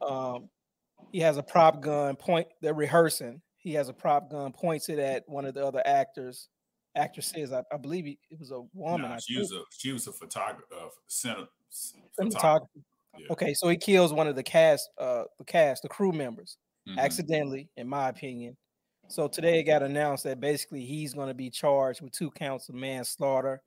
Um, 0.00 0.48
he 1.12 1.20
has 1.20 1.36
a 1.36 1.42
prop 1.42 1.82
gun. 1.82 2.16
Point. 2.16 2.48
They're 2.62 2.72
rehearsing. 2.72 3.42
He 3.58 3.74
has 3.74 3.90
a 3.90 3.92
prop 3.92 4.30
gun. 4.30 4.52
Points 4.52 4.88
it 4.88 4.98
at 4.98 5.24
one 5.26 5.44
of 5.44 5.52
the 5.52 5.66
other 5.66 5.82
actors, 5.84 6.48
actresses. 6.96 7.52
I, 7.52 7.62
I 7.70 7.76
believe 7.76 8.06
he, 8.06 8.18
it 8.30 8.40
was 8.40 8.52
a 8.52 8.62
woman. 8.72 9.10
Nah, 9.10 9.16
I 9.16 9.18
she 9.18 9.34
think. 9.34 9.42
was 9.42 9.52
a 9.52 9.60
she 9.76 9.92
was 9.92 10.06
a 10.06 10.12
photographer, 10.12 10.64
uh, 10.74 10.88
center, 11.08 11.44
Cinematographer. 12.18 12.68
Yeah. 13.18 13.26
Okay, 13.30 13.54
so 13.54 13.68
he 13.68 13.76
kills 13.76 14.12
one 14.12 14.26
of 14.26 14.36
the 14.36 14.42
cast, 14.42 14.90
uh, 14.98 15.24
the 15.38 15.44
cast, 15.44 15.82
the 15.82 15.88
crew 15.88 16.12
members. 16.12 16.58
Mhm. 16.86 16.98
accidentally, 16.98 17.70
in 17.78 17.88
my 17.88 18.10
opinion. 18.10 18.58
So 19.08 19.26
today 19.26 19.58
it 19.60 19.62
got 19.64 19.82
announced 19.82 20.24
that 20.24 20.38
basically 20.38 20.84
he's 20.84 21.14
going 21.14 21.28
to 21.28 21.34
be 21.34 21.48
charged 21.48 22.02
with 22.02 22.12
two 22.12 22.30
counts 22.32 22.68
of 22.68 22.74
manslaughter, 22.74 23.62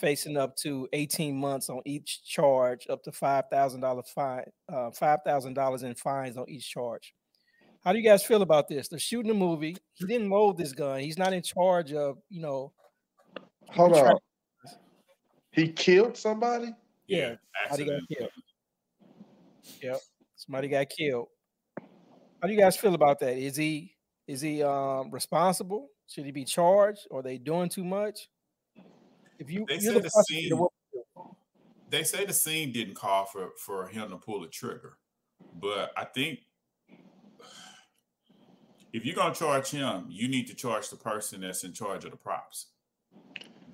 facing 0.00 0.36
up 0.36 0.56
to 0.56 0.88
18 0.92 1.36
months 1.36 1.70
on 1.70 1.80
each 1.84 2.24
charge, 2.24 2.88
up 2.88 3.04
to 3.04 3.12
five 3.12 3.44
thousand 3.52 3.82
dollar 3.82 4.02
fine, 4.02 4.44
uh, 4.68 4.90
five 4.90 5.20
thousand 5.24 5.54
dollars 5.54 5.84
in 5.84 5.94
fines 5.94 6.36
on 6.36 6.48
each 6.48 6.68
charge. 6.68 7.14
How 7.84 7.92
do 7.92 7.98
you 7.98 8.04
guys 8.04 8.24
feel 8.24 8.42
about 8.42 8.66
this? 8.66 8.88
They're 8.88 8.98
shooting 8.98 9.30
a 9.30 9.34
movie. 9.34 9.76
He 9.94 10.04
didn't 10.06 10.28
load 10.30 10.56
this 10.56 10.72
gun. 10.72 10.98
He's 10.98 11.18
not 11.18 11.32
in 11.32 11.42
charge 11.42 11.92
of, 11.92 12.18
you 12.28 12.40
know, 12.40 12.72
Hold 13.70 13.92
Try- 13.94 14.10
on. 14.10 14.18
He 15.52 15.72
killed 15.72 16.16
somebody? 16.16 16.72
yeah, 17.06 17.36
somebody 17.68 17.84
got 17.84 17.94
accident. 17.94 18.08
killed. 18.08 18.30
Yep, 19.86 20.00
somebody 20.34 20.66
got 20.66 20.88
killed. 20.88 21.28
How 21.78 22.48
do 22.48 22.52
you 22.52 22.58
guys 22.58 22.76
feel 22.76 22.94
about 22.94 23.20
that? 23.20 23.36
Is 23.38 23.54
he 23.54 23.94
is 24.26 24.40
he 24.40 24.60
um 24.60 25.12
responsible? 25.12 25.90
Should 26.08 26.24
he 26.24 26.32
be 26.32 26.44
charged? 26.44 27.06
Or 27.08 27.20
are 27.20 27.22
they 27.22 27.38
doing 27.38 27.68
too 27.68 27.84
much? 27.84 28.28
If 29.38 29.48
you 29.48 29.64
They 29.68 29.74
you're 29.74 29.94
said 29.94 29.94
the 29.94 30.00
the 30.00 30.24
scene- 30.28 30.66
They 31.88 32.02
say 32.02 32.24
the 32.24 32.32
scene 32.32 32.72
didn't 32.72 32.94
call 32.94 33.26
for 33.26 33.50
for 33.64 33.86
him 33.86 34.10
to 34.10 34.16
pull 34.16 34.40
the 34.40 34.48
trigger, 34.48 34.98
but 35.60 35.92
I 35.96 36.04
think 36.04 36.40
if 38.92 39.04
you're 39.06 39.14
gonna 39.14 39.34
charge 39.34 39.70
him, 39.70 40.06
you 40.08 40.26
need 40.26 40.48
to 40.48 40.54
charge 40.54 40.90
the 40.90 40.96
person 40.96 41.42
that's 41.42 41.62
in 41.62 41.72
charge 41.72 42.04
of 42.04 42.10
the 42.10 42.16
props. 42.16 42.72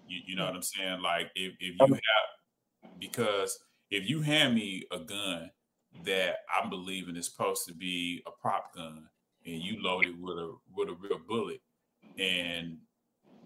You, 0.06 0.20
you 0.26 0.36
know 0.36 0.44
what 0.44 0.54
I'm 0.56 0.62
saying? 0.62 1.00
Like 1.00 1.30
if 1.34 1.54
if 1.58 1.74
you 1.80 1.94
have 1.94 2.90
because 3.00 3.58
if 3.90 4.08
you 4.10 4.20
hand 4.20 4.54
me 4.54 4.84
a 4.92 4.98
gun 4.98 5.50
that 6.04 6.38
I'm 6.52 6.70
believing 6.70 7.16
is 7.16 7.26
supposed 7.26 7.66
to 7.66 7.74
be 7.74 8.22
a 8.26 8.30
prop 8.30 8.74
gun 8.74 9.08
and 9.46 9.62
you 9.62 9.82
load 9.82 10.06
it 10.06 10.18
with 10.18 10.38
a 10.38 10.54
with 10.74 10.88
a 10.88 10.94
real 10.94 11.20
bullet. 11.26 11.60
And 12.18 12.78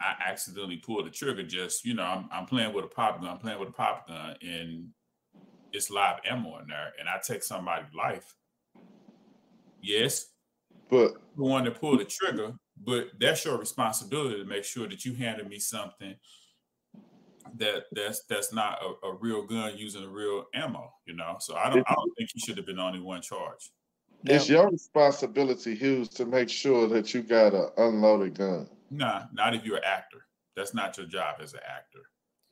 I 0.01 0.15
accidentally 0.27 0.77
pull 0.77 1.03
the 1.05 1.11
trigger 1.11 1.43
just 1.43 1.85
you 1.85 1.95
know 1.95 2.03
I'm, 2.03 2.29
I'm 2.33 2.47
playing 2.47 2.75
with 2.75 2.85
a 2.85 2.89
pop 2.89 3.21
gun 3.21 3.31
I'm 3.31 3.39
playing 3.39 3.59
with 3.59 3.71
a 3.71 3.73
pop 3.73 4.09
gun 4.09 4.37
and 4.43 4.89
it's 5.73 5.91
live 5.91 6.21
ammo 6.29 6.59
in 6.59 6.69
there 6.69 6.93
and 6.99 7.09
I 7.09 7.19
take 7.23 7.43
somebody's 7.43 7.93
life. 7.95 8.35
Yes. 9.83 10.29
But 10.89 11.15
the 11.37 11.43
one 11.43 11.65
that 11.65 11.81
pulled 11.81 12.01
the 12.01 12.05
trigger 12.05 12.55
but 12.85 13.09
that's 13.19 13.45
your 13.45 13.59
responsibility 13.59 14.37
to 14.37 14.45
make 14.45 14.65
sure 14.65 14.87
that 14.87 15.05
you 15.05 15.15
handed 15.15 15.49
me 15.49 15.59
something 15.59 16.15
that 17.59 17.85
that's 17.93 18.25
that's 18.25 18.53
not 18.53 18.79
a, 18.83 19.07
a, 19.07 19.15
real 19.15 19.43
gun 19.43 19.73
using 19.77 20.05
a 20.05 20.09
real 20.09 20.47
ammo, 20.55 20.93
you 21.07 21.15
know. 21.15 21.37
So 21.41 21.55
I 21.55 21.71
don't 21.71 21.85
I 21.89 21.95
don't 21.95 22.13
think 22.17 22.31
he 22.33 22.41
should 22.41 22.57
have 22.57 22.67
been 22.67 22.79
only 22.79 23.01
one 23.01 23.23
charge. 23.23 23.71
It's 24.25 24.49
your 24.49 24.69
responsibility, 24.71 25.75
Hughes, 25.75 26.09
to 26.11 26.25
make 26.25 26.49
sure 26.49 26.89
that 26.89 27.15
you 27.15 27.23
got 27.23 27.55
an 27.55 27.69
unloaded 27.77 28.39
gun. 28.39 28.69
Nah, 28.91 29.25
not 29.33 29.55
if 29.55 29.65
you're 29.65 29.77
an 29.77 29.85
actor. 29.85 30.27
That's 30.57 30.75
not 30.75 30.97
your 30.97 31.07
job 31.07 31.37
as 31.41 31.53
an 31.53 31.61
actor. 31.67 32.01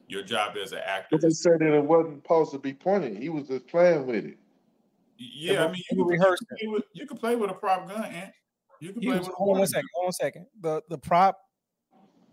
Your 0.06 0.22
job 0.22 0.56
as 0.62 0.72
an 0.72 0.80
actor. 0.84 1.08
But 1.12 1.22
they 1.22 1.30
said 1.30 1.60
that 1.60 1.74
it 1.74 1.84
wasn't 1.84 2.22
supposed 2.22 2.52
to 2.52 2.58
be 2.58 2.74
pointed. 2.74 3.16
He 3.16 3.28
was 3.28 3.48
just 3.48 3.66
playing 3.66 4.06
with 4.06 4.24
it. 4.24 4.38
Yeah, 5.16 5.64
I 5.64 5.68
mean, 5.68 5.82
you 5.90 5.96
can, 5.96 6.06
rehearse 6.06 6.40
you 6.40 6.46
can, 6.46 6.56
play 6.58 6.74
with, 6.74 6.84
you 6.92 7.06
can 7.06 7.16
play 7.16 7.36
with 7.36 7.50
a 7.50 7.54
prop 7.54 7.88
gun, 7.88 8.04
and 8.04 8.32
you 8.80 8.92
can 8.92 9.00
play 9.00 9.18
with. 9.18 9.28
Hold 9.28 9.56
on 9.56 9.58
one 9.60 9.66
second. 9.66 9.88
Hold 9.94 10.04
on 10.04 10.10
a 10.10 10.12
second. 10.12 10.46
The 10.60 10.82
the 10.90 10.98
prop 10.98 11.38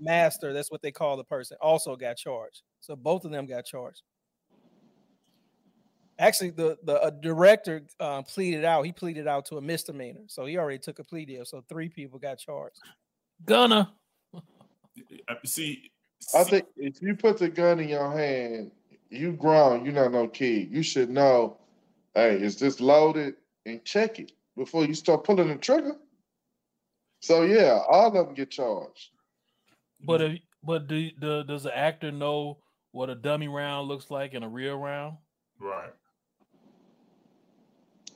master, 0.01 0.53
that's 0.53 0.71
what 0.71 0.81
they 0.81 0.91
call 0.91 1.17
the 1.17 1.23
person, 1.23 1.57
also 1.61 1.95
got 1.95 2.17
charged. 2.17 2.63
So 2.79 2.95
both 2.95 3.25
of 3.25 3.31
them 3.31 3.45
got 3.45 3.65
charged. 3.65 4.01
Actually, 6.19 6.51
the 6.51 6.77
the 6.83 7.15
director 7.21 7.81
uh, 7.99 8.21
pleaded 8.21 8.63
out. 8.63 8.85
He 8.85 8.91
pleaded 8.91 9.27
out 9.27 9.45
to 9.47 9.57
a 9.57 9.61
misdemeanor, 9.61 10.21
so 10.27 10.45
he 10.45 10.57
already 10.57 10.77
took 10.77 10.99
a 10.99 11.03
plea 11.03 11.25
deal. 11.25 11.45
So 11.45 11.63
three 11.67 11.89
people 11.89 12.19
got 12.19 12.37
charged. 12.37 12.79
Gunner. 13.45 13.87
See, 15.45 15.91
I 16.35 16.43
think 16.43 16.65
if 16.77 17.01
you 17.01 17.15
put 17.15 17.39
the 17.39 17.49
gun 17.49 17.79
in 17.79 17.89
your 17.89 18.11
hand, 18.11 18.71
you 19.09 19.31
grown. 19.31 19.83
You're 19.83 19.95
not 19.95 20.11
no 20.11 20.27
kid. 20.27 20.69
You 20.71 20.83
should 20.83 21.09
know. 21.09 21.57
Hey, 22.13 22.35
is 22.35 22.59
this 22.59 22.79
loaded? 22.79 23.35
And 23.65 23.83
check 23.85 24.19
it 24.19 24.31
before 24.57 24.85
you 24.85 24.93
start 24.93 25.23
pulling 25.23 25.47
the 25.47 25.55
trigger. 25.55 25.95
So 27.21 27.43
yeah, 27.43 27.79
all 27.89 28.07
of 28.07 28.13
them 28.13 28.35
get 28.35 28.51
charged. 28.51 29.09
But 30.05 30.21
if, 30.21 30.39
but 30.63 30.87
do, 30.87 31.09
do 31.19 31.43
does 31.43 31.63
the 31.63 31.77
actor 31.77 32.11
know 32.11 32.57
what 32.91 33.09
a 33.09 33.15
dummy 33.15 33.47
round 33.47 33.87
looks 33.87 34.11
like 34.11 34.33
in 34.33 34.43
a 34.43 34.49
real 34.49 34.77
round? 34.77 35.17
Right. 35.59 35.93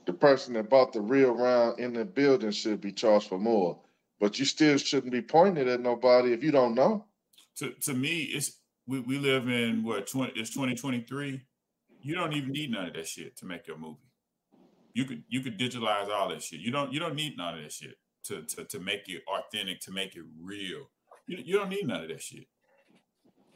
The 0.05 0.13
person 0.13 0.53
that 0.53 0.69
bought 0.69 0.93
the 0.93 1.01
real 1.01 1.33
round 1.33 1.79
in 1.79 1.93
the 1.93 2.05
building 2.05 2.51
should 2.51 2.81
be 2.81 2.91
charged 2.91 3.27
for 3.27 3.39
more. 3.39 3.79
But 4.19 4.39
you 4.39 4.45
still 4.45 4.77
shouldn't 4.77 5.11
be 5.11 5.21
pointing 5.21 5.67
at 5.67 5.81
nobody 5.81 6.33
if 6.33 6.43
you 6.43 6.51
don't 6.51 6.75
know. 6.75 7.05
To 7.57 7.71
to 7.71 7.93
me, 7.93 8.23
it's 8.23 8.59
we, 8.87 8.99
we 8.99 9.17
live 9.17 9.47
in 9.47 9.83
what 9.83 10.07
20 10.07 10.33
it's 10.35 10.51
2023. 10.51 11.41
You 12.01 12.15
don't 12.15 12.33
even 12.33 12.51
need 12.51 12.71
none 12.71 12.87
of 12.87 12.93
that 12.93 13.07
shit 13.07 13.35
to 13.37 13.45
make 13.45 13.67
your 13.67 13.77
movie. 13.77 13.97
You 14.93 15.05
could 15.05 15.23
you 15.27 15.41
could 15.41 15.59
digitalize 15.59 16.09
all 16.09 16.29
that 16.29 16.43
shit. 16.43 16.59
You 16.59 16.71
don't 16.71 16.93
you 16.93 16.99
don't 16.99 17.15
need 17.15 17.37
none 17.37 17.57
of 17.57 17.63
that 17.63 17.71
shit 17.71 17.95
to 18.25 18.43
to, 18.43 18.65
to 18.65 18.79
make 18.79 19.07
it 19.07 19.23
authentic, 19.27 19.81
to 19.81 19.91
make 19.91 20.15
it 20.15 20.23
real. 20.39 20.89
You, 21.27 21.37
you 21.43 21.57
don't 21.57 21.69
need 21.69 21.87
none 21.87 22.03
of 22.03 22.09
that 22.09 22.21
shit. 22.21 22.45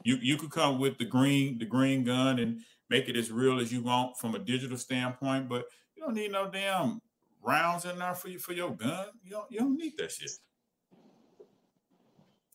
You 0.02 0.16
you 0.20 0.36
could 0.36 0.50
come 0.50 0.78
with 0.78 0.98
the 0.98 1.04
green 1.04 1.58
the 1.58 1.66
green 1.66 2.04
gun 2.04 2.38
and 2.38 2.60
make 2.88 3.08
it 3.08 3.16
as 3.16 3.30
real 3.30 3.60
as 3.60 3.72
you 3.72 3.82
want 3.82 4.18
from 4.18 4.34
a 4.34 4.38
digital 4.38 4.78
standpoint, 4.78 5.48
but 5.48 5.66
you 5.94 6.02
don't 6.02 6.14
need 6.14 6.32
no 6.32 6.50
damn 6.50 7.00
rounds 7.42 7.84
in 7.84 7.98
there 7.98 8.14
for 8.14 8.28
you 8.28 8.38
for 8.38 8.52
your 8.52 8.70
gun. 8.70 9.06
You 9.22 9.30
don't 9.30 9.50
you 9.50 9.58
don't 9.58 9.76
need 9.76 9.94
that 9.98 10.10
shit. 10.10 10.30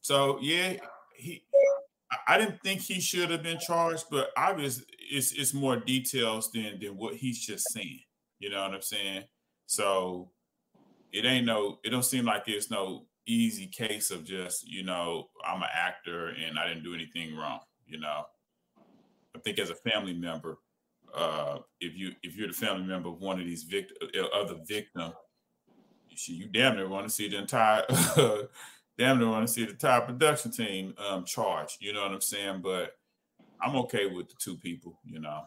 So 0.01 0.39
yeah, 0.41 0.73
he 1.15 1.43
I 2.27 2.37
didn't 2.37 2.61
think 2.63 2.81
he 2.81 2.99
should 2.99 3.29
have 3.31 3.43
been 3.43 3.59
charged, 3.59 4.05
but 4.09 4.29
obviously 4.37 4.85
it's 5.11 5.31
it's 5.33 5.53
more 5.53 5.77
details 5.77 6.51
than 6.51 6.79
than 6.79 6.97
what 6.97 7.15
he's 7.15 7.39
just 7.45 7.71
saying. 7.71 8.01
You 8.39 8.49
know 8.49 8.61
what 8.61 8.73
I'm 8.73 8.81
saying? 8.81 9.23
So 9.67 10.31
it 11.11 11.25
ain't 11.25 11.45
no, 11.45 11.79
it 11.83 11.89
don't 11.89 12.03
seem 12.03 12.25
like 12.25 12.43
it's 12.47 12.69
no 12.69 13.05
easy 13.27 13.67
case 13.67 14.11
of 14.11 14.23
just, 14.23 14.67
you 14.67 14.83
know, 14.83 15.29
I'm 15.45 15.61
an 15.61 15.69
actor 15.73 16.29
and 16.29 16.59
I 16.59 16.67
didn't 16.67 16.83
do 16.83 16.93
anything 16.93 17.35
wrong, 17.35 17.59
you 17.87 17.99
know. 17.99 18.25
I 19.35 19.39
think 19.39 19.59
as 19.59 19.69
a 19.69 19.75
family 19.75 20.13
member, 20.13 20.59
uh, 21.13 21.59
if 21.79 21.95
you 21.95 22.11
if 22.23 22.35
you're 22.35 22.47
the 22.47 22.53
family 22.53 22.85
member 22.85 23.09
of 23.09 23.19
one 23.19 23.39
of 23.39 23.45
these 23.45 23.63
victim 23.63 23.95
uh, 24.17 24.25
other 24.27 24.55
victim, 24.65 25.13
you, 26.09 26.35
you 26.35 26.47
damn 26.47 26.75
near 26.75 26.87
want 26.87 27.07
to 27.07 27.13
see 27.13 27.27
the 27.27 27.37
entire 27.37 27.83
damn 28.97 29.19
near 29.19 29.29
want 29.29 29.47
to 29.47 29.53
see 29.53 29.65
the 29.65 29.71
entire 29.71 30.01
production 30.01 30.51
team 30.51 30.93
um 30.97 31.25
charged. 31.25 31.77
You 31.81 31.93
know 31.93 32.03
what 32.03 32.11
I'm 32.11 32.21
saying? 32.21 32.61
But 32.61 32.95
I'm 33.61 33.75
okay 33.77 34.07
with 34.07 34.29
the 34.29 34.35
two 34.39 34.57
people, 34.57 34.99
you 35.03 35.19
know. 35.19 35.43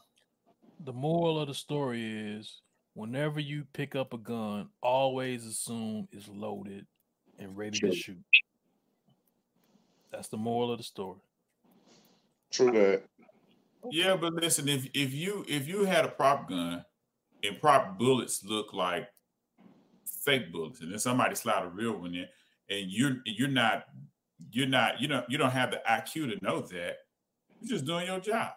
The 0.85 0.93
moral 0.93 1.41
of 1.41 1.49
the 1.49 1.55
story 1.55 2.37
is 2.37 2.61
whenever 2.95 3.41
you 3.41 3.65
pick 3.73 3.95
up 3.95 4.13
a 4.13 4.19
gun, 4.19 4.69
always 4.83 5.45
assume 5.45 6.09
it's 6.13 6.29
loaded 6.29 6.87
and 7.39 7.57
ready 7.57 7.79
True. 7.79 7.91
to 7.91 7.97
shoot. 7.97 8.19
That's 10.11 10.29
the 10.29 10.37
moral 10.37 10.73
of 10.73 10.79
the 10.79 10.85
story. 10.85 11.19
True 12.51 12.73
that. 12.73 13.03
Yeah, 13.91 14.17
but 14.17 14.33
listen, 14.35 14.69
if 14.69 14.89
if 14.95 15.15
you 15.15 15.45
if 15.49 15.69
you 15.69 15.85
had 15.85 16.05
a 16.05 16.09
prop 16.09 16.49
gun 16.49 16.85
and 17.43 17.61
prop 17.61 17.99
bullets 17.99 18.45
look 18.45 18.73
like 18.73 19.09
fake 20.25 20.53
bullets, 20.53 20.81
and 20.81 20.91
then 20.91 20.99
somebody 20.99 21.35
slide 21.35 21.65
a 21.65 21.69
real 21.69 21.93
one 21.93 22.15
in, 22.15 22.27
and 22.69 22.91
you're 22.91 23.19
you're 23.25 23.49
not 23.49 23.85
you're 24.51 24.67
not 24.67 25.01
you 25.01 25.09
don't 25.09 25.25
you 25.29 25.39
don't 25.39 25.51
have 25.51 25.71
the 25.71 25.81
IQ 25.89 26.39
to 26.39 26.45
know 26.45 26.61
that, 26.61 26.97
you're 27.61 27.71
just 27.71 27.85
doing 27.85 28.07
your 28.07 28.21
job. 28.21 28.53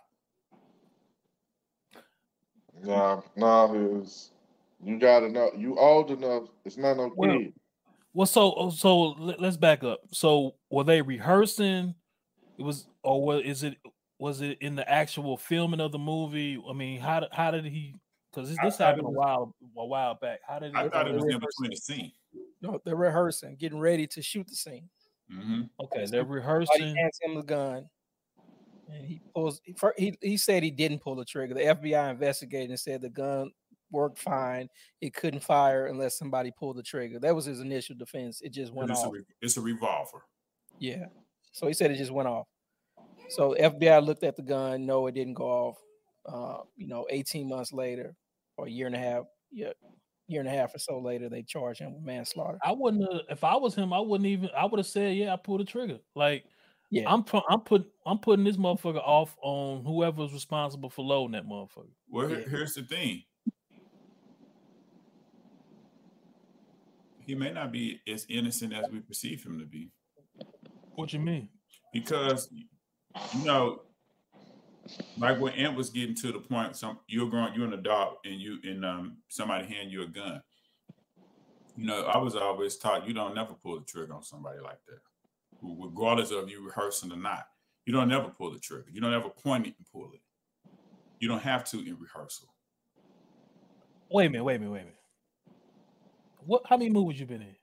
Nah, 2.83 3.21
nah, 3.35 3.71
is 3.73 4.31
you 4.83 4.97
gotta 4.97 5.29
know 5.29 5.51
you 5.55 5.77
old 5.77 6.11
enough. 6.11 6.45
It's 6.65 6.77
not 6.77 6.97
no 6.97 7.11
well, 7.15 7.37
kid. 7.37 7.53
Well, 8.13 8.27
so 8.27 8.53
oh, 8.55 8.69
so 8.69 9.01
let's 9.19 9.57
back 9.57 9.83
up. 9.83 10.01
So 10.11 10.55
were 10.69 10.83
they 10.83 11.01
rehearsing? 11.01 11.95
It 12.57 12.63
was, 12.63 12.87
or 13.03 13.23
was 13.23 13.43
is 13.43 13.63
it 13.63 13.77
was 14.19 14.41
it 14.41 14.57
in 14.61 14.75
the 14.75 14.89
actual 14.89 15.37
filming 15.37 15.79
of 15.79 15.91
the 15.91 15.99
movie? 15.99 16.61
I 16.69 16.73
mean, 16.73 16.99
how 16.99 17.25
how 17.31 17.51
did 17.51 17.65
he? 17.65 17.95
Because 18.31 18.49
this, 18.49 18.57
this 18.63 18.77
happened 18.77 19.07
a 19.07 19.09
while 19.09 19.55
a 19.77 19.85
while 19.85 20.15
back. 20.15 20.39
How 20.47 20.59
did 20.59 20.71
he, 20.71 20.77
I 20.77 20.89
thought 20.89 21.07
it 21.07 21.13
was 21.13 21.23
in 21.23 21.39
between 21.39 21.71
the 21.71 21.77
scene. 21.77 22.11
No, 22.61 22.79
they're 22.85 22.95
rehearsing, 22.95 23.55
getting 23.55 23.79
ready 23.79 24.07
to 24.07 24.21
shoot 24.21 24.47
the 24.47 24.55
scene. 24.55 24.89
Mm-hmm. 25.33 25.61
Okay, 25.79 26.05
they're 26.05 26.25
rehearsing. 26.25 26.87
He 26.87 26.95
Hands 26.95 27.19
him 27.21 27.35
the 27.35 27.43
gun, 27.43 27.89
and 28.89 29.05
he 29.05 29.21
pulls. 29.33 29.61
He 29.97 30.17
he 30.21 30.37
said 30.37 30.63
he 30.63 30.71
didn't 30.71 30.99
pull 30.99 31.15
the 31.15 31.25
trigger. 31.25 31.53
The 31.53 31.61
FBI 31.61 32.11
investigated 32.11 32.69
and 32.71 32.79
said 32.79 33.01
the 33.01 33.09
gun 33.09 33.51
worked 33.91 34.19
fine. 34.19 34.69
It 35.01 35.13
couldn't 35.13 35.43
fire 35.43 35.87
unless 35.87 36.17
somebody 36.17 36.51
pulled 36.57 36.77
the 36.77 36.83
trigger. 36.83 37.19
That 37.19 37.35
was 37.35 37.45
his 37.45 37.59
initial 37.59 37.95
defense. 37.95 38.41
It 38.41 38.53
just 38.53 38.73
went 38.73 38.91
it's 38.91 38.99
off. 39.01 39.13
A, 39.13 39.19
it's 39.41 39.57
a 39.57 39.61
revolver. 39.61 40.23
Yeah. 40.79 41.05
So 41.51 41.67
he 41.67 41.73
said 41.73 41.91
it 41.91 41.97
just 41.97 42.11
went 42.11 42.27
off. 42.27 42.47
So 43.29 43.55
FBI 43.59 44.05
looked 44.05 44.23
at 44.23 44.35
the 44.35 44.41
gun. 44.41 44.85
No, 44.85 45.07
it 45.07 45.15
didn't 45.15 45.35
go 45.35 45.45
off. 45.45 45.77
Uh, 46.25 46.63
you 46.75 46.87
know, 46.87 47.07
18 47.09 47.47
months 47.47 47.73
later, 47.73 48.15
or 48.57 48.67
a 48.67 48.69
year 48.69 48.87
and 48.87 48.95
a 48.95 48.99
half, 48.99 49.23
yeah, 49.51 49.71
year 50.27 50.41
and 50.41 50.49
a 50.49 50.51
half 50.51 50.75
or 50.75 50.79
so 50.79 50.99
later, 50.99 51.29
they 51.29 51.41
charged 51.41 51.81
him 51.81 51.93
with 51.93 52.03
manslaughter. 52.03 52.59
I 52.63 52.71
wouldn't 52.71 53.11
have, 53.11 53.21
if 53.29 53.43
I 53.43 53.55
was 53.55 53.73
him, 53.73 53.93
I 53.93 53.99
wouldn't 53.99 54.27
even 54.27 54.49
I 54.55 54.65
would 54.65 54.77
have 54.77 54.87
said, 54.87 55.15
Yeah, 55.15 55.33
I 55.33 55.37
pulled 55.37 55.61
the 55.61 55.65
trigger. 55.65 55.99
Like 56.15 56.45
yeah, 56.91 57.11
I'm 57.11 57.23
I'm 57.49 57.61
put 57.61 57.89
I'm 58.05 58.19
putting 58.19 58.43
this 58.43 58.57
motherfucker 58.57 59.01
off 59.01 59.35
on 59.41 59.83
whoever's 59.85 60.33
responsible 60.33 60.89
for 60.89 61.05
loading 61.05 61.31
that 61.31 61.47
motherfucker. 61.47 61.89
Well, 62.09 62.29
yeah. 62.29 62.39
here's 62.49 62.73
the 62.73 62.83
thing. 62.83 63.23
He 67.31 67.35
may 67.35 67.49
not 67.49 67.71
be 67.71 68.01
as 68.09 68.25
innocent 68.27 68.73
as 68.73 68.83
we 68.91 68.99
perceive 68.99 69.41
him 69.41 69.57
to 69.57 69.63
be. 69.63 69.89
What 70.95 71.13
you 71.13 71.19
mean? 71.19 71.47
Because 71.93 72.49
you 72.51 73.45
know, 73.45 73.83
like 75.17 75.39
when 75.39 75.53
Ant 75.53 75.77
was 75.77 75.89
getting 75.89 76.13
to 76.15 76.33
the 76.33 76.39
point, 76.39 76.75
some 76.75 76.99
you're 77.07 77.29
growing, 77.29 77.53
you're 77.53 77.67
an 77.67 77.73
adult, 77.73 78.17
and 78.25 78.35
you 78.41 78.57
and 78.65 78.83
um 78.83 79.17
somebody 79.29 79.65
hand 79.65 79.93
you 79.93 80.03
a 80.03 80.07
gun. 80.07 80.41
You 81.77 81.85
know, 81.85 82.03
I 82.03 82.17
was 82.17 82.35
always 82.35 82.75
taught 82.75 83.07
you 83.07 83.13
don't 83.13 83.33
never 83.33 83.53
pull 83.53 83.79
the 83.79 83.85
trigger 83.85 84.13
on 84.13 84.23
somebody 84.23 84.59
like 84.59 84.79
that, 84.89 84.99
regardless 85.61 86.31
of 86.31 86.49
you 86.49 86.65
rehearsing 86.65 87.13
or 87.13 87.17
not. 87.17 87.45
You 87.85 87.93
don't 87.93 88.09
never 88.09 88.27
pull 88.27 88.51
the 88.51 88.59
trigger. 88.59 88.87
You 88.91 88.99
don't 88.99 89.13
ever 89.13 89.29
point 89.29 89.67
it 89.67 89.75
and 89.77 89.87
pull 89.89 90.11
it. 90.13 90.19
You 91.21 91.29
don't 91.29 91.43
have 91.43 91.63
to 91.69 91.79
in 91.79 91.97
rehearsal. 91.97 92.53
Wait 94.09 94.25
a 94.25 94.29
minute. 94.29 94.43
Wait 94.43 94.55
a 94.55 94.59
minute. 94.59 94.71
Wait 94.73 94.81
a 94.81 94.83
minute. 94.83 95.00
What? 96.45 96.63
How 96.67 96.77
many 96.77 96.89
movies 96.89 97.19
you 97.19 97.25
been 97.25 97.41
in? 97.41 97.55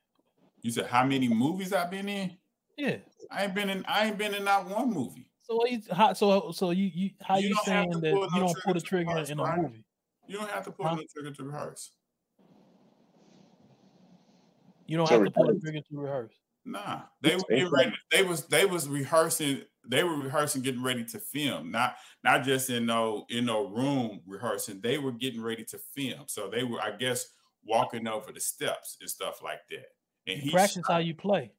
You 0.63 0.71
said 0.71 0.87
how 0.87 1.05
many 1.05 1.29
movies 1.29 1.73
I've 1.73 1.91
been 1.91 2.09
in? 2.09 2.37
Yeah, 2.77 2.97
I 3.31 3.45
ain't 3.45 3.55
been 3.55 3.71
in. 3.71 3.85
I 3.89 4.07
ain't 4.07 4.19
been 4.19 4.35
in 4.35 4.45
not 4.45 4.69
one 4.69 4.93
movie. 4.93 5.29
So 5.43 5.65
you, 5.67 5.81
how, 5.93 6.13
so 6.13 6.53
so 6.53 6.71
you 6.71 6.91
you 6.93 7.11
how 7.23 7.39
you, 7.39 7.49
you 7.49 7.57
saying 7.65 8.01
that 8.01 8.13
you 8.13 8.41
don't 8.41 8.57
pull 8.65 8.75
the 8.75 8.81
trigger 8.81 9.11
rehearse, 9.11 9.31
in 9.31 9.39
a 9.39 9.43
right? 9.43 9.59
movie? 9.59 9.85
You 10.27 10.37
don't 10.37 10.51
have 10.51 10.65
to 10.65 10.73
pull 10.73 10.87
huh? 10.87 10.97
the 10.97 11.07
trigger 11.13 11.35
to 11.35 11.45
rehearse. 11.45 11.91
You 14.87 14.97
don't 14.97 15.09
have 15.09 15.25
to 15.25 15.31
pull 15.31 15.47
the 15.47 15.61
trigger 15.61 15.81
to 15.81 16.01
rehearse. 16.01 16.35
Nah, 16.65 17.01
they 17.23 17.35
were 17.35 17.43
getting 17.49 17.71
ready. 17.71 17.93
They 18.11 18.23
was 18.23 18.47
they 18.47 18.67
was 18.67 18.89
rehearsing. 18.89 19.63
They 19.89 20.05
were 20.05 20.17
rehearsing, 20.17 20.61
getting 20.61 20.83
ready 20.83 21.05
to 21.07 21.19
film. 21.19 21.71
Not 21.71 21.97
not 22.23 22.45
just 22.45 22.69
in 22.69 22.85
no 22.85 23.25
in 23.31 23.47
no 23.47 23.69
room 23.69 24.21
rehearsing. 24.27 24.81
They 24.83 24.99
were 24.99 25.13
getting 25.13 25.41
ready 25.41 25.65
to 25.65 25.79
film. 25.79 26.25
So 26.27 26.51
they 26.51 26.65
were, 26.65 26.81
I 26.81 26.91
guess, 26.91 27.27
walking 27.65 28.07
over 28.07 28.33
the 28.33 28.41
steps 28.41 28.97
and 29.01 29.09
stuff 29.09 29.43
like 29.43 29.61
that. 29.71 29.87
And 30.27 30.39
you 30.39 30.45
he 30.45 30.51
practice 30.51 30.77
shot. 30.87 30.93
how 30.93 30.99
you 30.99 31.15
play. 31.15 31.53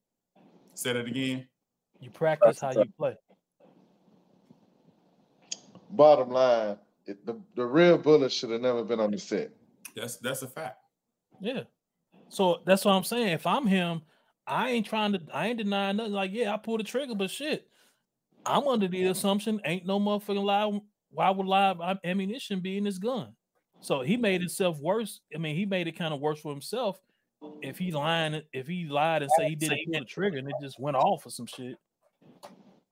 Say 0.73 0.93
that 0.93 1.05
again. 1.05 1.47
You 1.99 2.09
practice 2.09 2.59
how 2.61 2.71
you 2.71 2.85
play. 2.97 3.15
bottom 5.91 6.29
line, 6.29 6.77
it, 7.05 7.25
the 7.25 7.39
the 7.55 7.65
real 7.65 7.97
bullet 7.97 8.31
should 8.31 8.51
have 8.51 8.61
never 8.61 8.83
been 8.83 8.99
on 8.99 9.11
the 9.11 9.17
set. 9.17 9.51
That's 9.95 10.17
that's 10.17 10.41
a 10.41 10.47
fact. 10.47 10.77
Yeah. 11.41 11.63
So 12.29 12.61
that's 12.65 12.85
what 12.85 12.93
I'm 12.93 13.03
saying. 13.03 13.29
If 13.29 13.47
I'm 13.47 13.65
him, 13.65 14.01
I 14.47 14.69
ain't 14.69 14.85
trying 14.85 15.13
to. 15.13 15.21
I 15.33 15.47
ain't 15.47 15.57
denying 15.57 15.97
nothing. 15.97 16.13
Like, 16.13 16.31
yeah, 16.31 16.53
I 16.53 16.57
pulled 16.57 16.79
the 16.79 16.83
trigger, 16.83 17.15
but 17.15 17.29
shit, 17.29 17.67
I'm 18.45 18.67
under 18.67 18.87
the 18.87 19.05
assumption 19.05 19.59
ain't 19.65 19.85
no 19.85 19.99
motherfucking 19.99 20.43
live. 20.43 20.81
Why 21.11 21.29
would 21.31 21.47
live 21.47 21.81
ammunition 22.03 22.59
be 22.59 22.77
in 22.77 22.85
his 22.85 22.99
gun? 22.99 23.33
So 23.81 24.01
he 24.01 24.17
made 24.17 24.41
himself 24.41 24.79
worse. 24.79 25.21
I 25.33 25.37
mean, 25.37 25.55
he 25.55 25.65
made 25.65 25.87
it 25.87 25.93
kind 25.97 26.13
of 26.13 26.19
worse 26.19 26.39
for 26.39 26.51
himself. 26.51 26.99
If 27.61 27.77
he 27.77 27.91
lying, 27.91 28.41
if 28.51 28.67
he 28.67 28.85
lied 28.85 29.21
and 29.21 29.31
say 29.37 29.49
he 29.49 29.55
didn't 29.55 29.85
pull 29.85 29.99
the 29.99 30.05
trigger 30.05 30.37
and 30.37 30.47
it 30.47 30.55
just 30.61 30.79
went 30.79 30.97
off 30.97 31.25
or 31.25 31.29
some 31.29 31.45
shit, 31.45 31.77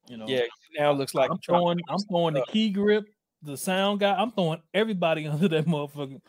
you 0.07 0.15
know. 0.15 0.25
Yeah, 0.27 0.43
now 0.77 0.91
it 0.91 0.93
looks 0.93 1.13
like 1.13 1.29
I'm 1.29 1.39
throwing. 1.39 1.79
I'm 1.89 1.99
throwing 1.99 2.33
the 2.33 2.45
key 2.47 2.69
grip, 2.69 3.05
the 3.43 3.57
sound 3.57 3.99
guy. 3.99 4.13
I'm 4.13 4.31
throwing 4.31 4.61
everybody 4.73 5.27
under 5.27 5.49
that 5.49 5.65
motherfucker. 5.65 6.21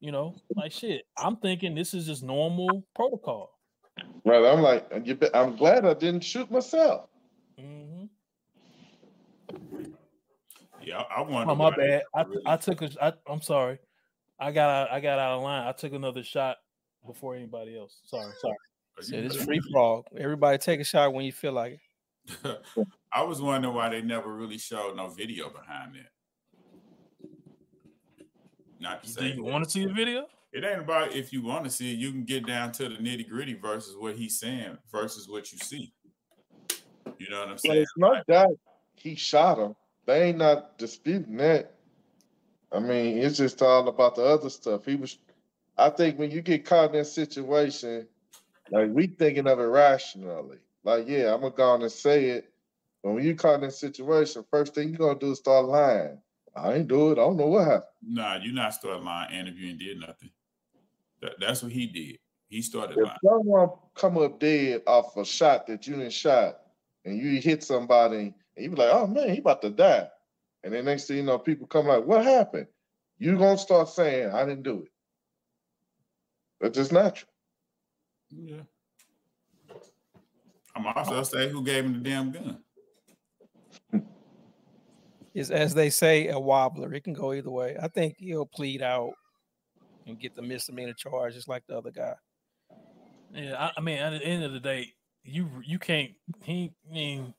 You 0.00 0.12
know, 0.12 0.34
like 0.56 0.72
shit. 0.72 1.02
I'm 1.16 1.36
thinking 1.36 1.74
this 1.74 1.94
is 1.94 2.06
just 2.06 2.24
normal 2.24 2.84
protocol. 2.96 3.52
Right. 4.24 4.44
I'm 4.44 4.62
like, 4.62 4.90
I'm 5.34 5.56
glad 5.56 5.84
I 5.84 5.94
didn't 5.94 6.24
shoot 6.24 6.50
myself. 6.50 7.08
Mm-hmm. 7.60 8.06
Yeah, 10.82 11.02
I 11.14 11.20
want. 11.20 11.48
Oh 11.48 11.54
my 11.54 11.70
bad. 11.76 12.02
I, 12.14 12.24
I 12.46 12.56
took 12.56 12.82
a. 12.82 12.90
I, 13.00 13.12
I'm 13.28 13.42
sorry. 13.42 13.78
I 14.40 14.50
got 14.52 14.90
I 14.90 15.00
got 15.00 15.18
out 15.18 15.36
of 15.36 15.42
line. 15.42 15.66
I 15.66 15.72
took 15.72 15.92
another 15.92 16.22
shot 16.24 16.56
before 17.06 17.34
anybody 17.36 17.78
else. 17.78 18.00
Sorry, 18.04 18.32
sorry. 18.40 18.56
So 19.00 19.16
it's 19.16 19.44
free 19.44 19.60
for 19.72 19.78
all. 19.78 20.06
Everybody 20.16 20.58
take 20.58 20.80
a 20.80 20.84
shot 20.84 21.12
when 21.12 21.24
you 21.24 21.32
feel 21.32 21.52
like 21.52 21.78
it. 22.44 22.60
I 23.12 23.22
was 23.22 23.40
wondering 23.40 23.74
why 23.74 23.88
they 23.88 24.02
never 24.02 24.34
really 24.34 24.58
showed 24.58 24.96
no 24.96 25.08
video 25.08 25.50
behind 25.50 25.94
that. 25.94 26.10
Not 28.78 29.02
to 29.02 29.08
You 29.08 29.14
say 29.14 29.32
you 29.34 29.42
want 29.44 29.64
to 29.64 29.70
see 29.70 29.84
the 29.84 29.92
video? 29.92 30.26
it 30.52 30.64
ain't 30.64 30.80
about 30.80 31.12
if 31.14 31.32
you 31.32 31.42
want 31.42 31.64
to 31.64 31.70
see 31.70 31.92
it. 31.92 31.98
You 31.98 32.10
can 32.10 32.24
get 32.24 32.46
down 32.46 32.72
to 32.72 32.88
the 32.88 32.96
nitty 32.96 33.28
gritty 33.28 33.54
versus 33.54 33.94
what 33.96 34.16
he's 34.16 34.38
saying 34.38 34.78
versus 34.90 35.28
what 35.28 35.52
you 35.52 35.58
see. 35.58 35.92
You 37.18 37.28
know 37.30 37.40
what 37.40 37.48
I'm 37.48 37.54
But 37.54 37.60
saying? 37.60 37.82
it's 37.82 37.92
no 37.96 38.22
doubt 38.26 38.58
he 38.96 39.14
shot 39.14 39.58
him. 39.58 39.74
They 40.06 40.24
ain't 40.28 40.38
not 40.38 40.78
disputing 40.78 41.36
that. 41.36 41.74
I 42.72 42.78
mean, 42.78 43.18
it's 43.18 43.36
just 43.36 43.62
all 43.62 43.88
about 43.88 44.14
the 44.14 44.24
other 44.24 44.50
stuff. 44.50 44.84
He 44.84 44.96
was, 44.96 45.18
I 45.76 45.90
think, 45.90 46.18
when 46.18 46.30
you 46.30 46.40
get 46.42 46.64
caught 46.64 46.90
in 46.90 46.98
that 46.98 47.06
situation, 47.06 48.06
like 48.70 48.90
we 48.90 49.08
thinking 49.08 49.46
of 49.46 49.58
it 49.58 49.64
rationally. 49.64 50.58
Like, 50.84 51.08
yeah, 51.08 51.34
I'm 51.34 51.40
gonna 51.40 51.54
go 51.54 51.70
on 51.70 51.82
and 51.82 51.92
say 51.92 52.26
it. 52.26 52.52
But 53.02 53.12
when 53.12 53.24
you 53.24 53.34
caught 53.34 53.56
in 53.56 53.60
that 53.62 53.72
situation, 53.72 54.44
first 54.50 54.74
thing 54.74 54.90
you're 54.90 54.98
gonna 54.98 55.18
do 55.18 55.32
is 55.32 55.38
start 55.38 55.66
lying. 55.66 56.18
I 56.54 56.74
ain't 56.74 56.88
do 56.88 57.10
it. 57.10 57.12
I 57.12 57.22
don't 57.22 57.36
know 57.36 57.46
what 57.46 57.64
happened. 57.64 57.84
Nah, 58.06 58.36
you're 58.36 58.54
not 58.54 58.74
starting 58.74 59.04
lying, 59.04 59.30
and 59.32 59.48
if 59.48 59.56
you 59.58 59.70
ain't 59.70 59.78
did 59.78 60.00
nothing, 60.00 60.30
that, 61.22 61.32
that's 61.40 61.62
what 61.62 61.72
he 61.72 61.86
did. 61.86 62.18
He 62.48 62.62
started 62.62 62.98
If 62.98 63.04
lying. 63.04 63.18
someone 63.24 63.68
come 63.94 64.18
up 64.18 64.40
dead 64.40 64.82
off 64.86 65.16
a 65.16 65.24
shot 65.24 65.66
that 65.68 65.86
you 65.86 65.96
didn't 65.96 66.12
shot, 66.12 66.60
and 67.04 67.16
you 67.16 67.40
hit 67.40 67.62
somebody, 67.62 68.16
and 68.16 68.34
you 68.56 68.70
be 68.70 68.76
like, 68.76 68.90
"Oh 68.92 69.06
man, 69.06 69.30
he 69.30 69.38
about 69.38 69.62
to 69.62 69.70
die," 69.70 70.08
and 70.62 70.72
then 70.72 70.84
next 70.84 71.06
thing 71.06 71.18
you 71.18 71.22
know, 71.22 71.38
people 71.38 71.66
come 71.66 71.86
like, 71.86 72.04
"What 72.04 72.24
happened?" 72.24 72.66
You're 73.18 73.36
gonna 73.36 73.58
start 73.58 73.88
saying, 73.88 74.30
"I 74.32 74.44
didn't 74.44 74.62
do 74.62 74.82
it." 74.82 74.92
That's 76.60 76.76
just 76.76 76.92
natural. 76.92 77.30
Yeah. 78.30 78.62
I'm 80.74 80.86
also 80.86 81.22
say 81.22 81.48
who 81.48 81.64
gave 81.64 81.84
him 81.84 81.94
the 81.94 82.10
damn 82.10 82.30
gun. 82.30 82.58
is 85.34 85.50
as 85.50 85.74
they 85.74 85.90
say 85.90 86.28
a 86.28 86.38
wobbler. 86.38 86.94
It 86.94 87.04
can 87.04 87.12
go 87.12 87.32
either 87.32 87.50
way. 87.50 87.76
I 87.80 87.88
think 87.88 88.16
he'll 88.18 88.46
plead 88.46 88.82
out 88.82 89.12
and 90.06 90.18
get 90.18 90.34
the 90.34 90.42
misdemeanor 90.42 90.94
charge 90.94 91.34
just 91.34 91.48
like 91.48 91.64
the 91.66 91.76
other 91.76 91.90
guy. 91.90 92.14
Yeah, 93.32 93.56
I, 93.56 93.72
I 93.76 93.80
mean, 93.80 93.98
at 93.98 94.10
the 94.10 94.24
end 94.24 94.44
of 94.44 94.52
the 94.52 94.60
day, 94.60 94.92
you 95.22 95.48
you 95.64 95.78
can't. 95.78 96.12
He, 96.42 96.72
I 96.88 96.92
mean, 96.92 97.34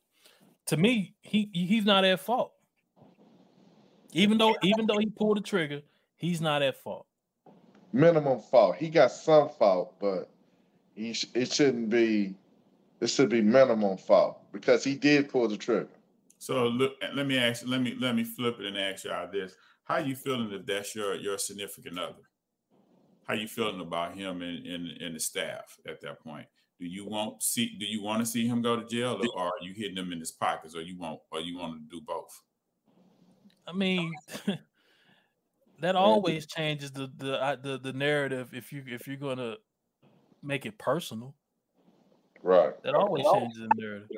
to 0.68 0.78
me, 0.78 1.16
he 1.22 1.50
he's 1.54 1.86
not 1.86 2.06
at 2.06 2.20
fault. 2.20 2.54
Even 4.14 4.38
though 4.38 4.56
even 4.64 4.86
though 4.88 4.98
he 4.98 5.08
pulled 5.08 5.38
the 5.38 5.42
trigger, 5.42 5.82
he's 6.16 6.42
not 6.42 6.62
at 6.62 6.82
fault. 6.82 7.06
Minimum 7.94 8.40
fault. 8.40 8.76
He 8.76 8.90
got 8.90 9.12
some 9.12 9.50
fault, 9.50 9.96
but 10.00 10.30
he 10.96 11.14
sh- 11.14 11.28
it 11.34 11.52
shouldn't 11.52 11.90
be. 11.90 12.36
It 13.00 13.08
should 13.08 13.30
be 13.30 13.42
minimum 13.42 13.98
fault 13.98 14.40
because 14.52 14.84
he 14.84 14.96
did 14.96 15.30
pull 15.30 15.48
the 15.48 15.58
trigger. 15.58 15.90
So 16.38 16.68
look, 16.68 16.94
let 17.14 17.26
me 17.26 17.38
ask. 17.38 17.64
Let 17.66 17.82
me 17.82 17.96
let 18.00 18.16
me 18.16 18.24
flip 18.24 18.60
it 18.60 18.66
and 18.66 18.78
ask 18.78 19.06
y'all 19.06 19.30
this: 19.32 19.56
How 19.84 19.98
you 19.98 20.16
feeling 20.16 20.52
if 20.52 20.66
that's 20.66 20.96
your 20.96 21.16
your 21.16 21.38
significant 21.38 21.98
other? 21.98 22.24
How 23.28 23.34
you 23.34 23.48
feeling 23.48 23.82
about 23.82 24.16
him 24.16 24.42
and 24.42 24.66
and, 24.66 25.02
and 25.02 25.16
the 25.16 25.20
staff 25.20 25.78
at 25.88 26.02
that 26.02 26.20
point? 26.22 26.48
Do 26.80 26.86
you 26.86 27.08
want 27.08 27.42
see? 27.44 27.78
Do 27.80 27.86
you 27.86 28.02
want 28.02 28.20
to 28.20 28.26
see 28.26 28.48
him 28.48 28.62
go 28.62 28.76
to 28.76 28.86
jail, 28.86 29.22
or, 29.22 29.42
or 29.42 29.48
are 29.48 29.62
you 29.62 29.74
hitting 29.74 29.98
him 29.98 30.12
in 30.12 30.20
his 30.20 30.32
pockets, 30.32 30.76
or 30.76 30.82
you 30.82 30.98
want, 30.98 31.20
or 31.32 31.40
you 31.40 31.58
want 31.58 31.74
to 31.74 31.96
do 31.96 32.04
both? 32.06 32.42
I 33.68 33.74
mean, 33.74 34.14
that 35.82 35.96
always 35.96 36.46
changes 36.46 36.92
the 36.92 37.12
the 37.18 37.42
uh, 37.42 37.56
the 37.56 37.78
the 37.78 37.94
narrative 37.94 38.52
if 38.54 38.72
you 38.72 38.84
if 38.88 39.08
you're 39.08 39.18
gonna 39.18 39.56
make 40.44 40.66
it 40.66 40.78
personal. 40.78 41.36
Right. 42.44 42.82
That 42.84 42.96
always 42.96 43.26
changes 43.32 43.60
the 43.60 43.70
narrative. 43.76 44.10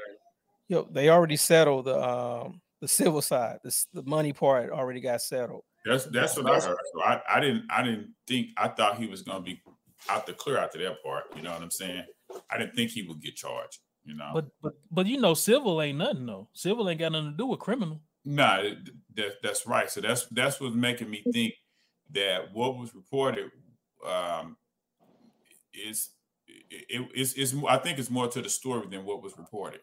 Yo, 0.68 0.88
they 0.91 1.10
already 1.10 1.36
settled 1.36 1.86
the 1.86 2.02
um 2.02 2.61
the 2.82 2.88
civil 2.88 3.22
side. 3.22 3.60
This 3.64 3.88
the 3.94 4.03
money 4.03 4.34
part 4.34 4.72
already 4.72 5.02
got 5.02 5.22
settled. 5.22 5.64
That's 5.86 6.06
that's 6.06 6.38
what 6.38 6.49
I 6.49 6.60
heard. 6.60 6.78
So 6.94 7.02
I, 7.02 7.22
I 7.30 7.40
didn't 7.40 7.65
I 7.70 7.84
didn't 7.84 8.14
think 8.28 8.49
I 8.57 8.70
thought 8.70 8.98
he 8.98 9.07
was 9.07 9.22
gonna 9.22 9.41
be 9.41 9.61
out 10.10 10.26
the 10.26 10.34
clear 10.34 10.57
out 10.57 10.72
to 10.74 10.78
that 10.80 11.03
part. 11.03 11.26
You 11.36 11.41
know 11.41 11.52
what 11.52 11.61
I'm 11.61 11.72
saying? 11.72 12.03
I 12.49 12.57
didn't 12.57 12.76
think 12.76 12.91
he 12.91 13.03
would 13.03 13.22
get 13.22 13.36
charged. 13.36 13.80
You 14.06 14.15
know, 14.15 14.32
But 14.34 14.45
but 14.61 14.74
but 14.91 15.06
you 15.06 15.20
know, 15.20 15.34
civil 15.34 15.82
ain't 15.82 15.98
nothing 15.98 16.26
though. 16.26 16.49
Civil 16.53 16.90
ain't 16.90 16.99
got 16.99 17.14
nothing 17.14 17.32
to 17.32 17.38
do 17.38 17.45
with 17.45 17.60
criminal. 17.60 18.02
No, 18.26 18.76
that, 19.16 19.41
that's 19.41 19.68
right. 19.68 19.90
So 19.90 20.02
that's 20.02 20.26
that's 20.28 20.60
what's 20.60 20.76
making 20.76 21.10
me 21.10 21.24
think 21.32 21.54
that 22.12 22.54
what 22.54 22.78
was 22.78 22.95
reported 22.95 23.52
um, 24.08 24.58
is 25.74 26.12
it, 26.48 27.08
it's, 27.14 27.34
it's 27.34 27.54
I 27.68 27.78
think 27.78 28.00
it's 28.00 28.10
more 28.10 28.28
to 28.28 28.41
the 28.41 28.50
story 28.50 28.88
than 28.90 29.06
what 29.06 29.22
was 29.22 29.38
reported 29.38 29.82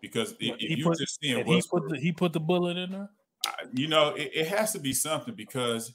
because 0.00 0.34
if, 0.40 0.60
you 0.60 0.84
put- 0.84 0.98
just 0.98 1.18
seeing 1.20 1.44
he 1.44 1.62
put 1.70 1.88
the 1.88 1.98
he 1.98 2.12
put 2.12 2.32
the 2.32 2.40
bullet 2.40 2.76
in 2.76 2.92
there. 2.92 3.10
You 3.72 3.88
know, 3.88 4.10
it, 4.10 4.30
it 4.34 4.48
has 4.48 4.72
to 4.72 4.78
be 4.78 4.92
something 4.92 5.34
because 5.34 5.94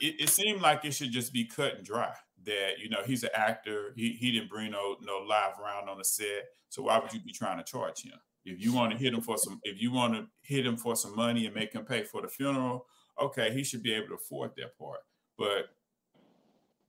it, 0.00 0.20
it 0.20 0.28
seemed 0.28 0.60
like 0.60 0.84
it 0.84 0.92
should 0.92 1.10
just 1.10 1.32
be 1.32 1.44
cut 1.44 1.76
and 1.76 1.84
dry. 1.84 2.12
That 2.44 2.78
you 2.82 2.88
know 2.88 3.02
he's 3.04 3.22
an 3.22 3.30
actor. 3.34 3.92
He 3.96 4.12
he 4.12 4.32
didn't 4.32 4.48
bring 4.48 4.70
no 4.70 4.96
no 5.02 5.18
live 5.18 5.58
round 5.62 5.88
on 5.88 5.98
the 5.98 6.04
set. 6.04 6.44
So 6.68 6.82
why 6.82 6.98
would 6.98 7.12
you 7.12 7.20
be 7.20 7.32
trying 7.32 7.58
to 7.58 7.64
charge 7.64 8.02
him? 8.02 8.18
If 8.44 8.60
you 8.60 8.72
want 8.72 8.92
to 8.92 8.98
hit 8.98 9.12
him 9.12 9.20
for 9.20 9.36
some, 9.36 9.60
if 9.64 9.80
you 9.80 9.92
want 9.92 10.14
to 10.14 10.26
hit 10.42 10.66
him 10.66 10.76
for 10.76 10.96
some 10.96 11.14
money 11.14 11.46
and 11.46 11.54
make 11.54 11.72
him 11.72 11.84
pay 11.84 12.04
for 12.04 12.22
the 12.22 12.28
funeral, 12.28 12.86
okay, 13.20 13.52
he 13.52 13.62
should 13.62 13.82
be 13.82 13.92
able 13.92 14.08
to 14.08 14.14
afford 14.14 14.52
that 14.56 14.76
part. 14.78 15.00
But 15.36 15.70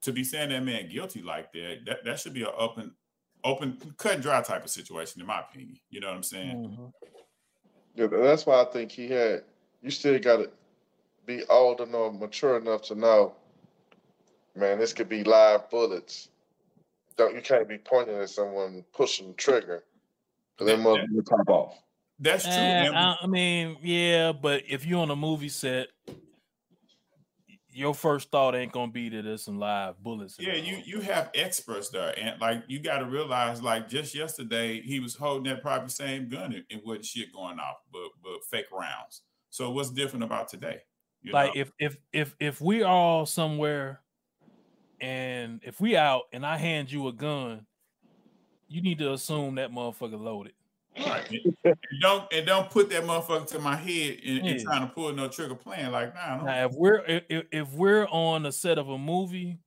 to 0.01 0.11
be 0.11 0.23
saying 0.23 0.49
that 0.49 0.63
man 0.63 0.89
guilty 0.89 1.21
like 1.21 1.51
that, 1.53 1.79
that 1.85 2.05
that 2.05 2.19
should 2.19 2.33
be 2.33 2.43
an 2.43 2.49
open, 2.57 2.95
open, 3.43 3.77
cut 3.97 4.13
and 4.15 4.23
dry 4.23 4.41
type 4.41 4.63
of 4.63 4.69
situation, 4.69 5.21
in 5.21 5.27
my 5.27 5.41
opinion. 5.41 5.79
You 5.89 5.99
know 5.99 6.07
what 6.07 6.15
I'm 6.15 6.23
saying? 6.23 6.55
Mhm. 6.55 6.93
Yeah, 7.95 8.07
that's 8.07 8.45
why 8.45 8.61
I 8.61 8.65
think 8.65 8.91
he 8.91 9.09
had. 9.09 9.43
You 9.81 9.91
still 9.91 10.17
got 10.19 10.37
to 10.37 10.51
be 11.25 11.43
old 11.45 11.81
enough, 11.81 12.13
mature 12.13 12.57
enough 12.57 12.83
to 12.83 12.95
know, 12.95 13.35
man, 14.55 14.79
this 14.79 14.93
could 14.93 15.09
be 15.09 15.23
live 15.23 15.69
bullets. 15.69 16.29
Don't 17.17 17.35
you 17.35 17.41
can't 17.41 17.67
be 17.67 17.77
pointing 17.77 18.15
at 18.15 18.29
someone 18.29 18.85
pushing 18.93 19.29
the 19.29 19.33
trigger, 19.33 19.83
because 20.61 20.75
then 20.75 20.83
mother 20.83 21.07
will 21.11 21.23
pop 21.23 21.49
off. 21.49 21.81
That's 22.19 22.43
true. 22.43 22.53
Eh, 22.53 22.85
and- 22.85 22.95
I, 22.95 23.15
I 23.21 23.27
mean, 23.27 23.77
yeah, 23.81 24.31
but 24.31 24.63
if 24.69 24.85
you're 24.85 25.01
on 25.01 25.09
a 25.09 25.15
movie 25.15 25.49
set, 25.49 25.87
your 27.73 27.93
first 27.93 28.29
thought 28.29 28.53
ain't 28.53 28.73
gonna 28.73 28.91
be 28.91 29.09
that 29.09 29.23
there's 29.23 29.43
some 29.43 29.57
live 29.57 29.97
bullets. 30.03 30.37
Yeah, 30.39 30.55
you 30.55 30.77
you 30.85 30.99
have 31.01 31.31
experts 31.33 31.89
there, 31.89 32.13
and 32.19 32.39
like 32.39 32.63
you 32.67 32.79
got 32.79 32.99
to 32.99 33.05
realize, 33.05 33.61
like 33.63 33.87
just 33.87 34.13
yesterday, 34.13 34.81
he 34.81 34.99
was 34.99 35.15
holding 35.15 35.51
that 35.51 35.61
probably 35.61 35.89
same 35.89 36.27
gun 36.27 36.53
and, 36.53 36.65
and 36.69 36.81
wasn't 36.85 37.05
shit 37.05 37.33
going 37.33 37.59
off, 37.59 37.77
but 37.91 38.09
but 38.21 38.43
fake 38.49 38.65
rounds. 38.71 39.21
So 39.49 39.71
what's 39.71 39.89
different 39.89 40.25
about 40.25 40.49
today? 40.49 40.81
You 41.21 41.31
like 41.31 41.55
know? 41.55 41.61
if 41.61 41.71
if 41.79 41.97
if 42.11 42.35
if 42.39 42.61
we 42.61 42.83
all 42.83 43.25
somewhere 43.25 44.01
and 44.99 45.61
if 45.63 45.79
we 45.79 45.95
out 45.95 46.23
and 46.33 46.45
I 46.45 46.57
hand 46.57 46.91
you 46.91 47.07
a 47.07 47.13
gun, 47.13 47.65
you 48.71 48.81
need 48.81 48.97
to 48.99 49.13
assume 49.13 49.55
that 49.55 49.71
motherfucker 49.71 50.19
loaded. 50.19 50.53
Right. 50.97 51.29
and, 51.31 51.55
and 51.65 51.77
don't 52.01 52.33
and 52.33 52.45
don't 52.45 52.69
put 52.69 52.89
that 52.89 53.03
motherfucker 53.03 53.47
to 53.47 53.59
my 53.59 53.75
head 53.75 54.19
and, 54.25 54.39
and 54.39 54.59
Yeah. 54.59 54.63
trying 54.63 54.87
to 54.87 54.93
pull 54.93 55.13
no 55.13 55.27
trigger 55.27 55.55
playing 55.55 55.91
like 55.91 56.13
nah. 56.15 56.43
Now, 56.43 56.65
if 56.65 56.73
we're 56.73 57.03
if, 57.05 57.23
if- 57.29 57.45
if 57.51 57.73
we're 57.73 58.07
on 58.07 58.45
a 58.45 58.51
set 58.51 58.77
of 58.77 58.89
a 58.89 58.97
movie, 58.97 59.57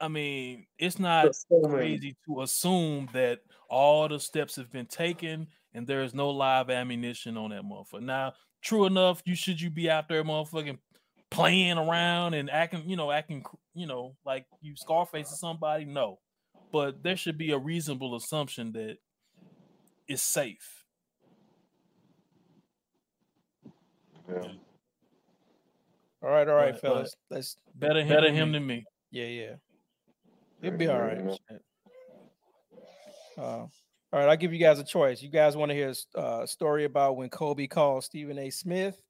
I 0.00 0.08
mean, 0.08 0.66
it's 0.78 0.98
not 0.98 1.34
so 1.34 1.60
many. 1.62 1.68
crazy 1.74 2.16
to 2.26 2.42
assume 2.42 3.08
that 3.12 3.40
all 3.68 4.08
the 4.08 4.18
steps 4.18 4.56
have 4.56 4.70
been 4.70 4.86
taken 4.86 5.46
and 5.74 5.86
there 5.86 6.02
is 6.02 6.12
no 6.12 6.30
live 6.30 6.68
ammunition 6.70 7.36
on 7.36 7.50
that 7.50 7.62
motherfucker. 7.62 8.02
Now, 8.02 8.34
true 8.60 8.84
enough, 8.84 9.22
you 9.24 9.34
should 9.34 9.60
you 9.60 9.70
be 9.70 9.88
out 9.88 10.08
there 10.08 10.22
motherfucking 10.24 10.78
playing 11.30 11.78
around 11.78 12.34
and 12.34 12.50
acting, 12.50 12.82
you 12.86 12.96
know, 12.96 13.10
acting, 13.10 13.44
you 13.74 13.86
know, 13.86 14.16
like 14.26 14.44
you 14.60 14.74
Scarface 14.76 15.32
or 15.32 15.36
somebody? 15.36 15.84
No. 15.86 16.18
But 16.72 17.02
there 17.02 17.16
should 17.16 17.36
be 17.36 17.50
a 17.52 17.58
reasonable 17.58 18.16
assumption 18.16 18.72
that 18.72 18.96
it's 20.08 20.22
safe. 20.22 20.84
Yeah. 24.28 24.52
All 26.22 26.30
right, 26.30 26.48
all 26.48 26.54
right, 26.54 26.72
But- 26.72 26.80
fellas. 26.80 27.14
Let's 27.30 27.56
Better 27.74 28.00
him, 28.00 28.08
Better 28.08 28.26
than, 28.28 28.34
him 28.34 28.52
me. 28.52 28.58
than 28.58 28.66
me. 28.66 28.84
yeah, 29.10 29.26
yeah. 29.26 29.54
It'll 30.62 30.78
be 30.78 30.86
all 30.86 31.00
right. 31.00 31.18
Uh, 33.36 33.40
all 33.42 33.70
right, 34.12 34.28
I'll 34.28 34.36
give 34.36 34.52
you 34.52 34.60
guys 34.60 34.78
a 34.78 34.84
choice. 34.84 35.20
You 35.22 35.30
guys 35.30 35.56
want 35.56 35.70
to 35.70 35.74
hear 35.74 35.92
a 36.14 36.18
uh, 36.18 36.46
story 36.46 36.84
about 36.84 37.16
when 37.16 37.28
Kobe 37.30 37.66
called 37.66 38.04
Stephen 38.04 38.38
A. 38.38 38.50
Smith, 38.50 39.02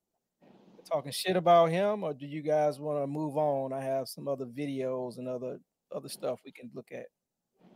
talking 0.89 1.13
shit 1.13 1.37
about 1.37 1.71
him, 1.71 2.05
or 2.05 2.15
do 2.15 2.27
you 2.27 2.41
guys 2.41 2.81
want 2.81 3.03
to 3.03 3.07
move 3.07 3.37
on? 3.37 3.73
I 3.73 3.83
have 3.83 4.09
some 4.09 4.29
other 4.29 4.47
videos 4.47 5.19
and 5.19 5.29
other 5.29 5.59
other 5.95 6.09
stuff 6.09 6.41
we 6.47 6.53
can 6.53 6.71
look 6.73 6.91
at. 6.93 7.07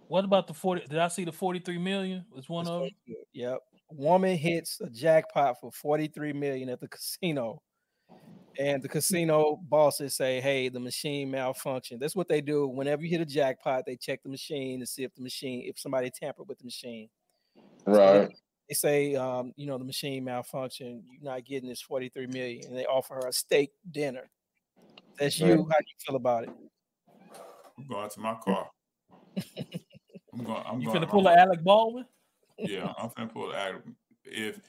What 0.09 0.25
about 0.25 0.47
the 0.47 0.55
40? 0.55 0.87
Did 0.87 0.99
I 0.99 1.09
see 1.09 1.25
the 1.25 1.33
43 1.33 1.79
million? 1.79 2.25
Was 2.31 2.49
one 2.49 2.65
This 2.65 2.71
of 2.71 2.81
them? 2.83 2.91
Yep. 3.33 3.59
Woman 3.93 4.37
hits 4.37 4.81
a 4.81 4.89
jackpot 4.91 5.61
for 5.61 5.71
43 5.73 6.33
million 6.33 6.69
at 6.69 6.81
the 6.81 6.89
casino. 6.89 7.63
And 8.59 8.83
the 8.83 8.89
casino 8.89 9.61
bosses 9.69 10.15
say, 10.15 10.41
hey, 10.41 10.71
the 10.71 10.81
machine 10.81 11.31
malfunctioned. 11.31 12.01
That's 12.01 12.17
what 12.17 12.29
they 12.29 12.41
do. 12.41 12.67
Whenever 12.67 13.03
you 13.03 13.11
hit 13.11 13.21
a 13.21 13.27
jackpot, 13.27 13.85
they 13.87 13.97
check 13.97 14.23
the 14.23 14.31
machine 14.31 14.81
to 14.81 14.87
see 14.87 15.05
if 15.05 15.15
the 15.15 15.23
machine, 15.23 15.65
if 15.67 15.79
somebody 15.79 16.11
tampered 16.11 16.49
with 16.49 16.59
the 16.59 16.65
machine. 16.65 17.11
Right. 17.85 18.31
They 18.69 18.75
say, 18.75 19.15
um, 19.15 19.53
you 19.57 19.67
know, 19.67 19.77
the 19.77 19.85
machine 19.85 20.25
malfunctioned. 20.25 21.03
You're 21.11 21.33
not 21.33 21.45
getting 21.45 21.69
this 21.69 21.83
43 21.83 22.29
million. 22.29 22.67
And 22.67 22.77
they 22.77 22.87
offer 22.87 23.15
her 23.15 23.29
a 23.29 23.33
steak 23.33 23.73
dinner. 23.91 24.31
That's 25.19 25.39
you. 25.39 25.47
How 25.49 25.55
do 25.55 25.63
you 25.63 25.97
feel 25.99 26.17
about 26.17 26.45
it? 26.45 26.51
I'm 27.79 27.87
going 27.87 28.09
to 28.09 28.21
my 28.21 28.35
car. 28.43 28.71
I'm 30.39 30.45
going. 30.45 30.63
I'm 30.67 30.81
You 30.81 30.87
going. 30.89 31.03
finna 31.03 31.09
pull 31.09 31.27
a 31.27 31.35
Alec 31.35 31.63
Baldwin? 31.63 32.05
Yeah, 32.59 32.93
I'm 32.99 33.11
finna 33.11 33.33
pull 33.33 33.55
Alec. 33.55 33.77
act. 33.77 33.89
If 34.25 34.61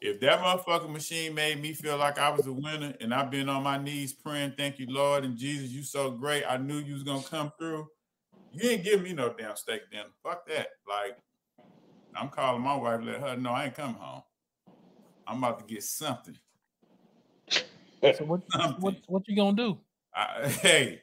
if 0.00 0.20
that 0.20 0.40
motherfucking 0.40 0.90
machine 0.92 1.34
made 1.34 1.60
me 1.60 1.72
feel 1.72 1.96
like 1.96 2.18
I 2.18 2.30
was 2.30 2.46
a 2.46 2.52
winner 2.52 2.94
and 3.00 3.12
I've 3.12 3.30
been 3.30 3.48
on 3.48 3.64
my 3.64 3.78
knees 3.78 4.12
praying, 4.12 4.54
thank 4.56 4.78
you, 4.78 4.86
Lord, 4.88 5.24
and 5.24 5.36
Jesus, 5.36 5.70
you 5.70 5.82
so 5.82 6.10
great. 6.10 6.44
I 6.48 6.56
knew 6.56 6.78
you 6.78 6.94
was 6.94 7.02
gonna 7.02 7.22
come 7.22 7.52
through. 7.58 7.88
You 8.52 8.70
ain't 8.70 8.84
give 8.84 9.02
me 9.02 9.12
no 9.12 9.34
damn 9.36 9.56
steak 9.56 9.90
dinner. 9.90 10.04
Fuck 10.22 10.46
that. 10.46 10.68
Like, 10.88 11.16
I'm 12.14 12.28
calling 12.28 12.62
my 12.62 12.76
wife, 12.76 13.00
let 13.02 13.20
her 13.20 13.36
know 13.36 13.50
I 13.50 13.66
ain't 13.66 13.74
coming 13.74 13.96
home. 13.96 14.22
I'm 15.26 15.38
about 15.38 15.66
to 15.66 15.74
get 15.74 15.82
something. 15.82 16.36
So 18.00 18.24
what, 18.24 18.40
Something. 18.52 18.80
what 18.80 18.94
what 19.08 19.22
you 19.26 19.34
gonna 19.34 19.56
do? 19.56 19.78
I, 20.14 20.48
hey, 20.62 21.02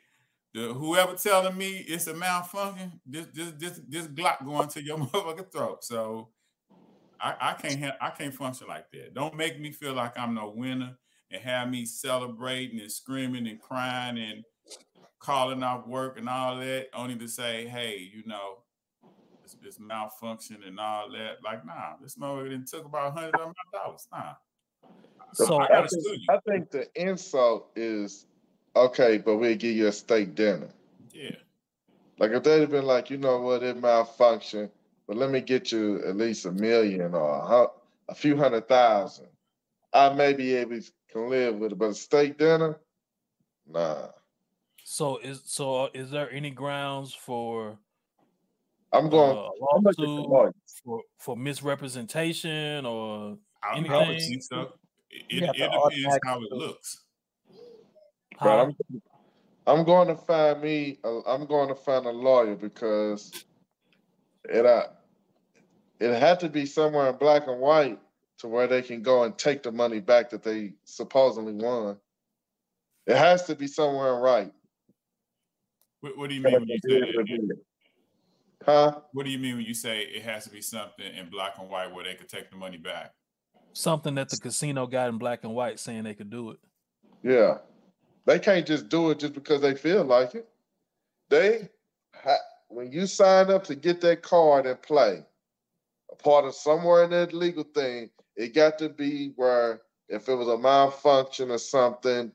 the, 0.55 0.73
whoever 0.73 1.15
telling 1.15 1.57
me 1.57 1.85
it's 1.85 2.07
a 2.07 2.13
malfunction, 2.13 3.01
this 3.05 3.27
this 3.33 3.51
this 3.57 3.81
this 3.89 4.07
Glock 4.07 4.45
going 4.45 4.69
to 4.69 4.81
your 4.81 4.97
motherfucking 4.99 5.51
throat. 5.51 5.83
So 5.83 6.29
I, 7.19 7.35
I 7.41 7.53
can't 7.53 7.83
ha- 7.83 7.97
I 7.99 8.09
can't 8.11 8.33
function 8.33 8.67
like 8.69 8.89
that. 8.91 9.13
Don't 9.13 9.35
make 9.35 9.59
me 9.59 9.71
feel 9.71 9.93
like 9.93 10.17
I'm 10.17 10.33
no 10.33 10.53
winner 10.55 10.97
and 11.29 11.41
have 11.41 11.69
me 11.69 11.85
celebrating 11.85 12.79
and 12.79 12.89
screaming 12.89 13.47
and 13.47 13.59
crying 13.59 14.17
and 14.17 14.45
calling 15.19 15.61
off 15.61 15.85
work 15.87 16.17
and 16.17 16.29
all 16.29 16.57
that, 16.57 16.87
only 16.93 17.17
to 17.17 17.27
say, 17.27 17.67
hey, 17.67 18.09
you 18.15 18.23
know, 18.25 18.59
it's, 19.43 19.57
it's 19.61 19.77
malfunction 19.77 20.63
and 20.65 20.79
all 20.79 21.11
that. 21.11 21.43
Like, 21.43 21.65
nah, 21.65 21.97
this 22.01 22.15
motherfucker 22.15 22.51
didn't 22.51 22.69
took 22.69 22.85
about 22.85 23.11
hundred 23.11 23.35
of 23.35 23.47
my 23.47 23.77
dollars. 23.77 24.07
Nah. 24.09 24.35
So 25.33 25.57
I 25.57 25.81
I 25.81 25.87
think. 25.87 26.21
I 26.29 26.39
think 26.47 26.71
the 26.71 26.87
insult 26.95 27.71
is 27.75 28.25
okay, 28.75 29.17
but 29.17 29.37
we'll 29.37 29.55
give 29.55 29.75
you 29.75 29.87
a 29.87 29.91
steak 29.91 30.35
dinner. 30.35 30.69
Yeah. 31.13 31.35
Like 32.19 32.31
if 32.31 32.43
they'd 32.43 32.61
have 32.61 32.71
been 32.71 32.85
like, 32.85 33.09
you 33.09 33.17
know 33.17 33.39
what, 33.41 33.63
it 33.63 33.81
malfunctioned, 33.81 34.69
but 35.07 35.17
let 35.17 35.29
me 35.31 35.41
get 35.41 35.71
you 35.71 36.01
at 36.05 36.15
least 36.15 36.45
a 36.45 36.51
million 36.51 37.13
or 37.13 37.29
a, 38.07 38.11
a 38.11 38.15
few 38.15 38.37
hundred 38.37 38.67
thousand, 38.67 39.27
I 39.93 40.13
may 40.13 40.33
be 40.33 40.53
able 40.55 40.79
to 41.11 41.19
live 41.27 41.55
with 41.57 41.73
it. 41.73 41.77
But 41.77 41.89
a 41.89 41.93
steak 41.93 42.37
dinner, 42.37 42.79
nah. 43.67 44.07
so 44.83 45.17
is 45.17 45.41
so 45.45 45.89
is 45.93 46.09
there 46.11 46.31
any 46.31 46.51
grounds 46.51 47.13
for 47.13 47.77
I'm 48.93 49.07
uh, 49.07 49.09
going. 49.09 49.37
a 49.37 49.75
I'm 49.75 49.83
looking 49.83 50.05
for 50.05 50.29
lawsuit 50.29 50.55
for, 50.85 51.01
for 51.17 51.35
misrepresentation 51.37 52.85
or 52.85 53.37
I, 53.63 53.77
I 53.77 53.81
would 53.81 53.91
Anything- 53.91 54.29
think 54.29 54.43
so. 54.43 54.73
It, 55.09 55.23
You 55.29 55.43
it, 55.47 55.49
it 55.55 55.93
depends 55.95 56.19
how 56.25 56.37
it 56.37 56.49
do 56.49 56.55
it. 56.55 56.57
looks. 56.57 57.04
But 58.39 58.49
how? 58.49 58.59
I'm 58.59 59.01
I'm 59.67 59.83
going 59.83 60.07
to 60.07 60.15
find 60.15 60.61
me. 60.61 60.99
I'm 61.03 61.45
going 61.45 61.69
to 61.69 61.75
find 61.75 62.05
a 62.05 62.11
lawyer 62.11 62.55
because 62.55 63.31
it 64.47 64.65
uh, 64.65 64.87
it 65.99 66.19
had 66.19 66.39
to 66.41 66.49
be 66.49 66.65
somewhere 66.65 67.09
in 67.09 67.17
black 67.17 67.47
and 67.47 67.59
white 67.59 67.99
to 68.39 68.47
where 68.47 68.67
they 68.67 68.81
can 68.81 69.01
go 69.01 69.23
and 69.23 69.37
take 69.37 69.63
the 69.63 69.71
money 69.71 69.99
back 69.99 70.29
that 70.29 70.43
they 70.43 70.73
supposedly 70.83 71.53
won. 71.53 71.97
It 73.07 73.15
has 73.15 73.43
to 73.45 73.55
be 73.55 73.67
somewhere 73.67 74.15
in 74.15 74.21
right. 74.21 74.51
What, 76.01 76.17
what 76.17 76.29
do 76.29 76.35
you 76.35 76.41
mean 76.41 76.53
when 76.53 76.67
you 76.67 76.79
say 76.87 76.99
that? 76.99 77.57
Huh? 78.65 78.99
What 79.13 79.25
do 79.25 79.31
you 79.31 79.37
mean 79.37 79.57
when 79.57 79.65
you 79.65 79.73
say 79.73 80.01
it 80.01 80.23
has 80.23 80.43
to 80.45 80.49
be 80.49 80.61
something 80.61 81.05
in 81.05 81.29
black 81.29 81.53
and 81.59 81.69
white 81.69 81.93
where 81.93 82.03
they 82.03 82.15
could 82.15 82.29
take 82.29 82.49
the 82.49 82.57
money 82.57 82.77
back? 82.77 83.13
something 83.75 84.15
that 84.15 84.29
the 84.29 84.37
casino 84.37 84.87
got 84.87 85.09
in 85.09 85.17
black 85.17 85.43
and 85.43 85.53
white 85.53 85.79
saying 85.79 86.03
they 86.03 86.13
could 86.13 86.29
do 86.29 86.51
it. 86.51 86.59
Yeah. 87.23 87.57
They 88.25 88.39
can't 88.39 88.65
just 88.65 88.89
do 88.89 89.11
it 89.11 89.19
just 89.19 89.33
because 89.33 89.61
they 89.61 89.75
feel 89.75 90.03
like 90.03 90.35
it. 90.35 90.47
They, 91.29 91.69
ha- 92.13 92.37
when 92.69 92.91
you 92.91 93.07
sign 93.07 93.51
up 93.51 93.63
to 93.65 93.75
get 93.75 94.01
that 94.01 94.21
card 94.23 94.65
and 94.65 94.81
play, 94.81 95.23
a 96.11 96.15
part 96.15 96.45
of 96.45 96.55
somewhere 96.55 97.03
in 97.03 97.11
that 97.11 97.33
legal 97.33 97.63
thing, 97.63 98.09
it 98.35 98.53
got 98.53 98.77
to 98.79 98.89
be 98.89 99.31
where 99.35 99.81
if 100.09 100.27
it 100.27 100.35
was 100.35 100.47
a 100.47 100.57
malfunction 100.57 101.51
or 101.51 101.57
something, 101.57 102.31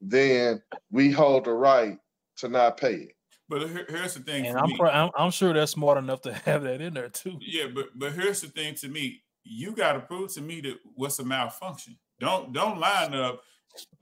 then 0.00 0.62
we 0.90 1.10
hold 1.10 1.44
the 1.44 1.52
right 1.52 1.98
to 2.36 2.48
not 2.48 2.76
pay 2.76 2.94
it. 2.94 3.16
But 3.48 3.68
here, 3.68 3.86
here's 3.88 4.14
the 4.14 4.20
thing 4.20 4.46
And 4.46 4.58
I'm, 4.58 4.66
me. 4.68 4.76
pr- 4.76 4.86
I'm 4.86 5.10
I'm 5.16 5.30
sure 5.30 5.52
they're 5.54 5.66
smart 5.66 5.98
enough 5.98 6.20
to 6.22 6.32
have 6.44 6.62
that 6.64 6.80
in 6.80 6.94
there 6.94 7.08
too. 7.08 7.38
yeah, 7.40 7.66
but 7.74 7.86
but 7.96 8.12
here's 8.12 8.40
the 8.42 8.48
thing 8.48 8.74
to 8.76 8.88
me. 8.88 9.22
You 9.42 9.72
got 9.72 9.94
to 9.94 10.00
prove 10.00 10.32
to 10.34 10.42
me 10.42 10.60
that 10.62 10.76
what's 10.94 11.18
a 11.18 11.24
malfunction. 11.24 11.96
Don't 12.20 12.52
don't 12.52 12.78
line 12.78 13.14
up 13.14 13.40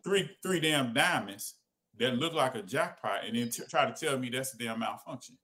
three 0.04 0.30
three 0.42 0.60
damn 0.60 0.92
diamonds 0.92 1.54
that 1.98 2.16
look 2.16 2.34
like 2.34 2.54
a 2.54 2.62
jackpot 2.62 3.24
and 3.26 3.36
then 3.36 3.50
t- 3.50 3.62
try 3.70 3.90
to 3.90 3.92
tell 3.92 4.18
me 4.18 4.28
that's 4.28 4.54
a 4.54 4.58
damn 4.58 4.80
malfunction. 4.80 5.36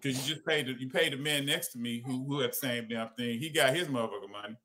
Because 0.00 0.16
you 0.28 0.34
just 0.34 0.46
paid 0.46 0.66
the, 0.66 0.72
you 0.72 0.88
paid 0.88 1.12
the 1.12 1.16
man 1.16 1.46
next 1.46 1.72
to 1.72 1.78
me 1.78 2.02
who 2.04 2.24
who 2.26 2.40
had 2.40 2.50
the 2.50 2.56
same 2.56 2.88
damn 2.88 3.08
thing. 3.10 3.38
He 3.38 3.50
got 3.50 3.74
his 3.74 3.88
motherfucker 3.88 4.30
money. 4.30 4.56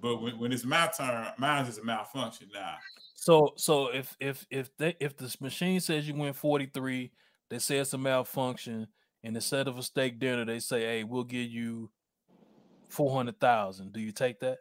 But 0.00 0.20
when, 0.20 0.38
when 0.38 0.52
it's 0.52 0.64
my 0.64 0.90
turn, 0.96 1.28
mine 1.38 1.66
is 1.66 1.78
a 1.78 1.84
malfunction. 1.84 2.48
Nah. 2.52 2.74
So 3.14 3.54
so 3.56 3.88
if 3.88 4.16
if 4.20 4.46
if 4.50 4.76
they 4.76 4.96
if 5.00 5.16
this 5.16 5.40
machine 5.40 5.80
says 5.80 6.06
you 6.06 6.14
win 6.14 6.32
43, 6.32 7.10
they 7.50 7.58
say 7.58 7.78
it's 7.78 7.94
a 7.94 7.98
malfunction, 7.98 8.86
and 9.22 9.36
instead 9.36 9.68
of 9.68 9.78
a 9.78 9.82
steak 9.82 10.18
dinner, 10.18 10.44
they 10.44 10.58
say, 10.58 10.80
hey, 10.80 11.04
we'll 11.04 11.24
give 11.24 11.50
you 11.50 11.90
four 12.88 13.14
hundred 13.14 13.40
thousand. 13.40 13.92
Do 13.92 14.00
you 14.00 14.12
take 14.12 14.40
that? 14.40 14.58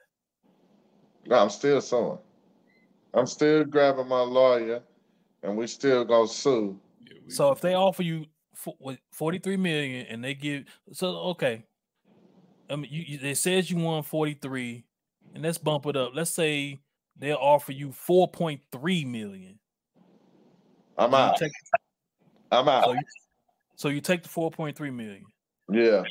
No, 1.25 1.37
I'm 1.37 1.49
still 1.49 1.81
suing. 1.81 2.17
I'm 3.13 3.27
still 3.27 3.63
grabbing 3.63 4.07
my 4.07 4.21
lawyer, 4.21 4.81
and 5.43 5.55
we 5.55 5.67
still 5.67 6.03
gonna 6.05 6.27
sue. 6.27 6.79
Yeah, 7.05 7.13
So 7.27 7.51
if 7.51 7.61
they 7.61 7.75
offer 7.75 8.03
you 8.03 8.25
43 9.11 9.57
million 9.57 10.05
and 10.07 10.23
they 10.23 10.33
give 10.33 10.65
so 10.91 11.09
okay. 11.31 11.65
I 12.69 12.75
mean 12.75 12.89
you, 12.91 13.03
you 13.05 13.29
it 13.29 13.35
says 13.35 13.69
you 13.69 13.77
won 13.77 14.03
43 14.03 14.85
and 15.33 15.43
let's 15.43 15.57
bump 15.57 15.85
it 15.87 15.95
up. 15.95 16.11
Let's 16.13 16.31
say 16.31 16.79
they'll 17.17 17.35
offer 17.37 17.71
you 17.71 17.89
4.3 17.89 19.07
million. 19.07 19.59
I'm 20.97 21.13
out. 21.13 21.37
take- 21.37 21.51
I'm 22.51 22.69
out. 22.69 22.83
so, 22.85 22.91
you, 22.93 22.99
so 23.75 23.89
you 23.89 24.01
take 24.01 24.21
the 24.23 24.29
4.3 24.29 24.93
million. 24.93 25.23
Yeah. 25.71 26.03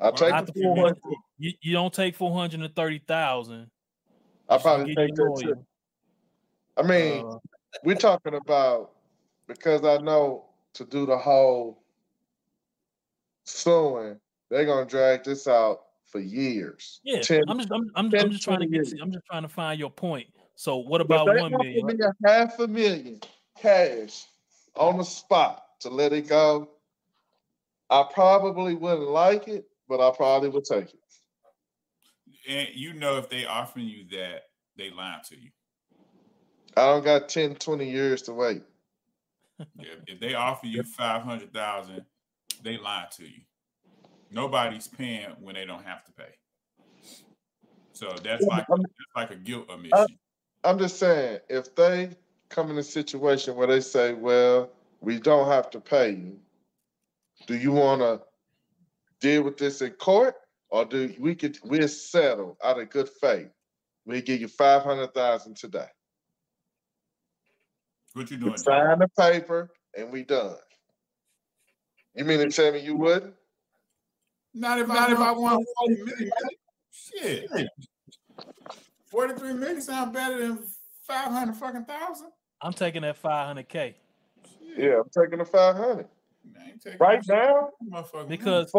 I'll 0.00 0.12
take 0.12 0.34
the 0.46 0.52
the 0.52 0.62
400 0.62 0.98
400. 1.02 1.16
You, 1.38 1.52
you 1.62 1.72
don't 1.72 1.92
take 1.92 2.14
430,000. 2.14 3.54
I'll 3.54 3.56
so 3.56 3.62
probably 3.62 3.75
get 4.48 4.96
take 4.96 5.16
your 5.16 5.36
that 5.36 5.42
too. 5.42 5.66
I 6.76 6.82
mean, 6.82 7.26
Uh, 7.26 7.38
we're 7.84 7.96
talking 7.96 8.34
about 8.34 8.92
because 9.46 9.84
I 9.84 9.98
know 9.98 10.46
to 10.74 10.84
do 10.84 11.06
the 11.06 11.16
whole 11.16 11.82
suing, 13.44 14.20
they're 14.50 14.66
gonna 14.66 14.86
drag 14.86 15.24
this 15.24 15.46
out 15.46 15.80
for 16.04 16.20
years. 16.20 17.00
yeah, 17.04 17.20
10 17.20 17.42
I'm 17.48 17.58
just 17.58 17.72
I'm, 17.72 17.90
I'm, 17.96 18.10
10, 18.10 18.20
I'm 18.20 18.30
just 18.30 18.44
trying 18.44 18.60
to 18.60 18.66
get. 18.66 18.92
I'm 19.00 19.12
just 19.12 19.26
trying 19.26 19.42
to 19.42 19.48
find 19.48 19.78
your 19.78 19.90
point. 19.90 20.28
So 20.54 20.78
what 20.78 21.00
about 21.00 21.26
they 21.26 21.40
1 21.40 21.54
offer 21.54 21.64
million? 21.64 21.86
me 21.86 21.94
a 22.00 22.28
half 22.28 22.58
a 22.58 22.66
million 22.66 23.20
cash 23.60 24.24
on 24.74 24.98
the 24.98 25.04
spot 25.04 25.64
to 25.80 25.90
let 25.90 26.12
it 26.12 26.28
go, 26.28 26.70
I 27.90 28.04
probably 28.12 28.74
wouldn't 28.74 29.08
like 29.08 29.48
it, 29.48 29.66
but 29.88 30.00
I 30.00 30.14
probably 30.14 30.48
would 30.48 30.64
take 30.64 30.94
it. 30.94 31.00
And 32.46 32.68
you 32.74 32.92
know 32.94 33.18
if 33.18 33.28
they 33.28 33.44
offering 33.44 33.86
you 33.86 34.04
that, 34.12 34.42
they 34.76 34.90
lying 34.90 35.20
to 35.28 35.36
you. 35.36 35.50
I 36.76 36.86
don't 36.86 37.04
got 37.04 37.28
10, 37.28 37.56
20 37.56 37.90
years 37.90 38.22
to 38.22 38.32
wait. 38.32 38.62
If, 39.78 40.00
if 40.06 40.20
they 40.20 40.34
offer 40.34 40.66
you 40.66 40.82
five 40.82 41.22
hundred 41.22 41.50
thousand, 41.54 42.04
they 42.62 42.76
lying 42.76 43.06
to 43.12 43.24
you. 43.24 43.40
Nobody's 44.30 44.86
paying 44.86 45.30
when 45.40 45.54
they 45.54 45.64
don't 45.64 45.82
have 45.82 46.04
to 46.04 46.12
pay. 46.12 46.34
So 47.92 48.14
that's 48.22 48.44
like 48.44 48.66
that's 48.68 48.84
like 49.16 49.30
a 49.30 49.36
guilt 49.36 49.70
omission. 49.70 50.18
I'm 50.62 50.78
just 50.78 50.98
saying, 50.98 51.38
if 51.48 51.74
they 51.74 52.10
come 52.50 52.70
in 52.70 52.76
a 52.76 52.82
situation 52.82 53.56
where 53.56 53.66
they 53.66 53.80
say, 53.80 54.12
"Well, 54.12 54.70
we 55.00 55.18
don't 55.18 55.48
have 55.48 55.70
to 55.70 55.80
pay 55.80 56.10
you," 56.10 56.38
do 57.46 57.56
you 57.56 57.72
want 57.72 58.02
to 58.02 58.20
deal 59.20 59.42
with 59.42 59.56
this 59.56 59.80
in 59.80 59.92
court, 59.92 60.34
or 60.70 60.84
do 60.84 61.12
we 61.18 61.34
could 61.34 61.58
we'll 61.64 61.88
settle 61.88 62.56
out 62.62 62.80
of 62.80 62.90
good 62.90 63.08
faith? 63.20 63.48
We 64.04 64.22
give 64.22 64.40
you 64.40 64.48
five 64.48 64.82
hundred 64.82 65.14
thousand 65.14 65.56
today. 65.56 65.86
What 68.14 68.30
you 68.30 68.36
doing? 68.36 68.52
Joe? 68.52 68.62
sign 68.62 68.98
the 68.98 69.08
paper 69.18 69.70
and 69.96 70.12
we 70.12 70.22
done. 70.22 70.56
You 72.14 72.24
mean 72.24 72.38
to 72.38 72.48
tell 72.48 72.72
me 72.72 72.80
you 72.80 72.96
wouldn't? 72.96 73.34
Not 74.54 74.78
if 74.78 74.88
not 74.88 75.12
if 75.12 75.18
I 75.18 75.32
want 75.32 75.66
forty 75.78 76.02
million. 76.02 76.30
Shit. 76.90 77.50
Forty-three 79.10 79.52
million 79.52 79.82
sound 79.82 80.12
better 80.12 80.38
than 80.38 80.58
five 81.02 81.28
hundred 81.28 81.56
fucking 81.56 81.84
thousand. 81.84 82.28
I'm 82.62 82.72
taking 82.72 83.02
that 83.02 83.22
500k 83.22 83.94
Yeah, 84.78 85.00
I'm 85.00 85.10
taking 85.22 85.38
the 85.38 85.44
five 85.44 85.76
hundred 85.76 86.06
I 86.58 86.70
ain't 86.70 86.80
taking 86.80 86.98
right 86.98 87.22
now. 87.28 87.68
motherfucking 87.92 88.28
because 88.28 88.72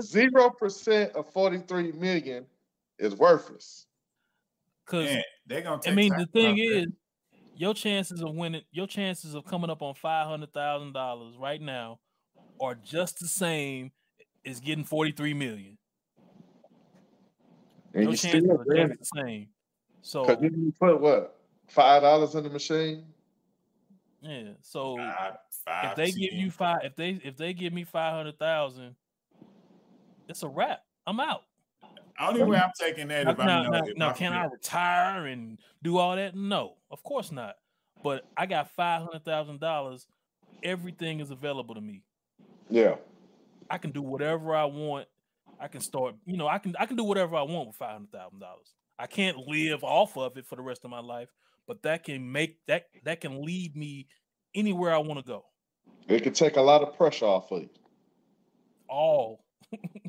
Zero 0.00 0.50
percent 0.50 1.12
of 1.14 1.30
forty-three 1.32 1.92
million 1.92 2.46
is 2.98 3.14
worthless. 3.14 3.86
because 4.84 5.06
Man, 5.06 5.22
they 5.46 5.62
gonna 5.62 5.80
take 5.80 5.92
I 5.92 5.96
mean 5.96 6.12
the 6.16 6.26
thing 6.26 6.58
is, 6.58 6.70
that. 6.70 6.78
is 6.80 6.86
your 7.54 7.74
chances 7.74 8.20
of 8.22 8.34
winning 8.34 8.62
your 8.72 8.86
chances 8.86 9.34
of 9.34 9.44
coming 9.44 9.70
up 9.70 9.82
on 9.82 9.94
five 9.94 10.26
hundred 10.26 10.52
thousand 10.52 10.92
dollars 10.92 11.36
right 11.38 11.60
now 11.60 11.98
are 12.60 12.74
just 12.74 13.18
the 13.20 13.28
same 13.28 13.92
as 14.44 14.60
getting 14.60 14.84
43 14.84 15.34
million. 15.34 15.76
And 17.94 18.02
Your 18.04 18.12
you 18.12 18.16
chances 18.16 18.42
still 18.44 18.52
are 18.60 18.64
win 18.66 18.88
just 18.88 19.00
the 19.12 19.20
same. 19.22 19.48
So 20.02 20.24
Cause 20.24 20.38
you 20.40 20.72
put 20.80 21.00
what 21.00 21.36
five 21.68 22.02
dollars 22.02 22.34
in 22.34 22.44
the 22.44 22.50
machine. 22.50 23.04
yeah, 24.20 24.50
so 24.62 24.96
Five, 24.96 25.36
five, 25.64 25.90
if 25.90 25.96
they 25.96 26.10
give 26.12 26.32
you 26.32 26.42
ten. 26.46 26.50
five 26.50 26.78
if 26.84 26.96
they 26.96 27.10
if 27.24 27.36
they 27.36 27.52
give 27.52 27.72
me 27.72 27.84
500,000 27.84 28.94
it's 30.28 30.42
a 30.42 30.48
wrap. 30.48 30.80
I'm 31.06 31.20
out. 31.20 31.42
only 32.20 32.42
way 32.42 32.58
I'm 32.58 32.72
taking 32.78 33.08
that 33.08 33.26
Now, 33.26 33.30
if 33.30 33.40
I 33.40 33.46
now, 33.46 33.62
know 33.62 33.70
now, 33.70 33.82
if 33.84 33.96
now 33.96 34.10
I 34.10 34.12
can 34.12 34.32
I 34.32 34.44
retire 34.46 35.26
and 35.26 35.58
do 35.82 35.98
all 35.98 36.16
that? 36.16 36.34
No, 36.34 36.76
of 36.90 37.02
course 37.02 37.30
not. 37.32 37.56
But 38.02 38.28
I 38.36 38.46
got 38.46 38.70
five 38.70 39.02
hundred 39.02 39.24
thousand 39.24 39.60
dollars. 39.60 40.06
Everything 40.62 41.20
is 41.20 41.30
available 41.30 41.74
to 41.74 41.80
me. 41.80 42.02
Yeah, 42.68 42.96
I 43.70 43.78
can 43.78 43.90
do 43.92 44.02
whatever 44.02 44.54
I 44.54 44.64
want. 44.64 45.08
I 45.58 45.68
can 45.68 45.80
start, 45.80 46.16
you 46.26 46.36
know, 46.36 46.48
I 46.48 46.58
can 46.58 46.74
I 46.78 46.86
can 46.86 46.96
do 46.96 47.04
whatever 47.04 47.36
I 47.36 47.42
want 47.42 47.68
with 47.68 47.76
five 47.76 47.92
hundred 47.92 48.12
thousand 48.12 48.40
dollars. 48.40 48.74
I 48.98 49.06
can't 49.06 49.36
live 49.46 49.84
off 49.84 50.16
of 50.16 50.36
it 50.38 50.46
for 50.46 50.56
the 50.56 50.62
rest 50.62 50.84
of 50.84 50.90
my 50.90 51.00
life, 51.00 51.30
but 51.66 51.82
that 51.82 52.04
can 52.04 52.30
make 52.32 52.58
that 52.66 52.86
that 53.04 53.20
can 53.20 53.42
lead 53.44 53.76
me 53.76 54.08
anywhere 54.54 54.94
I 54.94 54.98
want 54.98 55.18
to 55.20 55.24
go. 55.26 55.44
it 56.08 56.22
can 56.22 56.32
take 56.32 56.56
a 56.56 56.60
lot 56.62 56.82
of 56.82 56.96
pressure 56.96 57.26
off 57.26 57.50
of 57.52 57.62
you. 57.62 57.70
All 58.88 59.44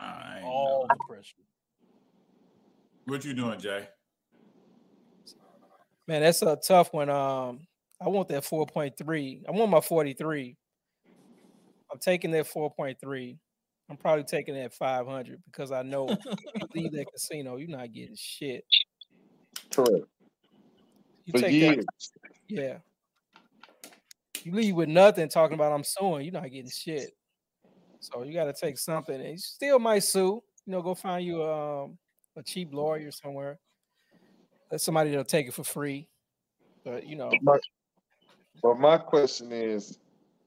I 0.00 0.42
all 0.44 0.86
know. 0.88 0.94
the 0.96 1.04
pressure. 1.08 1.36
What 3.06 3.24
you 3.24 3.34
doing, 3.34 3.58
Jay? 3.58 3.86
Man, 6.06 6.22
that's 6.22 6.42
a 6.42 6.56
tough 6.56 6.92
one. 6.92 7.08
Um, 7.08 7.60
I 8.00 8.08
want 8.08 8.28
that 8.28 8.44
4.3. 8.44 9.42
I 9.48 9.50
want 9.50 9.70
my 9.70 9.80
43. 9.80 10.56
I'm 11.92 11.98
taking 11.98 12.30
that 12.32 12.46
4.3. 12.46 13.38
I'm 13.90 13.96
probably 13.96 14.24
taking 14.24 14.54
that 14.54 14.72
500 14.74 15.42
because 15.46 15.70
I 15.70 15.82
know 15.82 16.08
you 16.08 16.66
leave 16.74 16.92
that 16.92 17.06
casino, 17.12 17.56
you're 17.56 17.68
not 17.68 17.92
getting 17.92 18.16
shit. 18.16 18.64
Correct. 19.70 20.06
You 21.26 21.32
For 21.32 21.38
take 21.38 21.52
years. 21.52 21.84
that, 21.86 22.32
yeah. 22.48 22.76
You 24.42 24.52
leave 24.52 24.74
with 24.74 24.88
nothing 24.88 25.28
talking 25.28 25.54
about 25.54 25.72
I'm 25.72 25.84
suing, 25.84 26.24
you're 26.24 26.32
not 26.32 26.50
getting 26.50 26.70
shit. 26.70 27.10
So 28.04 28.22
you 28.22 28.34
got 28.34 28.44
to 28.44 28.52
take 28.52 28.76
something, 28.76 29.14
and 29.14 29.30
you 29.30 29.38
still 29.38 29.78
might 29.78 30.04
sue. 30.04 30.42
You 30.66 30.72
know, 30.72 30.82
go 30.82 30.94
find 30.94 31.24
you 31.24 31.42
um, 31.42 31.96
a 32.36 32.42
cheap 32.42 32.68
lawyer 32.72 33.10
somewhere. 33.10 33.58
Let 34.70 34.82
somebody 34.82 35.10
that'll 35.10 35.24
take 35.24 35.48
it 35.48 35.54
for 35.54 35.64
free. 35.64 36.08
But 36.84 37.06
you 37.06 37.16
know, 37.16 37.30
My, 37.40 37.58
but 38.62 38.78
my 38.78 38.98
question 38.98 39.52
is, 39.52 39.98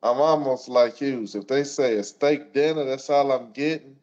I'm 0.04 0.18
almost 0.18 0.70
like 0.70 1.02
you. 1.02 1.26
If 1.34 1.48
they 1.48 1.64
say 1.64 1.98
a 1.98 2.04
steak 2.04 2.54
dinner, 2.54 2.86
that's 2.86 3.10
all 3.10 3.32
I'm 3.32 3.52
getting. 3.54 3.96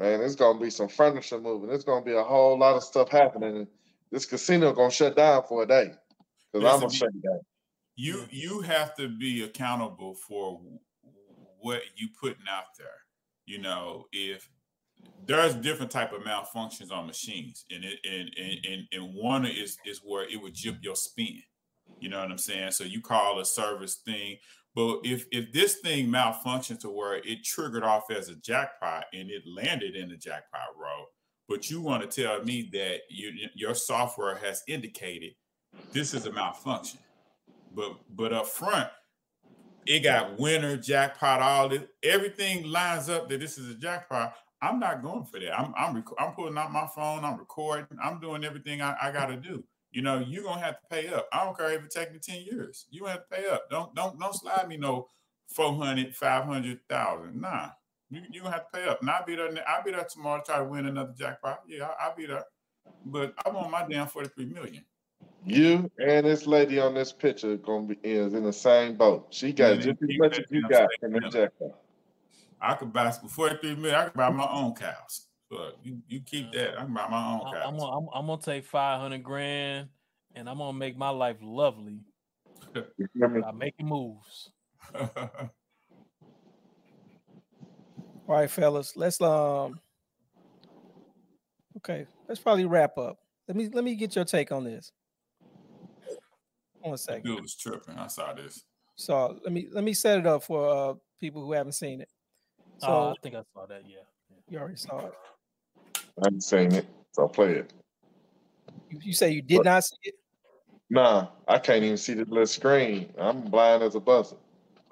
Man, 0.00 0.20
it's 0.20 0.34
gonna 0.34 0.58
be 0.58 0.70
some 0.70 0.88
furniture 0.88 1.40
moving. 1.40 1.68
There's 1.68 1.84
gonna 1.84 2.04
be 2.04 2.14
a 2.14 2.22
whole 2.22 2.58
lot 2.58 2.74
of 2.74 2.82
stuff 2.82 3.08
happening. 3.08 3.68
This 4.10 4.26
casino 4.26 4.72
gonna 4.72 4.90
shut 4.90 5.14
down 5.14 5.44
for 5.48 5.62
a 5.62 5.66
day 5.66 5.92
because 6.52 6.68
I'm 6.68 6.80
gonna 6.80 6.92
shut 6.92 7.12
down. 7.22 7.40
You 7.94 8.26
you 8.30 8.60
have 8.62 8.96
to 8.96 9.08
be 9.08 9.42
accountable 9.42 10.16
for 10.26 10.60
what 11.62 11.82
you 11.96 12.08
putting 12.20 12.44
out 12.50 12.76
there. 12.78 12.88
You 13.46 13.58
know, 13.58 14.06
if 14.12 14.48
there's 15.26 15.54
different 15.54 15.90
type 15.90 16.12
of 16.12 16.22
malfunctions 16.22 16.92
on 16.92 17.06
machines, 17.06 17.64
and 17.70 17.84
it 17.84 17.98
and 18.04 18.30
and 18.36 18.66
and, 18.66 18.86
and 18.92 19.14
one 19.14 19.46
is 19.46 19.78
is 19.86 20.00
where 20.04 20.28
it 20.28 20.40
would 20.40 20.54
jip 20.54 20.76
your 20.82 20.96
spin. 20.96 21.42
You 22.00 22.08
know 22.08 22.20
what 22.20 22.30
I'm 22.30 22.38
saying? 22.38 22.72
So 22.72 22.84
you 22.84 23.00
call 23.00 23.40
a 23.40 23.44
service 23.44 23.96
thing, 24.04 24.36
but 24.74 25.00
if 25.04 25.26
if 25.30 25.52
this 25.52 25.76
thing 25.76 26.08
malfunctioned 26.08 26.80
to 26.80 26.90
where 26.90 27.16
it 27.16 27.44
triggered 27.44 27.84
off 27.84 28.10
as 28.10 28.28
a 28.28 28.36
jackpot 28.36 29.04
and 29.12 29.30
it 29.30 29.42
landed 29.46 29.94
in 29.96 30.08
the 30.08 30.16
jackpot 30.16 30.68
row, 30.76 31.04
but 31.48 31.70
you 31.70 31.80
want 31.80 32.08
to 32.08 32.22
tell 32.22 32.42
me 32.44 32.68
that 32.72 33.00
you, 33.10 33.32
your 33.54 33.74
software 33.74 34.36
has 34.36 34.62
indicated 34.66 35.32
this 35.92 36.14
is 36.14 36.26
a 36.26 36.32
malfunction, 36.32 37.00
but 37.74 37.92
but 38.10 38.32
up 38.32 38.46
front 38.46 38.88
it 39.86 40.00
got 40.00 40.38
winner 40.38 40.76
jackpot 40.76 41.40
all 41.40 41.68
this 41.68 41.82
everything 42.02 42.64
lines 42.70 43.08
up 43.08 43.28
that 43.28 43.40
this 43.40 43.58
is 43.58 43.70
a 43.70 43.74
jackpot. 43.74 44.34
I'm 44.60 44.78
not 44.78 45.02
going 45.02 45.24
for 45.24 45.40
that. 45.40 45.58
I'm 45.58 45.74
I'm 45.76 45.96
rec- 45.96 46.18
I'm 46.18 46.32
pulling 46.32 46.56
out 46.56 46.72
my 46.72 46.86
phone. 46.94 47.24
I'm 47.24 47.38
recording. 47.38 47.86
I'm 48.02 48.20
doing 48.20 48.44
everything 48.44 48.80
I, 48.80 48.96
I 49.02 49.10
got 49.10 49.26
to 49.26 49.36
do. 49.36 49.64
You 49.90 50.02
know, 50.02 50.20
you're 50.20 50.44
gonna 50.44 50.60
have 50.60 50.80
to 50.80 50.86
pay 50.88 51.08
up. 51.08 51.28
I 51.32 51.44
don't 51.44 51.56
care 51.56 51.72
if 51.72 51.84
it 51.84 51.90
take 51.90 52.12
me 52.12 52.18
10 52.18 52.42
years. 52.42 52.86
You 52.90 53.04
have 53.06 53.28
to 53.28 53.36
pay 53.36 53.48
up. 53.48 53.68
Don't 53.70 53.94
don't 53.94 54.18
don't 54.18 54.34
slide 54.34 54.68
me 54.68 54.76
no 54.76 55.08
400, 55.48 56.14
500,000. 56.14 57.40
Nah, 57.40 57.70
you 58.10 58.22
you 58.30 58.42
have 58.44 58.70
to 58.70 58.78
pay 58.78 58.88
up. 58.88 59.00
And 59.00 59.10
I'll 59.10 59.24
be 59.24 59.34
there. 59.36 59.50
I'll 59.68 59.84
be 59.84 59.90
there 59.90 60.06
tomorrow 60.10 60.40
to 60.40 60.44
try 60.44 60.58
to 60.58 60.64
win 60.64 60.86
another 60.86 61.12
jackpot. 61.18 61.60
Yeah, 61.66 61.88
I, 61.88 62.06
I'll 62.06 62.16
be 62.16 62.26
there. 62.26 62.44
But 63.04 63.34
I 63.44 63.50
want 63.50 63.70
my 63.70 63.86
damn 63.88 64.06
43 64.06 64.46
million. 64.46 64.84
You 65.44 65.90
and 65.98 66.26
this 66.26 66.46
lady 66.46 66.78
on 66.78 66.94
this 66.94 67.12
picture 67.12 67.56
gonna 67.56 67.86
be 67.86 67.98
is 68.02 68.34
in 68.34 68.44
the 68.44 68.52
same 68.52 68.96
boat. 68.96 69.26
She 69.30 69.52
got 69.52 69.76
Yeah, 69.76 69.82
just 69.82 70.02
as 70.02 70.18
much 70.18 70.38
as 70.38 70.44
you 70.50 70.68
got 70.68 70.88
steak 70.88 71.00
from 71.00 71.12
the 71.12 71.20
jackpot. 71.28 71.78
I 72.60 72.74
could 72.74 72.92
buy 72.92 73.10
for 73.10 73.28
43 73.28 73.74
million. 73.74 73.94
I 73.94 74.04
could 74.04 74.14
buy 74.14 74.30
my 74.30 74.48
own 74.48 74.74
cows. 74.74 75.26
So 75.50 75.72
you, 75.82 75.98
you 76.08 76.20
keep 76.20 76.52
that. 76.52 76.78
I 76.78 76.84
can 76.84 76.94
buy 76.94 77.08
my 77.08 77.32
own 77.34 77.40
I- 77.46 77.52
cows. 77.54 77.62
I'm 77.66 77.76
gonna, 77.76 77.98
I'm, 77.98 78.08
I'm 78.14 78.26
gonna 78.26 78.40
take 78.40 78.64
500 78.64 79.22
grand 79.22 79.88
and 80.36 80.48
I'm 80.48 80.58
gonna 80.58 80.78
make 80.78 80.96
my 80.96 81.10
life 81.10 81.36
lovely 81.42 81.98
You 82.74 83.08
feel 83.18 83.28
me? 83.28 83.40
by 83.40 83.50
making 83.52 83.86
moves. 83.86 84.50
All 84.94 85.10
right, 88.28 88.50
fellas, 88.50 88.96
let's 88.96 89.20
um. 89.20 89.80
Okay, 91.78 92.06
let's 92.28 92.40
probably 92.40 92.64
wrap 92.64 92.96
up. 92.96 93.18
Let 93.48 93.56
me 93.56 93.68
let 93.72 93.82
me 93.82 93.96
get 93.96 94.14
your 94.14 94.24
take 94.24 94.52
on 94.52 94.62
this. 94.64 94.92
One 96.82 96.98
That 97.06 97.22
dude 97.22 97.42
was 97.42 97.54
tripping. 97.54 97.96
I 97.96 98.08
saw 98.08 98.32
this. 98.32 98.64
So 98.96 99.38
let 99.44 99.52
me 99.52 99.68
let 99.72 99.84
me 99.84 99.94
set 99.94 100.18
it 100.18 100.26
up 100.26 100.44
for 100.44 100.68
uh 100.68 100.94
people 101.20 101.44
who 101.44 101.52
haven't 101.52 101.72
seen 101.72 102.00
it. 102.00 102.08
So 102.78 102.88
oh, 102.88 103.10
I 103.10 103.14
think 103.22 103.36
I 103.36 103.42
saw 103.54 103.66
that. 103.66 103.82
Yeah. 103.86 103.98
you 104.48 104.58
already 104.58 104.76
saw 104.76 104.98
it. 104.98 105.12
I 105.96 106.24
haven't 106.24 106.42
seen 106.42 106.72
it, 106.72 106.86
so 107.12 107.22
I'll 107.22 107.28
play 107.28 107.52
it. 107.52 107.72
You, 108.90 108.98
you 109.02 109.12
say 109.12 109.30
you 109.30 109.42
did 109.42 109.64
not 109.64 109.84
see 109.84 109.96
it. 110.02 110.14
Nah, 110.90 111.28
I 111.48 111.58
can't 111.58 111.82
even 111.84 111.96
see 111.96 112.14
the 112.14 112.24
little 112.26 112.46
screen. 112.46 113.12
I'm 113.16 113.42
blind 113.42 113.82
as 113.82 113.94
a 113.94 114.00
buzzer. 114.00 114.36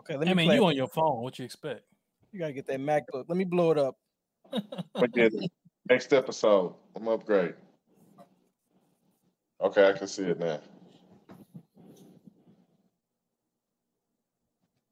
Okay, 0.01 0.17
let 0.17 0.27
me 0.27 0.31
I 0.31 0.35
mean, 0.35 0.47
play. 0.47 0.57
you 0.57 0.63
it. 0.63 0.69
on 0.69 0.77
your 0.77 0.89
phone. 0.89 1.23
What 1.23 1.39
you 1.39 1.45
expect? 1.45 1.83
You 2.33 2.39
gotta 2.41 2.53
get 2.53 2.67
that 2.69 2.81
MacBook. 2.81 3.25
Let 3.29 3.37
me 3.37 3.45
blow 3.45 3.73
it 3.73 3.79
up. 3.79 3.97
Forget 4.99 5.35
it. 5.35 5.51
Next 5.91 6.13
episode, 6.13 6.75
I'm 6.95 7.09
upgrade. 7.09 7.55
Okay, 9.61 9.89
I 9.89 9.93
can 9.93 10.07
see 10.07 10.23
it 10.23 10.39
now. 10.39 10.61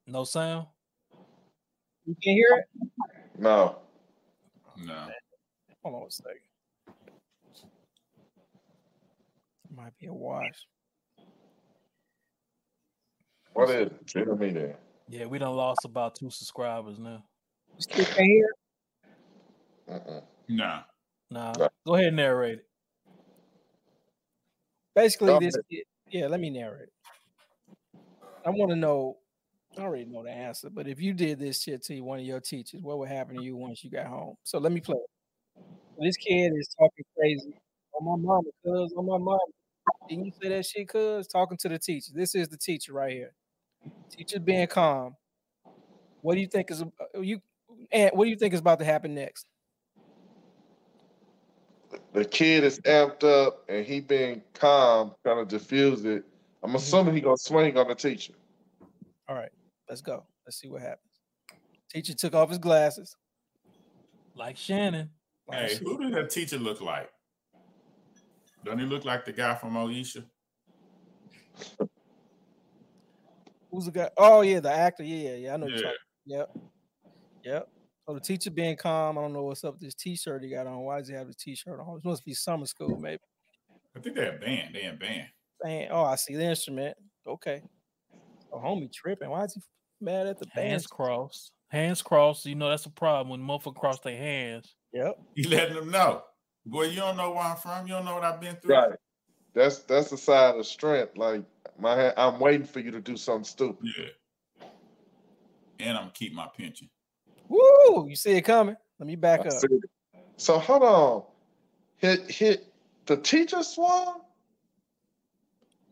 No 0.09 0.25
sound. 0.25 0.67
You 2.07 2.15
can't 2.25 2.35
hear 2.35 2.65
it. 2.65 2.89
No, 3.39 3.77
No. 4.79 5.09
Hold 5.85 5.95
on 6.03 6.07
a 6.09 6.11
second. 6.11 6.41
Might 9.71 9.97
be 9.99 10.07
a 10.07 10.13
wash. 10.15 10.67
What 13.53 13.69
is 13.69 13.75
it? 13.93 14.07
Tell 14.07 14.35
me 14.37 14.51
then. 14.51 14.75
Yeah, 15.11 15.27
we 15.27 15.39
done 15.39 15.55
lost 15.55 15.85
about 15.85 16.15
two 16.17 16.31
subscribers 16.31 16.99
now. 16.99 17.23
You 17.77 17.81
still 17.83 18.05
can't 18.07 18.17
hear? 18.19 18.49
Mm-mm. 19.91 20.23
Nah. 20.49 20.83
Nah, 21.31 21.53
Right. 21.59 21.71
go 21.87 21.95
ahead 21.95 22.09
and 22.09 22.17
narrate 22.17 22.61
it. 22.61 22.67
Basically, 24.95 25.29
Go 25.29 25.41
this 25.41 25.55
ahead. 25.55 25.65
kid, 25.71 25.85
yeah, 26.11 26.27
let 26.29 26.41
me 26.41 26.49
narrate. 26.51 26.89
I 28.47 28.51
want 28.51 28.71
to 28.71 28.77
know. 28.77 29.19
I 29.79 29.83
already 29.83 30.07
know 30.07 30.25
the 30.25 30.31
answer, 30.31 30.71
but 30.71 30.89
if 30.89 31.01
you 31.01 31.15
did 31.15 31.39
this 31.39 31.63
shit 31.63 31.85
to 31.85 32.01
one 32.01 32.19
of 32.19 32.25
your 32.25 32.41
teachers, 32.41 32.83
what 32.83 32.99
would 32.99 33.09
happen 33.09 33.37
to 33.37 33.43
you 33.43 33.55
once 33.55 33.85
you 33.85 33.91
got 33.91 34.07
home? 34.07 34.35
So 34.43 34.59
let 34.59 34.73
me 34.73 34.81
play. 34.81 34.97
This 36.01 36.17
kid 36.17 36.53
is 36.57 36.69
talking 36.77 37.05
crazy 37.17 37.55
on 37.95 38.05
my 38.05 38.17
mama, 38.17 38.49
cuz 38.65 38.93
on 38.97 39.07
my 39.07 39.19
mama. 39.19 39.39
Didn't 40.09 40.27
you 40.27 40.33
say 40.43 40.49
that 40.49 40.67
shit, 40.67 40.89
cuz? 40.89 41.29
Talking 41.29 41.57
to 41.59 41.69
the 41.69 41.79
teacher. 41.79 42.11
This 42.13 42.35
is 42.35 42.49
the 42.49 42.57
teacher 42.57 42.93
right 42.93 43.13
here. 43.13 43.33
Teacher 44.11 44.41
being 44.41 44.67
calm. 44.67 45.17
What 46.23 46.35
do 46.35 46.41
you 46.41 46.49
think 46.49 46.71
is 46.73 46.83
uh, 46.83 47.21
you? 47.21 47.41
And 47.93 48.11
what 48.15 48.25
do 48.25 48.31
you 48.31 48.37
think 48.37 48.55
is 48.55 48.61
about 48.61 48.81
to 48.81 48.85
happen 48.85 49.15
next? 49.15 49.47
The 52.13 52.25
kid 52.25 52.65
is 52.65 52.81
amped 52.81 53.23
up 53.23 53.65
and 53.69 53.87
he 53.87 54.01
being 54.01 54.43
calm, 54.55 55.15
trying 55.23 55.47
to 55.47 55.59
diffuse 55.59 56.05
it. 56.05 56.25
I'm 56.63 56.75
assuming 56.75 57.15
he 57.15 57.21
gonna 57.21 57.37
swing 57.37 57.77
on 57.79 57.87
the 57.87 57.95
teacher. 57.95 58.35
All 59.29 59.37
right, 59.37 59.51
let's 59.89 60.01
go. 60.01 60.25
Let's 60.47 60.59
see 60.61 60.69
what 60.69 60.83
happens. 60.83 61.21
Teacher 61.91 62.15
took 62.15 62.35
off 62.35 62.49
his 62.51 62.59
glasses. 62.59 63.17
Like 64.35 64.57
Shannon. 64.57 65.11
Like, 65.49 65.59
Hey, 65.61 65.69
shit. 65.75 65.79
who 65.83 65.99
did 65.99 66.13
that 66.15 66.31
teacher 66.31 66.59
look 66.59 66.81
like? 66.81 67.11
Don't 68.65 68.79
he 68.79 68.85
look 68.85 69.05
like 69.05 69.25
the 69.25 69.33
guy 69.33 69.55
from 69.55 69.75
Oisha? 69.75 70.25
Who's 73.71 73.85
the 73.87 73.91
guy? 73.93 74.11
Oh 74.17 74.41
yeah, 74.43 74.61
the 74.61 74.71
actor. 74.73 75.03
Yeah, 75.03 75.31
yeah, 75.31 75.35
yeah. 75.37 75.55
I 75.55 75.57
know. 75.59 75.67
Yeah. 75.69 75.81
Yeah. 76.27 76.37
Yep. 76.39 76.57
Yep. 77.45 77.69
So 78.07 78.15
the 78.15 78.21
teacher 78.21 78.51
being 78.51 78.77
calm. 78.77 79.19
I 79.19 79.21
don't 79.23 79.33
know 79.33 79.45
what's 79.45 79.65
up 79.65 79.75
with 79.75 79.83
this 79.83 79.95
T-shirt 79.95 80.43
he 80.43 80.51
got 80.51 80.67
on. 80.67 80.79
Why 80.81 80.99
does 80.99 81.09
he 81.09 81.15
have 81.15 81.27
his 81.27 81.37
T-shirt 81.37 81.79
on? 81.79 81.99
It 81.99 82.05
must 82.05 82.25
be 82.25 82.33
summer 82.35 82.65
school, 82.67 82.99
maybe. 82.99 83.21
I 83.97 84.01
think 84.01 84.17
they're 84.17 84.37
a 84.37 84.39
band. 84.39 84.75
They 84.75 84.83
in 84.85 84.97
band. 84.97 85.27
Dang, 85.63 85.89
Oh, 85.91 86.05
I 86.05 86.17
see 86.17 86.35
the 86.35 86.45
instrument. 86.45 86.97
Okay. 87.27 87.63
Oh, 88.53 88.59
homie 88.59 88.91
tripping. 88.93 89.29
Why 89.29 89.45
is 89.45 89.55
he 89.55 89.61
mad 90.01 90.27
at 90.27 90.39
the 90.39 90.47
band? 90.47 90.69
Hands 90.69 90.87
crossed. 90.87 91.53
Hands 91.69 92.01
crossed. 92.01 92.47
You 92.47 92.55
know 92.55 92.69
that's 92.69 92.87
a 92.87 92.91
problem 92.91 93.29
when 93.29 93.41
motherfucker 93.41 93.77
cross 93.77 94.01
their 94.01 94.17
hands. 94.17 94.75
Yep. 94.93 95.21
He 95.35 95.45
letting 95.45 95.75
them 95.75 95.91
know. 95.91 96.23
Boy, 96.65 96.85
you 96.85 96.97
don't 96.97 97.17
know 97.17 97.31
where 97.31 97.41
I'm 97.41 97.57
from. 97.57 97.87
You 97.87 97.95
don't 97.95 98.05
know 98.05 98.15
what 98.15 98.25
I've 98.25 98.41
been 98.41 98.57
through. 98.57 98.75
Right. 98.75 98.97
That's 99.55 99.81
that's 99.81 100.11
the 100.11 100.19
side 100.19 100.55
of 100.55 100.67
strength. 100.67 101.17
Like 101.17 101.43
my 101.79 101.97
hand, 101.97 102.15
I'm 102.17 102.39
waiting 102.39 102.67
for 102.67 102.81
you 102.81 102.91
to 102.91 103.01
do 103.01 103.17
something 103.17 103.45
stupid. 103.45 103.91
Yeah. 103.97 104.67
And 105.81 105.97
I'm 105.97 106.05
gonna 106.05 106.13
keep 106.13 106.35
my 106.35 106.49
pension. 106.57 106.89
Woo! 107.49 108.09
You 108.09 108.17
see 108.17 108.33
it 108.33 108.43
coming. 108.43 108.77
Let 108.99 109.07
me 109.07 109.17
back 109.17 109.41
I 109.41 109.45
up. 109.45 109.53
see 109.53 109.67
it. 109.71 109.91
So 110.37 110.59
hold 110.59 110.83
on. 110.83 111.23
Hit 111.97 112.31
hit 112.31 112.73
the 113.07 113.17
teacher 113.17 113.63
swung? 113.63 114.21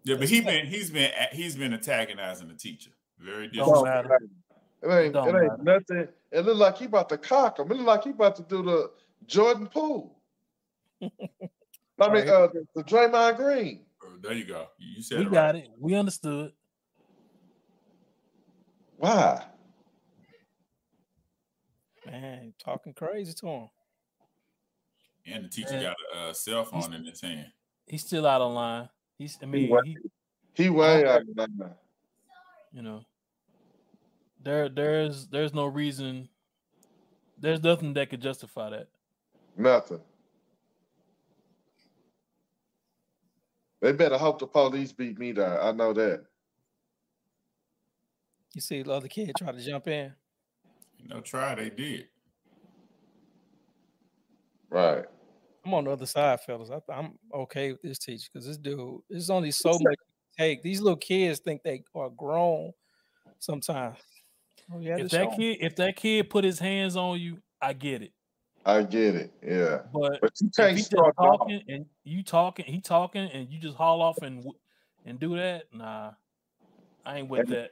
Yeah, 0.04 0.16
but 0.16 0.28
he 0.28 0.40
been 0.40 0.66
he's 0.66 0.90
been 0.90 1.10
he's 1.32 1.56
been 1.56 1.72
antagonizing 1.72 2.48
the 2.48 2.54
teacher. 2.54 2.90
Very 3.18 3.48
Don't 3.48 3.66
disrespectful. 3.68 3.84
matter. 3.84 4.18
It 4.82 5.04
ain't 5.04 5.14
don't 5.14 5.34
it 5.34 5.42
ain't 5.42 5.62
nothing. 5.64 6.08
It 6.32 6.40
look 6.44 6.58
like 6.58 6.78
he 6.78 6.84
about 6.84 7.08
to 7.08 7.18
cock 7.18 7.58
him. 7.58 7.70
It 7.70 7.76
look 7.76 7.86
like 7.86 8.04
he 8.04 8.10
about 8.10 8.36
to 8.36 8.42
do 8.42 8.62
the 8.62 8.90
Jordan 9.26 9.66
Poole. 9.68 10.18
I 11.02 11.08
mean, 11.08 11.30
Right. 11.98 12.28
uh, 12.28 12.48
the, 12.48 12.66
the 12.74 12.84
Draymond 12.84 13.36
Green. 13.36 13.86
Oh, 14.04 14.08
There 14.20 14.32
you 14.34 14.44
go. 14.44 14.66
You 14.78 15.02
said 15.02 15.20
We 15.20 15.26
it 15.26 15.32
got 15.32 15.54
right. 15.54 15.64
it. 15.64 15.70
We 15.78 15.94
understood. 15.94 16.52
Why? 18.98 19.44
Man, 22.04 22.52
talking 22.62 22.92
crazy 22.94 23.32
to 23.34 23.46
him. 23.48 23.68
And 25.26 25.44
the 25.44 25.48
teacher 25.48 25.72
Man. 25.72 25.82
got 25.82 25.96
a 26.14 26.20
uh, 26.28 26.32
cell 26.32 26.64
phone 26.64 26.94
in 26.94 27.04
his 27.04 27.20
hand. 27.20 27.46
He's 27.86 28.02
still 28.04 28.26
out 28.26 28.40
of 28.40 28.52
line. 28.52 28.88
He's. 29.18 29.38
I 29.42 29.46
mean, 29.46 29.70
wa- 29.70 29.80
he, 29.84 29.96
He 30.54 30.68
way 30.70 31.04
out 31.04 31.22
of 31.22 31.28
line. 31.36 31.74
You 32.76 32.82
know, 32.82 33.00
there, 34.42 34.68
there's, 34.68 35.28
there's 35.28 35.54
no 35.54 35.64
reason. 35.64 36.28
There's 37.38 37.62
nothing 37.62 37.94
that 37.94 38.10
could 38.10 38.20
justify 38.20 38.68
that. 38.68 38.88
Nothing. 39.56 40.00
They 43.80 43.92
better 43.92 44.18
hope 44.18 44.38
the 44.40 44.46
police 44.46 44.92
beat 44.92 45.18
me 45.18 45.32
down. 45.32 45.58
I 45.60 45.72
know 45.72 45.94
that. 45.94 46.24
You 48.54 48.60
see 48.60 48.82
the 48.82 48.92
other 48.92 49.08
kid 49.08 49.32
try 49.38 49.52
to 49.52 49.60
jump 49.60 49.88
in. 49.88 50.12
You 50.98 51.08
know, 51.08 51.20
try 51.20 51.54
they 51.54 51.70
did. 51.70 52.08
Right. 54.68 55.04
I'm 55.64 55.72
on 55.72 55.84
the 55.84 55.92
other 55.92 56.06
side, 56.06 56.40
fellas. 56.40 56.70
I, 56.70 56.80
I'm 56.92 57.18
okay 57.32 57.72
with 57.72 57.82
this 57.82 57.98
teacher 57.98 58.28
because 58.32 58.46
this 58.46 58.58
dude, 58.58 59.00
there's 59.08 59.30
only 59.30 59.50
so 59.50 59.70
much 59.70 59.80
you 59.80 59.88
can 59.88 60.15
take. 60.38 60.62
These 60.62 60.80
little 60.80 60.96
kids 60.96 61.40
think 61.40 61.62
they 61.62 61.82
are 61.94 62.10
grown 62.10 62.72
sometimes. 63.38 63.98
Oh, 64.74 64.80
yeah, 64.80 64.96
if 64.98 65.10
that 65.10 65.36
kid, 65.36 65.58
if 65.60 65.76
that 65.76 65.96
kid 65.96 66.28
put 66.30 66.44
his 66.44 66.58
hands 66.58 66.96
on 66.96 67.20
you, 67.20 67.38
I 67.62 67.72
get 67.72 68.02
it. 68.02 68.12
I 68.64 68.82
get 68.82 69.14
it. 69.14 69.30
Yeah. 69.46 69.82
But 69.92 70.20
But 70.20 70.32
you 70.40 70.50
can't 70.56 70.72
he 70.72 70.78
just 70.78 70.90
start 70.90 71.14
off. 71.18 71.38
talking 71.38 71.62
and 71.68 71.86
you 72.02 72.22
talking, 72.24 72.64
he 72.64 72.80
talking, 72.80 73.30
and 73.30 73.48
you 73.48 73.60
just 73.60 73.76
haul 73.76 74.02
off 74.02 74.18
and 74.22 74.44
and 75.04 75.20
do 75.20 75.36
that, 75.36 75.66
nah, 75.72 76.10
I 77.04 77.18
ain't 77.18 77.28
with 77.28 77.42
And- 77.42 77.48
that. 77.50 77.70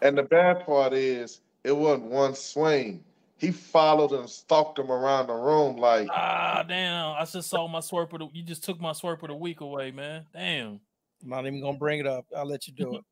And 0.00 0.16
the 0.16 0.22
bad 0.22 0.64
part 0.64 0.92
is, 0.92 1.40
it 1.64 1.72
wasn't 1.76 2.04
one 2.04 2.36
swing. 2.36 3.02
He 3.38 3.50
followed 3.50 4.12
and 4.12 4.30
stalked 4.30 4.78
him 4.78 4.92
around 4.92 5.26
the 5.26 5.34
room 5.34 5.76
like, 5.76 6.08
Ah, 6.08 6.64
damn! 6.68 7.16
I 7.20 7.24
just 7.24 7.50
saw 7.50 7.66
my 7.66 7.80
swerp 7.80 8.12
of 8.12 8.20
the. 8.20 8.28
You 8.32 8.44
just 8.44 8.62
took 8.62 8.80
my 8.80 8.92
swerp 8.92 9.22
of 9.22 9.28
the 9.28 9.34
week 9.34 9.60
away, 9.60 9.90
man. 9.90 10.24
Damn. 10.32 10.78
I'm 11.22 11.30
not 11.30 11.46
even 11.46 11.60
gonna 11.60 11.78
bring 11.78 12.00
it 12.00 12.06
up. 12.06 12.26
I'll 12.36 12.46
let 12.46 12.66
you 12.66 12.74
do 12.74 12.96
it. 12.96 13.04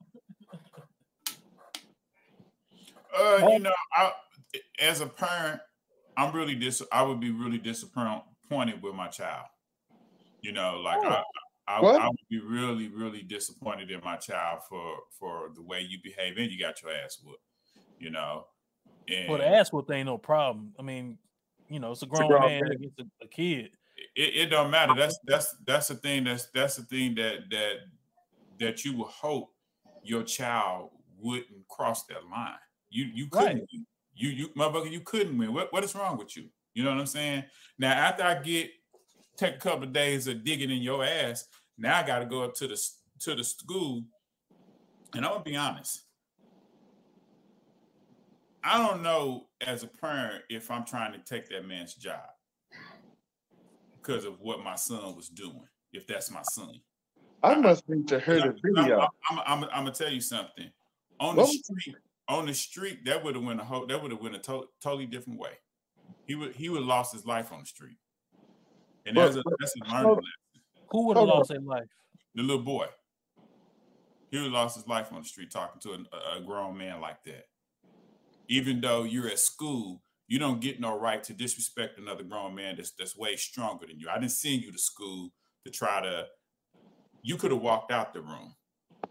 Uh, 3.18 3.48
you 3.50 3.58
know, 3.60 3.72
I 3.94 4.12
as 4.80 5.00
a 5.00 5.06
parent, 5.06 5.60
I'm 6.16 6.34
really 6.34 6.54
dis. 6.54 6.82
I 6.92 7.02
would 7.02 7.20
be 7.20 7.30
really 7.30 7.58
disappointed 7.58 8.82
with 8.82 8.94
my 8.94 9.08
child. 9.08 9.46
You 10.42 10.52
know, 10.52 10.80
like 10.84 11.04
I, 11.04 11.22
I, 11.66 11.80
What? 11.80 12.00
I 12.00 12.06
would 12.06 12.16
be 12.30 12.40
really, 12.40 12.88
really 12.88 13.22
disappointed 13.22 13.90
in 13.90 14.00
my 14.04 14.16
child 14.16 14.60
for 14.68 14.96
for 15.18 15.50
the 15.54 15.62
way 15.62 15.80
you 15.80 15.98
behave, 16.02 16.36
and 16.36 16.50
you 16.50 16.58
got 16.58 16.82
your 16.82 16.92
ass 16.92 17.18
whooped. 17.24 17.40
You 17.98 18.10
know, 18.10 18.46
and 19.08 19.28
Well, 19.28 19.38
the 19.38 19.48
ass 19.48 19.72
whoop 19.72 19.90
ain't 19.90 20.06
no 20.06 20.18
problem. 20.18 20.74
I 20.78 20.82
mean, 20.82 21.18
you 21.68 21.80
know, 21.80 21.92
it's 21.92 22.02
a 22.02 22.06
grown 22.06 22.28
grown 22.28 22.42
man 22.42 22.62
man. 22.62 22.72
against 22.72 23.00
a, 23.00 23.04
a 23.22 23.28
kid. 23.28 23.70
it, 24.14 24.36
it 24.36 24.46
don't 24.46 24.70
matter. 24.70 24.94
That's 24.94 25.18
that's 25.24 25.56
that's 25.66 25.88
the 25.88 25.94
thing. 25.94 26.24
That's 26.24 26.48
that's 26.54 26.76
the 26.76 26.84
thing 26.84 27.14
that 27.16 27.48
that 27.50 27.76
that 28.60 28.84
you 28.84 28.96
would 28.96 29.08
hope 29.08 29.52
your 30.02 30.22
child 30.22 30.90
wouldn't 31.18 31.66
cross 31.68 32.04
that 32.06 32.28
line. 32.30 32.54
You 32.90 33.04
you 33.12 33.28
couldn't 33.28 33.66
win. 33.72 33.86
You 34.14 34.30
you 34.30 34.48
motherfucker, 34.48 34.90
you 34.90 35.00
couldn't 35.00 35.36
win. 35.36 35.52
What 35.52 35.72
what 35.72 35.84
is 35.84 35.94
wrong 35.94 36.16
with 36.18 36.36
you? 36.36 36.48
You 36.74 36.84
know 36.84 36.90
what 36.90 37.00
I'm 37.00 37.06
saying? 37.06 37.44
Now 37.78 37.92
after 37.92 38.22
I 38.22 38.40
get 38.42 38.70
take 39.36 39.56
a 39.56 39.58
couple 39.58 39.84
of 39.84 39.92
days 39.92 40.26
of 40.26 40.44
digging 40.44 40.70
in 40.70 40.82
your 40.82 41.04
ass, 41.04 41.46
now 41.78 41.98
I 41.98 42.06
got 42.06 42.20
to 42.20 42.26
go 42.26 42.42
up 42.42 42.54
to 42.56 42.68
the 42.68 42.80
to 43.20 43.34
the 43.34 43.44
school, 43.44 44.02
and 45.14 45.24
I'm 45.24 45.32
gonna 45.32 45.44
be 45.44 45.56
honest. 45.56 46.04
I 48.62 48.78
don't 48.78 49.02
know 49.02 49.46
as 49.60 49.84
a 49.84 49.86
parent 49.86 50.42
if 50.50 50.70
I'm 50.72 50.84
trying 50.84 51.12
to 51.12 51.18
take 51.18 51.48
that 51.50 51.68
man's 51.68 51.94
job 51.94 52.24
because 53.96 54.24
of 54.24 54.40
what 54.40 54.64
my 54.64 54.74
son 54.74 55.14
was 55.14 55.28
doing. 55.28 55.68
If 55.92 56.06
that's 56.06 56.30
my 56.30 56.42
son, 56.52 56.80
I 57.46 57.54
must 57.54 57.88
need 57.88 58.08
to 58.08 58.18
hear 58.20 58.40
the 58.40 58.56
video. 58.62 59.00
I'm, 59.30 59.38
I'm, 59.38 59.38
I'm, 59.46 59.64
I'm 59.64 59.84
gonna 59.84 59.92
tell 59.92 60.10
you 60.10 60.20
something. 60.20 60.70
On 61.20 61.36
What 61.36 61.36
the 61.36 61.40
was- 61.42 61.64
street, 61.80 61.96
on 62.28 62.46
the 62.46 62.54
street, 62.54 63.04
that 63.04 63.22
would 63.22 63.34
have 63.36 63.44
went 63.44 63.60
a 63.60 63.64
whole, 63.64 63.86
that 63.86 64.02
would 64.02 64.10
have 64.10 64.20
went 64.20 64.34
a 64.34 64.38
to- 64.40 64.68
totally 64.82 65.06
different 65.06 65.38
way. 65.38 65.52
He 66.26 66.34
would 66.34 66.54
he 66.56 66.68
would 66.68 66.78
have 66.80 66.88
lost 66.88 67.12
his 67.14 67.24
life 67.24 67.52
on 67.52 67.60
the 67.60 67.66
street, 67.66 67.96
and 69.06 69.14
But- 69.14 69.26
that's 69.26 69.36
a 69.36 69.42
but- 69.44 69.54
that's 69.60 69.72
a 69.80 69.84
hold- 69.88 70.04
learning 70.04 70.16
lesson. 70.16 70.86
Who 70.90 71.06
would 71.06 71.16
have 71.16 71.26
lost 71.26 71.48
their 71.50 71.60
life? 71.60 71.84
The 72.34 72.42
little 72.42 72.62
boy, 72.62 72.86
he 74.30 74.36
would 74.38 74.44
have 74.44 74.52
lost 74.52 74.76
his 74.76 74.86
life 74.86 75.12
on 75.12 75.22
the 75.22 75.28
street 75.28 75.50
talking 75.50 75.80
to 75.82 76.04
a, 76.12 76.38
a 76.38 76.40
grown 76.40 76.76
man 76.76 77.00
like 77.00 77.22
that. 77.24 77.44
Even 78.48 78.80
though 78.80 79.02
you're 79.04 79.26
at 79.28 79.38
school, 79.38 80.02
you 80.28 80.38
don't 80.38 80.60
get 80.60 80.80
no 80.80 80.98
right 80.98 81.22
to 81.24 81.32
disrespect 81.32 81.98
another 81.98 82.22
grown 82.24 82.54
man 82.54 82.76
that's 82.76 82.90
that's 82.92 83.16
way 83.16 83.36
stronger 83.36 83.86
than 83.86 83.98
you. 83.98 84.08
I 84.08 84.18
didn't 84.18 84.32
send 84.32 84.62
you 84.62 84.72
to 84.72 84.78
school 84.78 85.30
to 85.64 85.70
try 85.70 86.00
to. 86.02 86.26
You 87.26 87.36
could 87.36 87.50
have 87.50 87.60
walked 87.60 87.90
out 87.90 88.14
the 88.14 88.20
room. 88.20 88.54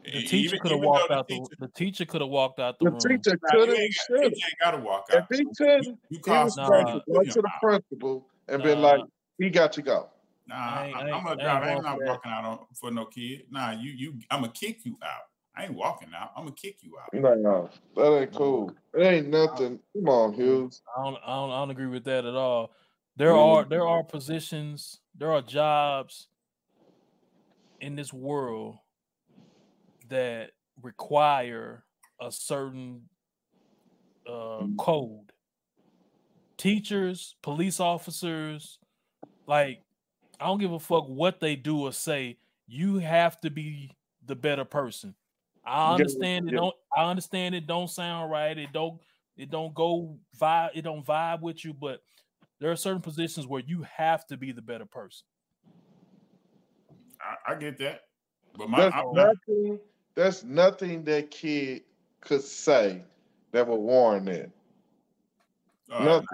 The 0.05 0.23
teacher 0.23 0.57
could 0.57 0.71
have 0.71 0.79
walked 0.79 1.11
out 1.11 1.27
the. 1.27 1.33
teacher- 1.35 1.55
The 1.59 1.67
teacher 1.67 2.05
could 2.05 2.21
have 2.21 2.29
walked 2.29 2.59
out 2.61 2.79
the 2.79 2.85
room. 2.85 2.99
The 2.99 3.09
teacher 3.09 3.37
could 3.51 3.67
have 3.69 3.77
should 3.77 4.21
got, 4.21 4.23
you 4.23 4.29
ain't 4.31 4.59
got 4.61 4.71
to 4.71 4.77
walk 4.77 5.05
out. 5.11 5.27
If 5.29 5.37
he 5.37 5.43
You, 5.43 5.51
couldn't, 5.57 5.83
you 5.85 5.97
he 6.09 6.31
was 6.31 6.55
Nah. 6.55 6.69
to 6.69 7.01
go 7.11 7.23
to 7.23 7.41
the 7.41 7.51
principal 7.61 8.29
and 8.47 8.63
been 8.63 8.81
like, 8.81 9.01
he 9.37 9.49
got 9.49 9.73
to 9.73 9.81
go. 9.81 10.09
Nah, 10.47 10.55
I 10.55 10.59
I 10.59 10.85
ain't- 10.85 10.95
I 10.95 10.99
am 11.01 11.05
ain't- 11.07 11.11
a 11.11 11.27
I 11.27 11.31
ain't 11.31 11.39
driver. 11.41 11.65
I'm 11.65 11.81
going 11.81 11.83
not 11.83 12.07
walking 12.13 12.31
out 12.31 12.45
on, 12.45 12.59
for 12.79 12.91
no 12.91 13.05
kid. 13.05 13.47
Nah, 13.51 13.71
you 13.71 13.91
you. 13.91 14.13
I'm 14.31 14.41
gonna 14.41 14.53
kick 14.53 14.85
you 14.85 14.95
out. 15.03 15.23
I 15.57 15.63
ain't 15.65 15.73
walking 15.73 16.09
out. 16.15 16.31
I'm 16.37 16.43
gonna 16.45 16.55
kick 16.55 16.77
you 16.83 16.97
out. 16.99 17.13
No, 17.13 17.69
that 17.97 18.21
ain't 18.21 18.33
cool. 18.33 18.71
It 18.93 19.01
ain't 19.01 19.27
nothing. 19.27 19.79
Come 19.93 20.07
on, 20.07 20.33
Hughes. 20.33 20.81
I 20.97 21.03
don't, 21.03 21.17
I 21.21 21.27
don't, 21.35 21.51
I 21.51 21.55
don't 21.59 21.71
agree 21.71 21.87
with 21.87 22.05
that 22.05 22.23
at 22.25 22.35
all. 22.35 22.71
There 23.17 23.31
Mm. 23.31 23.43
are 23.43 23.63
there 23.65 23.85
are 23.87 24.03
positions, 24.03 25.01
there 25.17 25.31
are 25.33 25.41
jobs 25.41 26.27
in 27.85 27.95
this 27.95 28.11
world 28.11 28.77
that 30.09 30.49
require 30.81 31.83
a 32.19 32.31
certain 32.31 33.03
uh, 34.27 34.65
code. 34.79 35.31
Teachers, 36.57 37.35
police 37.43 37.79
officers, 37.79 38.79
like 39.45 39.83
I 40.39 40.47
don't 40.47 40.59
give 40.59 40.71
a 40.71 40.79
fuck 40.79 41.05
what 41.07 41.39
they 41.39 41.55
do 41.55 41.81
or 41.81 41.93
say. 41.93 42.39
You 42.67 42.97
have 42.97 43.39
to 43.41 43.51
be 43.51 43.95
the 44.25 44.35
better 44.35 44.65
person. 44.65 45.13
I 45.63 45.93
understand 45.93 46.47
it 46.47 46.53
yeah. 46.53 46.61
don't. 46.61 46.75
I 46.97 47.03
understand 47.03 47.53
it 47.53 47.67
don't 47.67 47.89
sound 47.89 48.31
right. 48.31 48.57
It 48.57 48.73
don't. 48.73 48.99
It 49.37 49.51
don't 49.51 49.75
go 49.75 50.17
vibe. 50.39 50.71
It 50.73 50.81
don't 50.81 51.05
vibe 51.05 51.41
with 51.41 51.63
you. 51.63 51.73
But 51.73 52.01
there 52.59 52.71
are 52.71 52.75
certain 52.75 53.01
positions 53.01 53.45
where 53.45 53.61
you 53.63 53.85
have 53.95 54.25
to 54.27 54.37
be 54.37 54.51
the 54.51 54.61
better 54.61 54.85
person. 54.85 55.25
I, 57.45 57.51
I 57.51 57.55
get 57.55 57.77
that, 57.79 58.01
but 58.57 58.69
my 58.69 58.79
There's 58.79 58.93
I'm 58.93 59.13
nothing. 59.13 59.79
There's 60.15 60.43
nothing 60.43 61.03
that 61.05 61.31
kid 61.31 61.83
could 62.21 62.41
say 62.41 63.01
that 63.51 63.67
would 63.67 63.77
warrant 63.77 64.29
it. 64.29 64.51
uh, 65.91 66.05
nothing. 66.05 66.27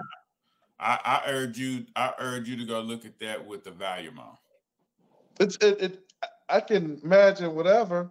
I, 0.78 0.98
I 1.04 1.30
urge 1.30 1.58
you. 1.58 1.86
I 1.94 2.12
urge 2.18 2.48
you 2.48 2.56
to 2.56 2.64
go 2.64 2.80
look 2.80 3.04
at 3.04 3.18
that 3.20 3.44
with 3.46 3.64
the 3.64 3.70
volume 3.70 4.18
on. 4.18 4.36
It's 5.40 5.56
it, 5.56 5.80
it. 5.80 5.98
I 6.48 6.60
can 6.60 7.00
imagine 7.02 7.54
whatever. 7.54 8.10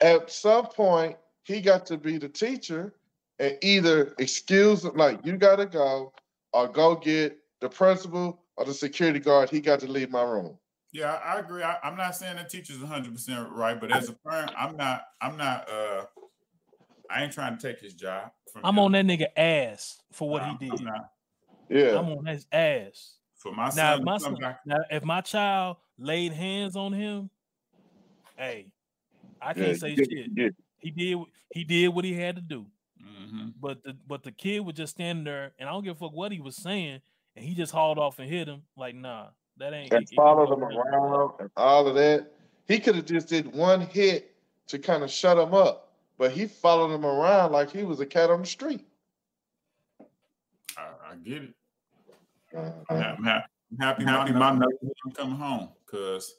At 0.00 0.30
some 0.30 0.66
point, 0.66 1.16
he 1.44 1.60
got 1.60 1.84
to 1.86 1.98
be 1.98 2.16
the 2.16 2.28
teacher 2.28 2.94
and 3.38 3.58
either 3.62 4.14
excuse 4.18 4.84
him, 4.84 4.96
like 4.96 5.24
you 5.24 5.36
got 5.36 5.56
to 5.56 5.66
go, 5.66 6.12
or 6.52 6.68
go 6.68 6.94
get 6.94 7.38
the 7.60 7.68
principal 7.68 8.40
or 8.56 8.64
the 8.64 8.74
security 8.74 9.18
guard. 9.18 9.50
He 9.50 9.60
got 9.60 9.80
to 9.80 9.86
leave 9.86 10.10
my 10.10 10.22
room. 10.22 10.56
Yeah, 10.92 11.12
I, 11.12 11.36
I 11.36 11.38
agree. 11.38 11.62
I, 11.62 11.76
I'm 11.84 11.96
not 11.96 12.16
saying 12.16 12.36
the 12.36 12.44
teacher's 12.44 12.78
100 12.78 13.12
percent 13.12 13.48
right, 13.50 13.80
but 13.80 13.92
as 13.92 14.08
a 14.08 14.12
parent, 14.28 14.50
I'm 14.58 14.76
not. 14.76 15.02
I'm 15.20 15.36
not. 15.36 15.68
uh 15.70 16.04
I 17.08 17.24
ain't 17.24 17.32
trying 17.32 17.56
to 17.58 17.62
take 17.66 17.80
his 17.80 17.94
job. 17.94 18.30
From 18.52 18.62
I'm 18.64 18.74
him. 18.74 18.84
on 18.84 18.92
that 18.92 19.04
nigga 19.04 19.26
ass 19.36 20.00
for 20.12 20.28
what 20.28 20.42
I'm- 20.42 20.58
he 20.60 20.68
I'm 20.70 20.76
did. 20.76 20.84
not. 20.86 21.10
Yeah, 21.68 21.98
I'm 21.98 22.06
on 22.10 22.26
his 22.26 22.46
ass. 22.52 23.16
For 23.36 23.52
my 23.52 23.66
Now, 23.66 23.70
son, 23.94 23.98
if 24.00 24.04
my 24.04 24.18
son, 24.18 24.34
back, 24.34 24.60
now, 24.66 24.76
if 24.90 25.04
my 25.04 25.20
child 25.20 25.76
laid 25.98 26.32
hands 26.32 26.76
on 26.76 26.92
him, 26.92 27.30
hey, 28.36 28.72
I 29.40 29.54
can't 29.54 29.68
yeah, 29.68 29.74
say 29.74 29.88
yeah, 29.90 30.04
shit. 30.10 30.26
yeah. 30.36 30.48
He 30.78 30.90
did 30.90 31.18
he 31.52 31.64
did 31.64 31.88
what 31.88 32.04
he 32.04 32.12
had 32.14 32.36
to 32.36 32.42
do. 32.42 32.66
Mhm. 33.02 33.54
But 33.60 33.82
the 33.82 33.96
but 34.06 34.22
the 34.24 34.32
kid 34.32 34.60
was 34.60 34.74
just 34.76 34.92
standing 34.94 35.24
there, 35.24 35.52
and 35.58 35.68
I 35.68 35.72
don't 35.72 35.84
give 35.84 35.96
a 35.96 35.98
fuck 35.98 36.12
what 36.12 36.32
he 36.32 36.40
was 36.40 36.56
saying, 36.56 37.00
and 37.36 37.44
he 37.44 37.54
just 37.54 37.72
hauled 37.72 37.98
off 37.98 38.18
and 38.18 38.28
hit 38.28 38.46
him. 38.48 38.62
Like, 38.76 38.94
nah, 38.94 39.28
that 39.60 39.72
ain't. 39.72 39.92
and 39.92 40.02
it- 40.02 40.12
it 40.12 40.16
followed 40.16 40.52
him 40.52 40.60
go 40.60 40.68
down 40.68 40.74
like 40.76 40.84
that. 40.90 40.96
around 40.96 41.32
and 41.40 41.50
all 41.56 41.86
of 41.86 41.94
that. 41.94 42.32
He 42.66 42.78
could 42.80 42.96
have 42.96 43.04
just 43.06 43.28
did 43.28 43.52
one 43.54 43.80
hit 43.80 44.34
to 44.68 44.78
kind 44.78 45.02
of 45.02 45.10
shut 45.10 45.38
him 45.38 45.54
up, 45.54 45.92
but 46.18 46.32
he 46.32 46.46
followed 46.46 46.92
him 46.94 47.04
around 47.04 47.52
like 47.52 47.70
he 47.70 47.82
was 47.84 48.00
a 48.00 48.06
cat 48.06 48.30
on 48.30 48.40
the 48.40 48.46
street. 48.46 48.86
I, 50.76 51.12
I 51.12 51.14
get 51.16 51.42
it. 51.44 51.54
Mhm. 52.54 52.84
I'm 52.90 52.96
happy. 52.96 53.16
I'm 53.18 53.24
happy. 53.78 54.04
happy 54.04 54.32
my 54.32 54.52
nephew 54.52 54.90
I'm 55.04 55.12
coming 55.12 55.36
home 55.36 55.68
because 55.86 56.34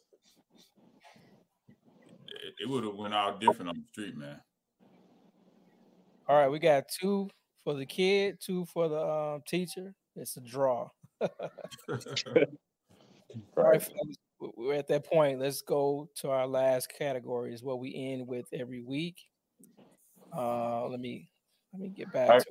it, 2.28 2.56
it 2.64 2.70
would 2.70 2.84
have 2.84 2.96
went 2.96 3.14
all 3.14 3.38
different 3.38 3.70
on 3.70 3.76
the 3.76 3.84
street, 3.92 4.18
man. 4.18 4.42
All 6.28 6.36
right, 6.38 6.50
we 6.50 6.60
got 6.60 6.88
two 6.90 7.30
for 7.64 7.74
the 7.74 7.86
kid, 7.86 8.40
two 8.42 8.66
for 8.66 8.88
the 8.90 9.00
um, 9.02 9.42
teacher. 9.48 9.94
It's 10.16 10.38
a 10.38 10.42
draw. 10.42 10.90
All 13.58 13.64
right, 13.64 13.82
fellas, 13.82 14.16
we- 14.40 14.52
we're 14.58 14.74
at 14.76 14.88
that 14.88 15.06
point. 15.06 15.40
Let's 15.40 15.62
go 15.62 16.10
to 16.16 16.30
our 16.32 16.48
last 16.48 16.92
category. 16.92 17.54
Is 17.54 17.64
what 17.64 17.80
we 17.80 17.94
end 17.96 18.28
with 18.28 18.46
every 18.54 18.82
week. 18.82 19.18
Uh, 20.36 20.88
let 20.88 21.00
me 21.00 21.30
let 21.74 21.82
me 21.82 21.90
get 21.90 22.12
back 22.12 22.30
All 22.30 22.40
to. 22.40 22.46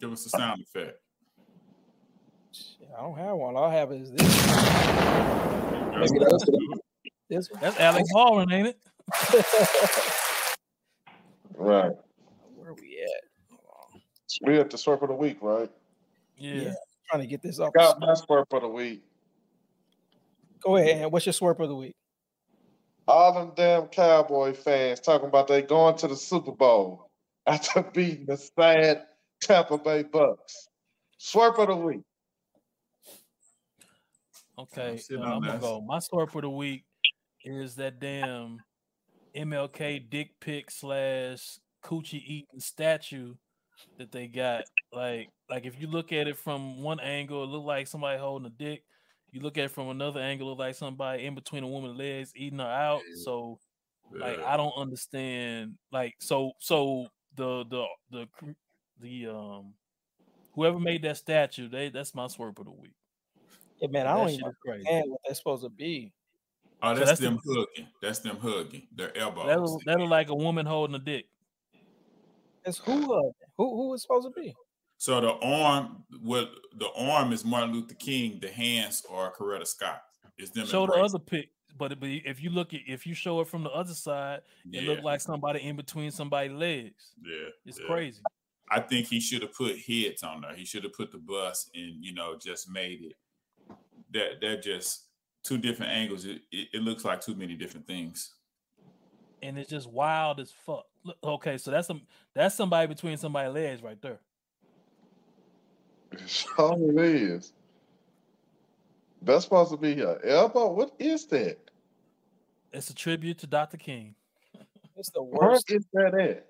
Give 0.00 0.12
us 0.12 0.26
a 0.26 0.28
sound 0.30 0.60
effect. 0.62 0.98
I 2.96 3.00
don't 3.00 3.16
have 3.16 3.36
one. 3.36 3.56
All 3.56 3.64
I 3.64 3.74
have 3.74 3.90
is 3.92 4.10
this. 4.12 4.22
That's 4.22 6.12
Maybe 6.12 6.24
what 6.24 6.30
that's- 6.30 6.48
I. 6.48 6.78
This 7.30 7.50
one. 7.50 7.60
That's 7.62 7.80
Alex 7.80 8.08
Baldwin, 8.12 8.52
ain't 8.52 8.68
it? 8.68 8.78
Right. 11.56 11.92
Where 12.56 12.70
are 12.70 12.74
we 12.74 13.00
at? 13.00 13.20
Hold 13.50 13.60
on. 13.94 14.00
We 14.42 14.58
at 14.58 14.70
the 14.70 14.76
swerve 14.78 15.02
of 15.02 15.08
the 15.08 15.14
week, 15.14 15.38
right? 15.40 15.70
Yeah. 16.36 16.54
Yeah. 16.54 16.74
Trying 17.08 17.22
to 17.22 17.28
get 17.28 17.42
this 17.42 17.60
off. 17.60 17.72
the 17.72 17.78
Got 17.78 17.94
s- 17.96 18.00
my 18.00 18.14
swerve 18.14 18.46
of 18.52 18.62
the 18.62 18.68
week. 18.68 19.04
Go 20.64 20.76
ahead. 20.76 21.02
And 21.02 21.12
what's 21.12 21.26
your 21.26 21.32
swerve 21.32 21.60
of 21.60 21.68
the 21.68 21.74
week? 21.74 21.94
All 23.06 23.34
them 23.34 23.52
damn 23.54 23.86
Cowboy 23.88 24.54
fans 24.54 25.00
talking 25.00 25.28
about 25.28 25.46
they 25.46 25.60
going 25.62 25.96
to 25.98 26.08
the 26.08 26.16
Super 26.16 26.52
Bowl 26.52 27.10
after 27.46 27.82
beating 27.82 28.26
the 28.26 28.36
sad 28.36 29.02
Tampa 29.40 29.76
Bay 29.76 30.02
Bucks. 30.02 30.68
Swerve 31.18 31.58
of 31.58 31.68
the 31.68 31.76
week. 31.76 32.00
Okay, 34.58 34.96
sitting 34.96 35.22
uh, 35.22 35.34
I'm 35.34 35.42
gonna 35.42 35.58
go. 35.58 35.80
My 35.80 35.98
story 35.98 36.26
for 36.28 36.40
the 36.40 36.48
week 36.48 36.84
is 37.44 37.74
that 37.74 38.00
damn 38.00 38.62
MLK 39.36 40.08
dick 40.08 40.30
pic 40.40 40.70
slash 40.70 41.58
coochie 41.84 42.22
eating 42.24 42.60
statue 42.60 43.34
that 43.98 44.12
they 44.12 44.28
got. 44.28 44.64
Like, 44.92 45.28
like 45.50 45.66
if 45.66 45.80
you 45.80 45.88
look 45.88 46.12
at 46.12 46.28
it 46.28 46.36
from 46.38 46.82
one 46.82 47.00
angle, 47.00 47.44
it 47.44 47.48
look 47.48 47.64
like 47.64 47.86
somebody 47.86 48.18
holding 48.18 48.46
a 48.46 48.50
dick. 48.50 48.84
You 49.34 49.40
look 49.40 49.58
at 49.58 49.64
it 49.64 49.70
from 49.72 49.88
another 49.88 50.20
angle, 50.20 50.46
it 50.46 50.50
look 50.50 50.58
like 50.60 50.76
somebody 50.76 51.26
in 51.26 51.34
between 51.34 51.64
a 51.64 51.68
woman's 51.68 51.98
legs 51.98 52.32
eating 52.36 52.60
her 52.60 52.64
out. 52.64 53.02
So, 53.24 53.58
like, 54.12 54.38
I 54.38 54.56
don't 54.56 54.72
understand. 54.76 55.74
Like, 55.90 56.14
so, 56.20 56.52
so 56.60 57.08
the 57.34 57.64
the 57.64 57.84
the 58.10 58.28
the 59.00 59.26
um 59.26 59.74
whoever 60.54 60.78
made 60.78 61.02
that 61.02 61.16
statue, 61.16 61.68
they 61.68 61.88
that's 61.88 62.14
my 62.14 62.28
swerve 62.28 62.58
of 62.60 62.66
the 62.66 62.70
week. 62.70 62.94
Yeah, 63.80 63.88
man, 63.88 64.06
I 64.06 64.12
That 64.12 64.18
don't 64.20 64.28
even 64.30 64.46
is 64.46 64.54
understand 64.86 65.10
what 65.10 65.20
that's 65.26 65.38
supposed 65.40 65.64
to 65.64 65.68
be. 65.70 66.12
Oh, 66.80 66.94
So 66.94 67.00
that's, 67.00 67.10
that's 67.10 67.20
the- 67.20 67.26
them 67.26 67.40
hugging. 67.44 67.88
That's 68.00 68.18
them 68.20 68.36
hugging. 68.36 68.88
Their 68.94 69.16
elbows. 69.16 69.46
That 69.46 69.60
look, 69.60 69.82
that 69.86 69.98
look 69.98 70.10
like 70.10 70.28
a 70.28 70.34
woman 70.34 70.64
holding 70.66 70.94
a 70.94 71.00
dick. 71.00 71.26
It's 72.64 72.78
who 72.78 73.12
uh, 73.12 73.32
who 73.58 73.76
who 73.76 73.94
is 73.94 74.02
supposed 74.02 74.28
to 74.28 74.40
be? 74.40 74.54
So 75.04 75.20
the 75.20 75.32
arm, 75.32 76.02
well, 76.22 76.48
the 76.78 76.88
arm 76.96 77.34
is 77.34 77.44
Martin 77.44 77.74
Luther 77.74 77.92
King. 77.92 78.38
The 78.40 78.48
hands 78.48 79.04
are 79.10 79.30
Coretta 79.34 79.66
Scott. 79.66 80.00
It's 80.38 80.50
them. 80.50 80.64
Show 80.66 80.86
the 80.86 80.94
other 80.94 81.18
pic, 81.18 81.50
but 81.76 82.00
but 82.00 82.08
if 82.08 82.42
you 82.42 82.48
look 82.48 82.72
at 82.72 82.80
if 82.86 83.06
you 83.06 83.12
show 83.12 83.42
it 83.42 83.48
from 83.48 83.64
the 83.64 83.70
other 83.70 83.92
side, 83.92 84.40
Yeah, 84.64 84.80
it 84.80 84.84
looked 84.86 85.04
like 85.04 85.20
somebody 85.20 85.60
in 85.60 85.76
between 85.76 86.10
somebody's 86.10 86.52
legs. 86.52 87.12
yeah, 87.22 87.50
It's 87.66 87.78
yeah. 87.78 87.86
crazy. 87.86 88.22
I 88.70 88.80
think 88.80 89.08
he 89.08 89.20
should 89.20 89.42
have 89.42 89.52
put 89.52 89.78
heads 89.78 90.22
on 90.22 90.40
there. 90.40 90.54
He 90.54 90.64
should 90.64 90.84
have 90.84 90.94
put 90.94 91.12
the 91.12 91.18
bus 91.18 91.68
and 91.74 92.02
you 92.02 92.14
know 92.14 92.38
just 92.38 92.70
made 92.70 93.02
it. 93.02 93.76
That 94.12 94.40
they're 94.40 94.58
just 94.58 95.08
two 95.42 95.58
different 95.58 95.92
angles. 95.92 96.24
It, 96.24 96.40
it, 96.50 96.68
it 96.72 96.82
looks 96.82 97.04
like 97.04 97.20
too 97.20 97.34
many 97.34 97.56
different 97.56 97.86
things. 97.86 98.32
And 99.42 99.58
it's 99.58 99.68
just 99.68 99.86
wild 99.86 100.40
as 100.40 100.50
fuck. 100.50 100.86
Look, 101.04 101.18
okay, 101.22 101.58
so 101.58 101.70
that's 101.70 101.88
some 101.88 102.00
that's 102.34 102.54
somebody 102.54 102.86
between 102.86 103.18
somebody's 103.18 103.52
legs 103.52 103.82
right 103.82 104.00
there. 104.00 104.20
That's 106.18 106.46
all 106.58 106.98
it 106.98 107.04
is. 107.04 107.52
That's 109.22 109.44
supposed 109.44 109.70
to 109.70 109.76
be 109.76 110.00
an 110.02 110.18
elbow. 110.24 110.72
What 110.72 110.92
is 110.98 111.26
that? 111.28 111.58
It's 112.72 112.90
a 112.90 112.94
tribute 112.94 113.38
to 113.38 113.46
Dr. 113.46 113.76
King. 113.76 114.14
It's 114.96 115.10
the 115.10 115.22
worst. 115.22 115.70
is 115.70 115.86
that 115.92 116.14
at? 116.14 116.46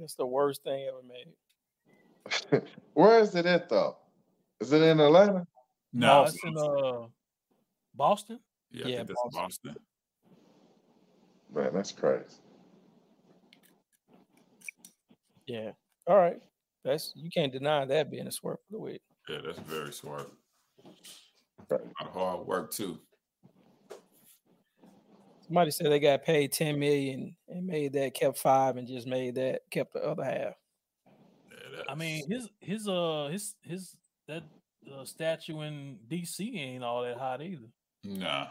It's 0.00 0.14
the 0.14 0.26
worst 0.26 0.62
thing 0.62 0.86
ever 0.88 1.02
made. 1.02 2.62
Where 2.94 3.18
is 3.20 3.34
it 3.34 3.46
at 3.46 3.68
though? 3.68 3.96
Is 4.60 4.72
it 4.72 4.82
in 4.82 5.00
Atlanta? 5.00 5.46
No, 5.92 6.22
No, 6.22 6.22
it's 6.24 6.44
in 6.44 6.56
uh 6.56 7.06
Boston. 7.94 8.38
yeah, 8.70 8.84
I 8.84 8.88
yeah, 8.88 8.96
think 8.98 9.08
that's 9.08 9.20
Boston. 9.32 9.76
Man, 11.52 11.70
that's 11.72 11.92
crazy. 11.92 12.24
Yeah. 15.46 15.72
All 16.06 16.16
right. 16.16 16.40
That's 16.84 17.12
you 17.14 17.30
can't 17.30 17.52
deny 17.52 17.84
that 17.84 18.10
being 18.10 18.26
a 18.26 18.32
swerve 18.32 18.54
of 18.54 18.70
the 18.70 18.78
week. 18.78 19.02
Yeah, 19.28 19.38
that's 19.44 19.58
very 19.60 19.92
smart. 19.92 20.30
Right. 21.68 21.80
A 21.80 22.04
lot 22.04 22.08
of 22.08 22.12
hard 22.12 22.46
work 22.46 22.72
too. 22.72 22.98
Somebody 25.46 25.70
said 25.70 25.90
they 25.90 25.98
got 25.98 26.24
paid 26.24 26.52
10 26.52 26.78
million 26.78 27.34
and 27.48 27.66
made 27.66 27.94
that, 27.94 28.12
kept 28.14 28.38
five 28.38 28.76
and 28.76 28.86
just 28.86 29.06
made 29.06 29.34
that, 29.36 29.62
kept 29.70 29.94
the 29.94 30.04
other 30.04 30.22
half. 30.22 30.54
Yeah, 31.50 31.82
I 31.88 31.94
mean, 31.94 32.30
his 32.30 32.50
his 32.60 32.86
uh 32.86 33.28
his 33.32 33.54
his 33.62 33.96
that 34.26 34.42
the 34.84 35.04
statue 35.04 35.62
in 35.62 35.98
DC 36.08 36.54
ain't 36.54 36.84
all 36.84 37.02
that 37.02 37.16
hot 37.16 37.42
either. 37.42 37.68
Nah. 38.04 38.48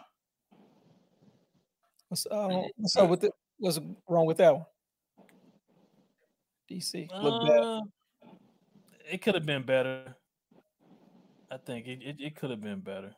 What's, 2.09 2.25
uh, 2.29 2.63
what's 2.77 2.95
up 2.95 3.09
with 3.09 3.23
it? 3.23 3.31
What's 3.59 3.79
wrong 4.07 4.25
with 4.25 4.37
that 4.37 4.55
one? 4.55 4.65
DC 6.69 7.07
look 7.21 7.47
bad. 7.47 7.59
Uh, 7.59 7.81
it 9.09 9.21
could 9.21 9.35
have 9.35 9.45
been 9.45 9.63
better. 9.63 10.15
I 11.51 11.57
think 11.57 11.87
it, 11.87 11.99
it, 12.03 12.15
it 12.19 12.35
could 12.35 12.49
have 12.49 12.61
been 12.61 12.79
better. 12.79 13.15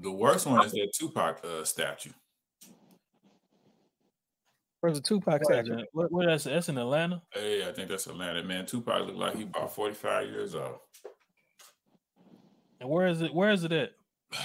The 0.00 0.10
worst 0.10 0.46
one 0.46 0.64
is 0.64 0.72
that 0.72 0.92
Tupac 0.94 1.44
uh, 1.44 1.64
statue. 1.64 2.10
Where's 4.80 4.96
the 4.96 5.02
Tupac 5.02 5.40
Where, 5.48 5.64
statue? 5.64 5.84
where, 5.92 6.08
where 6.08 6.26
that's, 6.26 6.44
that's 6.44 6.68
in 6.68 6.76
Atlanta. 6.76 7.22
Hey, 7.32 7.68
I 7.68 7.72
think 7.72 7.88
that's 7.88 8.06
Atlanta, 8.08 8.42
man. 8.42 8.66
Tupac 8.66 9.06
looked 9.06 9.18
like 9.18 9.36
he 9.36 9.42
about 9.44 9.72
45 9.74 10.28
years 10.28 10.54
old. 10.54 10.78
And 12.80 12.90
where 12.90 13.06
is 13.06 13.22
it? 13.22 13.32
Where 13.32 13.50
is 13.50 13.64
it 13.64 13.72
at? 13.72 13.90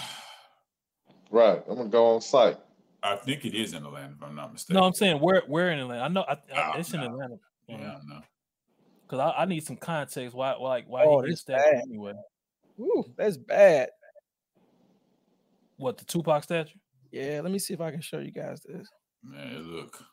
Right. 1.30 1.62
I'm 1.68 1.76
gonna 1.76 1.90
go 1.90 2.16
on 2.16 2.22
site. 2.22 2.56
I 3.04 3.18
think 3.18 3.44
it 3.44 3.54
is 3.54 3.74
in 3.74 3.86
Atlanta, 3.86 4.14
if 4.16 4.24
I'm 4.24 4.34
not 4.34 4.54
mistaken. 4.54 4.80
No, 4.80 4.88
I'm 4.88 4.94
saying 4.94 5.20
where 5.20 5.42
where 5.46 5.72
in 5.72 5.80
Atlanta. 5.80 6.02
I 6.04 6.08
know 6.08 6.22
I, 6.22 6.34
I, 6.56 6.72
Oh, 6.76 6.80
it's 6.80 6.94
in. 6.94 7.02
Atlanta. 7.02 7.36
Yeah, 7.68 7.98
no. 8.08 8.22
Because 9.08 9.20
I, 9.20 9.44
I 9.44 9.46
need 9.46 9.64
some 9.66 9.78
context. 9.78 10.36
Why 10.36 10.52
why 10.58 10.70
like 10.70 10.86
why 10.88 11.04
Oh, 11.06 11.22
he 11.22 11.30
gets 11.30 11.44
this 11.46 11.56
that 11.56 11.72
bad. 11.72 11.82
anyway? 11.90 12.14
Ooh, 12.80 13.06
that's 13.16 13.38
bad. 13.38 13.90
What 15.78 15.98
the 15.98 16.06
Tupac 16.06 16.44
statue? 16.44 16.78
Yeah, 17.12 17.40
let 17.42 17.52
me 17.52 17.60
see 17.60 17.74
if 17.74 17.80
I 17.82 17.92
can 17.92 18.02
show 18.02 18.20
you 18.20 18.32
guys 18.32 18.62
this. 18.64 18.88
Man, 19.24 19.62
look. 19.64 20.04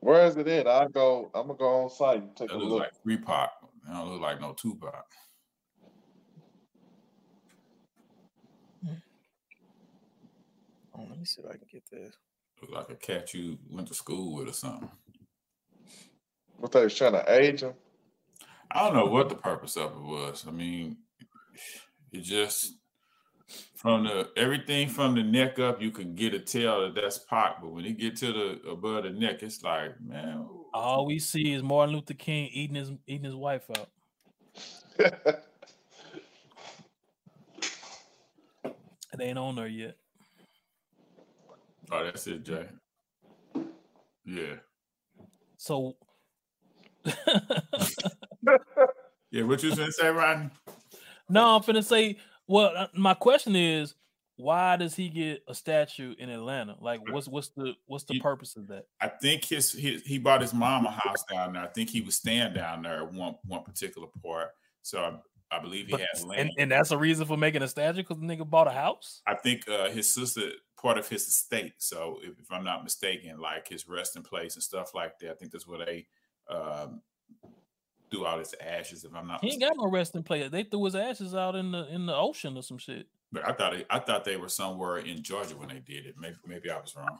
Where 0.00 0.26
is 0.26 0.36
it 0.36 0.48
at? 0.48 0.66
I 0.66 0.86
go. 0.88 1.30
I'm 1.34 1.46
gonna 1.46 1.58
go 1.58 1.84
on 1.84 1.90
site 1.90 2.22
and 2.22 2.36
take 2.36 2.48
That 2.48 2.56
a 2.56 2.58
looks 2.58 2.70
look. 2.70 2.80
like 2.80 2.92
Reebok. 3.20 3.48
That 3.86 3.92
don't 3.94 4.08
look 4.10 4.20
like 4.20 4.40
no 4.40 4.52
Tupac. 4.54 5.04
Oh, 10.94 11.06
let 11.08 11.18
me 11.18 11.24
see 11.24 11.40
if 11.42 11.48
I 11.48 11.52
can 11.52 11.66
get 11.70 11.82
this. 11.90 12.14
Look 12.60 12.70
like 12.70 12.90
a 12.90 12.94
cat 12.94 13.34
you 13.34 13.58
went 13.68 13.88
to 13.88 13.94
school 13.94 14.34
with 14.36 14.48
or 14.48 14.52
something. 14.52 14.90
What 16.58 16.72
they 16.72 16.84
was 16.84 16.94
trying 16.94 17.12
to 17.12 17.24
age 17.32 17.62
him? 17.62 17.74
I 18.74 18.84
don't 18.84 18.94
know 18.94 19.06
what 19.06 19.28
the 19.28 19.34
purpose 19.34 19.76
of 19.76 19.92
it 19.92 20.00
was. 20.02 20.44
I 20.48 20.50
mean, 20.50 20.96
it 22.10 22.22
just 22.22 22.74
from 23.76 24.04
the 24.04 24.30
everything 24.36 24.88
from 24.88 25.14
the 25.14 25.22
neck 25.22 25.58
up, 25.58 25.82
you 25.82 25.90
can 25.90 26.14
get 26.14 26.32
a 26.34 26.38
tell 26.38 26.82
that 26.82 26.94
that's 26.94 27.18
Pac, 27.18 27.60
but 27.60 27.70
when 27.70 27.84
you 27.84 27.92
get 27.92 28.16
to 28.16 28.32
the 28.32 28.70
above 28.70 29.04
the 29.04 29.10
neck, 29.10 29.42
it's 29.42 29.62
like, 29.62 30.00
man, 30.00 30.46
All 30.72 31.04
we 31.04 31.18
see 31.18 31.52
is 31.52 31.62
Martin 31.62 31.94
Luther 31.94 32.14
King 32.14 32.48
eating 32.52 32.76
his 32.76 32.92
eating 33.06 33.24
his 33.24 33.34
wife 33.34 33.64
out. 33.76 33.88
It 39.12 39.20
ain't 39.20 39.38
on 39.38 39.56
there 39.56 39.66
yet. 39.66 39.96
oh, 41.90 42.04
that's 42.04 42.26
it, 42.26 42.44
Jay. 42.44 42.66
Yeah, 44.24 44.54
So 45.58 45.96
yeah. 49.30 49.42
What 49.42 49.62
you 49.62 49.74
gonna 49.74 49.92
say, 49.92 50.08
Rodney? 50.08 50.50
no, 51.28 51.56
I'm 51.56 51.62
finna 51.62 51.84
say. 51.84 52.18
Well, 52.48 52.72
uh, 52.76 52.88
my 52.94 53.14
question 53.14 53.54
is, 53.56 53.94
why 54.36 54.76
does 54.76 54.94
he 54.94 55.08
get 55.08 55.42
a 55.48 55.54
statue 55.54 56.14
in 56.18 56.28
Atlanta? 56.28 56.76
Like, 56.80 57.00
what's 57.10 57.28
what's 57.28 57.50
the 57.50 57.74
what's 57.86 58.04
the 58.04 58.18
purpose 58.20 58.56
of 58.56 58.66
that? 58.68 58.86
I 59.00 59.08
think 59.08 59.44
his, 59.44 59.72
his 59.72 60.02
he 60.02 60.18
bought 60.18 60.40
his 60.40 60.52
mom 60.52 60.86
a 60.86 60.90
house 60.90 61.22
down 61.30 61.52
there. 61.52 61.62
I 61.62 61.68
think 61.68 61.90
he 61.90 62.00
was 62.00 62.16
staying 62.16 62.54
down 62.54 62.82
there 62.82 63.02
at 63.02 63.12
one 63.12 63.36
one 63.46 63.62
particular 63.62 64.08
part. 64.22 64.48
So 64.82 65.00
I, 65.00 65.56
I 65.56 65.60
believe 65.60 65.86
he 65.86 65.92
But- 65.92 66.00
has 66.12 66.24
land. 66.24 66.40
and, 66.40 66.50
and 66.58 66.72
that's 66.72 66.90
a 66.90 66.98
reason 66.98 67.26
for 67.26 67.36
making 67.36 67.62
a 67.62 67.68
statue 67.68 67.98
because 67.98 68.18
the 68.18 68.26
nigga 68.26 68.48
bought 68.48 68.66
a 68.66 68.72
house. 68.72 69.22
I 69.26 69.34
think 69.34 69.68
uh, 69.68 69.90
his 69.90 70.12
sister 70.12 70.50
part 70.76 70.98
of 70.98 71.08
his 71.08 71.28
estate. 71.28 71.74
So 71.78 72.18
if, 72.22 72.38
if 72.40 72.50
I'm 72.50 72.64
not 72.64 72.82
mistaken, 72.82 73.38
like 73.38 73.68
his 73.68 73.88
resting 73.88 74.24
place 74.24 74.54
and 74.54 74.62
stuff 74.62 74.94
like 74.94 75.18
that. 75.20 75.30
I 75.30 75.34
think 75.34 75.52
that's 75.52 75.66
where 75.66 75.84
they 75.84 76.06
um, 76.50 77.00
threw 78.12 78.26
out 78.26 78.38
his 78.38 78.54
ashes. 78.60 79.04
If 79.04 79.14
I'm 79.14 79.26
not, 79.26 79.42
He 79.42 79.52
ain't 79.52 79.60
got 79.60 79.76
no 79.76 79.88
resting 79.88 80.22
place. 80.22 80.50
They 80.50 80.62
threw 80.64 80.84
his 80.84 80.94
ashes 80.94 81.34
out 81.34 81.56
in 81.56 81.72
the 81.72 81.86
in 81.88 82.06
the 82.06 82.14
ocean 82.14 82.56
or 82.56 82.62
some 82.62 82.78
shit. 82.78 83.06
but 83.32 83.48
I 83.48 83.52
thought 83.52 83.74
it, 83.74 83.86
I 83.90 83.98
thought 83.98 84.24
they 84.24 84.36
were 84.36 84.48
somewhere 84.48 84.98
in 84.98 85.22
Georgia 85.22 85.56
when 85.56 85.68
they 85.68 85.80
did 85.80 86.06
it. 86.06 86.14
Maybe 86.18 86.36
maybe 86.46 86.70
I 86.70 86.76
was 86.76 86.94
wrong. 86.96 87.18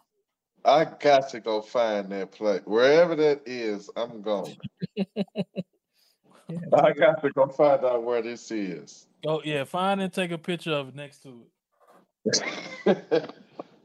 I 0.64 0.84
got 0.84 1.28
to 1.30 1.40
go 1.40 1.60
find 1.60 2.10
that 2.12 2.30
place. 2.30 2.62
Wherever 2.64 3.16
that 3.16 3.42
is, 3.46 3.90
I'm 3.96 4.22
going. 4.22 4.56
I 6.72 6.92
got 6.92 7.22
to 7.22 7.30
go 7.34 7.48
find 7.48 7.84
out 7.84 8.04
where 8.04 8.22
this 8.22 8.50
is. 8.50 9.06
Oh 9.26 9.40
yeah, 9.44 9.64
find 9.64 10.00
and 10.00 10.12
take 10.12 10.30
a 10.30 10.38
picture 10.38 10.72
of 10.72 10.88
it 10.88 10.94
next 10.94 11.22
to 11.24 11.42
it. 12.26 12.42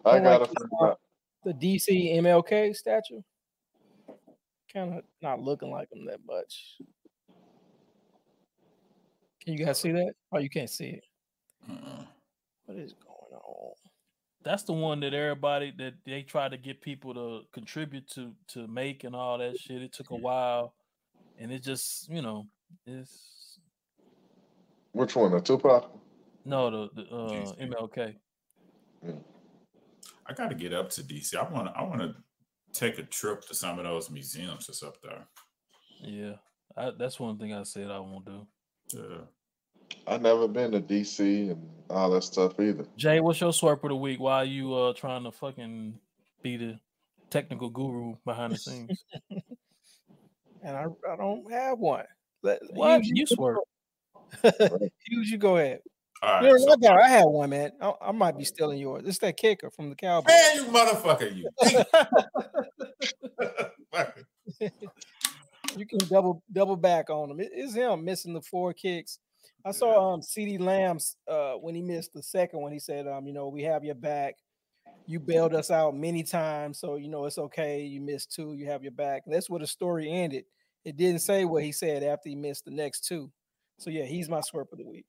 I 0.05 0.11
like 0.11 0.23
gotta 0.23 0.45
this, 0.45 0.53
find 0.53 0.71
uh, 0.81 0.85
out. 0.85 0.99
The 1.45 1.53
DC 1.53 2.15
MLK 2.17 2.75
statue. 2.75 3.21
Kind 4.73 4.95
of 4.95 5.03
not 5.21 5.39
looking 5.39 5.71
like 5.71 5.87
him 5.91 6.05
that 6.07 6.19
much. 6.27 6.77
Can 9.47 9.57
you 9.57 9.65
guys 9.65 9.79
see 9.79 9.93
that? 9.93 10.13
Oh, 10.33 10.39
you 10.39 10.49
can't 10.49 10.69
see 10.69 10.87
it. 10.87 11.05
Uh-uh. 11.69 12.03
What 12.65 12.77
is 12.77 12.91
going 12.91 13.41
on? 13.41 13.71
That's 14.43 14.63
the 14.63 14.73
one 14.73 14.99
that 14.99 15.13
everybody 15.13 15.73
that 15.77 15.93
they 16.05 16.23
try 16.23 16.49
to 16.49 16.57
get 16.57 16.81
people 16.81 17.13
to 17.13 17.43
contribute 17.53 18.09
to 18.09 18.33
to 18.49 18.67
make 18.67 19.05
and 19.05 19.15
all 19.15 19.37
that 19.37 19.57
shit. 19.57 19.81
It 19.81 19.93
took 19.93 20.09
a 20.09 20.17
while, 20.17 20.73
and 21.39 21.49
it 21.49 21.63
just 21.63 22.09
you 22.09 22.21
know 22.21 22.47
it's 22.85 23.59
Which 24.91 25.15
one? 25.15 25.31
The 25.31 25.39
Tupac? 25.39 25.91
no 26.43 26.69
the, 26.69 26.89
the 26.93 27.09
uh, 27.09 27.29
DC. 27.29 27.71
MLK. 27.71 28.15
I 30.25 30.33
got 30.33 30.49
to 30.49 30.55
get 30.55 30.73
up 30.73 30.89
to 30.89 31.03
DC. 31.03 31.35
I 31.35 31.49
want 31.49 31.67
to 31.67 31.71
I 31.71 31.83
want 31.83 32.01
to 32.01 32.15
take 32.73 32.99
a 32.99 33.03
trip 33.03 33.47
to 33.47 33.55
some 33.55 33.79
of 33.79 33.85
those 33.85 34.11
museums 34.11 34.67
that's 34.67 34.83
up 34.83 35.01
there. 35.01 35.25
Yeah, 36.01 36.33
I, 36.75 36.91
that's 36.99 37.17
one 37.17 37.37
thing 37.37 37.53
I 37.53 37.63
said 37.63 37.89
I 37.89 37.99
won't 37.99 38.25
do. 38.25 38.45
Yeah. 38.93 39.19
I 40.07 40.17
never 40.17 40.47
been 40.47 40.71
to 40.71 40.79
DC 40.81 41.51
and 41.51 41.69
all 41.89 42.09
that 42.11 42.23
stuff 42.23 42.59
either. 42.59 42.85
Jay, 42.95 43.19
what's 43.19 43.41
your 43.41 43.51
swerp 43.51 43.83
of 43.83 43.89
the 43.89 43.95
week? 43.95 44.19
Why 44.19 44.37
are 44.37 44.45
you 44.45 44.73
uh 44.73 44.93
trying 44.93 45.23
to 45.23 45.31
fucking 45.31 45.99
be 46.41 46.57
the 46.57 46.79
technical 47.29 47.69
guru 47.69 48.15
behind 48.25 48.53
the 48.53 48.57
scenes? 48.57 49.03
And 50.63 50.75
I, 50.75 50.85
I 51.09 51.15
don't 51.15 51.49
have 51.51 51.77
one. 51.77 52.03
Let, 52.41 52.59
what 52.73 53.01
Hughes, 53.03 53.11
you 53.19 53.25
swerve? 53.27 53.57
Hughes, 55.05 55.29
you 55.29 55.37
go 55.37 55.57
ahead. 55.57 55.79
All 56.23 56.41
No, 56.41 56.51
right. 56.51 56.59
so- 56.59 56.71
I, 56.73 56.75
got, 56.77 56.99
I 56.99 57.07
had 57.07 57.25
one, 57.25 57.51
man. 57.51 57.71
I, 57.79 57.93
I 58.01 58.11
might 58.11 58.37
be 58.37 58.43
stealing 58.43 58.79
yours. 58.79 59.03
It's 59.05 59.19
that 59.19 59.37
kicker 59.37 59.69
from 59.69 59.89
the 59.91 59.95
Cowboys. 59.95 60.27
man, 60.29 60.55
you 60.57 60.63
motherfucker, 60.71 61.33
you. 61.37 61.47
You 65.77 65.85
can 65.85 65.99
double 66.09 66.41
double 66.51 66.75
back 66.75 67.09
on 67.11 67.29
him. 67.29 67.39
It- 67.39 67.51
it's 67.53 67.75
him 67.75 68.03
missing 68.03 68.33
the 68.33 68.41
four 68.41 68.73
kicks. 68.73 69.19
I 69.67 69.71
saw 69.71 70.13
um 70.13 70.21
CeeDee 70.21 70.59
Lamb's 70.59 71.17
uh 71.27 71.53
when 71.53 71.75
he 71.75 71.81
missed 71.81 72.13
the 72.13 72.23
second 72.23 72.61
one. 72.61 72.71
He 72.71 72.79
said, 72.79 73.07
um, 73.07 73.27
you 73.27 73.33
know, 73.33 73.47
we 73.49 73.63
have 73.63 73.83
your 73.83 73.95
back. 73.95 74.35
You 75.05 75.19
bailed 75.19 75.53
us 75.53 75.71
out 75.71 75.95
many 75.95 76.23
times, 76.23 76.79
so 76.79 76.95
you 76.97 77.07
know 77.07 77.25
it's 77.25 77.37
okay. 77.37 77.83
You 77.83 78.01
missed 78.01 78.33
two, 78.33 78.53
you 78.53 78.65
have 78.67 78.83
your 78.83 78.91
back. 78.91 79.23
And 79.25 79.33
that's 79.33 79.49
where 79.49 79.59
the 79.59 79.67
story 79.67 80.11
ended. 80.11 80.45
It 80.83 80.97
didn't 80.97 81.19
say 81.21 81.45
what 81.45 81.63
he 81.63 81.71
said 81.71 82.03
after 82.03 82.29
he 82.29 82.35
missed 82.35 82.65
the 82.65 82.71
next 82.71 83.05
two. 83.05 83.31
So 83.79 83.89
yeah, 83.89 84.03
he's 84.05 84.27
my 84.29 84.39
swerp 84.39 84.71
of 84.71 84.79
the 84.79 84.85
week. 84.85 85.05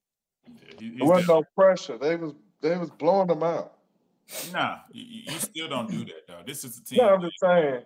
Yeah, 0.47 0.53
he- 0.79 0.89
There 0.97 1.07
wasn't 1.07 1.29
no 1.29 1.43
pressure. 1.55 1.97
They 1.97 2.15
was 2.15 2.33
they 2.61 2.77
was 2.77 2.89
blowing 2.91 3.27
them 3.27 3.43
out. 3.43 3.73
Nah, 4.53 4.79
you, 4.91 5.03
you 5.03 5.21
you 5.33 5.39
still 5.39 5.67
don't 5.67 5.89
do 5.89 6.05
that 6.05 6.27
though. 6.27 6.41
This 6.45 6.63
is 6.63 6.79
the 6.79 6.85
team. 6.85 6.99
No, 6.99 7.13
I'm 7.15 7.21
just 7.21 7.39
saying 7.39 7.81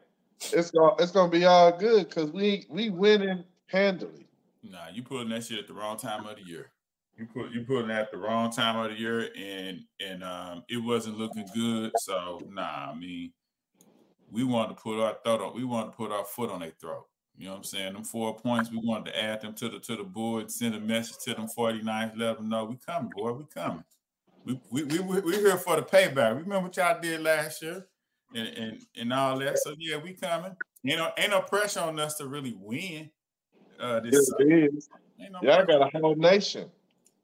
it's 0.51 0.71
gonna 0.71 0.95
it's 0.99 1.11
gonna 1.11 1.31
be 1.31 1.45
all 1.45 1.75
good 1.77 2.09
because 2.09 2.31
we 2.31 2.65
we 2.69 2.89
winning 2.89 3.43
handily. 3.67 4.22
Nah, 4.63 4.87
you 4.93 5.03
pulling 5.03 5.29
that 5.29 5.43
shit 5.43 5.59
at 5.59 5.67
the 5.67 5.73
wrong 5.73 5.97
time 5.97 6.25
of 6.25 6.37
the 6.37 6.43
year. 6.43 6.71
You 7.17 7.27
put 7.27 7.51
you 7.51 7.61
putting 7.61 7.89
that 7.89 8.01
at 8.01 8.11
the 8.11 8.17
wrong 8.17 8.51
time 8.51 8.77
of 8.77 8.91
the 8.91 8.99
year, 8.99 9.29
and 9.37 9.81
and 9.99 10.23
um, 10.23 10.63
it 10.69 10.77
wasn't 10.77 11.17
looking 11.17 11.47
good. 11.53 11.91
So 11.97 12.41
nah, 12.49 12.91
I 12.91 12.95
mean, 12.95 13.31
we 14.31 14.43
wanted 14.43 14.77
to 14.77 14.81
put 14.81 14.99
our 14.99 15.17
throat 15.23 15.41
on. 15.41 15.55
We 15.55 15.63
wanted 15.63 15.91
to 15.91 15.97
put 15.97 16.11
our 16.11 16.25
foot 16.25 16.49
on 16.49 16.61
their 16.61 16.73
throat. 16.81 17.05
You 17.37 17.45
know 17.45 17.51
what 17.51 17.57
I'm 17.57 17.63
saying? 17.63 17.93
Them 17.93 18.03
four 18.03 18.35
points, 18.35 18.71
we 18.71 18.77
wanted 18.77 19.11
to 19.11 19.23
add 19.23 19.41
them 19.41 19.53
to 19.55 19.69
the 19.69 19.79
to 19.79 19.95
the 19.95 20.03
board, 20.03 20.49
send 20.49 20.75
a 20.75 20.79
message 20.79 21.17
to 21.25 21.33
them 21.33 21.47
49ers, 21.47 22.17
let 22.17 22.37
them 22.37 22.49
know 22.49 22.65
we 22.65 22.77
coming, 22.77 23.11
boy, 23.15 23.33
we 23.33 23.45
coming. 23.53 23.83
We 24.45 24.59
we 24.69 24.83
we 24.83 25.19
we 25.21 25.35
here 25.35 25.57
for 25.57 25.75
the 25.75 25.83
payback. 25.83 26.37
Remember 26.37 26.61
what 26.61 26.77
y'all 26.77 26.99
did 26.99 27.21
last 27.21 27.61
year, 27.61 27.85
and 28.35 28.47
and 28.47 28.81
and 28.97 29.13
all 29.13 29.37
that. 29.39 29.59
So 29.59 29.75
yeah, 29.77 29.97
we 29.97 30.13
coming. 30.13 30.55
You 30.83 30.97
know, 30.97 31.11
ain't 31.17 31.31
no 31.31 31.41
pressure 31.41 31.79
on 31.79 31.99
us 31.99 32.17
to 32.17 32.27
really 32.27 32.55
win. 32.59 33.09
Uh, 33.79 33.99
this 33.99 34.13
Yes, 34.13 34.31
it 34.39 34.73
is. 34.73 34.89
No 35.31 35.39
Y'all 35.41 35.65
got 35.65 35.93
a 35.93 35.99
whole 35.99 36.15
nation. 36.15 36.69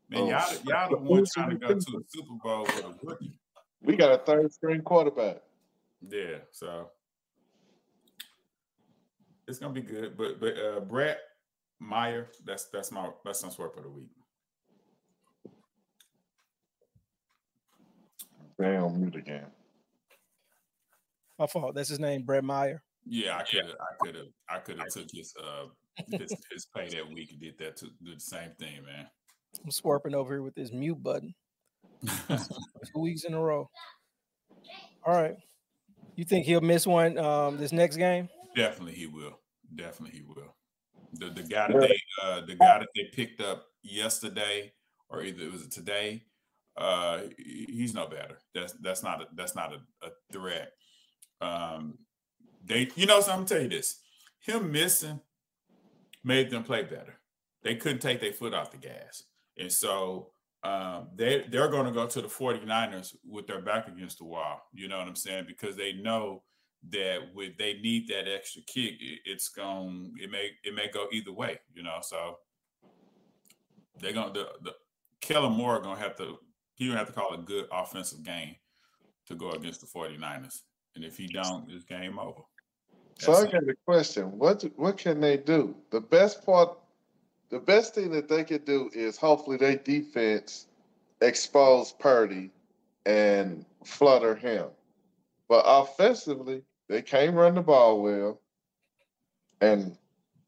Man, 0.09 0.23
Oh. 0.23 0.29
y'all, 0.29 0.55
y'all 0.65 0.89
the 0.89 0.97
one 0.97 1.25
trying 1.33 1.49
to 1.51 1.55
go 1.57 1.67
to 1.67 1.73
a 1.75 2.01
Super 2.07 2.33
Bowl 2.43 2.63
with 2.63 2.83
a 2.85 2.95
rookie. 3.03 3.33
We 3.81 3.95
got 3.95 4.11
a 4.11 4.17
third 4.23 4.51
string 4.51 4.81
quarterback. 4.81 5.41
Yeah, 6.07 6.37
so 6.51 6.89
it's 9.47 9.59
gonna 9.59 9.73
be 9.73 9.81
good. 9.81 10.17
But 10.17 10.39
but 10.39 10.57
uh 10.57 10.79
Brett 10.79 11.19
Maher, 11.79 12.27
that's 12.45 12.65
that's 12.65 12.91
my 12.91 13.09
that's 13.23 13.43
my 13.43 13.49
swerve 13.49 13.73
for 13.73 13.81
the 13.81 13.89
week. 13.89 14.09
stay 18.59 18.75
on 18.75 18.99
mute 18.99 19.15
again. 19.15 19.45
My 21.37 21.47
fault. 21.47 21.75
That's 21.75 21.89
his 21.89 21.99
name, 21.99 22.23
Brett 22.23 22.43
Maher. 22.43 22.81
Yeah, 23.05 23.37
I 23.37 23.43
could 23.43 23.65
have, 23.65 23.75
I 23.79 24.05
could 24.05 24.15
have, 24.15 24.25
I 24.49 24.57
could 24.59 24.77
have 24.79 24.89
took 24.89 25.07
his 25.11 25.33
uh 25.41 25.67
his, 26.07 26.33
his 26.51 26.67
pay 26.75 26.89
that 26.89 27.11
week 27.11 27.31
and 27.31 27.39
did 27.39 27.57
that 27.59 27.77
to 27.77 27.85
do 28.03 28.13
the 28.13 28.19
same 28.19 28.51
thing, 28.59 28.83
man. 28.85 29.07
I'm 29.63 29.71
swarping 29.71 30.15
over 30.15 30.33
here 30.33 30.43
with 30.43 30.55
this 30.55 30.71
mute 30.71 31.01
button. 31.01 31.33
Two 32.27 32.99
weeks 32.99 33.23
in 33.23 33.33
a 33.33 33.39
row. 33.39 33.69
All 35.05 35.13
right. 35.13 35.35
You 36.15 36.25
think 36.25 36.45
he'll 36.45 36.61
miss 36.61 36.85
one 36.85 37.17
um 37.17 37.57
this 37.57 37.71
next 37.71 37.97
game? 37.97 38.29
Definitely 38.55 38.93
he 38.93 39.07
will. 39.07 39.39
Definitely 39.75 40.19
he 40.19 40.23
will. 40.23 40.55
The 41.13 41.29
the 41.29 41.43
guy 41.43 41.67
that 41.71 41.79
they 41.79 41.99
uh 42.21 42.41
the 42.41 42.55
guy 42.55 42.79
that 42.79 42.89
they 42.95 43.05
picked 43.13 43.41
up 43.41 43.65
yesterday 43.81 44.73
or 45.09 45.23
either 45.23 45.43
it 45.43 45.51
was 45.51 45.67
today, 45.67 46.23
uh 46.77 47.21
he's 47.37 47.93
no 47.93 48.07
better. 48.07 48.39
That's 48.53 48.73
that's 48.73 49.03
not 49.03 49.21
a 49.21 49.27
that's 49.35 49.55
not 49.55 49.73
a, 49.73 50.07
a 50.07 50.11
threat. 50.31 50.71
Um 51.41 51.97
they 52.63 52.89
you 52.95 53.05
know 53.05 53.21
so 53.21 53.31
I'm 53.31 53.39
gonna 53.39 53.47
tell 53.47 53.61
you 53.61 53.69
this. 53.69 53.99
Him 54.41 54.71
missing 54.71 55.19
made 56.23 56.49
them 56.49 56.63
play 56.63 56.83
better. 56.83 57.19
They 57.63 57.75
couldn't 57.75 57.99
take 57.99 58.19
their 58.19 58.33
foot 58.33 58.53
off 58.53 58.71
the 58.71 58.77
gas. 58.77 59.23
And 59.57 59.71
so 59.71 60.31
um, 60.63 61.09
they 61.15 61.45
they're 61.49 61.69
going 61.69 61.85
to 61.85 61.91
go 61.91 62.05
to 62.05 62.21
the 62.21 62.27
49ers 62.27 63.15
with 63.27 63.47
their 63.47 63.61
back 63.61 63.87
against 63.87 64.17
the 64.17 64.25
wall. 64.25 64.61
You 64.73 64.87
know 64.87 64.97
what 64.97 65.07
I'm 65.07 65.15
saying? 65.15 65.45
Because 65.47 65.75
they 65.75 65.93
know 65.93 66.43
that 66.89 67.19
with 67.33 67.57
they 67.57 67.73
need 67.75 68.07
that 68.07 68.31
extra 68.33 68.61
kick, 68.63 68.95
it, 68.99 69.19
it's 69.25 69.49
going 69.49 70.13
it 70.21 70.31
may 70.31 70.51
it 70.63 70.75
may 70.75 70.89
go 70.89 71.07
either 71.11 71.31
way. 71.31 71.59
You 71.73 71.83
know, 71.83 71.99
so 72.01 72.37
they're 73.99 74.13
going 74.13 74.33
to 74.33 74.39
the, 74.39 74.47
the 74.63 74.73
Kellen 75.21 75.53
Moore 75.53 75.81
going 75.81 75.97
to 75.97 76.03
have 76.03 76.15
to 76.17 76.37
he 76.75 76.87
gonna 76.87 76.97
have 76.97 77.07
to 77.07 77.13
call 77.13 77.33
a 77.33 77.37
good 77.37 77.65
offensive 77.71 78.23
game 78.23 78.55
to 79.27 79.35
go 79.35 79.51
against 79.51 79.81
the 79.81 79.87
49ers. 79.87 80.61
And 80.95 81.03
if 81.03 81.17
he 81.17 81.27
don't, 81.27 81.69
it's 81.69 81.83
game 81.83 82.17
over. 82.17 82.41
So 83.19 83.33
That's 83.33 83.45
I 83.45 83.51
got 83.51 83.69
a 83.69 83.75
question. 83.85 84.37
What 84.37 84.63
what 84.77 84.97
can 84.97 85.19
they 85.19 85.35
do? 85.35 85.75
The 85.91 85.99
best 85.99 86.45
part, 86.45 86.77
the 87.49 87.59
best 87.59 87.93
thing 87.93 88.11
that 88.11 88.29
they 88.29 88.45
could 88.45 88.65
do 88.65 88.89
is 88.93 89.17
hopefully 89.17 89.57
their 89.57 89.75
defense 89.75 90.67
expose 91.21 91.91
Purdy 91.91 92.49
and 93.05 93.65
flutter 93.83 94.35
him. 94.35 94.67
But 95.49 95.63
offensively, 95.67 96.63
they 96.87 97.01
can't 97.01 97.35
run 97.35 97.55
the 97.55 97.61
ball 97.61 98.01
well. 98.01 98.39
And 99.59 99.97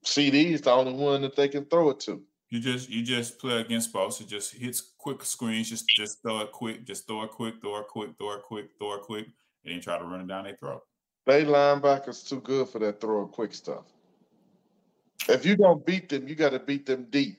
CeeDee 0.05 0.51
is 0.51 0.61
the 0.61 0.71
only 0.71 0.93
one 0.93 1.21
that 1.23 1.35
they 1.35 1.49
can 1.49 1.65
throw 1.65 1.89
it 1.89 1.99
to. 2.01 2.21
You 2.49 2.59
just 2.59 2.89
you 2.89 3.03
just 3.03 3.37
play 3.37 3.59
against 3.59 3.91
Bosa, 3.91 4.25
just 4.25 4.53
hits 4.53 4.93
quick 4.97 5.25
screens, 5.25 5.69
just 5.69 5.85
just 5.89 6.21
throw 6.21 6.39
it 6.39 6.51
quick, 6.53 6.85
just 6.85 7.05
throw 7.05 7.23
it 7.23 7.31
quick, 7.31 7.55
throw 7.61 7.79
it 7.79 7.87
quick, 7.87 8.11
throw 8.17 8.33
it 8.33 8.43
quick, 8.43 8.69
throw 8.77 8.93
it 8.93 9.01
quick, 9.01 9.27
and 9.65 9.73
then 9.73 9.81
try 9.81 9.97
to 9.97 10.05
run 10.05 10.21
it 10.21 10.27
down 10.27 10.45
their 10.45 10.55
throat. 10.55 10.83
They 11.25 11.45
linebackers 11.45 12.27
too 12.27 12.41
good 12.41 12.69
for 12.69 12.79
that 12.79 12.99
throw 12.99 13.21
and 13.21 13.31
quick 13.31 13.53
stuff. 13.53 13.85
If 15.29 15.45
you 15.45 15.55
don't 15.55 15.85
beat 15.85 16.09
them, 16.09 16.27
you 16.27 16.35
got 16.35 16.49
to 16.49 16.59
beat 16.59 16.85
them 16.85 17.07
deep. 17.09 17.37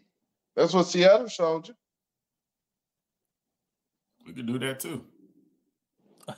That's 0.54 0.72
what 0.72 0.86
Seattle 0.86 1.28
showed 1.28 1.68
you. 1.68 1.74
We 4.26 4.32
can 4.32 4.46
do 4.46 4.58
that 4.60 4.80
too. 4.80 5.04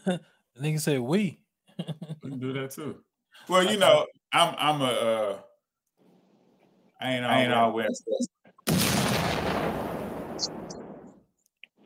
Nigga 0.61 0.81
say 0.81 0.99
we. 0.99 1.41
We 2.23 2.31
can 2.31 2.39
do 2.39 2.53
that 2.55 2.71
too. 2.71 3.01
Well, 3.49 3.71
you 3.71 3.77
know, 3.77 4.07
I'm 4.33 4.55
I'm 4.57 4.81
a 4.81 4.85
uh, 4.85 5.39
I 6.99 7.13
ain't 7.13 7.25
I 7.27 7.43
ain't 7.43 7.53
always. 7.53 8.03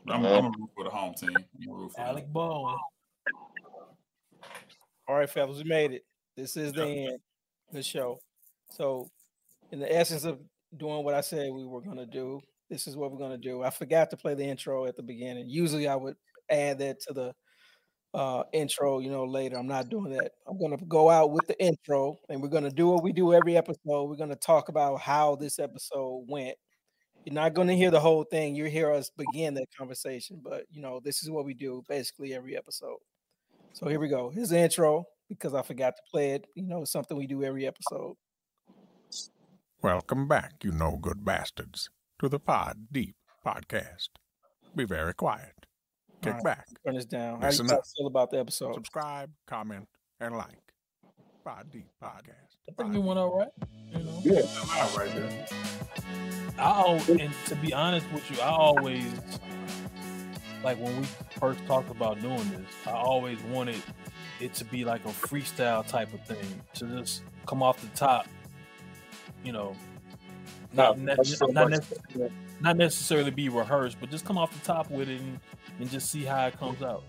I'm, 0.07 0.25
I'm 0.25 0.45
a 0.45 0.51
root 0.51 0.71
for 0.77 0.85
the 0.85 0.91
home 0.91 1.15
team. 1.15 1.31
I'm 1.31 1.69
a 1.69 1.75
root 1.75 1.93
for 1.95 2.01
Alec 2.01 2.33
them. 2.33 2.33
All 5.09 5.17
right, 5.17 5.29
fellas, 5.31 5.59
we 5.59 5.65
made 5.65 5.93
it. 5.93 6.03
This 6.37 6.57
is 6.57 6.73
the 6.73 6.85
end. 6.87 7.19
The 7.73 7.83
show. 7.83 8.21
So, 8.71 9.09
in 9.73 9.81
the 9.81 9.93
essence 9.95 10.25
of 10.25 10.41
doing 10.77 11.05
what 11.05 11.15
I 11.15 11.23
said 11.23 11.53
we 11.53 11.67
were 11.67 11.83
gonna 11.83 12.07
do, 12.07 12.41
this 12.71 12.87
is 12.87 12.97
what 12.97 13.13
we're 13.13 13.19
gonna 13.19 13.39
do. 13.39 13.63
I 13.63 13.71
forgot 13.71 14.11
to 14.11 14.17
play 14.19 14.35
the 14.35 14.45
intro 14.45 14.87
at 14.87 14.97
the 14.97 15.03
beginning. 15.03 15.49
Usually, 15.49 15.89
I 15.89 15.97
would 15.97 16.17
add 16.51 16.79
that 16.81 17.01
to 17.03 17.15
the 17.15 17.35
uh 18.15 18.45
intro, 18.53 19.01
you 19.01 19.11
know, 19.11 19.25
later. 19.25 19.57
I'm 19.59 19.67
not 19.69 19.91
doing 19.91 20.13
that. 20.15 20.33
I'm 20.49 20.61
gonna 20.61 20.79
go 20.89 21.11
out 21.11 21.33
with 21.33 21.47
the 21.49 21.61
intro, 21.63 22.19
and 22.31 22.43
we're 22.43 22.49
gonna 22.49 22.71
do 22.71 22.89
what 22.89 23.03
we 23.05 23.13
do 23.13 23.35
every 23.35 23.57
episode. 23.57 24.07
We're 24.11 24.17
gonna 24.17 24.37
talk 24.37 24.69
about 24.71 25.01
how 25.01 25.37
this 25.37 25.59
episode 25.59 26.27
went. 26.29 26.57
You're 27.27 27.35
not 27.35 27.55
gonna 27.55 27.75
hear 27.75 27.91
the 27.93 28.01
whole 28.01 28.25
thing. 28.25 28.57
You 28.57 28.67
hear 28.67 28.93
us 28.93 29.11
begin 29.11 29.55
that 29.55 29.69
conversation, 29.79 30.41
but 30.45 30.65
you 30.73 30.83
know, 30.83 31.01
this 31.05 31.23
is 31.25 31.31
what 31.31 31.45
we 31.47 31.55
do 31.55 31.83
basically 31.89 32.35
every 32.35 32.57
episode. 32.57 32.99
So 33.79 33.87
here 33.87 34.01
we 34.01 34.09
go. 34.09 34.29
His 34.31 34.51
intro 34.51 35.07
because 35.29 35.55
I 35.55 35.63
forgot 35.63 35.95
to 35.95 36.03
play 36.11 36.33
it. 36.33 36.49
You 36.57 36.67
know, 36.67 36.83
something 36.85 37.17
we 37.17 37.29
do 37.29 37.45
every 37.45 37.65
episode. 37.65 38.17
Welcome 39.83 40.27
back, 40.27 40.55
you 40.65 40.73
no 40.73 40.99
good 41.01 41.25
bastards, 41.25 41.89
to 42.21 42.29
the 42.29 42.41
Pod 42.41 42.89
Deep 42.91 43.15
podcast. 43.47 44.09
Be 44.75 44.85
very 44.85 45.15
quiet. 45.15 45.53
Kick 46.23 46.33
Alright. 46.33 46.45
back, 46.45 46.67
Turn 46.85 46.97
this 46.97 47.05
down. 47.05 47.41
How 47.41 47.47
Listen 47.47 47.69
you 47.69 47.77
up. 47.77 47.83
feel 47.97 48.09
about 48.09 48.33
the 48.33 48.41
episode? 48.41 48.75
subscribe, 48.75 49.31
comment, 49.47 49.87
and 50.19 50.37
like. 50.37 50.59
Pod 51.45 51.71
Deep 51.71 51.87
podcast. 52.03 52.57
I 52.69 52.73
think 52.77 52.79
Pod 52.79 52.95
we 52.95 52.99
went 52.99 53.21
all 53.21 53.39
right. 53.39 53.49
You 53.93 54.03
know. 54.03 54.21
Yeah. 54.25 54.41
I'm 54.61 54.71
out 54.81 54.97
right 54.97 55.15
there. 55.15 55.47
I 56.59 56.81
al- 56.81 57.21
and 57.21 57.33
to 57.47 57.55
be 57.55 57.73
honest 57.73 58.07
with 58.13 58.29
you, 58.29 58.41
I 58.41 58.49
always 58.49 59.05
like 60.63 60.79
when 60.79 61.01
we 61.01 61.07
first 61.39 61.65
talked 61.67 61.91
about 61.91 62.21
doing 62.21 62.49
this. 62.51 62.67
I 62.87 62.93
always 62.93 63.41
wanted 63.45 63.83
it 64.41 64.55
to 64.55 64.65
be 64.65 64.85
like 64.85 65.05
a 65.05 65.09
freestyle 65.09 65.87
type 65.87 66.13
of 66.13 66.25
thing 66.27 66.63
to 66.75 66.87
just 66.99 67.23
come 67.47 67.63
off 67.63 67.81
the 67.81 67.89
top. 67.97 68.27
You 69.45 69.53
know, 69.53 69.77
not 70.73 70.99
ne- 70.99 71.17
so 71.23 71.47
not, 71.47 71.73
not 72.61 72.77
necessarily 72.77 73.31
be 73.31 73.49
rehearsed, 73.49 73.99
but 74.01 74.11
just 74.11 74.25
come 74.25 74.37
off 74.39 74.53
the 74.53 74.67
top 74.67 74.91
with 74.91 75.09
it 75.09 75.21
and, 75.21 75.41
and 75.81 75.91
just 75.91 76.11
see 76.11 76.25
how 76.25 76.47
it 76.47 76.59
comes 76.59 76.83
out. 76.83 77.05